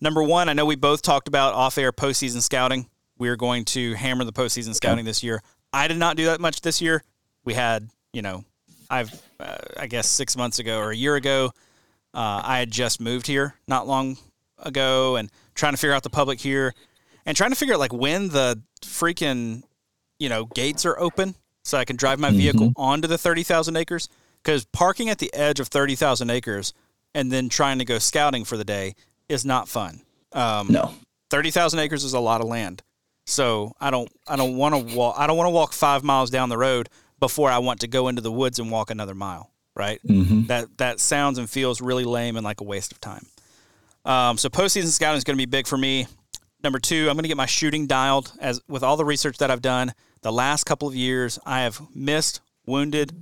Number 0.00 0.22
one, 0.22 0.48
I 0.48 0.54
know 0.54 0.64
we 0.66 0.76
both 0.76 1.02
talked 1.02 1.28
about 1.28 1.54
off-air 1.54 1.92
postseason 1.92 2.40
scouting. 2.40 2.88
We're 3.18 3.36
going 3.36 3.64
to 3.66 3.94
hammer 3.94 4.24
the 4.24 4.32
postseason 4.32 4.74
scouting 4.74 5.04
this 5.04 5.22
year. 5.22 5.42
I 5.72 5.86
did 5.86 5.98
not 5.98 6.16
do 6.16 6.24
that 6.26 6.40
much 6.40 6.62
this 6.62 6.80
year. 6.80 7.04
We 7.44 7.54
had, 7.54 7.88
you 8.12 8.22
know, 8.22 8.44
I've, 8.92 9.22
uh, 9.40 9.56
I 9.78 9.86
guess 9.86 10.08
six 10.08 10.36
months 10.36 10.58
ago 10.58 10.78
or 10.78 10.90
a 10.90 10.96
year 10.96 11.16
ago, 11.16 11.46
uh, 12.14 12.42
I 12.44 12.58
had 12.58 12.70
just 12.70 13.00
moved 13.00 13.26
here 13.26 13.54
not 13.66 13.88
long 13.88 14.18
ago 14.58 15.16
and 15.16 15.30
trying 15.54 15.72
to 15.72 15.78
figure 15.78 15.94
out 15.94 16.02
the 16.02 16.10
public 16.10 16.38
here 16.40 16.74
and 17.26 17.36
trying 17.36 17.50
to 17.50 17.56
figure 17.56 17.74
out 17.74 17.80
like 17.80 17.92
when 17.92 18.28
the 18.28 18.60
freaking, 18.82 19.62
you 20.18 20.28
know, 20.28 20.44
gates 20.44 20.84
are 20.84 20.98
open 20.98 21.34
so 21.64 21.78
I 21.78 21.84
can 21.84 21.96
drive 21.96 22.20
my 22.20 22.30
vehicle 22.30 22.72
onto 22.76 23.08
the 23.08 23.18
30,000 23.18 23.76
acres. 23.76 24.08
Because 24.42 24.64
parking 24.66 25.08
at 25.08 25.18
the 25.18 25.32
edge 25.34 25.60
of 25.60 25.68
30,000 25.68 26.28
acres 26.28 26.74
and 27.14 27.30
then 27.30 27.48
trying 27.48 27.78
to 27.78 27.84
go 27.84 27.98
scouting 27.98 28.44
for 28.44 28.56
the 28.56 28.64
day 28.64 28.94
is 29.28 29.44
not 29.44 29.68
fun. 29.68 30.02
Um, 30.32 30.68
No, 30.70 30.94
thirty 31.30 31.50
thousand 31.50 31.80
acres 31.80 32.04
is 32.04 32.12
a 32.12 32.20
lot 32.20 32.40
of 32.40 32.46
land. 32.48 32.82
So 33.26 33.72
I 33.80 33.90
don't 33.90 34.10
I 34.26 34.36
don't 34.36 34.56
want 34.56 34.74
to 34.74 34.96
walk 34.96 35.14
I 35.18 35.26
don't 35.26 35.36
want 35.36 35.46
to 35.46 35.52
walk 35.52 35.72
five 35.72 36.02
miles 36.02 36.30
down 36.30 36.48
the 36.48 36.58
road 36.58 36.88
before 37.22 37.48
I 37.50 37.58
want 37.58 37.78
to 37.80 37.86
go 37.86 38.08
into 38.08 38.20
the 38.20 38.32
woods 38.32 38.58
and 38.58 38.68
walk 38.68 38.90
another 38.90 39.14
mile. 39.14 39.48
Right. 39.76 40.00
Mhm. 40.04 40.48
That 40.48 40.76
that 40.78 40.98
sounds 40.98 41.38
and 41.38 41.48
feels 41.48 41.80
really 41.80 42.04
lame 42.04 42.36
and 42.36 42.42
like 42.44 42.60
a 42.60 42.64
waste 42.64 42.90
of 42.90 43.00
time. 43.00 43.24
Um, 44.04 44.36
so 44.36 44.48
postseason 44.48 44.88
scouting 44.88 45.16
is 45.18 45.22
going 45.24 45.36
to 45.38 45.40
be 45.40 45.46
big 45.46 45.68
for 45.68 45.78
me. 45.78 46.08
Number 46.64 46.80
two, 46.80 47.08
I'm 47.08 47.14
going 47.14 47.22
to 47.22 47.28
get 47.28 47.36
my 47.36 47.46
shooting 47.46 47.86
dialed. 47.86 48.32
As 48.40 48.60
with 48.68 48.82
all 48.82 48.96
the 48.96 49.04
research 49.04 49.38
that 49.38 49.50
I've 49.52 49.62
done, 49.62 49.92
the 50.22 50.32
last 50.32 50.64
couple 50.64 50.88
of 50.88 50.94
years, 50.96 51.38
I 51.46 51.60
have 51.60 51.80
missed, 51.94 52.40
wounded, 52.66 53.12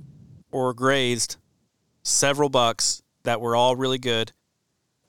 or 0.51 0.73
grazed 0.73 1.37
several 2.03 2.49
bucks 2.49 3.03
that 3.23 3.39
were 3.39 3.55
all 3.55 3.75
really 3.75 3.99
good, 3.99 4.31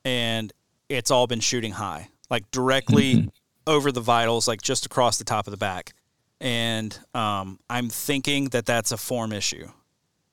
and 0.04 0.52
it's 0.90 1.10
all 1.10 1.26
been 1.26 1.40
shooting 1.40 1.72
high, 1.72 2.08
like 2.30 2.50
directly 2.50 3.30
over 3.66 3.90
the 3.90 4.00
vitals, 4.02 4.46
like 4.46 4.60
just 4.60 4.84
across 4.86 5.16
the 5.18 5.24
top 5.24 5.46
of 5.46 5.50
the 5.50 5.56
back. 5.56 5.94
And 6.42 6.98
um, 7.14 7.60
I'm 7.70 7.88
thinking 7.88 8.46
that 8.46 8.66
that's 8.66 8.90
a 8.90 8.96
form 8.96 9.32
issue. 9.32 9.68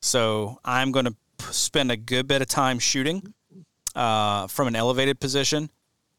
So 0.00 0.58
I'm 0.64 0.90
going 0.90 1.06
to 1.06 1.14
spend 1.52 1.92
a 1.92 1.96
good 1.96 2.26
bit 2.26 2.42
of 2.42 2.48
time 2.48 2.80
shooting 2.80 3.32
uh, 3.94 4.48
from 4.48 4.66
an 4.66 4.74
elevated 4.74 5.20
position 5.20 5.70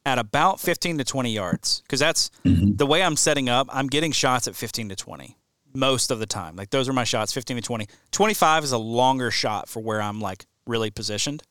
at 0.05 0.17
about 0.17 0.61
15 0.61 0.99
to 0.99 1.03
20 1.03 1.31
yards 1.31 1.81
because 1.81 1.99
that's 1.99 2.31
the 2.77 2.85
way 2.85 3.03
I'm 3.03 3.17
setting 3.17 3.49
up. 3.49 3.67
I'm 3.69 3.87
getting 3.87 4.13
shots 4.13 4.47
at 4.47 4.55
15 4.55 4.89
to 4.89 4.95
20 4.95 5.37
most 5.73 6.09
of 6.09 6.19
the 6.19 6.25
time. 6.25 6.55
Like 6.55 6.69
those 6.69 6.87
are 6.87 6.93
my 6.93 7.03
shots, 7.03 7.33
15 7.33 7.57
to 7.57 7.61
20. 7.61 7.87
25 8.11 8.63
is 8.63 8.71
a 8.71 8.77
longer 8.77 9.29
shot 9.29 9.67
for 9.67 9.81
where 9.81 10.01
I'm 10.01 10.21
like 10.21 10.45
really 10.65 10.89
positioned. 10.89 11.43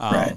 Um, 0.00 0.14
right. 0.14 0.36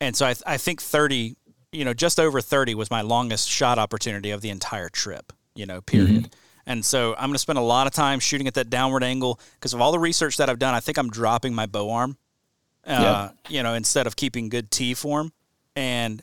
And 0.00 0.14
so 0.14 0.26
I, 0.26 0.34
I 0.46 0.56
think 0.58 0.82
30, 0.82 1.34
you 1.72 1.84
know, 1.84 1.94
just 1.94 2.20
over 2.20 2.42
30 2.42 2.74
was 2.74 2.90
my 2.90 3.00
longest 3.00 3.48
shot 3.48 3.78
opportunity 3.78 4.30
of 4.30 4.42
the 4.42 4.50
entire 4.50 4.90
trip, 4.90 5.32
you 5.54 5.64
know, 5.64 5.80
period. 5.80 6.34
And 6.66 6.84
so 6.84 7.14
I'm 7.14 7.28
going 7.28 7.34
to 7.34 7.38
spend 7.38 7.58
a 7.58 7.62
lot 7.62 7.86
of 7.86 7.92
time 7.92 8.20
shooting 8.20 8.46
at 8.46 8.54
that 8.54 8.70
downward 8.70 9.02
angle 9.02 9.38
because 9.54 9.74
of 9.74 9.80
all 9.80 9.92
the 9.92 9.98
research 9.98 10.38
that 10.38 10.48
I've 10.48 10.58
done. 10.58 10.74
I 10.74 10.80
think 10.80 10.98
I'm 10.98 11.10
dropping 11.10 11.54
my 11.54 11.66
bow 11.66 11.90
arm, 11.90 12.16
uh, 12.86 13.30
you 13.48 13.62
know, 13.62 13.74
instead 13.74 14.06
of 14.06 14.16
keeping 14.16 14.48
good 14.48 14.70
T 14.70 14.94
form. 14.94 15.32
And 15.76 16.22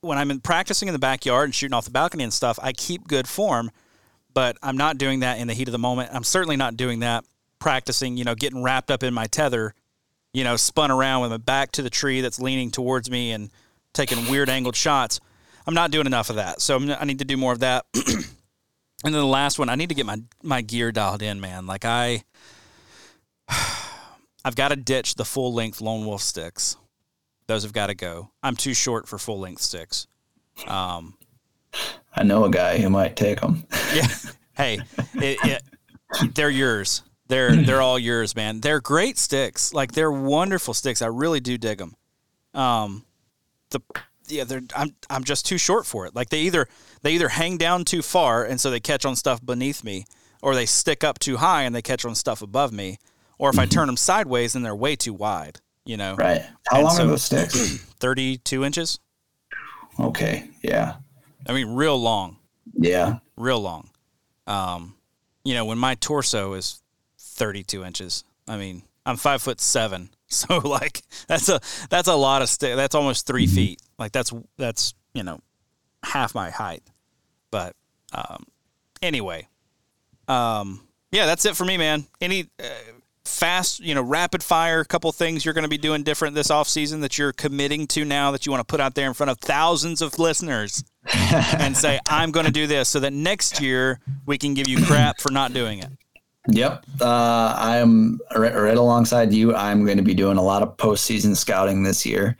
when 0.00 0.18
I'm 0.18 0.30
in 0.30 0.40
practicing 0.40 0.88
in 0.88 0.92
the 0.92 0.98
backyard 0.98 1.44
and 1.44 1.54
shooting 1.54 1.74
off 1.74 1.84
the 1.84 1.90
balcony 1.90 2.24
and 2.24 2.32
stuff, 2.32 2.58
I 2.62 2.72
keep 2.72 3.06
good 3.06 3.28
form, 3.28 3.70
but 4.32 4.56
I'm 4.62 4.76
not 4.76 4.98
doing 4.98 5.20
that 5.20 5.38
in 5.38 5.48
the 5.48 5.54
heat 5.54 5.68
of 5.68 5.72
the 5.72 5.78
moment. 5.78 6.10
I'm 6.12 6.24
certainly 6.24 6.56
not 6.56 6.76
doing 6.76 7.00
that 7.00 7.24
practicing, 7.58 8.16
you 8.16 8.24
know, 8.24 8.34
getting 8.34 8.62
wrapped 8.62 8.90
up 8.90 9.02
in 9.02 9.12
my 9.12 9.26
tether, 9.26 9.74
you 10.32 10.44
know, 10.44 10.56
spun 10.56 10.90
around 10.90 11.22
with 11.22 11.30
my 11.30 11.36
back 11.38 11.72
to 11.72 11.82
the 11.82 11.90
tree 11.90 12.20
that's 12.20 12.40
leaning 12.40 12.70
towards 12.70 13.10
me 13.10 13.32
and 13.32 13.50
taking 13.92 14.30
weird 14.30 14.48
angled 14.48 14.76
shots. 14.76 15.20
I'm 15.66 15.74
not 15.74 15.90
doing 15.90 16.06
enough 16.06 16.30
of 16.30 16.36
that. 16.36 16.60
So 16.60 16.76
I'm, 16.76 16.90
I 16.90 17.04
need 17.04 17.18
to 17.18 17.24
do 17.24 17.36
more 17.36 17.52
of 17.52 17.60
that. 17.60 17.86
and 19.06 19.14
then 19.14 19.22
the 19.22 19.26
last 19.26 19.58
one, 19.58 19.68
I 19.68 19.76
need 19.76 19.88
to 19.90 19.94
get 19.94 20.04
my, 20.04 20.20
my 20.42 20.62
gear 20.62 20.90
dialed 20.90 21.22
in, 21.22 21.40
man. 21.40 21.66
Like 21.66 21.84
I, 21.84 22.24
I've 24.44 24.56
got 24.56 24.68
to 24.68 24.76
ditch 24.76 25.14
the 25.14 25.24
full 25.24 25.54
length 25.54 25.80
lone 25.80 26.04
wolf 26.04 26.22
sticks. 26.22 26.76
Those 27.46 27.62
have 27.62 27.72
got 27.72 27.86
to 27.86 27.94
go. 27.94 28.32
I'm 28.42 28.56
too 28.56 28.74
short 28.74 29.06
for 29.06 29.16
full 29.16 29.38
length 29.38 29.62
sticks. 29.62 30.08
Um, 30.66 31.16
I 32.14 32.24
know 32.24 32.44
a 32.44 32.50
guy 32.50 32.78
who 32.78 32.90
might 32.90 33.14
take 33.14 33.40
them. 33.40 33.64
yeah. 33.94 34.08
Hey, 34.56 34.80
it, 35.14 35.38
it, 35.44 36.34
they're 36.34 36.50
yours. 36.50 37.02
They're 37.28 37.54
they're 37.54 37.82
all 37.82 37.98
yours, 37.98 38.34
man. 38.34 38.60
They're 38.60 38.80
great 38.80 39.18
sticks. 39.18 39.74
Like 39.74 39.92
they're 39.92 40.12
wonderful 40.12 40.74
sticks. 40.74 41.02
I 41.02 41.06
really 41.06 41.40
do 41.40 41.58
dig 41.58 41.78
them. 41.78 41.96
Um, 42.54 43.04
the 43.70 43.80
yeah, 44.28 44.44
they're 44.44 44.62
I'm 44.74 44.94
I'm 45.10 45.24
just 45.24 45.46
too 45.46 45.58
short 45.58 45.86
for 45.86 46.06
it. 46.06 46.14
Like 46.14 46.30
they 46.30 46.40
either 46.40 46.68
they 47.02 47.12
either 47.12 47.28
hang 47.28 47.56
down 47.58 47.84
too 47.84 48.02
far 48.02 48.44
and 48.44 48.60
so 48.60 48.70
they 48.70 48.80
catch 48.80 49.04
on 49.04 49.16
stuff 49.16 49.44
beneath 49.44 49.82
me, 49.84 50.04
or 50.42 50.54
they 50.54 50.66
stick 50.66 51.04
up 51.04 51.18
too 51.18 51.36
high 51.38 51.62
and 51.62 51.74
they 51.74 51.82
catch 51.82 52.04
on 52.04 52.14
stuff 52.14 52.42
above 52.42 52.72
me, 52.72 52.98
or 53.38 53.50
if 53.50 53.58
I 53.58 53.66
turn 53.66 53.86
them 53.86 53.96
sideways 53.96 54.52
then 54.54 54.62
they're 54.62 54.74
way 54.76 54.96
too 54.96 55.14
wide. 55.14 55.60
You 55.84 55.96
know, 55.96 56.16
Right. 56.16 56.42
How 56.68 56.76
And 56.78 56.84
long 56.86 56.96
so- 56.96 57.04
are 57.04 57.06
those 57.06 57.22
sticks? 57.24 57.54
thirty-two 58.00 58.64
inches. 58.64 58.98
Okay. 59.98 60.48
Yeah. 60.62 60.96
I 61.48 61.52
mean, 61.52 61.74
real 61.74 61.96
long. 62.00 62.38
Yeah. 62.74 63.18
real 63.36 63.60
long. 63.60 63.90
Um, 64.46 64.94
you 65.44 65.54
know, 65.54 65.64
when 65.64 65.78
my 65.78 65.94
torso 65.94 66.54
is 66.54 66.82
32 67.18 67.84
inches, 67.84 68.24
I 68.48 68.56
mean, 68.56 68.82
I'm 69.06 69.16
five 69.16 69.42
foot 69.42 69.60
seven. 69.60 70.10
So 70.28 70.58
like, 70.58 71.02
that's 71.28 71.48
a, 71.48 71.60
that's 71.88 72.08
a 72.08 72.14
lot 72.16 72.42
of 72.42 72.48
stick. 72.48 72.74
That's 72.74 72.96
almost 72.96 73.28
3 73.28 73.46
feet. 73.46 73.80
Like 73.98 74.12
that's, 74.12 74.32
that's, 74.56 74.94
you 75.14 75.22
know, 75.22 75.40
half 76.02 76.34
my 76.34 76.50
height. 76.50 76.82
But, 77.50 77.74
um, 78.12 78.44
anyway, 79.02 79.48
um, 80.28 80.86
yeah, 81.12 81.26
that's 81.26 81.44
it 81.44 81.56
for 81.56 81.64
me, 81.64 81.76
man. 81.76 82.06
Any, 82.20 82.48
uh, 82.60 82.64
fast, 83.26 83.80
you 83.80 83.94
know, 83.94 84.02
rapid 84.02 84.42
fire, 84.42 84.84
couple 84.84 85.10
things 85.12 85.44
you're 85.44 85.54
going 85.54 85.64
to 85.64 85.68
be 85.68 85.78
doing 85.78 86.02
different 86.02 86.34
this 86.34 86.50
off 86.50 86.68
season 86.68 87.00
that 87.00 87.18
you're 87.18 87.32
committing 87.32 87.86
to 87.88 88.04
now 88.04 88.30
that 88.30 88.46
you 88.46 88.52
want 88.52 88.66
to 88.66 88.70
put 88.70 88.80
out 88.80 88.94
there 88.94 89.06
in 89.06 89.14
front 89.14 89.30
of 89.30 89.38
thousands 89.38 90.00
of 90.00 90.18
listeners 90.18 90.84
and 91.58 91.76
say, 91.76 91.98
I'm 92.08 92.30
going 92.30 92.46
to 92.46 92.52
do 92.52 92.66
this 92.66 92.88
so 92.88 93.00
that 93.00 93.12
next 93.12 93.60
year 93.60 94.00
we 94.24 94.38
can 94.38 94.54
give 94.54 94.68
you 94.68 94.84
crap 94.84 95.20
for 95.20 95.30
not 95.30 95.52
doing 95.52 95.80
it. 95.80 95.90
Yep. 96.48 96.84
Uh, 97.00 97.54
I 97.58 97.78
am 97.78 98.20
right, 98.34 98.54
right 98.54 98.76
alongside 98.76 99.32
you. 99.32 99.54
I'm 99.54 99.84
going 99.84 99.98
to 99.98 100.04
be 100.04 100.14
doing 100.14 100.38
a 100.38 100.42
lot 100.42 100.62
of 100.62 100.76
postseason 100.76 101.36
scouting 101.36 101.82
this 101.82 102.06
year. 102.06 102.36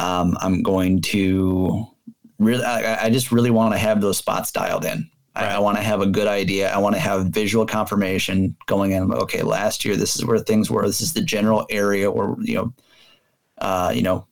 Um, 0.00 0.36
I'm 0.40 0.62
going 0.62 1.02
to 1.02 1.86
really, 2.38 2.64
I, 2.64 3.04
I 3.04 3.10
just 3.10 3.30
really 3.30 3.50
want 3.50 3.74
to 3.74 3.78
have 3.78 4.00
those 4.00 4.16
spots 4.16 4.50
dialed 4.50 4.86
in. 4.86 5.10
I, 5.36 5.56
I 5.56 5.58
want 5.58 5.76
to 5.76 5.82
have 5.82 6.00
a 6.00 6.06
good 6.06 6.26
idea. 6.26 6.72
I 6.72 6.78
want 6.78 6.94
to 6.94 7.00
have 7.00 7.26
visual 7.26 7.66
confirmation 7.66 8.56
going 8.64 8.92
in. 8.92 9.12
Okay, 9.12 9.42
last 9.42 9.84
year 9.84 9.96
this 9.96 10.16
is 10.16 10.24
where 10.24 10.38
things 10.38 10.70
were. 10.70 10.86
This 10.86 11.02
is 11.02 11.12
the 11.12 11.22
general 11.22 11.66
area 11.68 12.10
where 12.10 12.34
you 12.40 12.54
know, 12.54 12.74
uh, 13.58 13.92
you 13.94 14.02
know, 14.02 14.26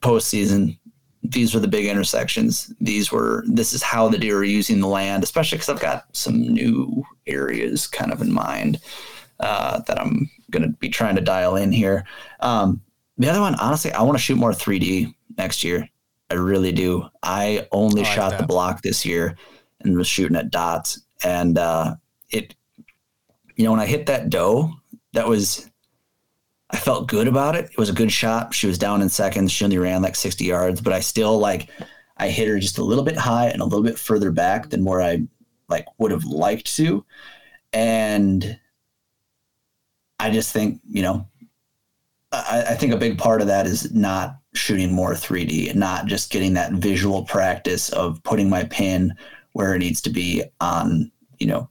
postseason. 0.00 0.78
These 1.22 1.54
were 1.54 1.60
the 1.60 1.68
big 1.68 1.84
intersections. 1.84 2.72
These 2.80 3.12
were. 3.12 3.44
This 3.46 3.74
is 3.74 3.82
how 3.82 4.08
the 4.08 4.18
deer 4.18 4.38
are 4.38 4.44
using 4.44 4.80
the 4.80 4.88
land, 4.88 5.22
especially 5.22 5.58
because 5.58 5.68
I've 5.68 5.80
got 5.80 6.04
some 6.16 6.40
new 6.40 7.04
areas 7.26 7.86
kind 7.86 8.10
of 8.10 8.22
in 8.22 8.32
mind 8.32 8.80
uh, 9.40 9.80
that 9.80 10.00
I'm 10.00 10.30
going 10.50 10.62
to 10.62 10.70
be 10.78 10.88
trying 10.88 11.16
to 11.16 11.22
dial 11.22 11.56
in 11.56 11.72
here. 11.72 12.06
Um, 12.40 12.80
the 13.18 13.28
other 13.28 13.40
one, 13.40 13.54
honestly, 13.56 13.92
I 13.92 14.02
want 14.02 14.18
to 14.18 14.22
shoot 14.22 14.36
more 14.36 14.52
3D 14.52 15.14
next 15.36 15.62
year. 15.62 15.88
I 16.30 16.34
really 16.34 16.72
do. 16.72 17.08
I 17.22 17.68
only 17.70 18.02
I 18.02 18.04
like 18.04 18.14
shot 18.14 18.38
the 18.38 18.46
block 18.46 18.82
this 18.82 19.04
year 19.04 19.36
and 19.80 19.96
was 19.96 20.08
shooting 20.08 20.36
at 20.36 20.50
dots. 20.50 21.00
And 21.22 21.58
uh, 21.58 21.94
it, 22.30 22.54
you 23.56 23.64
know, 23.64 23.70
when 23.70 23.80
I 23.80 23.86
hit 23.86 24.06
that 24.06 24.30
doe, 24.30 24.72
that 25.12 25.28
was, 25.28 25.70
I 26.70 26.76
felt 26.76 27.08
good 27.08 27.28
about 27.28 27.54
it. 27.54 27.66
It 27.66 27.78
was 27.78 27.90
a 27.90 27.94
good 27.94 28.10
shot. 28.10 28.52
She 28.52 28.66
was 28.66 28.78
down 28.78 29.02
in 29.02 29.08
seconds. 29.08 29.52
She 29.52 29.64
only 29.64 29.78
ran 29.78 30.02
like 30.02 30.16
60 30.16 30.44
yards, 30.44 30.80
but 30.80 30.92
I 30.92 31.00
still 31.00 31.38
like, 31.38 31.68
I 32.16 32.28
hit 32.28 32.48
her 32.48 32.58
just 32.58 32.78
a 32.78 32.84
little 32.84 33.04
bit 33.04 33.16
high 33.16 33.48
and 33.48 33.60
a 33.60 33.64
little 33.64 33.82
bit 33.82 33.98
further 33.98 34.30
back 34.30 34.70
than 34.70 34.84
where 34.84 35.00
I 35.00 35.22
like 35.68 35.86
would 35.98 36.10
have 36.10 36.24
liked 36.24 36.74
to. 36.76 37.04
And 37.72 38.58
I 40.18 40.30
just 40.30 40.52
think, 40.52 40.80
you 40.88 41.02
know, 41.02 41.28
I, 42.34 42.64
I 42.70 42.74
think 42.74 42.92
a 42.92 42.98
big 42.98 43.18
part 43.18 43.40
of 43.40 43.46
that 43.46 43.66
is 43.66 43.92
not 43.92 44.38
shooting 44.54 44.92
more 44.92 45.12
3D 45.12 45.70
and 45.70 45.80
not 45.80 46.06
just 46.06 46.30
getting 46.30 46.54
that 46.54 46.72
visual 46.72 47.24
practice 47.24 47.90
of 47.90 48.22
putting 48.22 48.48
my 48.48 48.64
pin 48.64 49.14
where 49.52 49.74
it 49.74 49.78
needs 49.78 50.00
to 50.02 50.10
be 50.10 50.44
on, 50.60 51.10
you 51.38 51.46
know, 51.46 51.68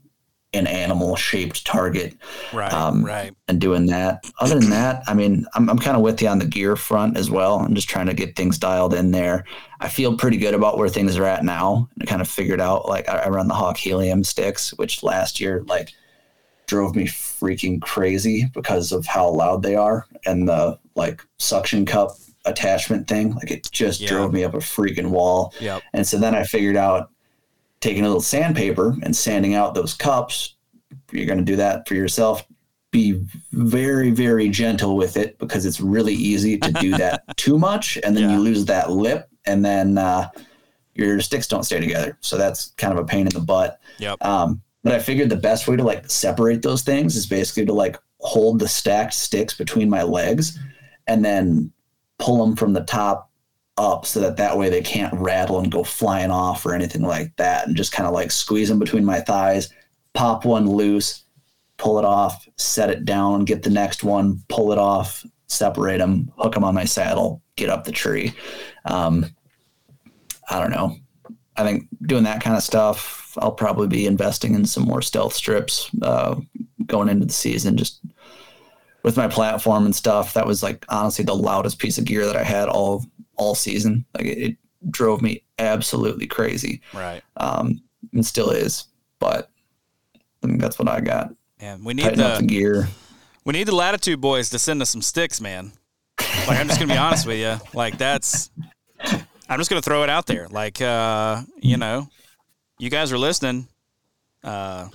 an 0.53 0.67
animal 0.67 1.15
shaped 1.15 1.65
target. 1.65 2.15
Right. 2.53 2.71
Um, 2.71 3.03
right. 3.03 3.33
And 3.47 3.59
doing 3.59 3.87
that. 3.87 4.23
Other 4.39 4.59
than 4.59 4.69
that, 4.69 5.03
I 5.07 5.13
mean, 5.13 5.45
I'm, 5.55 5.69
I'm 5.69 5.79
kind 5.79 5.97
of 5.97 6.03
with 6.03 6.21
you 6.21 6.27
on 6.27 6.39
the 6.39 6.45
gear 6.45 6.75
front 6.75 7.17
as 7.17 7.29
well. 7.31 7.59
I'm 7.59 7.73
just 7.73 7.89
trying 7.89 8.05
to 8.05 8.13
get 8.13 8.35
things 8.35 8.57
dialed 8.57 8.93
in 8.93 9.11
there. 9.11 9.45
I 9.79 9.89
feel 9.89 10.15
pretty 10.15 10.37
good 10.37 10.53
about 10.53 10.77
where 10.77 10.89
things 10.89 11.17
are 11.17 11.25
at 11.25 11.43
now. 11.43 11.89
I 11.99 12.05
kind 12.05 12.21
of 12.21 12.27
figured 12.27 12.61
out 12.61 12.87
like 12.87 13.09
I, 13.09 13.23
I 13.23 13.29
run 13.29 13.47
the 13.47 13.55
Hawk 13.55 13.77
Helium 13.77 14.23
sticks, 14.23 14.71
which 14.73 15.03
last 15.03 15.39
year, 15.39 15.63
like, 15.65 15.93
drove 16.67 16.95
me 16.95 17.05
freaking 17.05 17.81
crazy 17.81 18.49
because 18.53 18.91
of 18.91 19.05
how 19.05 19.29
loud 19.29 19.63
they 19.63 19.75
are 19.75 20.05
and 20.25 20.47
the 20.47 20.77
like 20.95 21.21
suction 21.39 21.85
cup 21.85 22.11
attachment 22.45 23.07
thing. 23.07 23.33
Like 23.35 23.51
it 23.51 23.69
just 23.71 24.01
Yeah. 24.01 24.09
drove 24.09 24.33
me 24.33 24.43
up 24.43 24.53
a 24.53 24.57
freaking 24.57 25.09
wall. 25.09 25.53
Yep. 25.59 25.81
And 25.93 26.05
so 26.07 26.17
then 26.17 26.35
I 26.35 26.43
figured 26.43 26.75
out 26.77 27.09
taking 27.81 28.03
a 28.03 28.07
little 28.07 28.21
sandpaper 28.21 28.95
and 29.03 29.15
sanding 29.15 29.55
out 29.55 29.75
those 29.75 29.93
cups. 29.93 30.55
You're 31.11 31.25
going 31.25 31.39
to 31.39 31.43
do 31.45 31.55
that 31.57 31.87
for 31.87 31.95
yourself. 31.95 32.45
Be 32.91 33.21
very, 33.51 34.11
very 34.11 34.49
gentle 34.49 34.95
with 34.95 35.17
it 35.17 35.37
because 35.39 35.65
it's 35.65 35.81
really 35.81 36.13
easy 36.13 36.57
to 36.59 36.71
do 36.73 36.91
that 36.97 37.23
too 37.37 37.57
much. 37.57 37.97
And 38.03 38.15
then 38.15 38.29
Yeah. 38.29 38.35
you 38.35 38.41
lose 38.41 38.65
that 38.65 38.91
lip 38.91 39.27
and 39.45 39.65
then 39.65 39.97
uh, 39.97 40.29
your 40.95 41.19
sticks 41.21 41.47
don't 41.47 41.63
stay 41.63 41.79
together. 41.79 42.17
So 42.21 42.37
that's 42.37 42.67
kind 42.77 42.93
of 42.93 42.99
a 42.99 43.05
pain 43.07 43.25
in 43.27 43.33
the 43.33 43.39
butt. 43.41 43.79
Yep. 43.97 44.23
Um, 44.23 44.61
but 44.83 44.93
I 44.93 44.99
figured 44.99 45.29
the 45.29 45.37
best 45.37 45.67
way 45.67 45.75
to 45.75 45.83
like 45.83 46.09
separate 46.09 46.61
those 46.61 46.81
things 46.81 47.15
is 47.15 47.25
basically 47.25 47.65
to 47.65 47.73
like 47.73 47.97
hold 48.19 48.59
the 48.59 48.67
stacked 48.67 49.13
sticks 49.13 49.53
between 49.53 49.89
my 49.89 50.03
legs 50.03 50.59
and 51.07 51.23
then 51.23 51.71
pull 52.19 52.45
them 52.45 52.55
from 52.55 52.73
the 52.73 52.83
top 52.83 53.29
up 53.77 54.05
so 54.05 54.19
that 54.19 54.37
that 54.37 54.57
way 54.57 54.69
they 54.69 54.81
can't 54.81 55.13
rattle 55.15 55.59
and 55.59 55.71
go 55.71 55.83
flying 55.83 56.29
off 56.29 56.65
or 56.65 56.73
anything 56.73 57.01
like 57.01 57.35
that 57.37 57.67
and 57.67 57.75
just 57.75 57.91
kind 57.91 58.07
of 58.07 58.13
like 58.13 58.31
squeeze 58.31 58.69
them 58.69 58.77
between 58.77 59.03
my 59.03 59.19
thighs 59.19 59.69
pop 60.13 60.45
one 60.45 60.67
loose 60.69 61.23
pull 61.77 61.97
it 61.97 62.05
off 62.05 62.47
set 62.55 62.91
it 62.91 63.03
down 63.03 63.45
get 63.45 63.63
the 63.63 63.69
next 63.69 64.03
one 64.03 64.41
pull 64.47 64.71
it 64.71 64.77
off 64.77 65.25
separate 65.47 65.97
them 65.97 66.31
hook 66.37 66.53
them 66.53 66.63
on 66.63 66.75
my 66.75 66.85
saddle 66.85 67.41
get 67.55 67.69
up 67.69 67.83
the 67.83 67.91
tree. 67.91 68.33
Um, 68.85 69.25
i 70.49 70.59
don't 70.59 70.71
know 70.71 70.95
i 71.57 71.63
think 71.63 71.87
doing 72.03 72.23
that 72.23 72.41
kind 72.43 72.55
of 72.57 72.63
stuff 72.63 73.37
i'll 73.41 73.51
probably 73.51 73.87
be 73.87 74.05
investing 74.05 74.55
in 74.55 74.65
some 74.65 74.83
more 74.83 75.01
stealth 75.01 75.33
strips 75.33 75.89
uh, 76.01 76.35
going 76.85 77.09
into 77.09 77.25
the 77.25 77.33
season 77.33 77.77
just 77.77 78.01
with 79.03 79.17
my 79.17 79.27
platform 79.27 79.85
and 79.85 79.95
stuff 79.95 80.33
that 80.33 80.45
was 80.47 80.63
like 80.63 80.85
honestly 80.89 81.25
the 81.25 81.35
loudest 81.35 81.79
piece 81.79 81.97
of 81.97 82.05
gear 82.05 82.25
that 82.25 82.35
i 82.37 82.43
had 82.43 82.67
all 82.69 83.05
all 83.35 83.55
season 83.55 84.05
like 84.15 84.25
it, 84.25 84.37
it 84.37 84.57
drove 84.91 85.21
me 85.21 85.41
absolutely 85.59 86.27
crazy 86.27 86.81
Right. 86.93 87.21
um, 87.37 87.81
and 88.13 88.25
still 88.25 88.49
is 88.49 88.85
but 89.19 89.49
I 90.43 90.47
think 90.47 90.59
that's 90.59 90.77
what 90.77 90.89
I 90.89 90.99
got. 90.99 91.33
And 91.61 91.85
we 91.85 91.93
need 91.93 92.03
Tighten 92.03 92.19
the 92.19 92.35
the 92.41 92.45
gear. 92.45 92.89
we 93.45 93.53
need 93.53 93.63
the 93.65 93.73
Latitude 93.73 94.19
boys 94.19 94.49
to 94.49 94.59
send 94.59 94.81
us 94.81 94.89
some 94.89 95.01
sticks, 95.01 95.39
man. 95.39 95.71
Like 96.19 96.59
I'm 96.59 96.67
just 96.67 96.81
gonna 96.81 96.93
be 96.93 96.97
honest 96.97 97.25
with 97.25 97.37
you. 97.39 97.55
Like 97.73 97.97
that's 97.97 98.49
I'm 99.53 99.59
just 99.59 99.69
gonna 99.69 99.81
throw 99.81 100.03
it 100.03 100.09
out 100.09 100.25
there. 100.25 100.47
Like 100.49 100.81
uh, 100.81 101.41
you 101.61 101.77
know, 101.77 102.07
you 102.79 102.89
guys 102.89 103.11
are 103.11 103.17
listening. 103.17 103.67
Uh 104.43 104.89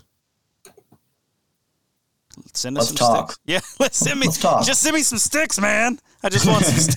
Send 2.55 2.79
us 2.79 2.91
Let's 2.91 3.01
some 3.01 3.15
talk. 3.15 3.33
sticks. 3.33 3.41
Yeah, 3.47 3.61
let's 3.81 3.97
send 3.99 4.21
me. 4.21 4.27
Let's 4.27 4.39
talk. 4.39 4.65
Just 4.65 4.81
send 4.83 4.95
me 4.95 5.03
some 5.03 5.19
sticks, 5.19 5.61
man. 5.61 5.99
I 6.23 6.29
just 6.29 6.47
want 6.47 6.65
some. 6.65 6.95
St- 6.95 6.97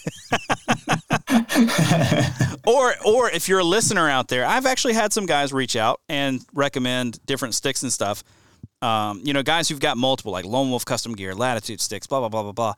or, 2.67 2.93
or 3.05 3.29
if 3.31 3.47
you're 3.49 3.59
a 3.59 3.63
listener 3.63 4.07
out 4.09 4.27
there, 4.27 4.45
I've 4.45 4.65
actually 4.67 4.93
had 4.93 5.13
some 5.13 5.25
guys 5.25 5.51
reach 5.53 5.75
out 5.75 5.99
and 6.09 6.41
recommend 6.53 7.23
different 7.25 7.55
sticks 7.55 7.81
and 7.83 7.91
stuff. 7.91 8.23
Um, 8.81 9.21
you 9.23 9.33
know, 9.33 9.43
guys 9.43 9.67
who've 9.69 9.79
got 9.79 9.97
multiple, 9.97 10.31
like 10.31 10.45
Lone 10.45 10.69
Wolf 10.69 10.85
Custom 10.85 11.13
Gear, 11.15 11.33
Latitude 11.35 11.81
sticks, 11.81 12.07
blah 12.07 12.19
blah 12.19 12.29
blah 12.29 12.43
blah 12.43 12.51
blah. 12.51 12.73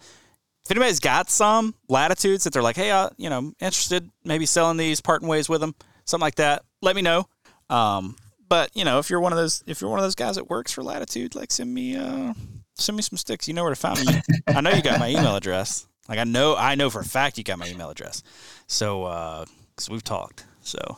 If 0.65 0.71
anybody's 0.71 0.99
got 0.99 1.29
some 1.29 1.75
latitudes 1.89 2.45
that 2.45 2.53
they're 2.53 2.63
like, 2.63 2.77
hey, 2.77 2.89
uh, 2.89 3.09
you 3.17 3.29
know, 3.29 3.53
interested, 3.59 4.09
maybe 4.23 4.45
selling 4.45 4.77
these, 4.77 5.01
parting 5.01 5.27
ways 5.27 5.49
with 5.49 5.59
them, 5.59 5.75
something 6.05 6.23
like 6.23 6.35
that, 6.35 6.63
let 6.81 6.95
me 6.95 7.01
know. 7.01 7.27
Um, 7.69 8.15
but 8.47 8.69
you 8.73 8.85
know, 8.85 8.99
if 8.99 9.09
you're 9.09 9.19
one 9.19 9.33
of 9.33 9.37
those, 9.37 9.63
if 9.67 9.81
you're 9.81 9.89
one 9.89 9.99
of 9.99 10.05
those 10.05 10.15
guys 10.15 10.35
that 10.35 10.49
works 10.49 10.71
for 10.71 10.83
Latitude, 10.83 11.35
like 11.35 11.51
send 11.51 11.73
me, 11.73 11.97
uh, 11.97 12.33
send 12.75 12.95
me 12.95 13.01
some 13.01 13.17
sticks. 13.17 13.47
You 13.47 13.53
know 13.53 13.63
where 13.63 13.73
to 13.73 13.79
find 13.79 14.05
me. 14.05 14.21
I 14.47 14.61
know 14.61 14.71
you 14.71 14.81
got 14.81 14.99
my 14.99 15.09
email 15.09 15.35
address. 15.35 15.85
Like 16.07 16.19
I 16.19 16.23
know, 16.23 16.55
I 16.55 16.75
know 16.75 16.89
for 16.89 16.99
a 16.99 17.05
fact 17.05 17.37
you 17.37 17.43
got 17.43 17.59
my 17.59 17.67
email 17.67 17.89
address. 17.89 18.23
So, 18.67 19.03
uh, 19.05 19.45
cause 19.75 19.89
we've 19.89 20.03
talked. 20.03 20.45
So, 20.61 20.97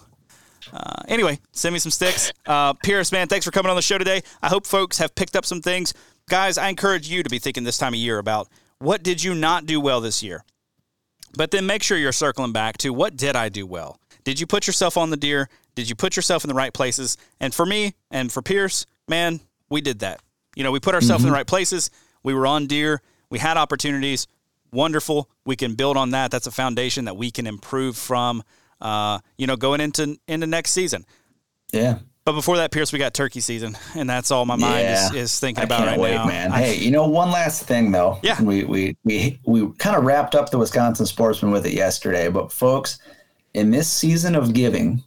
uh, 0.73 1.03
anyway, 1.07 1.39
send 1.51 1.73
me 1.73 1.79
some 1.79 1.91
sticks. 1.91 2.31
Uh, 2.45 2.73
Pierce, 2.73 3.11
man, 3.11 3.27
thanks 3.27 3.45
for 3.45 3.51
coming 3.51 3.69
on 3.69 3.75
the 3.75 3.81
show 3.81 3.97
today. 3.97 4.21
I 4.41 4.49
hope 4.49 4.67
folks 4.67 4.97
have 4.97 5.15
picked 5.15 5.35
up 5.35 5.45
some 5.45 5.61
things. 5.61 5.93
Guys, 6.29 6.57
I 6.57 6.69
encourage 6.69 7.07
you 7.07 7.23
to 7.23 7.29
be 7.29 7.39
thinking 7.39 7.63
this 7.63 7.77
time 7.77 7.93
of 7.93 7.99
year 7.99 8.17
about 8.17 8.47
what 8.79 9.03
did 9.03 9.23
you 9.23 9.35
not 9.35 9.65
do 9.65 9.79
well 9.79 10.01
this 10.01 10.21
year? 10.23 10.43
But 11.37 11.51
then 11.51 11.65
make 11.65 11.83
sure 11.83 11.97
you're 11.97 12.11
circling 12.11 12.53
back 12.53 12.77
to 12.79 12.91
what 12.91 13.17
did 13.17 13.35
I 13.35 13.49
do 13.49 13.65
well? 13.65 13.99
Did 14.23 14.39
you 14.39 14.47
put 14.47 14.67
yourself 14.67 14.97
on 14.97 15.09
the 15.09 15.17
deer? 15.17 15.49
Did 15.75 15.89
you 15.89 15.95
put 15.95 16.15
yourself 16.15 16.43
in 16.43 16.47
the 16.47 16.53
right 16.53 16.73
places? 16.73 17.17
And 17.39 17.53
for 17.53 17.65
me 17.65 17.93
and 18.09 18.31
for 18.31 18.41
Pierce, 18.41 18.85
man, 19.07 19.41
we 19.69 19.81
did 19.81 19.99
that. 19.99 20.21
You 20.55 20.63
know, 20.63 20.71
we 20.71 20.79
put 20.79 20.95
ourselves 20.95 21.23
in 21.23 21.29
the 21.29 21.35
right 21.35 21.45
places. 21.45 21.91
We 22.23 22.33
were 22.33 22.47
on 22.47 22.67
deer. 22.67 23.01
We 23.29 23.39
had 23.39 23.57
opportunities. 23.57 24.27
Wonderful. 24.71 25.29
We 25.45 25.55
can 25.55 25.75
build 25.75 25.97
on 25.97 26.11
that. 26.11 26.31
That's 26.31 26.47
a 26.47 26.51
foundation 26.51 27.05
that 27.05 27.17
we 27.17 27.29
can 27.31 27.45
improve 27.45 27.97
from. 27.97 28.43
Uh, 28.81 29.19
you 29.37 29.47
know, 29.47 29.55
going 29.55 29.81
into 29.81 30.17
into 30.27 30.47
next 30.47 30.71
season. 30.71 31.05
Yeah. 31.71 31.99
But 32.25 32.33
before 32.33 32.57
that, 32.57 32.71
Pierce, 32.71 32.91
we 32.91 32.97
got 32.97 33.13
turkey 33.13 33.39
season, 33.39 33.77
and 33.93 34.09
that's 34.09 34.31
all 34.31 34.45
my 34.45 34.55
mind 34.55 34.87
is, 34.87 35.13
Yeah. 35.13 35.21
is 35.21 35.39
thinking 35.39 35.61
I 35.61 35.65
about 35.65 35.77
can't 35.77 35.89
right 35.91 35.99
wait, 35.99 36.15
now. 36.15 36.25
man. 36.25 36.51
I- 36.51 36.61
hey, 36.63 36.75
you 36.77 36.89
know, 36.89 37.05
one 37.07 37.29
last 37.31 37.63
thing 37.63 37.91
though. 37.91 38.17
Yeah. 38.23 38.41
We 38.41 38.63
we 38.63 38.97
we 39.03 39.39
we 39.45 39.71
kind 39.77 39.95
of 39.95 40.03
wrapped 40.05 40.33
up 40.33 40.49
the 40.49 40.57
Wisconsin 40.57 41.05
Sportsman 41.05 41.51
with 41.51 41.67
it 41.67 41.73
yesterday, 41.73 42.27
but 42.29 42.51
folks, 42.51 42.97
in 43.53 43.69
this 43.69 43.87
season 43.87 44.33
of 44.35 44.53
giving, 44.53 45.03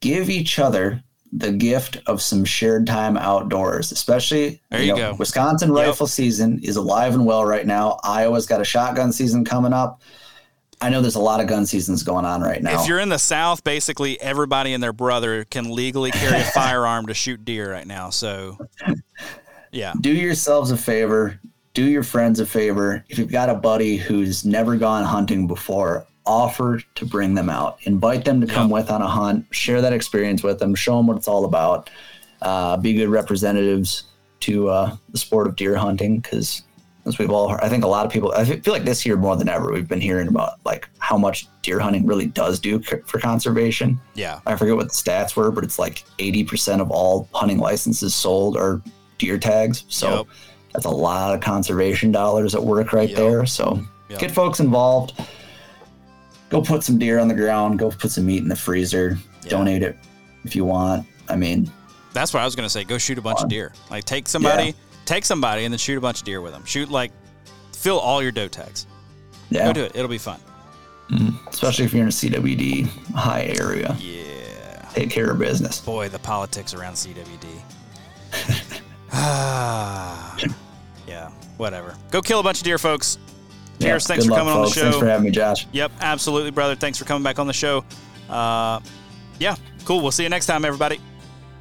give 0.00 0.28
each 0.28 0.58
other 0.58 1.02
the 1.32 1.52
gift 1.52 1.98
of 2.06 2.20
some 2.20 2.44
shared 2.44 2.86
time 2.86 3.16
outdoors, 3.16 3.90
especially 3.90 4.60
There 4.70 4.82
you 4.82 4.94
go. 4.94 5.14
Wisconsin 5.18 5.74
Yep. 5.74 5.86
rifle 5.86 6.06
season 6.06 6.60
is 6.62 6.76
alive 6.76 7.14
and 7.14 7.24
well 7.24 7.46
right 7.46 7.66
now. 7.66 7.98
Iowa's 8.04 8.44
got 8.46 8.60
a 8.60 8.64
shotgun 8.64 9.10
season 9.12 9.42
coming 9.44 9.72
up. 9.72 10.02
I 10.80 10.90
know 10.90 11.00
there's 11.00 11.16
a 11.16 11.20
lot 11.20 11.40
of 11.40 11.46
gun 11.46 11.66
seasons 11.66 12.02
going 12.02 12.24
on 12.24 12.40
right 12.40 12.62
now. 12.62 12.80
If 12.80 12.88
you're 12.88 13.00
in 13.00 13.08
the 13.08 13.18
South, 13.18 13.64
basically 13.64 14.20
everybody 14.20 14.72
and 14.74 14.82
their 14.82 14.92
brother 14.92 15.44
can 15.44 15.74
legally 15.74 16.10
carry 16.10 16.40
a 16.40 16.44
firearm 16.54 17.06
to 17.06 17.14
shoot 17.14 17.44
deer 17.44 17.72
right 17.72 17.86
now. 17.86 18.10
So, 18.10 18.58
yeah, 19.72 19.92
do 20.00 20.12
yourselves 20.12 20.70
a 20.70 20.76
favor, 20.76 21.40
do 21.74 21.84
your 21.84 22.02
friends 22.02 22.38
a 22.40 22.46
favor. 22.46 23.04
If 23.08 23.18
you've 23.18 23.32
got 23.32 23.48
a 23.48 23.54
buddy 23.54 23.96
who's 23.96 24.44
never 24.44 24.76
gone 24.76 25.04
hunting 25.04 25.46
before, 25.46 26.06
offer 26.26 26.80
to 26.94 27.06
bring 27.06 27.34
them 27.34 27.48
out. 27.48 27.78
Invite 27.84 28.24
them 28.24 28.40
to 28.40 28.46
come 28.46 28.70
with 28.70 28.90
on 28.90 29.02
a 29.02 29.08
hunt, 29.08 29.46
share 29.50 29.80
that 29.80 29.92
experience 29.92 30.42
with 30.42 30.58
them, 30.58 30.74
show 30.74 30.96
them 30.98 31.06
what 31.06 31.16
it's 31.16 31.28
all 31.28 31.44
about. 31.44 31.90
Uh, 32.42 32.76
be 32.76 32.94
good 32.94 33.08
representatives 33.08 34.04
to 34.40 34.68
uh, 34.68 34.96
the 35.08 35.18
sport 35.18 35.48
of 35.48 35.56
deer 35.56 35.76
hunting 35.76 36.20
because 36.20 36.62
as 37.08 37.18
we've 37.18 37.30
all 37.30 37.48
heard, 37.48 37.60
I 37.60 37.68
think 37.68 37.84
a 37.84 37.88
lot 37.88 38.06
of 38.06 38.12
people, 38.12 38.32
I 38.36 38.44
feel 38.44 38.72
like 38.72 38.84
this 38.84 39.04
year 39.06 39.16
more 39.16 39.34
than 39.36 39.48
ever, 39.48 39.72
we've 39.72 39.88
been 39.88 40.00
hearing 40.00 40.28
about 40.28 40.54
like 40.64 40.88
how 40.98 41.16
much 41.18 41.48
deer 41.62 41.78
hunting 41.80 42.06
really 42.06 42.26
does 42.26 42.60
do 42.60 42.82
c- 42.82 42.96
for 43.06 43.18
conservation. 43.18 44.00
yeah, 44.14 44.40
I 44.46 44.54
forget 44.56 44.76
what 44.76 44.88
the 44.88 44.94
stats 44.94 45.34
were, 45.36 45.50
but 45.50 45.64
it's 45.64 45.78
like 45.78 46.04
80% 46.18 46.80
of 46.80 46.90
all 46.90 47.28
hunting 47.34 47.58
licenses 47.58 48.14
sold 48.14 48.56
are 48.56 48.80
deer 49.18 49.38
tags. 49.38 49.84
So 49.88 50.08
Yep. 50.18 50.26
that's 50.74 50.84
a 50.84 50.90
lot 50.90 51.34
of 51.34 51.40
conservation 51.40 52.12
dollars 52.12 52.54
at 52.54 52.62
work 52.62 52.92
right 52.92 53.08
Yep. 53.08 53.18
there. 53.18 53.46
So 53.46 53.80
Yep. 54.10 54.18
get 54.20 54.30
folks 54.30 54.60
involved. 54.60 55.12
Go 56.50 56.62
put 56.62 56.82
some 56.82 56.98
deer 56.98 57.18
on 57.18 57.28
the 57.28 57.34
ground. 57.34 57.78
Go 57.78 57.90
put 57.90 58.10
some 58.10 58.26
meat 58.26 58.42
in 58.42 58.48
the 58.48 58.56
freezer. 58.56 59.18
Donate 59.48 59.82
it 59.82 59.96
if 60.44 60.56
you 60.56 60.64
want. 60.64 61.06
I 61.28 61.36
mean, 61.36 61.70
that's 62.14 62.32
what 62.32 62.40
I 62.40 62.44
was 62.46 62.54
gonna 62.56 62.70
say. 62.70 62.84
Go 62.84 62.96
shoot 62.98 63.18
a 63.18 63.22
bunch 63.22 63.40
of 63.42 63.48
deer. 63.48 63.72
Like 63.90 64.04
take 64.04 64.28
somebody, 64.28 64.66
Yeah. 64.68 64.72
Take 65.08 65.24
somebody, 65.24 65.64
and 65.64 65.72
then 65.72 65.78
shoot 65.78 65.96
a 65.98 66.00
bunch 66.00 66.18
of 66.20 66.24
deer 66.24 66.40
with 66.40 66.52
them. 66.52 66.64
Shoot 66.64 66.90
like 66.90 67.10
fill 67.72 67.98
all 67.98 68.22
your 68.22 68.32
doe 68.32 68.48
tags. 68.48 68.86
yeah, 69.50 69.66
Go 69.66 69.72
do 69.72 69.84
it. 69.84 69.92
It'll 69.94 70.08
be 70.08 70.18
fun. 70.18 70.38
especially 71.48 71.86
if 71.86 71.92
you're 71.94 72.02
in 72.02 72.08
a 72.08 72.12
CWD 72.12 72.86
high 73.14 73.44
area. 73.58 73.96
Yeah. 73.98 74.88
Take 74.92 75.10
care 75.10 75.30
of 75.30 75.38
business. 75.38 75.80
Boy, 75.80 76.08
the 76.08 76.18
politics 76.18 76.74
around 76.74 76.94
CWD. 76.94 77.46
Ah, 79.10 80.36
yeah. 81.06 81.30
Whatever. 81.56 81.96
Go 82.10 82.20
kill 82.20 82.40
a 82.40 82.42
bunch 82.42 82.58
of 82.58 82.64
deer, 82.64 82.76
folks. 82.76 83.16
Yeah, 83.78 83.88
Pierce, 83.88 84.06
thanks 84.06 84.26
for 84.26 84.32
luck, 84.32 84.40
coming 84.40 84.52
on 84.54 84.64
the 84.66 84.70
show. 84.70 84.82
Thanks 84.82 84.98
for 84.98 85.06
having 85.06 85.24
me, 85.24 85.30
Josh. 85.30 85.66
Yep, 85.72 85.92
absolutely, 86.00 86.50
brother. 86.50 86.74
Thanks 86.74 86.98
for 86.98 87.06
coming 87.06 87.22
back 87.22 87.38
on 87.38 87.46
the 87.46 87.54
show. 87.54 87.84
Uh, 88.28 88.80
yeah, 89.38 89.56
cool. 89.86 90.02
We'll 90.02 90.10
see 90.12 90.24
you 90.24 90.28
next 90.28 90.44
time, 90.44 90.64
everybody. 90.66 91.00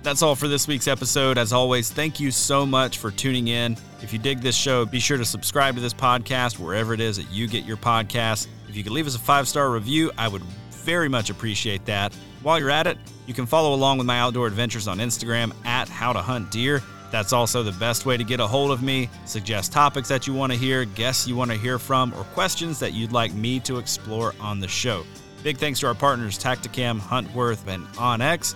That's 0.07 0.21
all 0.21 0.35
for 0.35 0.47
this 0.47 0.69
week's 0.69 0.87
episode. 0.87 1.37
As 1.37 1.51
always, 1.51 1.91
thank 1.91 2.17
you 2.17 2.31
so 2.31 2.65
much 2.65 2.97
for 2.97 3.11
tuning 3.11 3.49
in. 3.49 3.75
If 4.01 4.13
you 4.13 4.19
dig 4.19 4.39
this 4.39 4.55
show, 4.55 4.85
be 4.85 5.01
sure 5.01 5.17
to 5.17 5.25
subscribe 5.25 5.75
to 5.75 5.81
this 5.81 5.93
podcast 5.93 6.57
wherever 6.59 6.93
it 6.93 7.01
is 7.01 7.17
that 7.17 7.29
you 7.29 7.45
get 7.45 7.65
your 7.65 7.75
podcasts. 7.75 8.47
If 8.69 8.77
you 8.77 8.83
could 8.83 8.93
leave 8.93 9.05
us 9.05 9.17
a 9.17 9.19
five 9.19 9.49
star 9.49 9.69
review, 9.69 10.09
I 10.17 10.29
would 10.29 10.43
very 10.69 11.09
much 11.09 11.29
appreciate 11.29 11.83
that. 11.87 12.13
While 12.41 12.57
you're 12.57 12.69
at 12.69 12.87
it, 12.87 12.97
you 13.25 13.33
can 13.33 13.45
follow 13.45 13.73
along 13.73 13.97
with 13.97 14.07
my 14.07 14.17
outdoor 14.21 14.47
adventures 14.47 14.87
on 14.87 14.99
Instagram 14.99 15.51
at 15.65 15.89
How 15.89 16.13
to 16.13 16.21
Hunt 16.21 16.51
Deer. 16.51 16.81
That's 17.11 17.33
also 17.33 17.61
the 17.61 17.73
best 17.73 18.05
way 18.05 18.15
to 18.15 18.23
get 18.23 18.39
a 18.39 18.47
hold 18.47 18.71
of 18.71 18.81
me, 18.81 19.09
suggest 19.25 19.73
topics 19.73 20.07
that 20.07 20.25
you 20.25 20.33
want 20.33 20.53
to 20.53 20.57
hear, 20.57 20.85
guests 20.85 21.27
you 21.27 21.35
want 21.35 21.51
to 21.51 21.57
hear 21.57 21.77
from, 21.77 22.13
or 22.13 22.23
questions 22.23 22.79
that 22.79 22.93
you'd 22.93 23.11
like 23.11 23.33
me 23.33 23.59
to 23.59 23.77
explore 23.77 24.33
on 24.39 24.61
the 24.61 24.69
show. 24.69 25.03
Big 25.43 25.57
thanks 25.57 25.81
to 25.81 25.87
our 25.87 25.95
partners 25.95 26.39
Tactacam, 26.39 26.97
Huntworth, 26.97 27.67
and 27.67 27.85
onX. 27.95 28.55